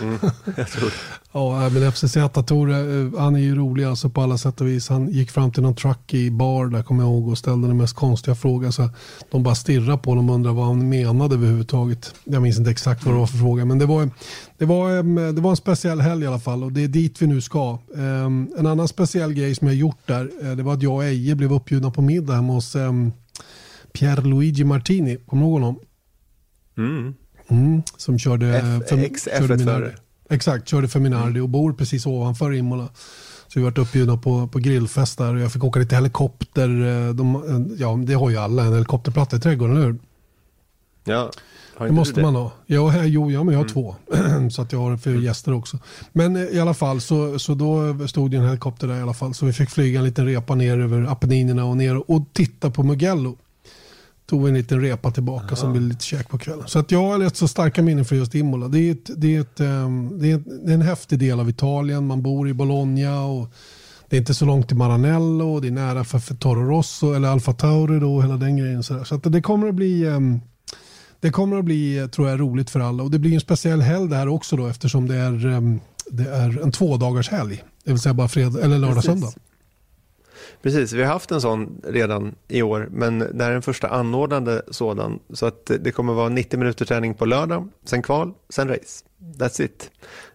Mm, 0.00 0.18
jag 0.56 0.68
tror 0.68 0.92
Ja, 1.36 1.68
men 1.68 1.92
FCZ 1.92 2.16
Tore, 2.46 2.78
eh, 2.78 3.18
han 3.18 3.34
är 3.34 3.40
ju 3.40 3.54
rolig 3.54 3.84
alltså 3.84 4.08
på 4.08 4.20
alla 4.20 4.38
sätt 4.38 4.60
och 4.60 4.66
vis. 4.66 4.88
Han 4.88 5.08
gick 5.08 5.30
fram 5.30 5.52
till 5.52 5.62
någon 5.62 5.74
truck 5.74 6.14
i 6.14 6.30
bar 6.30 6.66
där 6.66 6.82
kommer 6.82 7.02
jag 7.02 7.12
ihåg 7.12 7.28
och 7.28 7.38
ställde 7.38 7.68
den 7.68 7.76
mest 7.76 7.96
konstiga 7.96 8.34
frågan. 8.34 8.72
Så 8.72 8.88
de 9.30 9.42
bara 9.42 9.54
stirrade 9.54 9.98
på 9.98 10.10
honom 10.10 10.28
och 10.28 10.34
undrade 10.34 10.56
vad 10.56 10.66
han 10.66 10.88
menade 10.88 11.34
överhuvudtaget. 11.34 12.14
Jag 12.24 12.42
minns 12.42 12.58
inte 12.58 12.70
exakt 12.70 13.04
vad 13.04 13.14
det 13.14 13.18
var 13.18 13.26
för 13.26 13.38
fråga, 13.38 13.64
men 13.64 13.78
det 13.78 13.86
var, 13.86 14.10
det 14.58 14.64
var, 14.64 15.32
det 15.32 15.40
var 15.40 15.50
en 15.50 15.56
speciell 15.56 16.00
helg 16.00 16.24
i 16.24 16.26
alla 16.26 16.40
fall 16.40 16.64
och 16.64 16.72
det 16.72 16.84
är 16.84 16.88
dit 16.88 17.22
vi 17.22 17.26
nu 17.26 17.40
ska. 17.40 17.78
En 18.58 18.66
annan 18.66 18.88
speciell 18.88 19.32
grej 19.32 19.54
som 19.54 19.66
jag 19.66 19.76
gjort 19.76 20.06
där, 20.06 20.30
eh, 20.42 20.56
det 20.56 20.62
var 20.62 20.74
att 20.74 20.82
jag 20.82 20.94
och 20.94 21.04
Eje 21.04 21.34
blev 21.34 21.52
uppbjudna 21.52 21.90
på 21.90 22.02
middag 22.02 22.34
hemma 22.34 22.52
hos 22.52 22.74
um, 22.74 23.12
Pierre 23.92 24.20
Luigi 24.20 24.64
Martini. 24.64 25.16
Kommer 25.16 25.42
du 25.42 25.48
ihåg 25.48 25.60
honom? 25.60 25.78
Mm. 26.76 27.14
Mm, 27.48 27.82
som 27.96 28.18
körde, 28.18 28.56
F, 28.56 28.88
för, 28.88 29.30
körde 29.38 29.56
Minardi. 29.56 29.90
Exakt, 30.30 30.68
körde 30.68 30.88
för 30.88 31.00
Minardi 31.00 31.40
och 31.40 31.48
bor 31.48 31.72
precis 31.72 32.06
ovanför 32.06 32.52
Imola. 32.52 32.88
Så 33.48 33.58
vi 33.58 33.64
varit 33.64 33.78
uppbjudna 33.78 34.16
på, 34.16 34.48
på 34.48 34.58
grillfest 34.58 35.18
där 35.18 35.34
och 35.34 35.40
jag 35.40 35.52
fick 35.52 35.64
åka 35.64 35.80
lite 35.80 35.94
helikopter. 35.94 36.68
Eh, 36.68 37.14
de, 37.14 37.34
eh, 37.34 37.76
ja, 37.78 37.98
det 38.06 38.14
har 38.14 38.30
ju 38.30 38.36
alla, 38.36 38.64
en 38.64 38.72
helikopterplatta 38.72 39.36
i 39.36 39.40
trädgården, 39.40 39.76
eller 39.76 39.86
hur? 39.86 39.98
Ja. 41.04 41.30
Det 41.78 41.92
måste 41.92 42.14
det? 42.14 42.22
man 42.22 42.34
ha. 42.34 42.52
Ja, 42.66 43.04
jo, 43.04 43.30
ja, 43.30 43.44
men 43.44 43.54
jag 43.54 43.60
har 43.60 43.64
mm. 43.64 43.72
två. 43.72 43.96
så 44.50 44.62
att 44.62 44.72
jag 44.72 44.78
har 44.78 44.96
för 44.96 45.10
mm. 45.10 45.22
gäster 45.22 45.52
också. 45.52 45.78
Men 46.12 46.36
eh, 46.36 46.42
i 46.42 46.60
alla 46.60 46.74
fall 46.74 47.00
så, 47.00 47.38
så 47.38 47.54
då 47.54 47.98
stod 48.08 48.30
det 48.30 48.36
en 48.36 48.44
helikopter 48.44 48.86
där 48.86 48.98
i 48.98 49.02
alla 49.02 49.14
fall. 49.14 49.34
Så 49.34 49.46
vi 49.46 49.52
fick 49.52 49.70
flyga 49.70 49.98
en 49.98 50.04
liten 50.04 50.26
repa 50.26 50.54
ner 50.54 50.78
över 50.78 51.02
Appenninerna 51.02 51.64
och 51.64 51.76
ner 51.76 52.10
och 52.10 52.22
titta 52.32 52.70
på 52.70 52.82
Mugello 52.82 53.36
tog 54.26 54.48
en 54.48 54.54
liten 54.54 54.80
repa 54.80 55.10
tillbaka 55.10 55.46
Aha. 55.46 55.56
som 55.56 55.72
blev 55.72 55.82
lite 55.82 56.04
käk 56.04 56.28
på 56.28 56.38
kvällen. 56.38 56.68
Så 56.68 56.78
att 56.78 56.90
jag 56.90 57.06
har 57.06 57.18
rätt 57.18 57.36
så 57.36 57.48
starka 57.48 57.82
minnen 57.82 58.04
för 58.04 58.16
just 58.16 58.34
Imola. 58.34 58.68
Det 58.68 58.78
är, 58.78 58.92
ett, 58.92 59.10
det, 59.16 59.36
är 59.36 59.40
ett, 59.40 59.60
um, 59.60 60.18
det, 60.20 60.30
är 60.30 60.42
det 60.64 60.70
är 60.70 60.74
en 60.74 60.82
häftig 60.82 61.18
del 61.18 61.40
av 61.40 61.50
Italien. 61.50 62.06
Man 62.06 62.22
bor 62.22 62.48
i 62.48 62.54
Bologna 62.54 63.24
och 63.24 63.50
det 64.08 64.16
är 64.16 64.20
inte 64.20 64.34
så 64.34 64.44
långt 64.44 64.68
till 64.68 64.76
Maranello. 64.76 65.60
Det 65.60 65.68
är 65.68 65.72
nära 65.72 66.04
för, 66.04 66.18
för 66.18 66.34
Toro 66.34 66.68
Rosso 66.68 67.12
eller 67.12 67.28
Alfa 67.28 67.52
Tauri 67.52 68.00
då, 68.00 68.16
och 68.16 68.22
hela 68.22 68.36
den 68.36 68.56
grejen. 68.56 68.82
Så, 68.82 69.04
så 69.04 69.14
att 69.14 69.32
det 69.32 69.42
kommer 69.42 69.68
att 69.68 69.74
bli 69.74 70.06
um, 70.06 70.40
det 71.20 71.30
kommer 71.30 71.58
att 71.58 71.64
bli 71.64 72.08
tror 72.12 72.28
jag, 72.28 72.40
roligt 72.40 72.70
för 72.70 72.80
alla. 72.80 73.02
Och 73.02 73.10
det 73.10 73.18
blir 73.18 73.34
en 73.34 73.40
speciell 73.40 73.80
helg 73.80 74.08
det 74.08 74.16
här 74.16 74.28
också 74.28 74.56
då 74.56 74.66
eftersom 74.66 75.08
det 75.08 75.16
är, 75.16 75.46
um, 75.46 75.80
det 76.10 76.28
är 76.28 76.62
en 76.62 76.72
tvådagars 76.72 77.30
helg. 77.30 77.62
Det 77.84 77.90
vill 77.90 78.00
säga 78.00 78.14
bara 78.14 78.28
fredag, 78.28 78.60
eller 78.60 78.78
lördag, 78.78 79.04
söndag. 79.04 79.32
Precis, 80.62 80.92
vi 80.92 81.02
har 81.02 81.12
haft 81.12 81.30
en 81.30 81.40
sån 81.40 81.80
redan 81.84 82.34
i 82.48 82.62
år, 82.62 82.88
men 82.90 83.18
det 83.18 83.44
här 83.44 83.50
är 83.50 83.52
den 83.52 83.62
första 83.62 83.88
anordnade 83.88 84.62
sådan. 84.68 85.18
Så 85.32 85.46
att 85.46 85.70
det 85.80 85.92
kommer 85.92 86.12
vara 86.12 86.28
90 86.28 86.58
minuter 86.58 86.84
träning 86.84 87.14
på 87.14 87.24
lördag, 87.24 87.68
sen 87.84 88.02
kval, 88.02 88.32
sen 88.48 88.68
race. 88.68 89.04
That's 89.38 89.62
it. 89.62 89.90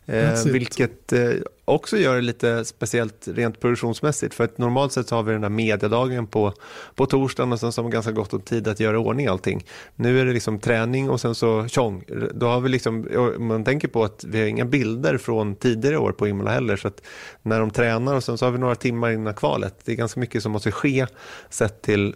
Eh, 0.10 0.46
vilket 0.46 1.14
eh, 1.14 1.32
också 1.66 1.98
gör 1.98 2.16
det 2.16 2.22
lite 2.22 2.66
speciellt 2.66 3.28
rent 3.28 3.60
produktionsmässigt. 3.60 4.34
För 4.34 4.44
att 4.44 4.58
normalt 4.58 4.94
sett 4.94 5.08
så 5.08 5.16
har 5.16 5.24
vi 5.24 5.32
den 5.32 5.42
där 5.42 5.50
mediadagen 5.50 6.28
på, 6.28 6.54
på 6.96 7.06
torsdagen 7.06 7.52
och 7.54 7.60
sen 7.60 7.72
så 7.72 7.82
har 7.82 7.84
man 7.84 7.92
ganska 7.92 8.12
gott 8.12 8.34
om 8.34 8.42
tid 8.42 8.68
att 8.68 8.80
göra 8.80 8.96
i 8.96 9.00
ordning 9.00 9.28
allting. 9.28 9.66
Nu 9.96 10.20
är 10.20 10.26
det 10.26 10.34
liksom 10.34 10.60
träning 10.60 11.10
och 11.10 11.22
sen 11.22 11.36
så 11.36 11.68
tjong. 11.68 12.04
Då 12.34 12.48
har 12.48 12.62
vi 12.62 12.70
liksom, 12.70 13.08
man 13.40 13.64
tänker 13.64 13.88
på 13.88 14.04
att 14.04 14.24
vi 14.24 14.40
har 14.40 14.48
inga 14.48 14.66
bilder 14.66 15.18
från 15.18 15.56
tidigare 15.56 15.98
år 15.98 16.12
på 16.12 16.28
Imola 16.28 16.52
heller. 16.52 16.78
Så 16.78 16.88
att 16.88 17.02
när 17.42 17.60
de 17.60 17.72
tränar 17.72 18.16
och 18.16 18.24
sen 18.24 18.38
så 18.38 18.46
har 18.46 18.52
vi 18.52 18.58
några 18.58 18.76
timmar 18.76 19.12
innan 19.12 19.34
kvalet. 19.34 19.76
Det 19.86 19.92
är 19.92 19.96
ganska 19.96 20.20
mycket 20.20 20.44
som 20.44 20.52
måste 20.52 20.72
ske 20.72 21.08
sett 21.50 21.82
till 21.82 22.16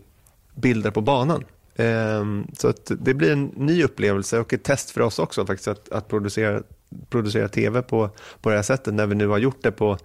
bilder 0.55 0.91
på 0.91 1.01
banan. 1.01 1.43
Ehm, 1.75 2.47
så 2.57 2.67
att 2.67 2.91
det 2.99 3.13
blir 3.13 3.31
en 3.31 3.45
ny 3.45 3.83
upplevelse 3.83 4.39
och 4.39 4.53
ett 4.53 4.63
test 4.63 4.91
för 4.91 5.01
oss 5.01 5.19
också 5.19 5.45
faktiskt 5.45 5.67
att, 5.67 5.89
att 5.91 6.07
producera 6.07 6.61
producera 7.09 7.47
tv 7.47 7.81
på, 7.81 8.09
på 8.41 8.49
det 8.49 8.55
här 8.55 8.63
sättet 8.63 8.93
när 8.93 9.07
vi 9.07 9.15
nu 9.15 9.27
har 9.27 9.37
gjort 9.37 9.63
det 9.63 9.71
på, 9.71 9.97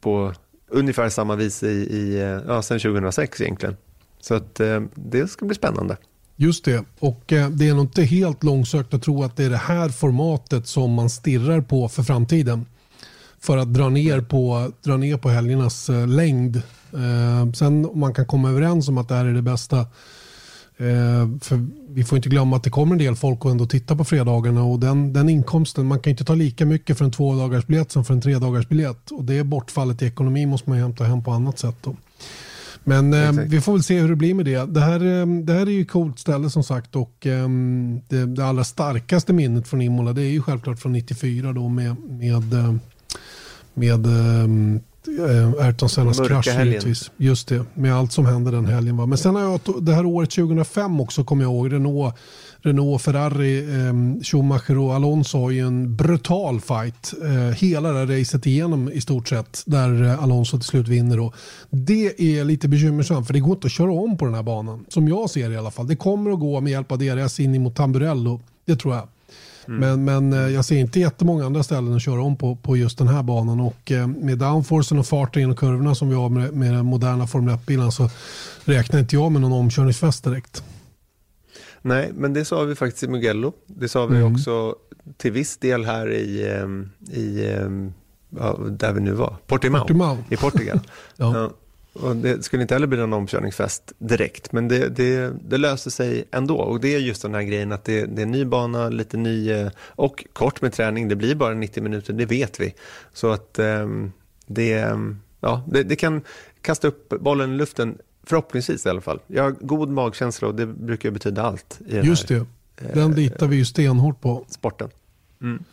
på 0.00 0.34
ungefär 0.68 1.08
samma 1.08 1.36
vis 1.36 1.62
i, 1.62 1.66
i, 1.66 2.20
eh, 2.20 2.26
ja, 2.26 2.62
sedan 2.62 2.80
2006 2.80 3.40
egentligen. 3.40 3.76
Så 4.20 4.34
att 4.34 4.60
eh, 4.60 4.80
det 4.94 5.28
ska 5.28 5.46
bli 5.46 5.54
spännande. 5.54 5.96
Just 6.36 6.64
det, 6.64 6.84
och 6.98 7.32
eh, 7.32 7.50
det 7.50 7.68
är 7.68 7.74
nog 7.74 7.84
inte 7.84 8.02
helt 8.02 8.42
långsökt 8.42 8.94
att 8.94 9.02
tro 9.02 9.22
att 9.22 9.36
det 9.36 9.44
är 9.44 9.50
det 9.50 9.56
här 9.56 9.88
formatet 9.88 10.66
som 10.66 10.92
man 10.92 11.10
stirrar 11.10 11.60
på 11.60 11.88
för 11.88 12.02
framtiden. 12.02 12.66
För 13.40 13.56
att 13.56 13.74
dra 13.74 13.88
ner 13.88 14.20
på, 14.20 14.72
dra 14.82 14.96
ner 14.96 15.16
på 15.16 15.28
helgernas 15.28 15.90
eh, 15.90 16.06
längd. 16.06 16.56
Eh, 16.92 17.52
sen 17.52 17.86
om 17.86 18.00
man 18.00 18.14
kan 18.14 18.26
komma 18.26 18.50
överens 18.50 18.88
om 18.88 18.98
att 18.98 19.08
det 19.08 19.14
här 19.14 19.24
är 19.24 19.34
det 19.34 19.42
bästa 19.42 19.78
Eh, 19.78 19.86
för 21.40 21.66
vi 21.88 22.04
får 22.04 22.16
inte 22.16 22.28
glömma 22.28 22.56
att 22.56 22.62
det 22.62 22.70
kommer 22.70 22.92
en 22.92 22.98
del 22.98 23.16
folk 23.16 23.44
och 23.44 23.50
ändå 23.50 23.66
titta 23.66 23.96
på 23.96 24.04
fredagarna 24.04 24.64
och 24.64 24.80
den, 24.80 25.12
den 25.12 25.28
inkomsten, 25.28 25.86
man 25.86 26.00
kan 26.00 26.10
inte 26.10 26.24
ta 26.24 26.34
lika 26.34 26.66
mycket 26.66 26.98
för 26.98 27.04
en 27.04 27.10
två 27.10 27.34
dagars 27.34 27.66
biljett 27.66 27.92
som 27.92 28.04
för 28.04 28.14
en 28.14 28.20
tre 28.20 28.38
dagars 28.38 28.68
biljett 28.68 29.10
och 29.10 29.24
det 29.24 29.44
bortfallet 29.44 30.02
i 30.02 30.06
ekonomi 30.06 30.46
måste 30.46 30.70
man 30.70 30.78
hämta 30.78 31.04
hem 31.04 31.24
på 31.24 31.30
annat 31.30 31.58
sätt. 31.58 31.76
Då. 31.82 31.96
Men 32.88 33.14
eh, 33.14 33.32
vi 33.32 33.60
får 33.60 33.72
väl 33.72 33.82
se 33.82 34.00
hur 34.00 34.08
det 34.08 34.16
blir 34.16 34.34
med 34.34 34.44
det. 34.44 34.66
Det 34.66 34.80
här, 34.80 35.20
eh, 35.20 35.26
det 35.26 35.52
här 35.52 35.66
är 35.66 35.70
ju 35.70 35.84
coolt 35.84 36.18
ställe 36.18 36.50
som 36.50 36.64
sagt 36.64 36.96
och 36.96 37.26
eh, 37.26 37.48
det, 38.08 38.26
det, 38.26 38.46
allra 38.46 38.64
starkaste 38.64 39.32
minnet 39.32 39.68
från 39.68 39.82
Imola 39.82 40.12
det 40.12 40.22
är 40.22 40.30
ju 40.30 40.42
självklart 40.42 40.78
från 40.78 40.92
94 40.92 41.52
då 41.52 41.68
med, 41.68 41.96
med, 42.08 42.54
eh, 42.54 42.74
med 43.74 44.06
Eh, 45.08 45.66
Ayrton 45.66 45.88
Sennas 45.88 46.20
krasch 46.20 46.58
givetvis. 46.64 47.10
Just 47.16 47.48
det, 47.48 47.64
med 47.74 47.94
allt 47.94 48.12
som 48.12 48.26
hände 48.26 48.50
den 48.50 48.66
helgen. 48.66 48.96
Va? 48.96 49.06
Men 49.06 49.18
sen 49.18 49.34
har 49.34 49.42
jag 49.42 49.60
det 49.80 49.94
här 49.94 50.06
året 50.06 50.30
2005 50.30 51.00
också 51.00 51.24
kommer 51.24 51.44
jag 51.44 51.52
ihåg. 51.52 51.72
Renault, 51.72 52.14
Renault 52.58 53.02
Ferrari, 53.02 53.58
eh, 53.58 54.22
Schumacher 54.22 54.78
och 54.78 54.94
Alonso 54.94 55.38
har 55.38 55.50
ju 55.50 55.66
en 55.66 55.96
brutal 55.96 56.60
fight. 56.60 57.14
Eh, 57.22 57.56
hela 57.56 57.92
det 57.92 57.98
här 57.98 58.18
racet 58.18 58.46
igenom 58.46 58.92
i 58.92 59.00
stort 59.00 59.28
sett. 59.28 59.62
Där 59.66 60.02
eh, 60.02 60.22
Alonso 60.22 60.58
till 60.58 60.66
slut 60.68 60.88
vinner. 60.88 61.20
Och 61.20 61.34
det 61.70 62.38
är 62.38 62.44
lite 62.44 62.68
bekymmersamt 62.68 63.26
för 63.26 63.34
det 63.34 63.40
går 63.40 63.54
inte 63.54 63.66
att 63.66 63.72
köra 63.72 63.92
om 63.92 64.18
på 64.18 64.24
den 64.24 64.34
här 64.34 64.42
banan. 64.42 64.84
Som 64.88 65.08
jag 65.08 65.30
ser 65.30 65.48
det 65.48 65.54
i 65.54 65.58
alla 65.58 65.70
fall. 65.70 65.86
Det 65.86 65.96
kommer 65.96 66.30
att 66.30 66.40
gå 66.40 66.60
med 66.60 66.70
hjälp 66.70 66.92
av 66.92 66.98
DRS 66.98 67.40
in 67.40 67.62
mot 67.62 67.76
Tamburello. 67.76 68.40
Det 68.64 68.76
tror 68.76 68.94
jag. 68.94 69.08
Mm. 69.68 69.80
Men, 69.80 70.04
men 70.04 70.44
eh, 70.44 70.54
jag 70.54 70.64
ser 70.64 70.76
inte 70.76 71.00
jättemånga 71.00 71.46
andra 71.46 71.62
ställen 71.62 71.96
att 71.96 72.02
köra 72.02 72.22
om 72.22 72.36
på, 72.36 72.56
på 72.56 72.76
just 72.76 72.98
den 72.98 73.08
här 73.08 73.22
banan. 73.22 73.60
Och 73.60 73.92
eh, 73.92 74.06
med 74.06 74.38
downforcen 74.38 74.98
och 74.98 75.06
farten 75.06 75.42
genom 75.42 75.56
kurvorna 75.56 75.94
som 75.94 76.08
vi 76.08 76.14
har 76.14 76.28
med, 76.28 76.52
med 76.52 76.74
den 76.74 76.86
moderna 76.86 77.26
Formel 77.26 77.54
1-bilen 77.54 77.92
så 77.92 78.10
räknar 78.64 79.00
inte 79.00 79.16
jag 79.16 79.32
med 79.32 79.40
någon 79.40 79.52
omkörningsfest 79.52 80.24
direkt. 80.24 80.64
Nej, 81.82 82.10
men 82.14 82.32
det 82.32 82.44
sa 82.44 82.62
vi 82.62 82.74
faktiskt 82.74 83.02
i 83.02 83.08
Mugello. 83.08 83.52
Det 83.66 83.88
sa 83.88 84.06
vi 84.06 84.16
mm. 84.16 84.32
också 84.32 84.74
till 85.16 85.32
viss 85.32 85.56
del 85.56 85.84
här 85.84 86.12
i, 86.12 86.46
eh, 86.46 87.16
i 87.18 87.56
ja, 88.38 88.58
där 88.70 88.92
vi 88.92 89.00
nu 89.00 89.12
var, 89.12 89.36
Portimao, 89.46 89.80
Portimao. 89.80 90.18
i 90.30 90.36
Portugal. 90.36 90.80
ja. 91.16 91.50
Och 92.00 92.16
det 92.16 92.44
skulle 92.44 92.62
inte 92.62 92.74
heller 92.74 92.86
bli 92.86 92.98
någon 92.98 93.12
omkörningsfest 93.12 93.92
direkt, 93.98 94.52
men 94.52 94.68
det, 94.68 94.88
det, 94.88 95.32
det 95.48 95.58
löser 95.58 95.90
sig 95.90 96.24
ändå. 96.30 96.56
Och 96.56 96.80
det 96.80 96.94
är 96.94 96.98
just 96.98 97.22
den 97.22 97.34
här 97.34 97.42
grejen 97.42 97.72
att 97.72 97.84
det, 97.84 98.06
det 98.06 98.22
är 98.22 98.26
ny 98.26 98.44
bana, 98.44 98.88
lite 98.88 99.16
ny 99.16 99.50
eh, 99.50 99.70
och 99.78 100.24
kort 100.32 100.62
med 100.62 100.72
träning. 100.72 101.08
Det 101.08 101.16
blir 101.16 101.34
bara 101.34 101.54
90 101.54 101.82
minuter, 101.82 102.12
det 102.12 102.26
vet 102.26 102.60
vi. 102.60 102.74
Så 103.12 103.30
att 103.30 103.58
um, 103.58 104.12
det, 104.46 104.96
ja, 105.40 105.62
det, 105.66 105.82
det, 105.82 105.96
kan 105.96 106.22
kasta 106.60 106.88
upp 106.88 107.08
bollen 107.08 107.52
i 107.52 107.56
luften, 107.56 107.98
förhoppningsvis 108.26 108.86
i 108.86 108.88
alla 108.88 109.00
fall. 109.00 109.20
Jag 109.26 109.42
har 109.42 109.50
god 109.50 109.88
magkänsla 109.88 110.48
och 110.48 110.54
det 110.54 110.66
brukar 110.66 111.10
betyda 111.10 111.42
allt. 111.42 111.80
I 111.86 111.94
den 111.94 112.04
just 112.04 112.28
det, 112.28 112.46
den 112.94 113.10
eh, 113.10 113.16
litar 113.16 113.46
vi 113.46 113.56
ju 113.56 113.64
stenhårt 113.64 114.20
på. 114.20 114.44
Sporten. 114.48 114.90
Mm. 115.40 115.64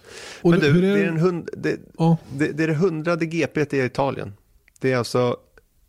Men 0.44 0.60
du, 0.60 0.68
är 0.68 0.82
det... 0.82 0.88
Är 0.88 1.08
en 1.08 1.18
hund, 1.18 1.50
det, 1.58 1.80
ja. 1.98 2.18
det, 2.34 2.48
det 2.48 2.64
är 2.64 2.68
det 2.68 2.76
hundrade 2.76 3.26
GP 3.26 3.78
i 3.78 3.86
Italien. 3.86 4.34
Det 4.80 4.92
är 4.92 4.98
alltså 4.98 5.38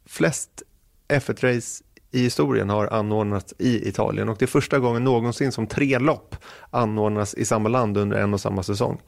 flest 0.06 0.62
F1-race 1.08 1.84
i 2.14 2.22
historien 2.22 2.70
har 2.70 2.86
anordnats 2.86 3.54
i 3.58 3.88
Italien 3.88 4.28
och 4.28 4.36
det 4.38 4.44
är 4.44 4.46
första 4.46 4.78
gången 4.78 5.04
någonsin 5.04 5.52
som 5.52 5.66
tre 5.66 5.98
lopp 5.98 6.36
anordnas 6.70 7.34
i 7.34 7.44
samma 7.44 7.68
land 7.68 7.96
under 7.96 8.16
en 8.16 8.34
och 8.34 8.40
samma 8.40 8.62
säsong. 8.62 9.00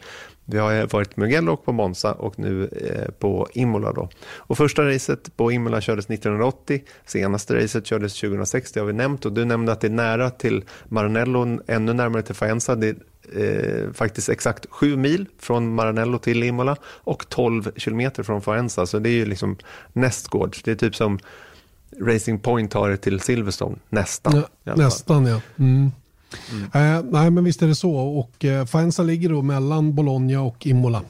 Vi 0.44 0.58
har 0.58 0.86
varit 0.86 1.16
Mugello 1.16 1.52
och 1.52 1.64
på 1.64 1.72
Monza 1.72 2.12
och 2.12 2.38
nu 2.38 2.64
eh, 2.64 3.10
på 3.18 3.48
Imola. 3.52 3.92
Då. 3.92 4.08
Och 4.36 4.56
första 4.56 4.88
racet 4.88 5.36
på 5.36 5.52
Imola 5.52 5.80
kördes 5.80 6.10
1980, 6.10 6.82
senaste 7.04 7.62
racet 7.62 7.86
kördes 7.86 8.20
2006, 8.20 8.72
det 8.72 8.80
har 8.80 8.86
vi 8.86 8.92
nämnt 8.92 9.26
och 9.26 9.32
du 9.32 9.44
nämnde 9.44 9.72
att 9.72 9.80
det 9.80 9.86
är 9.86 9.90
nära 9.90 10.30
till 10.30 10.64
Maranello, 10.88 11.60
ännu 11.66 11.92
närmare 11.92 12.22
till 12.22 12.34
Faenza. 12.34 12.74
Det 12.74 12.88
är 12.88 12.96
eh, 13.34 13.92
faktiskt 13.92 14.28
exakt 14.28 14.66
sju 14.70 14.96
mil 14.96 15.26
från 15.38 15.74
Maranello 15.74 16.18
till 16.18 16.42
Imola 16.42 16.76
och 16.84 17.28
12 17.28 17.70
kilometer 17.76 18.22
från 18.22 18.42
Faenza, 18.42 18.86
så 18.86 18.98
det 18.98 19.08
är 19.08 19.14
ju 19.14 19.26
liksom 19.26 19.56
nästgårds. 19.92 20.62
Det 20.62 20.70
är 20.70 20.74
typ 20.74 20.96
som 20.96 21.18
Racing 22.00 22.42
Point 22.42 22.72
har 22.72 22.90
det 22.90 22.96
till 22.96 23.20
Silverstone, 23.20 23.76
nästan. 23.88 24.42
Ja, 24.64 24.74
nästan 24.74 25.26
ja. 25.26 25.40
Mm. 25.58 25.92
Mm. 26.52 26.96
Eh, 26.96 27.04
nej 27.10 27.30
men 27.30 27.44
visst 27.44 27.62
är 27.62 27.66
det 27.66 27.74
så 27.74 27.96
och 27.96 28.44
eh, 28.44 28.66
Faenza 28.66 29.02
ligger 29.02 29.28
då 29.28 29.42
mellan 29.42 29.94
Bologna 29.94 30.42
och 30.42 30.66
Imola. 30.66 31.02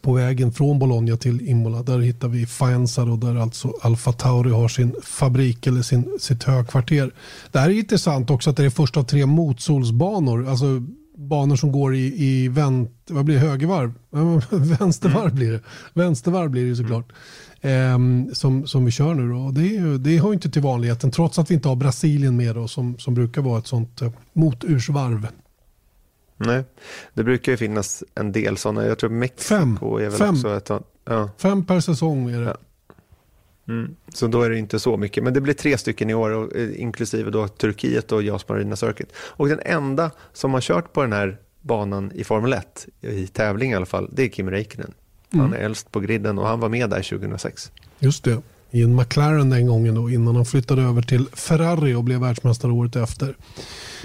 På 0.00 0.12
vägen 0.12 0.52
från 0.52 0.78
Bologna 0.78 1.16
till 1.16 1.48
Imola 1.48 1.82
där 1.82 1.98
hittar 1.98 2.28
vi 2.28 2.46
Faenza 2.46 3.04
då, 3.04 3.16
där 3.16 3.36
alltså 3.36 3.72
Alfa 3.82 4.12
Tauri 4.12 4.50
har 4.50 4.68
sin 4.68 4.94
fabrik 5.02 5.66
eller 5.66 5.82
sin, 5.82 6.18
sitt 6.20 6.44
högkvarter. 6.44 7.10
Det 7.52 7.58
här 7.58 7.70
är 7.70 7.74
intressant 7.74 8.30
också 8.30 8.50
att 8.50 8.56
det 8.56 8.64
är 8.64 8.70
första 8.70 9.00
av 9.00 9.04
tre 9.04 9.26
motsolsbanor. 9.26 10.48
Alltså 10.48 10.66
banor 11.20 11.56
som 11.56 11.72
går 11.72 11.94
i, 11.94 12.24
i 12.24 12.48
vänt, 12.48 12.92
vad 13.10 13.24
blir 13.24 13.34
det, 13.34 13.40
högervarv? 13.40 13.92
Vänstervarv 14.78 15.24
mm. 15.24 15.34
blir 15.34 15.52
det. 15.52 15.60
Vänstervarv 15.94 16.50
blir 16.50 16.70
det 16.70 16.76
såklart. 16.76 17.12
Mm. 17.60 18.34
Som, 18.34 18.66
som 18.66 18.84
vi 18.84 18.90
kör 18.90 19.14
nu 19.14 19.28
då. 19.32 19.50
Det, 19.50 19.76
är, 19.76 19.98
det 19.98 20.16
har 20.16 20.32
inte 20.32 20.50
till 20.50 20.62
vanligheten 20.62 21.10
trots 21.10 21.38
att 21.38 21.50
vi 21.50 21.54
inte 21.54 21.68
har 21.68 21.76
Brasilien 21.76 22.36
med 22.36 22.54
då, 22.54 22.68
som, 22.68 22.98
som 22.98 23.14
brukar 23.14 23.42
vara 23.42 23.58
ett 23.58 23.66
sånt 23.66 24.02
eh, 24.02 24.12
motursvarv. 24.32 25.28
Nej, 26.36 26.64
det 27.14 27.24
brukar 27.24 27.52
ju 27.52 27.58
finnas 27.58 28.04
en 28.14 28.32
del 28.32 28.56
sådana. 28.56 28.86
Jag 28.86 28.98
tror 28.98 29.10
Mexiko 29.10 29.48
Fem. 29.48 29.78
är 29.82 30.10
väl 30.10 30.12
Fem. 30.12 30.34
också 30.34 30.56
ett 30.56 30.70
ja. 31.04 31.30
Fem 31.38 31.66
per 31.66 31.80
säsong 31.80 32.30
är 32.30 32.40
det. 32.40 32.46
Ja. 32.46 32.56
Mm. 33.70 33.96
Så 34.08 34.26
då 34.26 34.42
är 34.42 34.50
det 34.50 34.58
inte 34.58 34.78
så 34.78 34.96
mycket. 34.96 35.24
Men 35.24 35.34
det 35.34 35.40
blir 35.40 35.54
tre 35.54 35.78
stycken 35.78 36.10
i 36.10 36.14
år, 36.14 36.30
och, 36.30 36.56
eh, 36.56 36.80
inklusive 36.80 37.30
då 37.30 37.48
Turkiet 37.48 38.12
och 38.12 38.22
Jas 38.22 38.48
Marina 38.48 38.76
Circuit. 38.76 39.12
Och 39.16 39.48
den 39.48 39.60
enda 39.64 40.10
som 40.32 40.54
har 40.54 40.60
kört 40.60 40.92
på 40.92 41.02
den 41.02 41.12
här 41.12 41.38
banan 41.60 42.12
i 42.14 42.24
Formel 42.24 42.52
1, 42.52 42.86
i 43.00 43.26
tävling 43.26 43.72
i 43.72 43.74
alla 43.74 43.86
fall, 43.86 44.10
det 44.12 44.22
är 44.22 44.28
Kim 44.28 44.50
Räikkönen. 44.50 44.94
Han 45.32 45.40
mm. 45.40 45.52
är 45.52 45.58
äldst 45.58 45.92
på 45.92 46.00
griden 46.00 46.38
och 46.38 46.46
han 46.46 46.60
var 46.60 46.68
med 46.68 46.90
där 46.90 47.02
2006. 47.02 47.72
Just 47.98 48.24
det, 48.24 48.42
i 48.70 48.82
en 48.82 48.96
McLaren 48.96 49.50
den 49.50 49.66
gången 49.66 49.94
då, 49.94 50.10
innan 50.10 50.36
han 50.36 50.44
flyttade 50.44 50.82
över 50.82 51.02
till 51.02 51.26
Ferrari 51.32 51.94
och 51.94 52.04
blev 52.04 52.20
världsmästare 52.20 52.72
året 52.72 52.96
efter. 52.96 53.36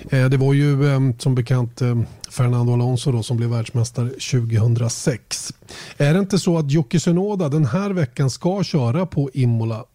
Eh, 0.10 0.30
det 0.30 0.38
var 0.38 0.54
ju 0.54 0.94
eh, 0.94 1.00
som 1.20 1.36
bekant 1.36 1.82
Fernando 2.30 2.74
Alonso 2.74 3.12
då, 3.12 3.24
som 3.24 3.38
blev 3.38 3.50
världsmästare 3.50 4.10
2006. 4.10 5.54
Är 5.98 6.14
det 6.14 6.20
inte 6.20 6.40
så 6.40 6.58
att 6.58 6.72
Jocke 6.72 7.00
Tsunoda 7.00 7.50
den 7.50 7.66
här 7.66 7.90
veckan 7.90 8.30
ska 8.30 8.64
köra 8.64 9.06
på 9.06 9.30
Imola? 9.34 9.86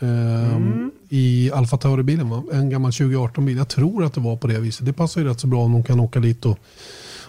Eh, 0.00 0.54
mm. 0.54 0.90
I 1.08 1.50
Alfa 1.54 1.76
Tauri-bilen, 1.76 2.42
en 2.52 2.70
gammal 2.70 2.90
2018-bil. 2.90 3.56
Jag 3.56 3.68
tror 3.68 4.04
att 4.04 4.14
det 4.14 4.20
var 4.20 4.36
på 4.36 4.46
det 4.46 4.58
viset. 4.58 4.86
Det 4.86 4.92
passar 4.92 5.20
ju 5.20 5.26
rätt 5.26 5.40
så 5.40 5.46
bra 5.46 5.64
om 5.64 5.72
de 5.72 5.84
kan 5.84 6.00
åka 6.00 6.20
dit 6.20 6.46
och, 6.46 6.58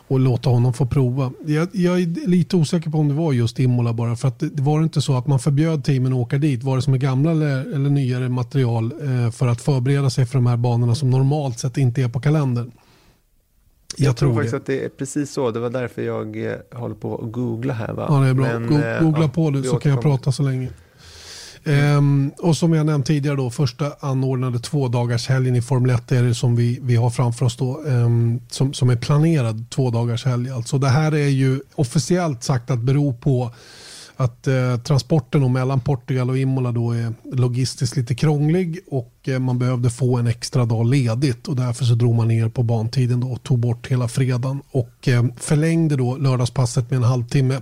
och 0.08 0.20
låta 0.20 0.50
honom 0.50 0.74
få 0.74 0.86
prova. 0.86 1.32
Jag, 1.46 1.68
jag, 1.72 2.02
är 2.02 2.28
lite 2.28 2.56
osäker 2.56 2.90
på 2.90 2.98
om 2.98 3.08
det 3.08 3.14
var 3.14 3.34
just 3.34 3.60
Imola 3.60 3.94
bara. 3.94 4.16
För 4.16 4.28
att 4.28 4.40
det, 4.40 4.50
det 4.50 4.62
var 4.62 4.84
inte 4.84 5.02
så 5.02 5.18
att 5.18 5.28
man 5.28 5.40
förbjöd 5.40 5.84
teamen 5.84 6.14
att 6.14 6.20
åka 6.20 6.38
dit, 6.38 6.64
vare 6.64 6.82
sig 6.82 6.92
med 6.92 7.00
gamla 7.00 7.32
eller, 7.32 7.60
eller 7.60 7.90
nyare 7.90 8.30
material 8.30 8.92
eh, 9.02 9.32
för 9.32 9.48
att 9.48 9.62
förbereda 9.62 10.10
sig 10.10 10.26
för 10.26 10.38
de 10.38 10.46
här 10.46 10.58
banorna 10.58 10.96
som 10.96 11.10
normalt 11.10 11.60
sett 11.60 11.78
inte 11.78 12.02
är 12.02 12.10
på 12.10 12.20
kalendern. 12.20 12.72
Jag, 13.98 14.08
jag 14.08 14.18
tror, 14.18 14.34
faktiskt 14.34 14.52
det. 14.52 14.58
att 14.58 14.66
det 14.66 14.86
är 14.86 14.90
precis 14.90 15.32
så. 15.32 15.52
Det 15.52 15.60
var 15.60 15.70
därför 15.70 16.02
jag 16.02 16.46
eh, 16.46 16.58
håller 16.74 16.96
på 16.96 17.18
att 17.18 17.32
googla 17.32 17.74
här. 17.74 17.94
Va? 17.94 18.06
Ja, 18.10 18.20
det 18.20 18.28
är 18.28 18.34
bra. 18.34 18.60
Men, 18.60 18.68
Go 18.68 18.76
eh, 18.76 19.02
googla 19.02 19.24
ja, 19.24 19.30
på 19.30 19.50
det 19.50 19.64
så 19.64 19.80
kan 19.80 19.92
jag 19.92 20.02
prata 20.02 20.32
så 20.32 20.44
länge. 20.44 20.70
Ehm, 21.68 22.32
och 22.38 22.58
som 22.58 22.74
jag 22.74 22.86
nämnt 22.86 23.06
tidigare 23.06 23.36
då, 23.36 23.50
första 23.50 23.92
anordnade 24.00 24.60
två 24.60 24.88
dagars 24.88 25.28
helgen 25.28 25.56
i 25.56 25.62
Formel 25.62 25.96
1 25.96 26.12
är 26.12 26.24
det 26.24 26.36
som 26.36 26.56
vi, 26.56 26.80
vi 26.82 26.96
har 26.96 27.10
framför 27.10 27.46
oss 27.46 27.58
då, 27.58 27.84
ehm, 27.88 28.40
som, 28.50 28.74
som 28.74 28.90
är 28.90 28.96
planerad 28.96 29.70
två 29.70 29.90
dagars 29.90 30.26
helg. 30.26 30.50
Alltså 30.50 30.78
det 30.78 30.90
här 30.90 31.12
är 31.12 31.28
ju 31.28 31.62
officiellt 31.76 32.44
sagt 32.44 32.72
att 32.72 32.80
bero 32.80 33.14
på 33.14 33.52
att 34.18 34.48
eh, 34.48 34.78
transporten 34.78 35.54
mellan 35.54 35.80
Portugal 35.80 36.30
och 36.30 36.38
Imola 36.38 36.72
då 36.72 36.92
är 36.92 37.14
logistiskt 37.24 37.98
lite 37.98 38.16
krånglig 38.16 38.80
och 38.88 39.14
eh, 39.24 39.40
man 39.40 39.60
behövde 39.60 39.90
få 39.90 40.18
en 40.18 40.28
extra 40.28 40.66
dag 40.66 40.90
ledigt 40.90 41.48
och 41.48 41.56
därför 41.56 41.86
så 41.86 41.96
drog 41.96 42.16
man 42.16 42.28
ner 42.28 42.50
på 42.50 42.64
bantiden 42.64 43.20
då 43.20 43.28
och 43.28 43.44
tog 43.44 43.60
bort 43.60 43.88
hela 43.88 44.08
fredagen 44.08 44.62
och 44.72 45.08
eh, 45.08 45.26
förlängde 45.38 45.96
då 45.96 46.18
lördagspasset 46.18 46.90
med 46.90 46.98
en 46.98 47.04
halvtimme. 47.04 47.62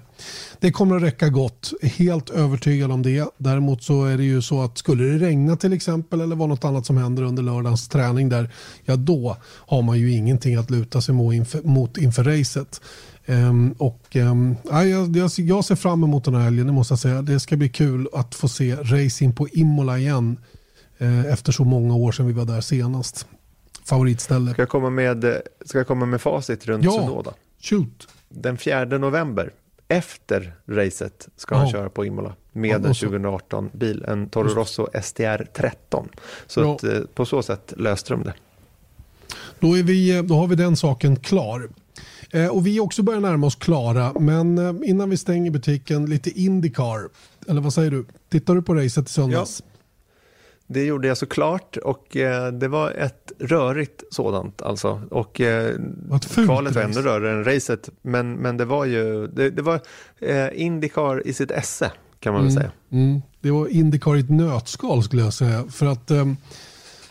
Det 0.59 0.71
kommer 0.71 0.95
att 0.95 1.03
räcka 1.03 1.29
gott, 1.29 1.73
helt 1.81 2.29
övertygad 2.29 2.91
om 2.91 3.01
det. 3.01 3.29
Däremot 3.37 3.83
så 3.83 4.05
är 4.05 4.17
det 4.17 4.23
ju 4.23 4.41
så 4.41 4.61
att 4.61 4.77
skulle 4.77 5.03
det 5.03 5.25
regna 5.25 5.55
till 5.55 5.73
exempel 5.73 6.21
eller 6.21 6.35
vara 6.35 6.49
något 6.49 6.65
annat 6.65 6.85
som 6.85 6.97
händer 6.97 7.23
under 7.23 7.43
lördagens 7.43 7.87
träning 7.87 8.29
där, 8.29 8.49
ja 8.85 8.95
då 8.95 9.37
har 9.43 9.81
man 9.81 9.99
ju 9.99 10.11
ingenting 10.11 10.55
att 10.55 10.71
luta 10.71 11.01
sig 11.01 11.15
mot 11.15 11.33
inför, 11.33 11.61
mot 11.61 11.97
inför 11.97 12.23
racet. 12.23 12.81
Um, 13.27 13.71
och, 13.71 14.15
um, 14.15 14.55
jag, 14.63 15.15
jag, 15.15 15.29
jag, 15.37 15.65
ser 15.65 15.75
fram 15.75 16.03
emot 16.03 16.25
den 16.25 16.35
här 16.35 16.41
helgen, 16.41 16.67
det 16.67 16.73
måste 16.73 16.91
jag 16.91 16.99
säga. 16.99 17.21
Det 17.21 17.39
ska 17.39 17.57
bli 17.57 17.69
kul 17.69 18.07
att 18.13 18.35
få 18.35 18.47
se 18.47 18.75
racing 18.75 19.35
på 19.35 19.47
Imola 19.47 19.97
igen 19.97 20.39
uh, 21.01 21.25
efter 21.25 21.51
så 21.51 21.63
många 21.63 21.95
år 21.95 22.11
sedan 22.11 22.27
vi 22.27 22.33
var 22.33 22.45
där 22.45 22.61
senast. 22.61 23.27
Favoritställe. 23.83 24.51
Ska 24.51 24.61
jag 24.61 24.69
komma 24.69 24.89
med, 24.89 25.41
ska 25.65 25.77
jag 25.77 25.87
komma 25.87 26.05
med 26.05 26.21
facit 26.21 26.65
runt 26.65 26.83
ja, 26.83 26.91
Sunoda? 26.91 27.33
shoot. 27.61 28.07
Den 28.29 28.57
4 28.57 28.85
november, 28.85 29.51
efter 29.87 30.53
racet, 30.67 31.27
ska 31.35 31.55
han 31.55 31.69
köra 31.69 31.89
på 31.89 32.05
Imola 32.05 32.33
med 32.51 32.69
ja, 32.69 32.75
en 32.75 32.93
2018-bil, 32.93 34.05
en 34.07 34.29
Toro 34.29 34.47
Rosso 34.47 34.87
STR 35.01 35.45
13. 35.53 36.09
Så 36.47 36.61
ja. 36.61 36.75
att, 36.75 36.83
uh, 36.83 37.01
på 37.13 37.25
så 37.25 37.43
sätt 37.43 37.73
löste 37.77 38.13
de 38.13 38.23
det. 38.23 38.33
Då, 39.59 39.77
är 39.77 39.83
vi, 39.83 40.21
då 40.21 40.35
har 40.35 40.47
vi 40.47 40.55
den 40.55 40.75
saken 40.75 41.15
klar. 41.15 41.69
Eh, 42.35 42.47
och 42.47 42.67
vi 42.67 42.79
också 42.79 43.03
börjar 43.03 43.19
närma 43.19 43.47
oss 43.47 43.55
klara, 43.55 44.13
men 44.19 44.57
eh, 44.57 44.89
innan 44.89 45.09
vi 45.09 45.17
stänger 45.17 45.51
butiken, 45.51 46.05
lite 46.05 46.29
Indycar. 46.29 47.09
Eller 47.47 47.61
vad 47.61 47.73
säger 47.73 47.91
du? 47.91 48.05
Tittar 48.29 48.55
du 48.55 48.61
på 48.61 48.75
racet 48.75 49.09
i 49.09 49.11
söndags? 49.11 49.63
Ja. 49.65 49.71
Det 50.67 50.85
gjorde 50.85 51.07
jag 51.07 51.17
såklart 51.17 51.77
och 51.77 52.17
eh, 52.17 52.51
det 52.51 52.67
var 52.67 52.91
ett 52.91 53.31
rörigt 53.39 54.03
sådant 54.11 54.61
alltså. 54.61 55.01
Och 55.11 55.41
eh, 55.41 55.75
kvalet 56.45 56.75
var 56.75 56.81
ännu 56.81 57.01
rörigare 57.01 57.37
än 57.37 57.43
racet. 57.43 57.89
Men, 58.01 58.33
men 58.33 58.57
det 58.57 58.65
var 58.65 58.85
ju, 58.85 59.27
det, 59.27 59.49
det 59.49 59.61
var 59.61 59.79
eh, 60.19 60.47
Indycar 60.53 61.27
i 61.27 61.33
sitt 61.33 61.51
esse 61.51 61.91
kan 62.19 62.33
man 62.33 62.41
väl 62.41 62.51
mm, 62.51 62.61
säga. 62.61 62.71
Mm. 62.91 63.21
Det 63.41 63.51
var 63.51 63.67
Indycar 63.67 64.15
i 64.15 64.19
ett 64.19 64.29
nötskal 64.29 65.03
skulle 65.03 65.21
jag 65.21 65.33
säga. 65.33 65.63
För 65.69 65.85
att 65.85 66.11
um, 66.11 66.37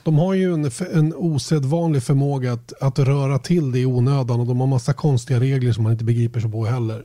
de 0.05 0.18
har 0.18 0.34
ju 0.34 0.55
en, 0.55 0.70
en 0.92 1.14
osedvanlig 1.14 2.02
förmåga 2.02 2.52
att, 2.52 2.72
att 2.80 2.98
röra 2.98 3.38
till 3.38 3.72
det 3.72 3.78
i 3.78 3.86
onödan 3.86 4.40
och 4.40 4.46
de 4.46 4.61
har 4.61 4.66
massa 4.66 4.92
konstiga 4.92 5.40
regler 5.40 5.72
som 5.72 5.82
man 5.82 5.92
inte 5.92 6.05
begriper 6.05 6.40
sig 6.40 6.50
på 6.50 6.64
heller. 6.64 7.05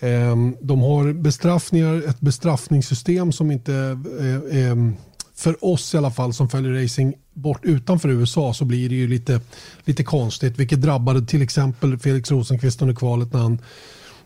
Ehm, 0.00 0.56
de 0.60 0.80
har 0.80 1.12
bestraffningar, 1.12 2.08
ett 2.08 2.20
bestraffningssystem 2.20 3.32
som 3.32 3.50
inte 3.50 3.72
är 3.72 4.92
för 5.34 5.64
oss 5.64 5.94
i 5.94 5.96
alla 5.96 6.10
fall 6.10 6.32
som 6.32 6.48
följer 6.48 6.82
racing 6.82 7.14
bort 7.34 7.64
utanför 7.64 8.08
USA 8.08 8.54
så 8.54 8.64
blir 8.64 8.88
det 8.88 8.94
ju 8.94 9.08
lite, 9.08 9.40
lite 9.84 10.04
konstigt 10.04 10.58
vilket 10.58 10.82
drabbade 10.82 11.26
till 11.26 11.42
exempel 11.42 11.98
Felix 11.98 12.30
Rosenqvist 12.30 12.82
under 12.82 12.94
kvalet 12.94 13.32
när 13.32 13.40
han 13.40 13.58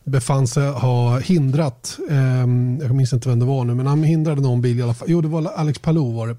befann 0.04 0.46
sig 0.46 0.68
ha 0.68 1.18
hindrat, 1.18 1.98
eh, 2.10 2.16
jag 2.86 2.94
minns 2.94 3.12
inte 3.12 3.28
vem 3.28 3.38
det 3.38 3.44
var 3.44 3.64
nu, 3.64 3.74
men 3.74 3.86
han 3.86 4.02
hindrade 4.02 4.40
någon 4.40 4.60
bil 4.60 4.78
i 4.78 4.82
alla 4.82 4.94
fall. 4.94 5.08
Jo, 5.10 5.20
det 5.20 5.28
var 5.28 5.46
Alex 5.46 5.78
Palou 5.78 6.12
var 6.12 6.28
det 6.28 6.36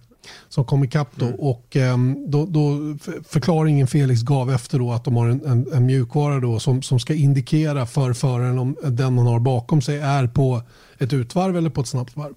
som 0.49 0.65
kom 0.65 0.83
ikapp 0.83 1.09
då 1.15 1.25
mm. 1.25 1.39
och 1.39 1.75
eh, 1.75 1.97
då, 2.27 2.45
då, 2.45 2.95
förklaringen 3.27 3.87
Felix 3.87 4.21
gav 4.21 4.51
efter 4.51 4.79
då 4.79 4.91
att 4.91 5.03
de 5.03 5.15
har 5.15 5.27
en, 5.27 5.45
en, 5.45 5.73
en 5.73 5.85
mjukvara 5.85 6.39
då 6.39 6.59
som, 6.59 6.81
som 6.81 6.99
ska 6.99 7.13
indikera 7.13 7.85
för 7.85 8.13
föraren 8.13 8.59
om 8.59 8.75
den 8.83 9.13
man 9.13 9.27
har 9.27 9.39
bakom 9.39 9.81
sig 9.81 9.99
är 9.99 10.27
på 10.27 10.61
ett 10.97 11.13
utvarv 11.13 11.57
eller 11.57 11.69
på 11.69 11.81
ett 11.81 11.87
snabbt 11.87 12.17
varv. 12.17 12.33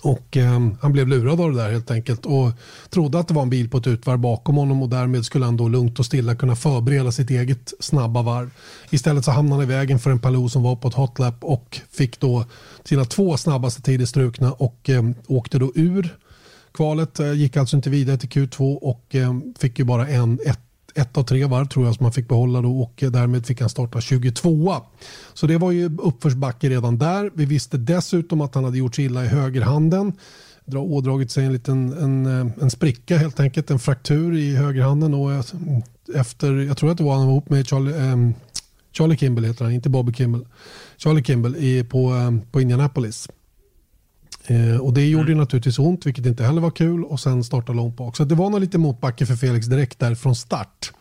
Och 0.00 0.36
eh, 0.36 0.60
Han 0.80 0.92
blev 0.92 1.08
lurad 1.08 1.40
av 1.40 1.52
det 1.52 1.62
där 1.62 1.72
helt 1.72 1.90
enkelt 1.90 2.26
och 2.26 2.50
trodde 2.90 3.18
att 3.18 3.28
det 3.28 3.34
var 3.34 3.42
en 3.42 3.50
bil 3.50 3.70
på 3.70 3.78
ett 3.78 3.86
utvarv 3.86 4.18
bakom 4.18 4.56
honom 4.56 4.82
och 4.82 4.88
därmed 4.88 5.24
skulle 5.24 5.44
han 5.44 5.56
då 5.56 5.68
lugnt 5.68 5.98
och 5.98 6.06
stilla 6.06 6.34
kunna 6.34 6.56
förbereda 6.56 7.12
sitt 7.12 7.30
eget 7.30 7.72
snabba 7.80 8.22
varv. 8.22 8.50
Istället 8.90 9.24
så 9.24 9.30
hamnade 9.30 9.62
han 9.62 9.70
i 9.70 9.74
vägen 9.74 9.98
för 9.98 10.10
en 10.10 10.18
Palou 10.18 10.48
som 10.48 10.62
var 10.62 10.76
på 10.76 10.88
ett 10.88 10.94
hotlap 10.94 11.34
och 11.40 11.80
fick 11.90 12.20
då 12.20 12.44
sina 12.84 13.04
två 13.04 13.36
snabbaste 13.36 13.82
tider 13.82 14.06
strukna 14.06 14.52
och 14.52 14.90
eh, 14.90 15.04
åkte 15.26 15.58
då 15.58 15.72
ur 15.74 16.16
kvalet. 16.74 17.20
Eh, 17.20 17.32
gick 17.32 17.56
alltså 17.56 17.76
inte 17.76 17.90
vidare 17.90 18.16
till 18.16 18.28
Q2 18.28 18.74
och 18.74 19.14
eh, 19.14 19.34
fick 19.58 19.78
ju 19.78 19.84
bara 19.84 20.08
en, 20.08 20.38
ett 20.46 20.60
ett 20.96 21.16
av 21.16 21.22
tre 21.22 21.44
varv 21.44 21.66
tror 21.66 21.86
jag 21.86 21.94
som 21.94 22.04
han 22.04 22.12
fick 22.12 22.28
behålla 22.28 22.62
då 22.62 22.80
och 22.80 23.02
eh, 23.02 23.10
därmed 23.10 23.46
fick 23.46 23.60
han 23.60 23.70
starta 23.70 24.00
22. 24.00 24.76
Så 25.34 25.46
det 25.46 25.58
var 25.58 25.70
ju 25.70 25.96
uppförsbacke 25.98 26.68
redan 26.68 26.98
där. 26.98 27.30
Vi 27.34 27.44
visste 27.44 27.78
dessutom 27.78 28.40
att 28.40 28.54
han 28.54 28.64
hade 28.64 28.78
gjort 28.78 28.94
sig 28.94 29.04
illa 29.04 29.24
i 29.24 29.28
högerhanden. 29.28 30.12
Ådragit 30.74 31.30
sig 31.30 31.44
en 31.44 31.52
liten 31.52 31.92
en, 31.92 32.26
en 32.60 32.70
spricka 32.70 33.18
helt 33.18 33.40
enkelt, 33.40 33.70
en 33.70 33.78
fraktur 33.78 34.36
i 34.36 34.56
högerhanden. 34.56 35.14
Och 35.14 35.30
efter, 36.14 36.52
jag 36.52 36.76
tror 36.76 36.90
att 36.90 36.98
det 36.98 37.04
var 37.04 37.14
han 37.14 37.26
var 37.26 37.32
ihop 37.32 37.50
med 37.50 37.68
Charlie, 37.68 37.92
um, 37.92 38.34
Charlie 38.92 39.16
Kimball, 39.16 39.44
heter 39.44 39.64
han, 39.64 39.74
inte 39.74 39.88
Bobby 39.88 40.12
Kimball. 40.12 40.46
Charlie 40.96 41.24
Kimball 41.24 41.56
i, 41.56 41.84
på, 41.84 42.12
um, 42.12 42.40
på 42.40 42.60
Indianapolis. 42.60 43.28
Eh, 44.46 44.76
och 44.76 44.94
det 44.94 45.06
gjorde 45.06 45.32
mm. 45.32 45.38
naturligtvis 45.38 45.78
ont, 45.78 46.06
vilket 46.06 46.26
inte 46.26 46.44
heller 46.44 46.60
var 46.60 46.70
kul. 46.70 47.04
Och 47.04 47.20
sen 47.20 47.44
starta 47.44 47.72
långt 47.72 47.96
bak. 47.96 48.16
Så 48.16 48.24
det 48.24 48.34
var 48.34 48.50
nog 48.50 48.60
lite 48.60 48.78
motbacke 48.78 49.26
för 49.26 49.36
Felix 49.36 49.66
direkt 49.66 49.98
där 49.98 50.14
från 50.14 50.36
start. 50.36 50.92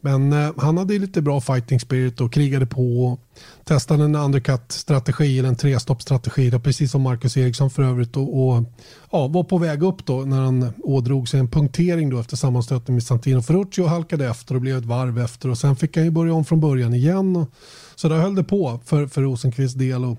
Men 0.00 0.32
eh, 0.32 0.50
han 0.56 0.78
hade 0.78 0.98
lite 0.98 1.22
bra 1.22 1.40
fighting 1.40 1.80
spirit 1.80 2.20
och 2.20 2.32
krigade 2.32 2.66
på. 2.66 3.18
Testade 3.64 4.04
en 4.04 4.14
undercut-strategi, 4.14 5.38
eller 5.38 5.48
en 5.48 5.56
trestoppstrategi, 5.56 6.50
precis 6.50 6.90
som 6.90 7.02
Marcus 7.02 7.36
Eriksson 7.36 7.70
för 7.70 7.82
övrigt. 7.82 8.16
Och, 8.16 8.48
och, 8.48 8.64
ja, 9.10 9.26
var 9.26 9.44
på 9.44 9.58
väg 9.58 9.82
upp 9.82 10.06
då 10.06 10.20
när 10.20 10.40
han 10.40 10.72
ådrog 10.82 11.28
sig 11.28 11.40
en 11.40 11.48
punktering 11.48 12.10
då 12.10 12.20
efter 12.20 12.36
sammanstötning 12.36 12.94
med 12.94 13.02
Santino 13.02 13.42
Ferrucci 13.42 13.82
och 13.82 13.90
halkade 13.90 14.26
efter 14.26 14.54
och 14.54 14.60
blev 14.60 14.78
ett 14.78 14.84
varv 14.84 15.18
efter. 15.18 15.48
Och 15.48 15.58
sen 15.58 15.76
fick 15.76 15.96
han 15.96 16.04
ju 16.04 16.10
börja 16.10 16.34
om 16.34 16.44
från 16.44 16.60
början 16.60 16.94
igen. 16.94 17.36
Och, 17.36 17.50
så 17.94 18.08
där 18.08 18.16
höll 18.16 18.34
det 18.34 18.44
på 18.44 18.80
för, 18.84 19.06
för 19.06 19.22
Rosenqvists 19.22 19.74
del. 19.74 20.04
Och, 20.04 20.18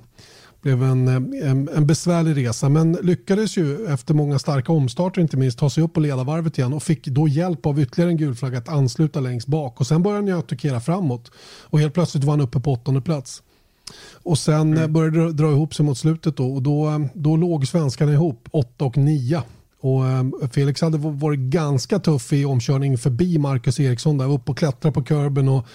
blev 0.61 0.83
en, 0.83 1.07
en, 1.07 1.69
en, 1.69 1.87
besvärlig 1.87 2.47
resa 2.47 2.69
men 2.69 2.93
lyckades 2.93 3.57
ju 3.57 3.85
efter 3.85 4.13
många 4.13 4.39
starka 4.39 4.71
omstarter 4.71 5.21
inte 5.21 5.37
minst 5.37 5.59
ta 5.59 5.69
sig 5.69 5.83
upp 5.83 5.93
på 5.93 5.99
ledarvarvet 5.99 6.57
igen 6.57 6.73
och 6.73 6.83
fick 6.83 7.07
då 7.07 7.27
hjälp 7.27 7.65
av 7.65 7.79
ytterligare 7.79 8.11
en 8.11 8.17
gul 8.17 8.35
flagga 8.35 8.57
att 8.57 8.69
ansluta 8.69 9.19
längst 9.19 9.47
bak 9.47 9.79
och 9.79 9.87
sen 9.87 10.03
började 10.03 10.21
han 10.21 10.27
ju 10.27 10.39
attackera 10.39 10.79
framåt 10.79 11.31
och 11.63 11.79
helt 11.79 11.93
plötsligt 11.93 12.23
var 12.23 12.33
han 12.33 12.41
uppe 12.41 12.59
på 12.59 12.71
åttonde 12.71 13.01
plats. 13.01 13.43
Och 14.23 14.37
sen 14.37 14.77
mm. 14.77 14.93
började 14.93 15.25
det 15.25 15.33
dra 15.33 15.51
ihop 15.51 15.75
sig 15.75 15.85
mot 15.85 15.97
slutet 15.97 16.37
då 16.37 16.53
och 16.55 16.61
då, 16.61 17.07
då 17.13 17.35
låg 17.35 17.67
svenskarna 17.67 18.13
ihop 18.13 18.47
8 18.51 18.85
och 18.85 18.97
9. 18.97 19.41
Och 19.79 20.03
Felix 20.53 20.81
hade 20.81 20.97
varit 20.97 21.39
ganska 21.39 21.99
tuff 21.99 22.33
i 22.33 22.45
omkörning 22.45 22.97
förbi 22.97 23.37
Marcus 23.37 23.79
Eriksson 23.79 24.17
där 24.17 24.33
upp 24.33 24.49
och 24.49 24.57
klättra 24.57 24.91
på 24.91 25.03
kurben 25.03 25.49
och 25.49 25.65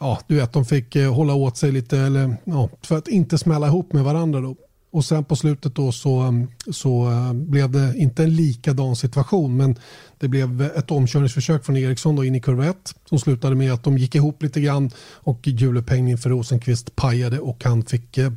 ja, 0.00 0.18
du 0.26 0.34
vet, 0.34 0.52
de 0.52 0.64
fick 0.64 0.96
eh, 0.96 1.14
hålla 1.14 1.34
åt 1.34 1.56
sig 1.56 1.72
lite 1.72 1.98
eller, 1.98 2.36
ja, 2.44 2.68
för 2.82 2.98
att 2.98 3.08
inte 3.08 3.38
smälla 3.38 3.66
ihop 3.66 3.92
med 3.92 4.04
varandra. 4.04 4.40
Då. 4.40 4.56
Och 4.92 5.04
sen 5.04 5.24
på 5.24 5.36
slutet 5.36 5.74
då 5.74 5.92
så, 5.92 6.20
eh, 6.20 6.32
så 6.72 7.10
eh, 7.10 7.32
blev 7.32 7.70
det 7.70 7.94
inte 7.96 8.22
en 8.22 8.36
likadan 8.36 8.96
situation 8.96 9.56
men 9.56 9.76
det 10.18 10.28
blev 10.28 10.62
ett 10.62 10.90
omkörningsförsök 10.90 11.64
från 11.64 11.76
Eriksson 11.76 12.16
då 12.16 12.24
in 12.24 12.34
i 12.34 12.40
kurva 12.40 12.66
1 12.66 12.94
som 13.08 13.18
slutade 13.18 13.54
med 13.54 13.72
att 13.72 13.84
de 13.84 13.98
gick 13.98 14.14
ihop 14.14 14.42
lite 14.42 14.60
grann 14.60 14.90
och 15.14 15.48
hjulupphängningen 15.48 16.18
för 16.18 16.30
Rosenqvist 16.30 16.96
pajade 16.96 17.40
och 17.40 17.64
han 17.64 17.82
fick 17.82 18.18
eh, 18.18 18.32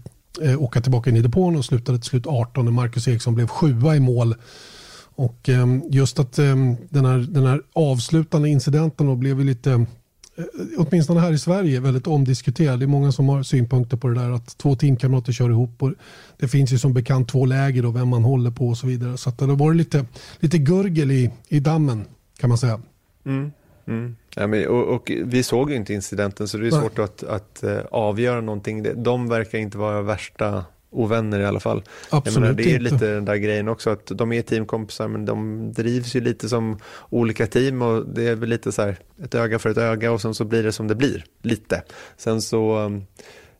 åka 0.57 0.82
tillbaka 0.82 1.09
in 1.09 1.16
i 1.16 1.22
depån 1.22 1.55
och 1.55 1.66
slutade 1.66 1.97
till 1.97 2.09
slut 2.09 2.28
18 2.28 2.66
när 2.66 2.72
Marcus 2.72 3.07
Eriksson 3.07 3.36
blev 3.36 3.47
sjua 3.47 3.95
i 3.95 3.99
mål. 3.99 4.36
Och 5.16 5.49
eh, 5.49 5.68
just 5.89 6.20
att 6.20 6.39
eh, 6.39 6.55
den, 6.89 7.05
här, 7.05 7.18
den 7.18 7.45
här 7.45 7.61
avslutande 7.74 8.49
incidenten 8.49 9.07
då 9.07 9.16
blev 9.16 9.39
lite 9.39 9.86
åtminstone 10.77 11.19
här 11.19 11.31
i 11.31 11.38
Sverige 11.38 11.79
väldigt 11.79 12.07
omdiskuterad. 12.07 12.79
Det 12.79 12.86
är 12.86 12.88
många 12.88 13.11
som 13.11 13.29
har 13.29 13.43
synpunkter 13.43 13.97
på 13.97 14.07
det 14.07 14.19
där 14.19 14.31
att 14.31 14.57
två 14.57 14.75
teamkamrater 14.75 15.31
kör 15.31 15.49
ihop. 15.49 15.84
Och 15.84 15.93
det 16.38 16.47
finns 16.47 16.73
ju 16.73 16.77
som 16.77 16.93
bekant 16.93 17.29
två 17.29 17.45
läger 17.45 17.86
och 17.86 17.95
vem 17.95 18.07
man 18.07 18.23
håller 18.23 18.51
på 18.51 18.67
och 18.67 18.77
så 18.77 18.88
vidare. 18.88 19.17
Så 19.17 19.29
det 19.29 19.45
har 19.45 19.55
varit 19.55 19.77
lite, 19.77 20.05
lite 20.39 20.57
gurgel 20.57 21.11
i, 21.11 21.31
i 21.47 21.59
dammen 21.59 22.05
kan 22.38 22.49
man 22.49 22.57
säga. 22.57 22.79
Mm. 23.25 23.51
Mm. 23.88 24.15
Ja, 24.36 24.47
men, 24.47 24.67
och, 24.67 24.95
och, 24.95 25.11
vi 25.25 25.43
såg 25.43 25.69
ju 25.69 25.75
inte 25.75 25.93
incidenten 25.93 26.47
så 26.47 26.57
det 26.57 26.67
är 26.67 26.71
svårt 26.71 26.99
att, 26.99 27.23
att, 27.23 27.63
uh, 27.63 27.79
avgöra 27.91 28.41
någonting. 28.41 29.03
De 29.03 29.29
verkar 29.29 29.57
inte 29.57 29.77
vara 29.77 30.01
värsta 30.01 30.65
ovänner 30.93 31.39
i 31.39 31.45
alla 31.45 31.59
fall. 31.59 31.83
Absolut 32.09 32.39
menar, 32.39 32.53
det 32.53 32.63
är 32.63 32.79
inte. 32.79 32.91
lite 32.91 33.13
den 33.13 33.25
där 33.25 33.35
grejen 33.35 33.67
också 33.67 33.89
att 33.89 34.05
de 34.05 34.33
är 34.33 34.41
teamkompisar 34.41 35.07
men 35.07 35.25
de 35.25 35.71
drivs 35.73 36.15
ju 36.15 36.21
lite 36.21 36.49
som 36.49 36.79
olika 37.09 37.47
team 37.47 37.81
och 37.81 38.05
det 38.05 38.27
är 38.27 38.35
väl 38.35 38.49
lite 38.49 38.71
så 38.71 38.81
här 38.81 38.97
ett 39.23 39.35
öga 39.35 39.59
för 39.59 39.69
ett 39.69 39.77
öga 39.77 40.11
och 40.11 40.21
sen 40.21 40.33
så 40.33 40.45
blir 40.45 40.63
det 40.63 40.71
som 40.71 40.87
det 40.87 40.95
blir, 40.95 41.25
lite. 41.41 41.83
Sen 42.17 42.41
så, 42.41 42.85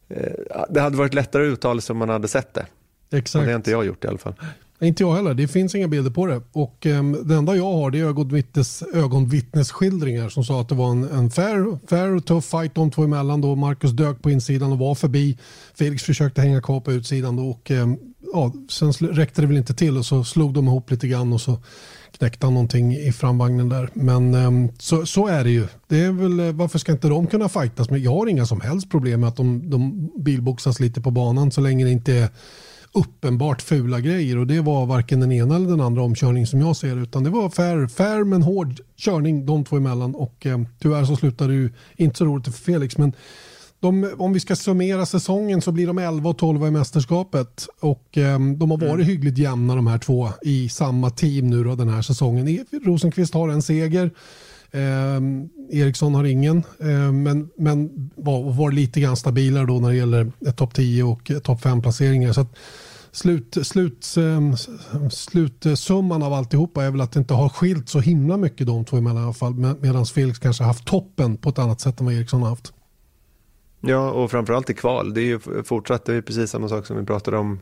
eh, 0.09 0.31
det 0.69 0.81
hade 0.81 0.97
varit 0.97 1.13
lättare 1.13 1.47
att 1.47 1.53
uttala 1.53 1.81
sig 1.81 1.93
om 1.93 1.97
man 1.97 2.09
hade 2.09 2.27
sett 2.27 2.53
det. 2.53 2.65
Exakt. 3.11 3.36
Och 3.36 3.45
det 3.45 3.51
har 3.51 3.55
inte 3.55 3.71
jag 3.71 3.86
gjort 3.86 4.05
i 4.05 4.07
alla 4.07 4.17
fall. 4.17 4.36
Inte 4.84 5.03
jag 5.03 5.15
heller. 5.15 5.34
Det 5.34 5.47
finns 5.47 5.75
inga 5.75 5.88
bilder 5.88 6.11
på 6.11 6.25
det. 6.25 6.41
Och 6.51 6.86
um, 6.86 7.27
Det 7.27 7.36
enda 7.36 7.55
jag 7.55 7.73
har 7.73 7.91
det 7.91 7.99
är 7.99 8.05
ögonvittnes, 8.05 8.84
ögonvittnesskildringar 8.93 10.29
som 10.29 10.43
sa 10.43 10.61
att 10.61 10.69
det 10.69 10.75
var 10.75 10.91
en, 10.91 11.03
en 11.03 11.29
fair, 11.29 11.88
fair 11.88 12.15
och 12.15 12.25
tuff 12.25 12.45
fight 12.45 12.75
de 12.75 12.91
två 12.91 13.03
emellan. 13.03 13.41
Då 13.41 13.55
Marcus 13.55 13.91
dök 13.91 14.21
på 14.21 14.31
insidan 14.31 14.71
och 14.71 14.79
var 14.79 14.95
förbi. 14.95 15.38
Felix 15.77 16.03
försökte 16.03 16.41
hänga 16.41 16.61
kvar 16.61 16.79
på 16.79 16.91
utsidan. 16.91 17.36
Då, 17.36 17.49
och, 17.49 17.71
um, 17.71 17.97
ja, 18.34 18.53
sen 18.69 18.91
räckte 18.91 19.41
det 19.41 19.47
väl 19.47 19.57
inte 19.57 19.73
till 19.73 19.97
och 19.97 20.05
så 20.05 20.23
slog 20.23 20.53
de 20.53 20.67
ihop 20.67 20.91
lite 20.91 21.07
grann 21.07 21.34
och 21.34 21.41
så 21.41 21.57
knäckte 22.17 22.45
han 22.45 22.53
någonting 22.53 22.95
i 22.95 23.11
framvagnen 23.11 23.69
där. 23.69 23.89
Men 23.93 24.36
um, 24.36 24.69
så, 24.79 25.05
så 25.05 25.27
är 25.27 25.43
det 25.43 25.51
ju. 25.51 25.67
Det 25.88 25.99
är 25.99 26.11
väl, 26.11 26.39
eh, 26.39 26.51
varför 26.51 26.79
ska 26.79 26.91
inte 26.91 27.07
de 27.07 27.27
kunna 27.27 27.49
fightas? 27.49 27.89
Men 27.89 28.03
jag 28.03 28.11
har 28.11 28.27
inga 28.27 28.45
som 28.45 28.61
helst 28.61 28.89
problem 28.89 29.19
med 29.19 29.29
att 29.29 29.36
de, 29.36 29.69
de 29.69 30.11
bilboxas 30.23 30.79
lite 30.79 31.01
på 31.01 31.11
banan 31.11 31.51
så 31.51 31.61
länge 31.61 31.86
det 31.86 31.91
inte 31.91 32.13
är 32.13 32.29
uppenbart 32.94 33.62
fula 33.62 34.00
grejer 34.00 34.38
och 34.38 34.48
det 34.48 34.62
var 34.62 34.86
varken 34.86 35.20
den 35.20 35.32
ena 35.32 35.56
eller 35.56 35.68
den 35.68 35.82
andra 35.82 36.02
omkörning 36.02 36.48
som 36.48 36.62
jag 36.62 36.76
ser 36.76 37.04
utan 37.04 37.24
det 37.24 37.30
var 37.30 37.50
fair, 37.50 37.88
fair 37.88 38.24
men 38.24 38.44
hård 38.44 38.80
körning 38.98 39.46
de 39.46 39.66
två 39.66 39.78
emellan 39.78 40.16
och 40.16 40.46
eh, 40.46 40.62
tyvärr 40.80 41.06
så 41.06 41.16
slutade 41.16 41.54
det 41.54 41.56
ju 41.56 41.72
inte 41.96 42.18
så 42.18 42.26
roligt 42.26 42.46
för 42.46 42.52
Felix 42.52 42.98
men 42.98 43.14
de, 43.80 44.12
om 44.18 44.34
vi 44.34 44.39
ska 44.39 44.56
summera 44.56 45.06
säsongen 45.06 45.62
så 45.62 45.72
blir 45.72 45.88
de 45.88 45.98
11 45.98 46.30
och 46.30 46.38
12 46.38 46.68
i 46.68 46.72
mästerskapet 46.72 47.68
och 47.80 48.18
eh, 48.18 48.39
de 48.39 48.72
har 48.72 48.78
varit 48.78 48.94
mm. 48.94 49.06
hyggligt 49.06 49.38
jämna 49.38 49.76
de 49.76 49.88
här 49.88 49.98
två 49.98 50.30
i 50.41 50.70
samma 50.70 51.10
team 51.10 51.50
nu 51.50 51.64
då, 51.64 51.76
den 51.76 51.89
här 51.89 52.02
säsongen. 52.02 52.66
Rosenqvist 52.86 53.34
har 53.34 53.49
en 53.49 53.61
seger. 53.61 54.11
Eh, 54.74 55.22
Ericsson 55.70 56.16
har 56.16 56.24
ingen, 56.24 56.58
eh, 56.80 57.12
men, 57.12 57.50
men 57.58 58.10
var, 58.16 58.54
var 58.54 58.72
lite 58.72 59.00
grann 59.00 59.18
stabilare 59.18 59.66
då 59.66 59.80
när 59.80 59.90
det 59.90 59.95
gäller 59.95 60.52
topp 60.52 60.74
10 60.74 61.04
och 61.04 61.32
topp 61.44 61.62
5 61.62 61.82
placeringar. 61.82 62.34
Så 62.34 62.41
att, 62.41 62.56
slut, 63.12 63.58
slut, 63.64 64.16
eh, 64.18 65.10
slutsumman 65.10 66.24
av 66.24 66.34
alltihopa 66.34 66.84
är 66.84 66.91
väl 66.91 67.02
att 67.02 67.12
det 67.12 67.20
inte 67.20 67.34
har 67.34 67.50
skilt 67.50 67.90
så 67.90 68.00
himla 68.00 68.38
mycket 68.38 68.68
de 68.68 68.86
två 68.86 68.98
emellan 68.98 69.22
i 69.22 69.26
alla 69.26 69.34
fall. 69.34 69.54
Medan 69.82 70.06
Felix 70.06 70.40
kanske 70.40 70.64
haft 70.64 70.86
toppen 70.86 71.38
på 71.38 71.50
ett 71.50 71.60
annat 71.60 71.82
sätt 71.82 72.00
än 72.00 72.06
vad 72.06 72.16
Eriksson 72.16 72.41
har 72.41 72.50
haft. 72.50 72.74
Ja, 73.82 74.12
och 74.12 74.32
framförallt 74.32 74.70
i 74.70 74.74
kval. 74.74 75.14
Det 75.14 75.22
är 75.22 75.26
ju 75.26 75.40
fortsatt 75.64 76.06
det 76.06 76.16
är 76.16 76.22
precis 76.22 76.50
samma 76.50 76.70
sak 76.70 76.86
som 76.86 76.98
vi 76.98 77.06
pratade 77.06 77.38
om 77.38 77.60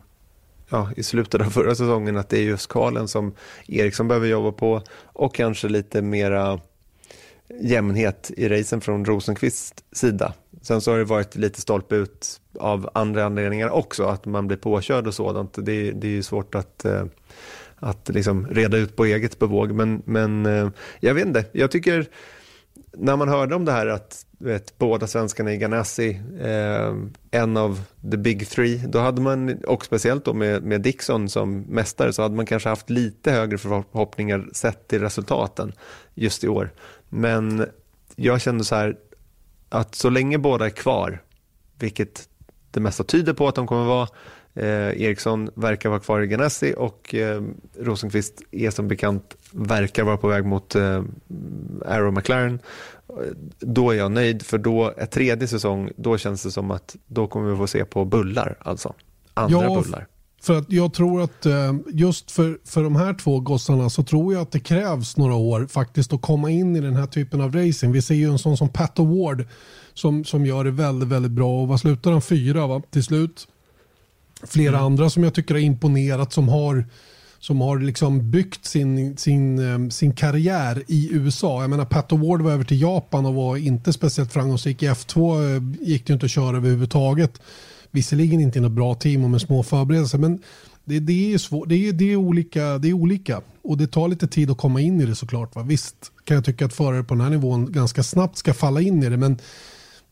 ja, 0.70 0.90
i 0.96 1.04
slutet 1.04 1.42
av 1.42 1.46
förra 1.46 1.76
säsongen. 1.76 2.18
Att 2.18 2.30
det 2.30 2.38
är 2.38 2.44
just 2.44 2.72
kvalen 2.72 3.08
som 3.08 3.34
Eriksson 3.68 4.08
behöver 4.08 4.28
jobba 4.28 4.52
på 4.52 4.82
och 5.04 5.36
kanske 5.36 5.70
lite 5.70 6.02
mera 6.02 6.60
jämnhet 7.60 8.32
i 8.38 8.50
racen 8.50 8.82
från 8.82 9.06
Rosenqvists 9.06 9.84
sida. 9.92 10.34
Sen 10.62 10.82
så 10.82 10.92
har 10.92 10.98
det 10.98 11.04
varit 11.04 11.36
lite 11.36 11.62
stolpe 11.62 11.96
ut 11.96 12.42
av 12.60 12.90
andra 12.94 13.26
anledningar 13.26 13.70
också, 13.70 14.04
att 14.04 14.26
man 14.26 14.48
blir 14.48 14.58
påkörd 14.58 15.08
och 15.08 15.14
sådant. 15.14 15.54
Det, 15.54 15.92
det 15.92 16.08
är 16.08 16.12
ju 16.12 16.24
svårt 16.24 16.56
att, 16.56 16.86
eh, 16.86 17.06
att 17.76 18.10
liksom 18.10 18.48
reda 18.48 18.78
ut 18.78 18.96
på 18.96 19.06
eget 19.06 19.40
bevåg. 19.40 19.72
Men, 19.72 20.02
men 20.06 20.46
eh, 20.46 20.70
jag 21.00 21.14
vet 21.14 21.26
inte, 21.26 21.46
jag 21.52 21.72
tycker 21.72 22.08
när 22.94 23.16
man 23.16 23.30
hörde 23.30 23.56
om 23.56 23.66
det 23.66 23.72
här 23.72 23.88
att 23.88 24.26
vet, 24.38 24.78
båda 24.78 25.08
svenskarna 25.08 25.54
i 25.54 25.58
Ganassi, 25.58 26.22
eh, 26.42 26.96
en 27.32 27.58
av 27.58 27.82
the 28.12 28.18
big 28.18 28.50
three, 28.50 28.78
då 28.88 29.00
hade 29.00 29.22
man, 29.22 29.64
och 29.68 29.86
speciellt 29.86 30.26
då 30.26 30.34
med, 30.34 30.64
med 30.64 30.82
Dixon 30.82 31.30
som 31.30 31.62
mästare, 31.62 32.14
så 32.14 32.22
hade 32.22 32.36
man 32.36 32.46
kanske 32.46 32.70
haft 32.70 32.90
lite 32.90 33.32
högre 33.32 33.58
förhoppningar 33.58 34.50
sett 34.54 34.88
till 34.88 35.02
resultaten 35.02 35.74
just 36.14 36.44
i 36.44 36.48
år. 36.48 36.72
Men 37.14 37.66
jag 38.16 38.42
kände 38.42 38.64
så 38.64 38.76
här, 38.76 38.98
att 39.70 39.96
så 39.96 40.10
länge 40.10 40.38
båda 40.38 40.66
är 40.66 40.70
kvar, 40.70 41.24
vilket 41.80 42.30
det 42.72 42.80
mesta 42.80 43.04
tyder 43.04 43.34
på 43.34 43.48
att 43.48 43.56
de 43.56 43.68
kommer 43.68 43.86
vara, 43.86 44.08
Eh, 44.54 45.02
Eriksson 45.02 45.50
verkar 45.54 45.90
vara 45.90 46.00
kvar 46.00 46.22
i 46.22 46.28
Ganassi 46.28 46.74
och 46.78 47.16
eh, 47.16 47.42
Rosenqvist 47.80 48.42
är 48.52 48.70
som 48.70 48.88
bekant 48.88 49.36
verkar 49.52 50.04
vara 50.04 50.18
på 50.18 50.28
väg 50.28 50.46
mot 50.46 50.76
eh, 50.76 51.04
Arrow 51.86 52.14
McLaren. 52.14 52.60
Då 53.60 53.92
är 53.92 53.96
jag 53.96 54.12
nöjd 54.12 54.46
för 54.46 54.58
då, 54.58 54.94
ett 54.98 55.12
tredje 55.12 55.48
säsong, 55.48 55.92
då 55.96 56.18
känns 56.18 56.44
det 56.44 56.52
som 56.52 56.72
att 56.72 56.96
då 57.08 57.28
kommer 57.28 57.52
vi 57.52 57.58
få 57.58 57.68
se 57.68 57.86
på 57.86 58.06
bullar 58.06 58.56
alltså. 58.60 58.94
Andra 59.34 59.64
ja, 59.64 59.82
bullar. 59.84 60.08
För 60.42 60.58
att 60.58 60.72
jag 60.72 60.94
tror 60.94 61.22
att 61.22 61.46
eh, 61.46 61.74
just 61.94 62.32
för, 62.32 62.60
för 62.66 62.84
de 62.84 62.96
här 62.96 63.14
två 63.14 63.40
gossarna 63.40 63.90
så 63.90 64.04
tror 64.04 64.34
jag 64.34 64.42
att 64.42 64.52
det 64.52 64.60
krävs 64.60 65.18
några 65.18 65.36
år 65.36 65.68
faktiskt 65.68 66.14
att 66.14 66.22
komma 66.22 66.50
in 66.50 66.76
i 66.76 66.82
den 66.82 66.96
här 66.96 67.08
typen 67.08 67.42
av 67.42 67.56
racing. 67.56 67.92
Vi 67.94 68.02
ser 68.02 68.16
ju 68.16 68.32
en 68.32 68.40
sån 68.40 68.58
som 68.58 68.70
Pat 68.70 69.00
Award 69.00 69.46
som, 69.94 70.26
som 70.26 70.46
gör 70.46 70.64
det 70.64 70.72
väldigt, 70.72 71.10
väldigt 71.10 71.32
bra. 71.32 71.62
Och 71.62 71.68
vad 71.68 71.80
slutar 71.80 72.12
han? 72.12 72.22
Fyra 72.22 72.68
va? 72.68 72.82
till 72.90 73.04
slut 73.04 73.48
flera 74.44 74.76
mm. 74.76 74.86
andra 74.86 75.10
som 75.10 75.24
jag 75.24 75.34
tycker 75.34 75.54
har 75.54 75.62
imponerat 75.62 76.34
som 76.34 76.50
har 76.50 76.86
som 77.40 77.62
har 77.62 77.80
liksom 77.80 78.32
byggt 78.32 78.66
sin, 78.66 79.18
sin, 79.18 79.60
eh, 79.60 79.90
sin 79.90 80.16
karriär 80.16 80.84
i 80.88 81.10
USA. 81.12 81.62
Jag 81.62 81.70
menar 81.70 81.86
Pat 81.86 82.12
Award 82.12 82.42
var 82.42 82.52
över 82.52 82.64
till 82.64 82.82
Japan 82.82 83.26
och 83.26 83.34
var 83.34 83.58
inte 83.58 83.94
speciellt 83.94 84.34
framgångsrik. 84.34 84.84
I 84.84 84.88
F2 84.88 85.46
eh, 85.56 85.88
gick 85.88 86.08
det 86.08 86.14
inte 86.14 86.26
att 86.26 86.32
köra 86.32 86.58
överhuvudtaget. 86.58 87.42
Visserligen 87.92 88.40
inte 88.40 88.60
i 88.60 88.62
något 88.62 88.72
bra 88.72 88.96
team 88.96 89.24
och 89.24 89.30
med 89.30 89.42
små 89.42 89.64
förberedelser 89.64 90.18
men 90.18 90.40
det, 90.86 91.00
det 91.00 91.34
är 91.34 91.38
svår, 91.38 91.66
Det 91.66 91.88
är, 91.88 91.94
det, 91.94 92.12
är 92.12 92.16
olika, 92.16 92.78
det 92.78 92.90
är 92.90 92.94
olika 92.94 93.42
och 93.62 93.78
det 93.78 93.88
tar 93.88 94.08
lite 94.08 94.28
tid 94.28 94.52
att 94.52 94.58
komma 94.58 94.82
in 94.82 95.02
i 95.02 95.06
det 95.06 95.16
såklart. 95.16 95.56
Va? 95.56 95.64
Visst 95.64 96.12
kan 96.24 96.36
jag 96.36 96.46
tycka 96.46 96.66
att 96.66 96.74
förare 96.74 97.04
på 97.04 97.14
den 97.14 97.24
här 97.24 97.30
nivån 97.30 97.72
ganska 97.72 98.04
snabbt 98.04 98.38
ska 98.38 98.54
falla 98.54 98.82
in 98.82 99.04
i 99.04 99.10
det 99.10 99.18
men 99.18 99.38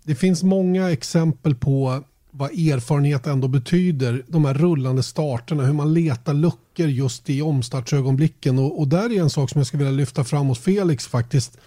det 0.04 0.16
finns 0.16 0.44
många 0.44 0.92
exempel 0.92 1.56
på 1.56 2.04
vad 2.32 2.52
erfarenhet 2.52 3.28
ändå 3.28 3.48
betyder. 3.48 4.24
De 4.28 4.46
här 4.46 4.54
rullande 4.54 5.04
starterna, 5.04 5.64
hur 5.64 5.74
man 5.74 5.94
letar 5.94 6.34
luckor 6.34 6.88
just 6.88 7.30
i 7.30 7.42
omstartsögonblicken. 7.42 8.60
Och, 8.60 8.80
och 8.80 8.88
där 8.88 9.12
är 9.12 9.22
en 9.22 9.30
sak 9.30 9.50
som 9.50 9.60
jag 9.60 9.68
skulle 9.68 9.84
vilja 9.84 9.98
lyfta 9.98 10.24
fram 10.24 10.48
hos 10.48 10.60
Felix 10.60 11.08
faktiskt. 11.08 11.58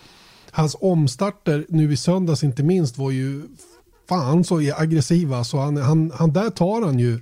Hans 0.51 0.77
omstarter 0.81 1.67
nu 1.69 1.93
i 1.93 1.97
söndags 1.97 2.45
inte 2.45 2.63
minst 2.63 2.99
var 2.99 3.11
ju 3.11 3.43
fan 4.13 4.45
så 4.45 4.73
aggressiva. 4.77 5.45
Så 5.45 5.59
han, 5.59 5.77
han, 5.77 6.13
han 6.15 6.33
där 6.33 6.51
tar 6.51 6.83
han 6.87 6.99
ju 6.99 7.21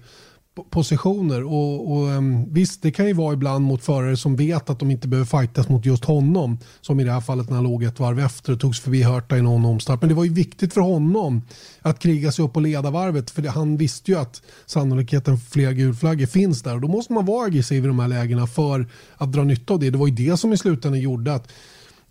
positioner. 0.70 1.44
Och, 1.44 1.92
och 1.92 2.10
ehm, 2.10 2.54
Visst, 2.54 2.82
det 2.82 2.90
kan 2.90 3.06
ju 3.06 3.12
vara 3.12 3.32
ibland 3.32 3.64
mot 3.64 3.84
förare 3.84 4.16
som 4.16 4.36
vet 4.36 4.70
att 4.70 4.78
de 4.78 4.90
inte 4.90 5.08
behöver 5.08 5.40
fightas 5.40 5.68
mot 5.68 5.86
just 5.86 6.04
honom. 6.04 6.58
Som 6.80 7.00
i 7.00 7.04
det 7.04 7.12
här 7.12 7.20
fallet 7.20 7.48
när 7.48 7.56
han 7.56 7.64
låg 7.64 7.82
ett 7.82 8.00
varv 8.00 8.20
efter 8.20 8.52
och 8.52 8.60
togs 8.60 8.80
förbi 8.80 9.02
Hörta 9.02 9.38
i 9.38 9.42
någon 9.42 9.64
omstart. 9.64 10.00
Men 10.00 10.08
det 10.08 10.14
var 10.14 10.24
ju 10.24 10.32
viktigt 10.32 10.74
för 10.74 10.80
honom 10.80 11.42
att 11.80 11.98
kriga 11.98 12.32
sig 12.32 12.44
upp 12.44 12.56
och 12.56 12.62
leda 12.62 12.90
varvet. 12.90 13.30
För 13.30 13.42
det, 13.42 13.50
han 13.50 13.76
visste 13.76 14.10
ju 14.10 14.18
att 14.18 14.42
sannolikheten 14.66 15.38
för 15.38 15.50
fler 15.50 15.72
gulflaggor 15.72 16.26
finns 16.26 16.62
där. 16.62 16.74
Och 16.74 16.80
då 16.80 16.88
måste 16.88 17.12
man 17.12 17.26
vara 17.26 17.46
aggressiv 17.46 17.84
i 17.84 17.86
de 17.86 17.98
här 17.98 18.08
lägena 18.08 18.46
för 18.46 18.86
att 19.16 19.32
dra 19.32 19.44
nytta 19.44 19.74
av 19.74 19.80
det. 19.80 19.90
Det 19.90 19.98
var 19.98 20.06
ju 20.06 20.14
det 20.14 20.36
som 20.36 20.52
i 20.52 20.58
slutändan 20.58 21.00
gjorde 21.00 21.34
att, 21.34 21.48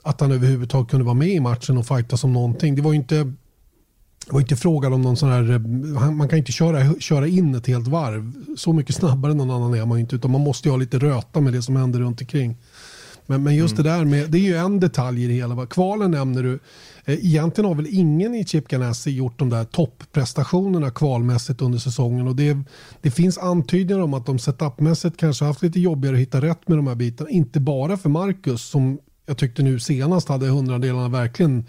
att 0.04 0.22
han 0.22 0.32
överhuvudtaget 0.32 0.90
kunde 0.90 1.06
vara 1.06 1.16
med 1.16 1.30
i 1.30 1.40
matchen 1.40 1.78
och 1.78 1.88
fightas 1.88 2.24
om 2.24 2.34
någonting. 2.34 2.76
Det 2.76 2.82
var 2.82 2.92
ju 2.92 2.98
inte 3.00 3.34
det 4.30 4.34
var 4.34 4.42
inte 4.42 4.56
frågan 4.56 4.94
om 4.94 5.02
någon 5.02 5.18
sån 5.18 5.30
här, 5.30 5.52
eh, 5.52 6.12
man 6.12 6.30
kan 6.30 6.40
inte 6.40 6.52
köra, 6.52 6.94
köra 7.00 7.28
in 7.28 7.56
ett 7.56 7.68
helt 7.68 7.88
varv. 7.88 8.34
Så 8.58 8.74
mycket 8.74 8.96
snabbare 8.96 9.32
än 9.32 9.38
någon 9.38 9.52
annan 9.52 9.74
är 9.74 9.86
man 9.86 10.00
inte. 10.00 10.16
Utan 10.16 10.32
man 10.32 10.42
måste 10.42 10.68
ju 10.68 10.72
ha 10.72 10.78
lite 10.78 11.00
röta 11.00 11.42
med 11.42 11.54
det 11.54 11.62
som 11.62 11.76
händer 11.76 12.00
runt 12.00 12.22
omkring. 12.22 12.58
Men, 13.26 13.44
men 13.44 13.56
just 13.56 13.74
mm. 13.74 13.84
det 13.84 13.90
där 13.90 14.06
med, 14.06 14.32
det 14.32 14.38
är 14.38 14.42
ju 14.42 14.56
en 14.56 14.80
detalj 14.80 15.24
i 15.24 15.28
det 15.28 15.34
hela. 15.34 15.66
Kvalen 15.66 16.12
nämner 16.12 16.44
du. 16.44 16.60
Eh, 17.06 17.26
egentligen 17.26 17.68
har 17.68 17.76
väl 17.76 17.88
ingen 17.90 18.36
i 18.36 18.46
Chip 18.46 18.68
Ganassi 18.68 19.12
gjort 19.12 19.40
de 19.40 19.50
där 19.50 19.64
topprestationerna 19.64 20.92
kvalmässigt 20.92 21.62
under 21.62 21.80
säsongen. 21.80 22.28
Och 22.28 22.36
det, 22.36 22.58
det 23.02 23.12
finns 23.12 23.38
antydningar 23.38 24.02
om 24.02 24.14
att 24.14 24.26
de 24.26 24.40
setupmässigt 24.40 25.18
kanske 25.18 25.46
haft 25.46 25.62
lite 25.62 25.80
jobbigare 25.80 26.16
att 26.16 26.22
hitta 26.22 26.42
rätt 26.42 26.68
med 26.68 26.78
de 26.78 26.88
här 26.88 26.96
bitarna. 26.96 27.30
Inte 27.30 27.60
bara 27.60 27.98
för 27.98 28.10
Marcus 28.10 28.62
som 28.62 29.00
jag 29.26 29.38
tyckte 29.38 29.64
nu 29.64 29.80
senast 29.80 30.30
hade 30.30 30.48
hundradelarna 30.48 31.10
verkligen 31.10 31.66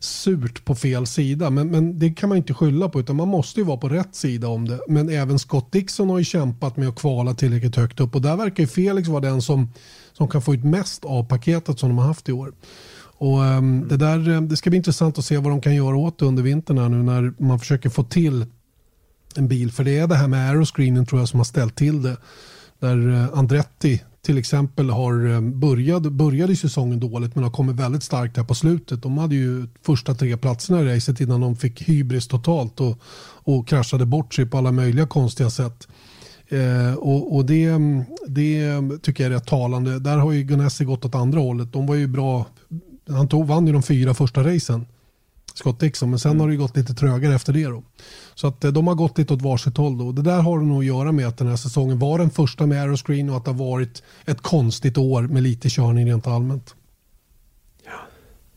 surt 0.00 0.64
på 0.64 0.74
fel 0.74 1.06
sida. 1.06 1.50
Men, 1.50 1.70
men 1.70 1.98
det 1.98 2.10
kan 2.10 2.28
man 2.28 2.38
inte 2.38 2.54
skylla 2.54 2.88
på 2.88 3.00
utan 3.00 3.16
man 3.16 3.28
måste 3.28 3.60
ju 3.60 3.66
vara 3.66 3.76
på 3.76 3.88
rätt 3.88 4.14
sida 4.14 4.48
om 4.48 4.68
det. 4.68 4.80
Men 4.88 5.08
även 5.08 5.38
Scott 5.38 5.72
Dixon 5.72 6.10
har 6.10 6.18
ju 6.18 6.24
kämpat 6.24 6.76
med 6.76 6.88
att 6.88 6.96
kvala 6.96 7.34
tillräckligt 7.34 7.76
högt 7.76 8.00
upp 8.00 8.14
och 8.14 8.22
där 8.22 8.36
verkar 8.36 8.62
ju 8.62 8.66
Felix 8.66 9.08
vara 9.08 9.20
den 9.20 9.42
som, 9.42 9.72
som 10.12 10.28
kan 10.28 10.42
få 10.42 10.54
ut 10.54 10.64
mest 10.64 11.04
av 11.04 11.24
paketet 11.24 11.78
som 11.78 11.88
de 11.88 11.98
har 11.98 12.06
haft 12.06 12.28
i 12.28 12.32
år. 12.32 12.52
Och 13.20 13.38
um, 13.38 13.88
det, 13.88 13.96
där, 13.96 14.30
eh, 14.30 14.40
det 14.40 14.56
ska 14.56 14.70
bli 14.70 14.76
intressant 14.76 15.18
att 15.18 15.24
se 15.24 15.38
vad 15.38 15.52
de 15.52 15.60
kan 15.60 15.74
göra 15.74 15.96
åt 15.96 16.18
det 16.18 16.26
under 16.26 16.42
vintern 16.42 16.78
här 16.78 16.88
nu 16.88 17.02
när 17.02 17.42
man 17.42 17.58
försöker 17.58 17.90
få 17.90 18.04
till 18.04 18.46
en 19.36 19.48
bil. 19.48 19.72
För 19.72 19.84
det 19.84 19.98
är 19.98 20.06
det 20.06 20.14
här 20.14 20.28
med 20.28 20.50
aeroscreenen 20.50 21.06
tror 21.06 21.20
jag 21.20 21.28
som 21.28 21.40
har 21.40 21.44
ställt 21.44 21.76
till 21.76 22.02
det. 22.02 22.16
Där 22.78 23.14
eh, 23.14 23.38
Andretti 23.38 24.02
till 24.28 24.38
exempel 24.38 24.90
har 24.90 25.34
eh, 25.34 25.40
börjat, 25.40 26.02
började 26.02 26.56
säsongen 26.56 27.00
dåligt 27.00 27.34
men 27.34 27.44
har 27.44 27.50
kommit 27.50 27.76
väldigt 27.76 28.02
starkt 28.02 28.36
här 28.36 28.44
på 28.44 28.54
slutet. 28.54 29.02
De 29.02 29.18
hade 29.18 29.34
ju 29.34 29.66
första 29.82 30.14
tre 30.14 30.36
platserna 30.36 30.80
i 30.80 30.96
racet 30.96 31.20
innan 31.20 31.40
de 31.40 31.56
fick 31.56 31.82
hybris 31.82 32.28
totalt 32.28 32.80
och, 32.80 32.98
och 33.44 33.68
kraschade 33.68 34.06
bort 34.06 34.34
sig 34.34 34.46
på 34.46 34.58
alla 34.58 34.72
möjliga 34.72 35.06
konstiga 35.06 35.50
sätt. 35.50 35.88
Eh, 36.48 36.94
och, 36.94 37.36
och 37.36 37.46
det, 37.46 37.70
det, 38.26 38.82
tycker 39.02 39.24
jag 39.24 39.32
är 39.32 39.36
rätt 39.36 39.46
talande. 39.46 39.98
Där 39.98 40.16
har 40.16 40.32
ju 40.32 40.42
Ganassi 40.42 40.84
gått 40.84 41.04
åt 41.04 41.14
andra 41.14 41.40
hållet. 41.40 41.72
De 41.72 41.86
var 41.86 41.94
ju 41.94 42.06
bra. 42.06 42.46
Han 43.08 43.28
tog, 43.28 43.46
vann 43.46 43.66
ju 43.66 43.72
de 43.72 43.82
fyra 43.82 44.14
första 44.14 44.44
racen. 44.44 44.86
Scott 45.58 45.80
Dixon. 45.80 46.10
Men 46.10 46.18
sen 46.18 46.30
mm. 46.30 46.40
har 46.40 46.48
det 46.48 46.56
gått 46.56 46.76
lite 46.76 46.94
trögare 46.94 47.34
efter 47.34 47.52
det. 47.52 47.64
Då. 47.64 47.82
Så 48.34 48.46
att 48.46 48.64
eh, 48.64 48.72
de 48.72 48.86
har 48.86 48.94
gått 48.94 49.18
lite 49.18 49.34
åt 49.34 49.42
varsitt 49.42 49.76
håll. 49.76 49.98
Då. 49.98 50.12
Det 50.12 50.22
där 50.22 50.40
har 50.40 50.58
nog 50.58 50.78
att 50.78 50.84
göra 50.84 51.12
med 51.12 51.28
att 51.28 51.38
den 51.38 51.46
här 51.46 51.56
säsongen 51.56 51.98
var 51.98 52.18
den 52.18 52.30
första 52.30 52.66
med 52.66 52.82
aeroscreen 52.82 53.30
och 53.30 53.36
att 53.36 53.44
det 53.44 53.50
har 53.50 53.58
varit 53.58 54.02
ett 54.24 54.40
konstigt 54.40 54.98
år 54.98 55.22
med 55.22 55.42
lite 55.42 55.68
körning 55.68 56.06
rent 56.06 56.26
allmänt. 56.26 56.74
Ja. 57.84 57.92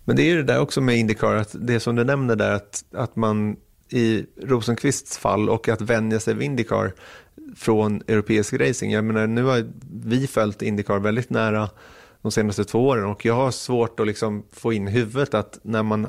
Men 0.05 0.15
det 0.15 0.31
är 0.31 0.35
det 0.35 0.43
där 0.43 0.59
också 0.59 0.81
med 0.81 0.97
Indycar, 0.97 1.35
att 1.35 1.55
det 1.59 1.79
som 1.79 1.95
du 1.95 2.03
nämner 2.03 2.35
där 2.35 2.51
att, 2.51 2.83
att 2.93 3.15
man 3.15 3.55
i 3.89 4.25
Rosenqvists 4.41 5.17
fall 5.17 5.49
och 5.49 5.69
att 5.69 5.81
vänja 5.81 6.19
sig 6.19 6.33
vid 6.33 6.45
Indycar 6.45 6.93
från 7.55 8.01
europeisk 8.07 8.53
racing. 8.53 8.93
Jag 8.93 9.03
menar, 9.03 9.27
nu 9.27 9.43
har 9.43 9.67
vi 10.03 10.27
följt 10.27 10.61
Indycar 10.61 10.99
väldigt 10.99 11.29
nära 11.29 11.69
de 12.21 12.31
senaste 12.31 12.63
två 12.63 12.87
åren 12.87 13.05
och 13.05 13.25
jag 13.25 13.35
har 13.35 13.51
svårt 13.51 13.99
att 13.99 14.07
liksom 14.07 14.43
få 14.51 14.73
in 14.73 14.87
huvudet 14.87 15.33
att 15.33 15.59
när 15.63 15.83
man 15.83 16.07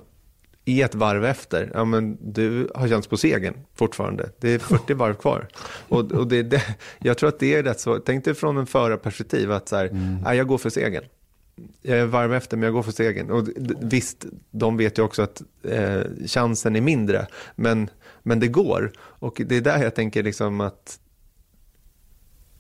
är 0.65 0.85
ett 0.85 0.95
varv 0.95 1.25
efter, 1.25 1.71
ja 1.75 1.85
men 1.85 2.19
du 2.33 2.71
har 2.75 2.89
chans 2.89 3.07
på 3.07 3.17
segern 3.17 3.55
fortfarande. 3.75 4.31
Det 4.39 4.51
är 4.51 4.59
40 4.59 4.95
varv 4.95 5.15
kvar. 5.15 5.49
Och, 5.89 6.13
och 6.13 6.29
det, 6.29 6.43
det, 6.43 6.63
jag 6.99 7.19
tror 7.19 7.29
att 7.29 7.39
det 7.39 7.55
är 7.55 7.63
rätt 7.63 7.81
så, 7.81 7.99
tänk 7.99 8.25
dig 8.25 8.35
från 8.35 8.57
en 8.57 8.67
förarperspektiv 8.67 9.53
att 9.53 9.69
så 9.69 9.77
här, 9.77 9.85
mm. 9.85 10.19
ja, 10.25 10.35
jag 10.35 10.47
går 10.47 10.59
för 10.59 10.71
segern. 10.71 11.05
Jag 11.83 11.99
är 11.99 12.07
varv 12.07 12.35
efter 12.35 12.57
men 12.57 12.65
jag 12.65 12.73
går 12.73 12.83
för 12.83 12.93
segern. 12.93 13.31
Och 13.31 13.49
visst, 13.81 14.27
de 14.51 14.77
vet 14.77 14.99
ju 14.99 15.03
också 15.03 15.23
att 15.23 15.43
eh, 15.63 16.01
chansen 16.27 16.77
är 16.77 16.81
mindre, 16.81 17.27
men, 17.55 17.91
men 18.23 18.41
det 18.41 18.49
går. 18.49 18.93
Och 18.99 19.43
det 19.47 19.57
är 19.57 19.61
där 19.61 19.83
jag 19.83 19.95
tänker 19.95 20.23
liksom 20.23 20.61
att 20.61 20.99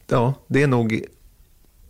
ja, 0.09 0.35
det 0.47 0.63
är 0.63 0.67
nog 0.67 1.05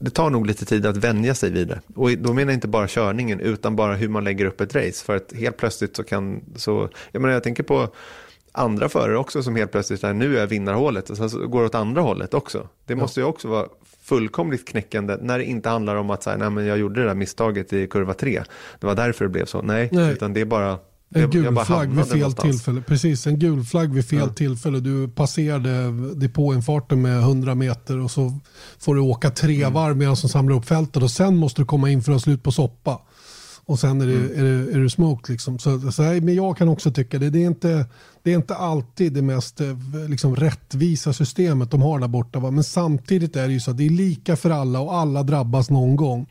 det 0.03 0.11
tar 0.11 0.31
nog 0.31 0.47
lite 0.47 0.65
tid 0.65 0.87
att 0.87 0.97
vänja 0.97 1.35
sig 1.35 1.51
vid 1.51 1.69
det. 1.69 1.81
Och 1.95 2.11
då 2.11 2.33
menar 2.33 2.53
jag 2.53 2.57
inte 2.57 2.69
bara 2.69 2.89
körningen 2.89 3.41
utan 3.41 3.77
bara 3.77 3.95
hur 3.95 4.09
man 4.09 4.25
lägger 4.25 4.45
upp 4.45 4.61
ett 4.61 4.75
race. 4.75 5.05
För 5.05 5.17
att 5.17 5.33
helt 5.33 5.57
plötsligt 5.57 5.97
så 5.97 6.05
kan, 6.05 6.41
så, 6.57 6.89
jag 7.13 7.23
menar 7.23 7.35
jag 7.35 7.43
tänker 7.43 7.63
på 7.63 7.89
andra 8.53 8.89
förare 8.89 9.19
också 9.19 9.43
som 9.43 9.57
helt 9.57 9.73
plötsligt 9.73 10.05
är 10.05 10.13
nu 10.13 10.39
är 10.39 10.47
vinnarhålet 10.47 11.11
och 11.11 11.17
sen 11.17 11.31
så 11.31 11.47
går 11.47 11.65
åt 11.65 11.75
andra 11.75 12.01
hållet 12.01 12.35
också. 12.35 12.69
Det 12.87 12.95
måste 12.95 13.21
ju 13.21 13.27
också 13.27 13.49
vara 13.49 13.67
fullkomligt 14.03 14.69
knäckande 14.69 15.17
när 15.21 15.39
det 15.39 15.45
inte 15.45 15.69
handlar 15.69 15.97
om 15.97 16.11
att 16.11 16.23
säga, 16.23 16.37
nej 16.37 16.51
men 16.51 16.67
jag 16.67 16.79
gjorde 16.79 17.01
det 17.01 17.07
där 17.07 17.15
misstaget 17.15 17.73
i 17.73 17.87
kurva 17.87 18.15
3. 18.15 18.43
Det 18.81 18.87
var 18.87 18.95
därför 18.95 19.25
det 19.25 19.29
blev 19.29 19.45
så. 19.45 19.63
Nej, 19.63 19.89
nej. 19.93 20.13
utan 20.13 20.33
det 20.33 20.41
är 20.41 20.45
bara 20.45 20.79
en 21.15 21.31
gul 21.31 21.57
flagg 21.65 21.89
vid 21.89 22.05
fel 22.07 22.19
någonstans. 22.19 22.51
tillfälle. 22.51 22.83
Precis, 22.83 23.27
en 23.27 23.39
gul 23.39 23.65
flagg 23.65 23.93
vid 23.95 24.05
fel 24.05 24.19
ja. 24.19 24.29
tillfälle. 24.29 24.81
Du 24.81 25.09
passerade 25.09 25.93
depåinfarten 26.15 27.03
med 27.03 27.19
100 27.19 27.55
meter 27.55 27.99
och 27.99 28.11
så 28.11 28.39
får 28.79 28.95
du 28.95 29.01
åka 29.01 29.31
tre 29.31 29.57
mm. 29.57 29.73
varv 29.73 29.97
medan 29.97 30.17
som 30.17 30.29
samlar 30.29 30.57
upp 30.57 30.65
fältet 30.65 31.03
och 31.03 31.11
sen 31.11 31.37
måste 31.37 31.63
du 31.63 31.67
komma 31.67 31.91
in 31.91 32.03
för 32.03 32.13
att 32.13 32.17
ha 32.17 32.21
slut 32.21 32.43
på 32.43 32.53
soppa. 32.53 33.01
och 33.65 33.79
sen 33.79 34.01
är, 34.01 34.07
det, 34.07 34.15
mm. 34.15 34.39
är, 34.39 34.45
det, 34.45 34.73
är 34.73 34.79
det 34.79 34.91
smoked. 34.91 35.33
Liksom. 35.33 35.59
Så, 35.59 35.93
så, 35.93 36.03
men 36.03 36.35
jag 36.35 36.57
kan 36.57 36.69
också 36.69 36.93
tycka 36.93 37.19
det. 37.19 37.31
Det 37.31 37.43
är 37.43 37.47
inte, 37.47 37.87
det 38.23 38.33
är 38.33 38.37
inte 38.37 38.55
alltid 38.55 39.13
det 39.13 39.23
mest 39.23 39.61
eh, 39.61 39.77
liksom, 40.09 40.37
rättvisa 40.37 41.13
systemet 41.13 41.71
de 41.71 41.83
har 41.83 41.99
där 41.99 42.09
borta. 42.09 42.39
Va? 42.39 42.51
Men 42.51 42.65
samtidigt 42.65 43.37
är 43.37 43.47
det 43.47 43.53
ju 43.53 43.61
så 43.61 43.71
att 43.71 43.77
det 43.77 43.87
är 43.87 43.91
lika 43.91 44.37
för 44.37 44.51
alla 44.51 44.81
och 44.81 44.95
alla 44.95 45.23
drabbas 45.23 45.71
någon 45.71 45.97
gång. 45.97 46.27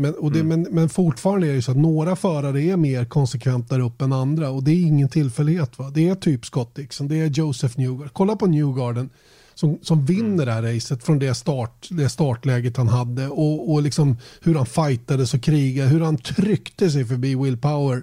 Men, 0.00 0.14
och 0.14 0.32
det, 0.32 0.40
mm. 0.40 0.62
men, 0.62 0.74
men 0.74 0.88
fortfarande 0.88 1.46
är 1.46 1.54
det 1.54 1.62
så 1.62 1.70
att 1.70 1.76
några 1.76 2.16
förare 2.16 2.62
är 2.62 2.76
mer 2.76 3.04
konsekvent 3.04 3.68
där 3.68 3.80
uppe 3.80 4.04
än 4.04 4.12
andra 4.12 4.50
och 4.50 4.62
det 4.62 4.70
är 4.70 4.82
ingen 4.82 5.08
tillfällighet. 5.08 5.78
Va? 5.78 5.90
Det 5.94 6.08
är 6.08 6.14
typ 6.14 6.46
Scott 6.46 6.74
Dixon, 6.74 7.08
det 7.08 7.16
är 7.16 7.26
Joseph 7.26 7.78
Newgarden. 7.78 8.10
Kolla 8.12 8.36
på 8.36 8.46
Newgarden 8.46 9.10
som, 9.54 9.78
som 9.82 10.06
vinner 10.06 10.46
det 10.46 10.52
här 10.52 10.62
racet 10.62 11.04
från 11.04 11.18
det, 11.18 11.34
start, 11.34 11.88
det 11.90 12.08
startläget 12.08 12.76
han 12.76 12.88
hade 12.88 13.28
och, 13.28 13.72
och 13.72 13.82
liksom 13.82 14.16
hur 14.42 14.54
han 14.54 14.66
fightades 14.66 15.34
och 15.34 15.42
krigade, 15.42 15.88
hur 15.88 16.00
han 16.00 16.16
tryckte 16.16 16.90
sig 16.90 17.04
förbi 17.04 17.34
Will 17.34 17.58
Power 17.58 18.02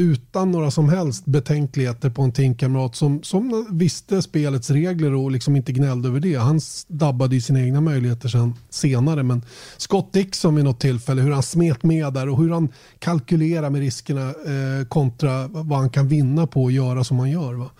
utan 0.00 0.50
några 0.50 0.70
som 0.70 0.88
helst 0.88 1.24
betänkligheter 1.24 2.10
på 2.10 2.22
en 2.22 2.32
teamkamrat 2.32 2.96
som, 2.96 3.22
som 3.22 3.66
visste 3.70 4.22
spelets 4.22 4.70
regler 4.70 5.14
och 5.14 5.30
liksom 5.30 5.56
inte 5.56 5.72
gnällde 5.72 6.08
över 6.08 6.20
det. 6.20 6.34
Han 6.34 6.60
dabbade 6.88 7.34
ju 7.34 7.40
sina 7.40 7.60
egna 7.60 7.80
möjligheter 7.80 8.28
sen, 8.28 8.54
senare. 8.70 9.22
Men 9.22 9.42
Scott 9.76 10.12
Dixon 10.12 10.54
vid 10.54 10.64
något 10.64 10.80
tillfälle, 10.80 11.22
hur 11.22 11.32
han 11.32 11.42
smet 11.42 11.82
med 11.82 12.12
där 12.12 12.28
och 12.28 12.38
hur 12.38 12.50
han 12.50 12.68
kalkylerar 12.98 13.70
med 13.70 13.80
riskerna 13.80 14.28
eh, 14.28 14.86
kontra 14.88 15.48
vad 15.48 15.78
han 15.78 15.90
kan 15.90 16.08
vinna 16.08 16.46
på 16.46 16.66
att 16.66 16.72
göra 16.72 17.04
som 17.04 17.18
han 17.18 17.30
gör. 17.30 17.54
Va? 17.54 17.70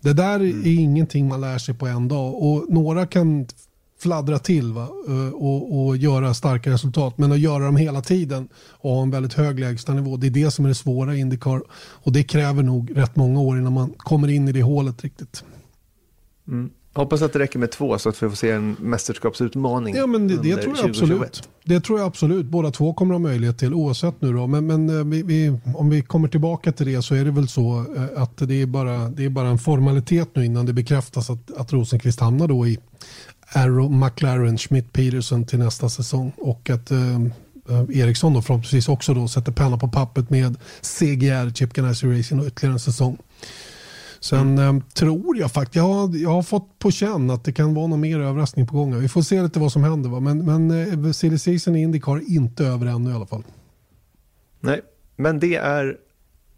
Det 0.00 0.12
där 0.12 0.40
mm. 0.40 0.60
är 0.60 0.80
ingenting 0.80 1.28
man 1.28 1.40
lär 1.40 1.58
sig 1.58 1.74
på 1.74 1.86
en 1.86 2.08
dag 2.08 2.42
och 2.42 2.64
några 2.68 3.06
kan 3.06 3.46
fladdra 3.98 4.38
till 4.38 4.72
va? 4.72 4.88
Eh, 5.08 5.28
och, 5.28 5.86
och 5.86 5.96
göra 5.96 6.34
starka 6.34 6.70
resultat. 6.70 7.18
Men 7.18 7.32
att 7.32 7.38
göra 7.38 7.64
dem 7.64 7.76
hela 7.76 8.02
tiden 8.02 8.48
och 8.70 8.90
ha 8.90 9.02
en 9.02 9.10
väldigt 9.10 9.34
hög 9.34 9.60
lägstanivå, 9.60 10.16
det 10.16 10.26
är 10.26 10.30
det 10.30 10.50
som 10.50 10.64
är 10.64 10.68
det 10.68 10.74
svåra 10.74 11.14
i 11.14 11.20
Indycar. 11.20 11.62
Och 11.78 12.12
det 12.12 12.22
kräver 12.22 12.62
nog 12.62 12.96
rätt 12.96 13.16
många 13.16 13.40
år 13.40 13.58
innan 13.58 13.72
man 13.72 13.94
kommer 13.96 14.28
in 14.28 14.48
i 14.48 14.52
det 14.52 14.62
hålet 14.62 15.04
riktigt. 15.04 15.44
Mm. 16.48 16.70
Hoppas 16.98 17.22
att 17.22 17.32
det 17.32 17.38
räcker 17.38 17.58
med 17.58 17.70
två 17.70 17.98
så 17.98 18.08
att 18.08 18.22
vi 18.22 18.28
får 18.28 18.36
se 18.36 18.50
en 18.50 18.76
mästerskapsutmaning. 18.80 19.96
Ja, 19.96 20.06
men 20.06 20.28
det, 20.28 20.36
det 20.36 20.56
tror 20.56 20.76
jag 20.76 20.88
absolut. 20.88 21.48
Det 21.64 21.80
tror 21.80 21.98
jag 21.98 22.06
absolut. 22.06 22.46
Båda 22.46 22.70
två 22.70 22.94
kommer 22.94 23.14
ha 23.14 23.18
möjlighet 23.18 23.58
till 23.58 23.74
oavsett 23.74 24.20
nu 24.20 24.32
då. 24.32 24.46
Men, 24.46 24.66
men 24.66 24.98
eh, 24.98 25.04
vi, 25.04 25.22
vi, 25.22 25.58
om 25.74 25.90
vi 25.90 26.02
kommer 26.02 26.28
tillbaka 26.28 26.72
till 26.72 26.86
det 26.86 27.02
så 27.02 27.14
är 27.14 27.24
det 27.24 27.30
väl 27.30 27.48
så 27.48 27.84
eh, 27.96 28.22
att 28.22 28.36
det 28.36 28.62
är 28.62 28.66
bara, 28.66 29.08
det 29.08 29.24
är 29.24 29.28
bara 29.28 29.48
en 29.48 29.58
formalitet 29.58 30.28
nu 30.32 30.44
innan 30.44 30.66
det 30.66 30.72
bekräftas 30.72 31.30
att, 31.30 31.56
att 31.56 31.72
Rosenqvist 31.72 32.20
hamnar 32.20 32.48
då 32.48 32.66
i 32.66 32.78
Arrow, 33.52 33.90
McLaren, 33.90 34.58
Schmidt, 34.58 34.92
Peterson 34.92 35.46
till 35.46 35.58
nästa 35.58 35.88
säsong 35.88 36.32
och 36.36 36.70
att 36.70 36.90
eh, 36.90 37.14
eh 37.68 38.00
Eriksson 38.00 38.34
då 38.34 38.42
förhoppningsvis 38.42 38.88
också 38.88 39.14
då 39.14 39.28
sätter 39.28 39.52
penna 39.52 39.78
på 39.78 39.88
pappret 39.88 40.30
med 40.30 40.56
CGR, 40.80 41.50
Chip 41.54 41.72
Ganassi 41.72 42.06
Racing 42.06 42.40
och 42.40 42.46
ytterligare 42.46 42.74
en 42.74 42.80
säsong. 42.80 43.18
Sen 44.20 44.58
mm. 44.58 44.76
eh, 44.76 44.82
tror 44.94 45.36
jag 45.36 45.52
faktiskt, 45.52 45.76
jag 45.76 45.82
har, 45.82 46.16
jag 46.16 46.30
har 46.30 46.42
fått 46.42 46.78
på 46.78 46.90
känn 46.90 47.30
att 47.30 47.44
det 47.44 47.52
kan 47.52 47.74
vara 47.74 47.86
någon 47.86 48.00
mer 48.00 48.20
överraskning 48.20 48.66
på 48.66 48.76
gång. 48.76 49.00
Vi 49.00 49.08
får 49.08 49.22
se 49.22 49.42
lite 49.42 49.60
vad 49.60 49.72
som 49.72 49.84
händer. 49.84 50.10
Va? 50.10 50.20
Men, 50.20 50.44
men 50.44 50.70
eh, 51.04 51.12
silly 51.12 51.38
season 51.38 51.76
i 51.76 51.82
Indycar 51.82 52.16
är 52.16 52.30
inte 52.30 52.64
över 52.64 52.86
ännu 52.86 53.10
i 53.10 53.14
alla 53.14 53.26
fall. 53.26 53.44
Nej, 54.60 54.80
men 55.16 55.40
det 55.40 55.56
är 55.56 55.96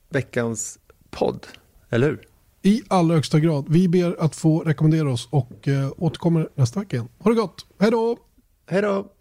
veckans 0.08 0.78
podd, 1.10 1.46
eller 1.90 2.06
hur? 2.06 2.29
I 2.62 2.82
allra 2.88 3.14
högsta 3.14 3.40
grad. 3.40 3.66
Vi 3.68 3.88
ber 3.88 4.16
att 4.20 4.36
få 4.36 4.60
rekommendera 4.60 5.12
oss 5.12 5.28
och 5.30 5.68
eh, 5.68 5.92
återkommer 5.96 6.48
nästa 6.54 6.80
vecka 6.80 6.96
igen. 6.96 7.08
Ha 7.18 7.30
det 7.30 7.36
gott. 7.36 7.66
Hej 7.78 7.90
då! 7.90 8.16
Hej 8.70 8.82
då! 8.82 9.12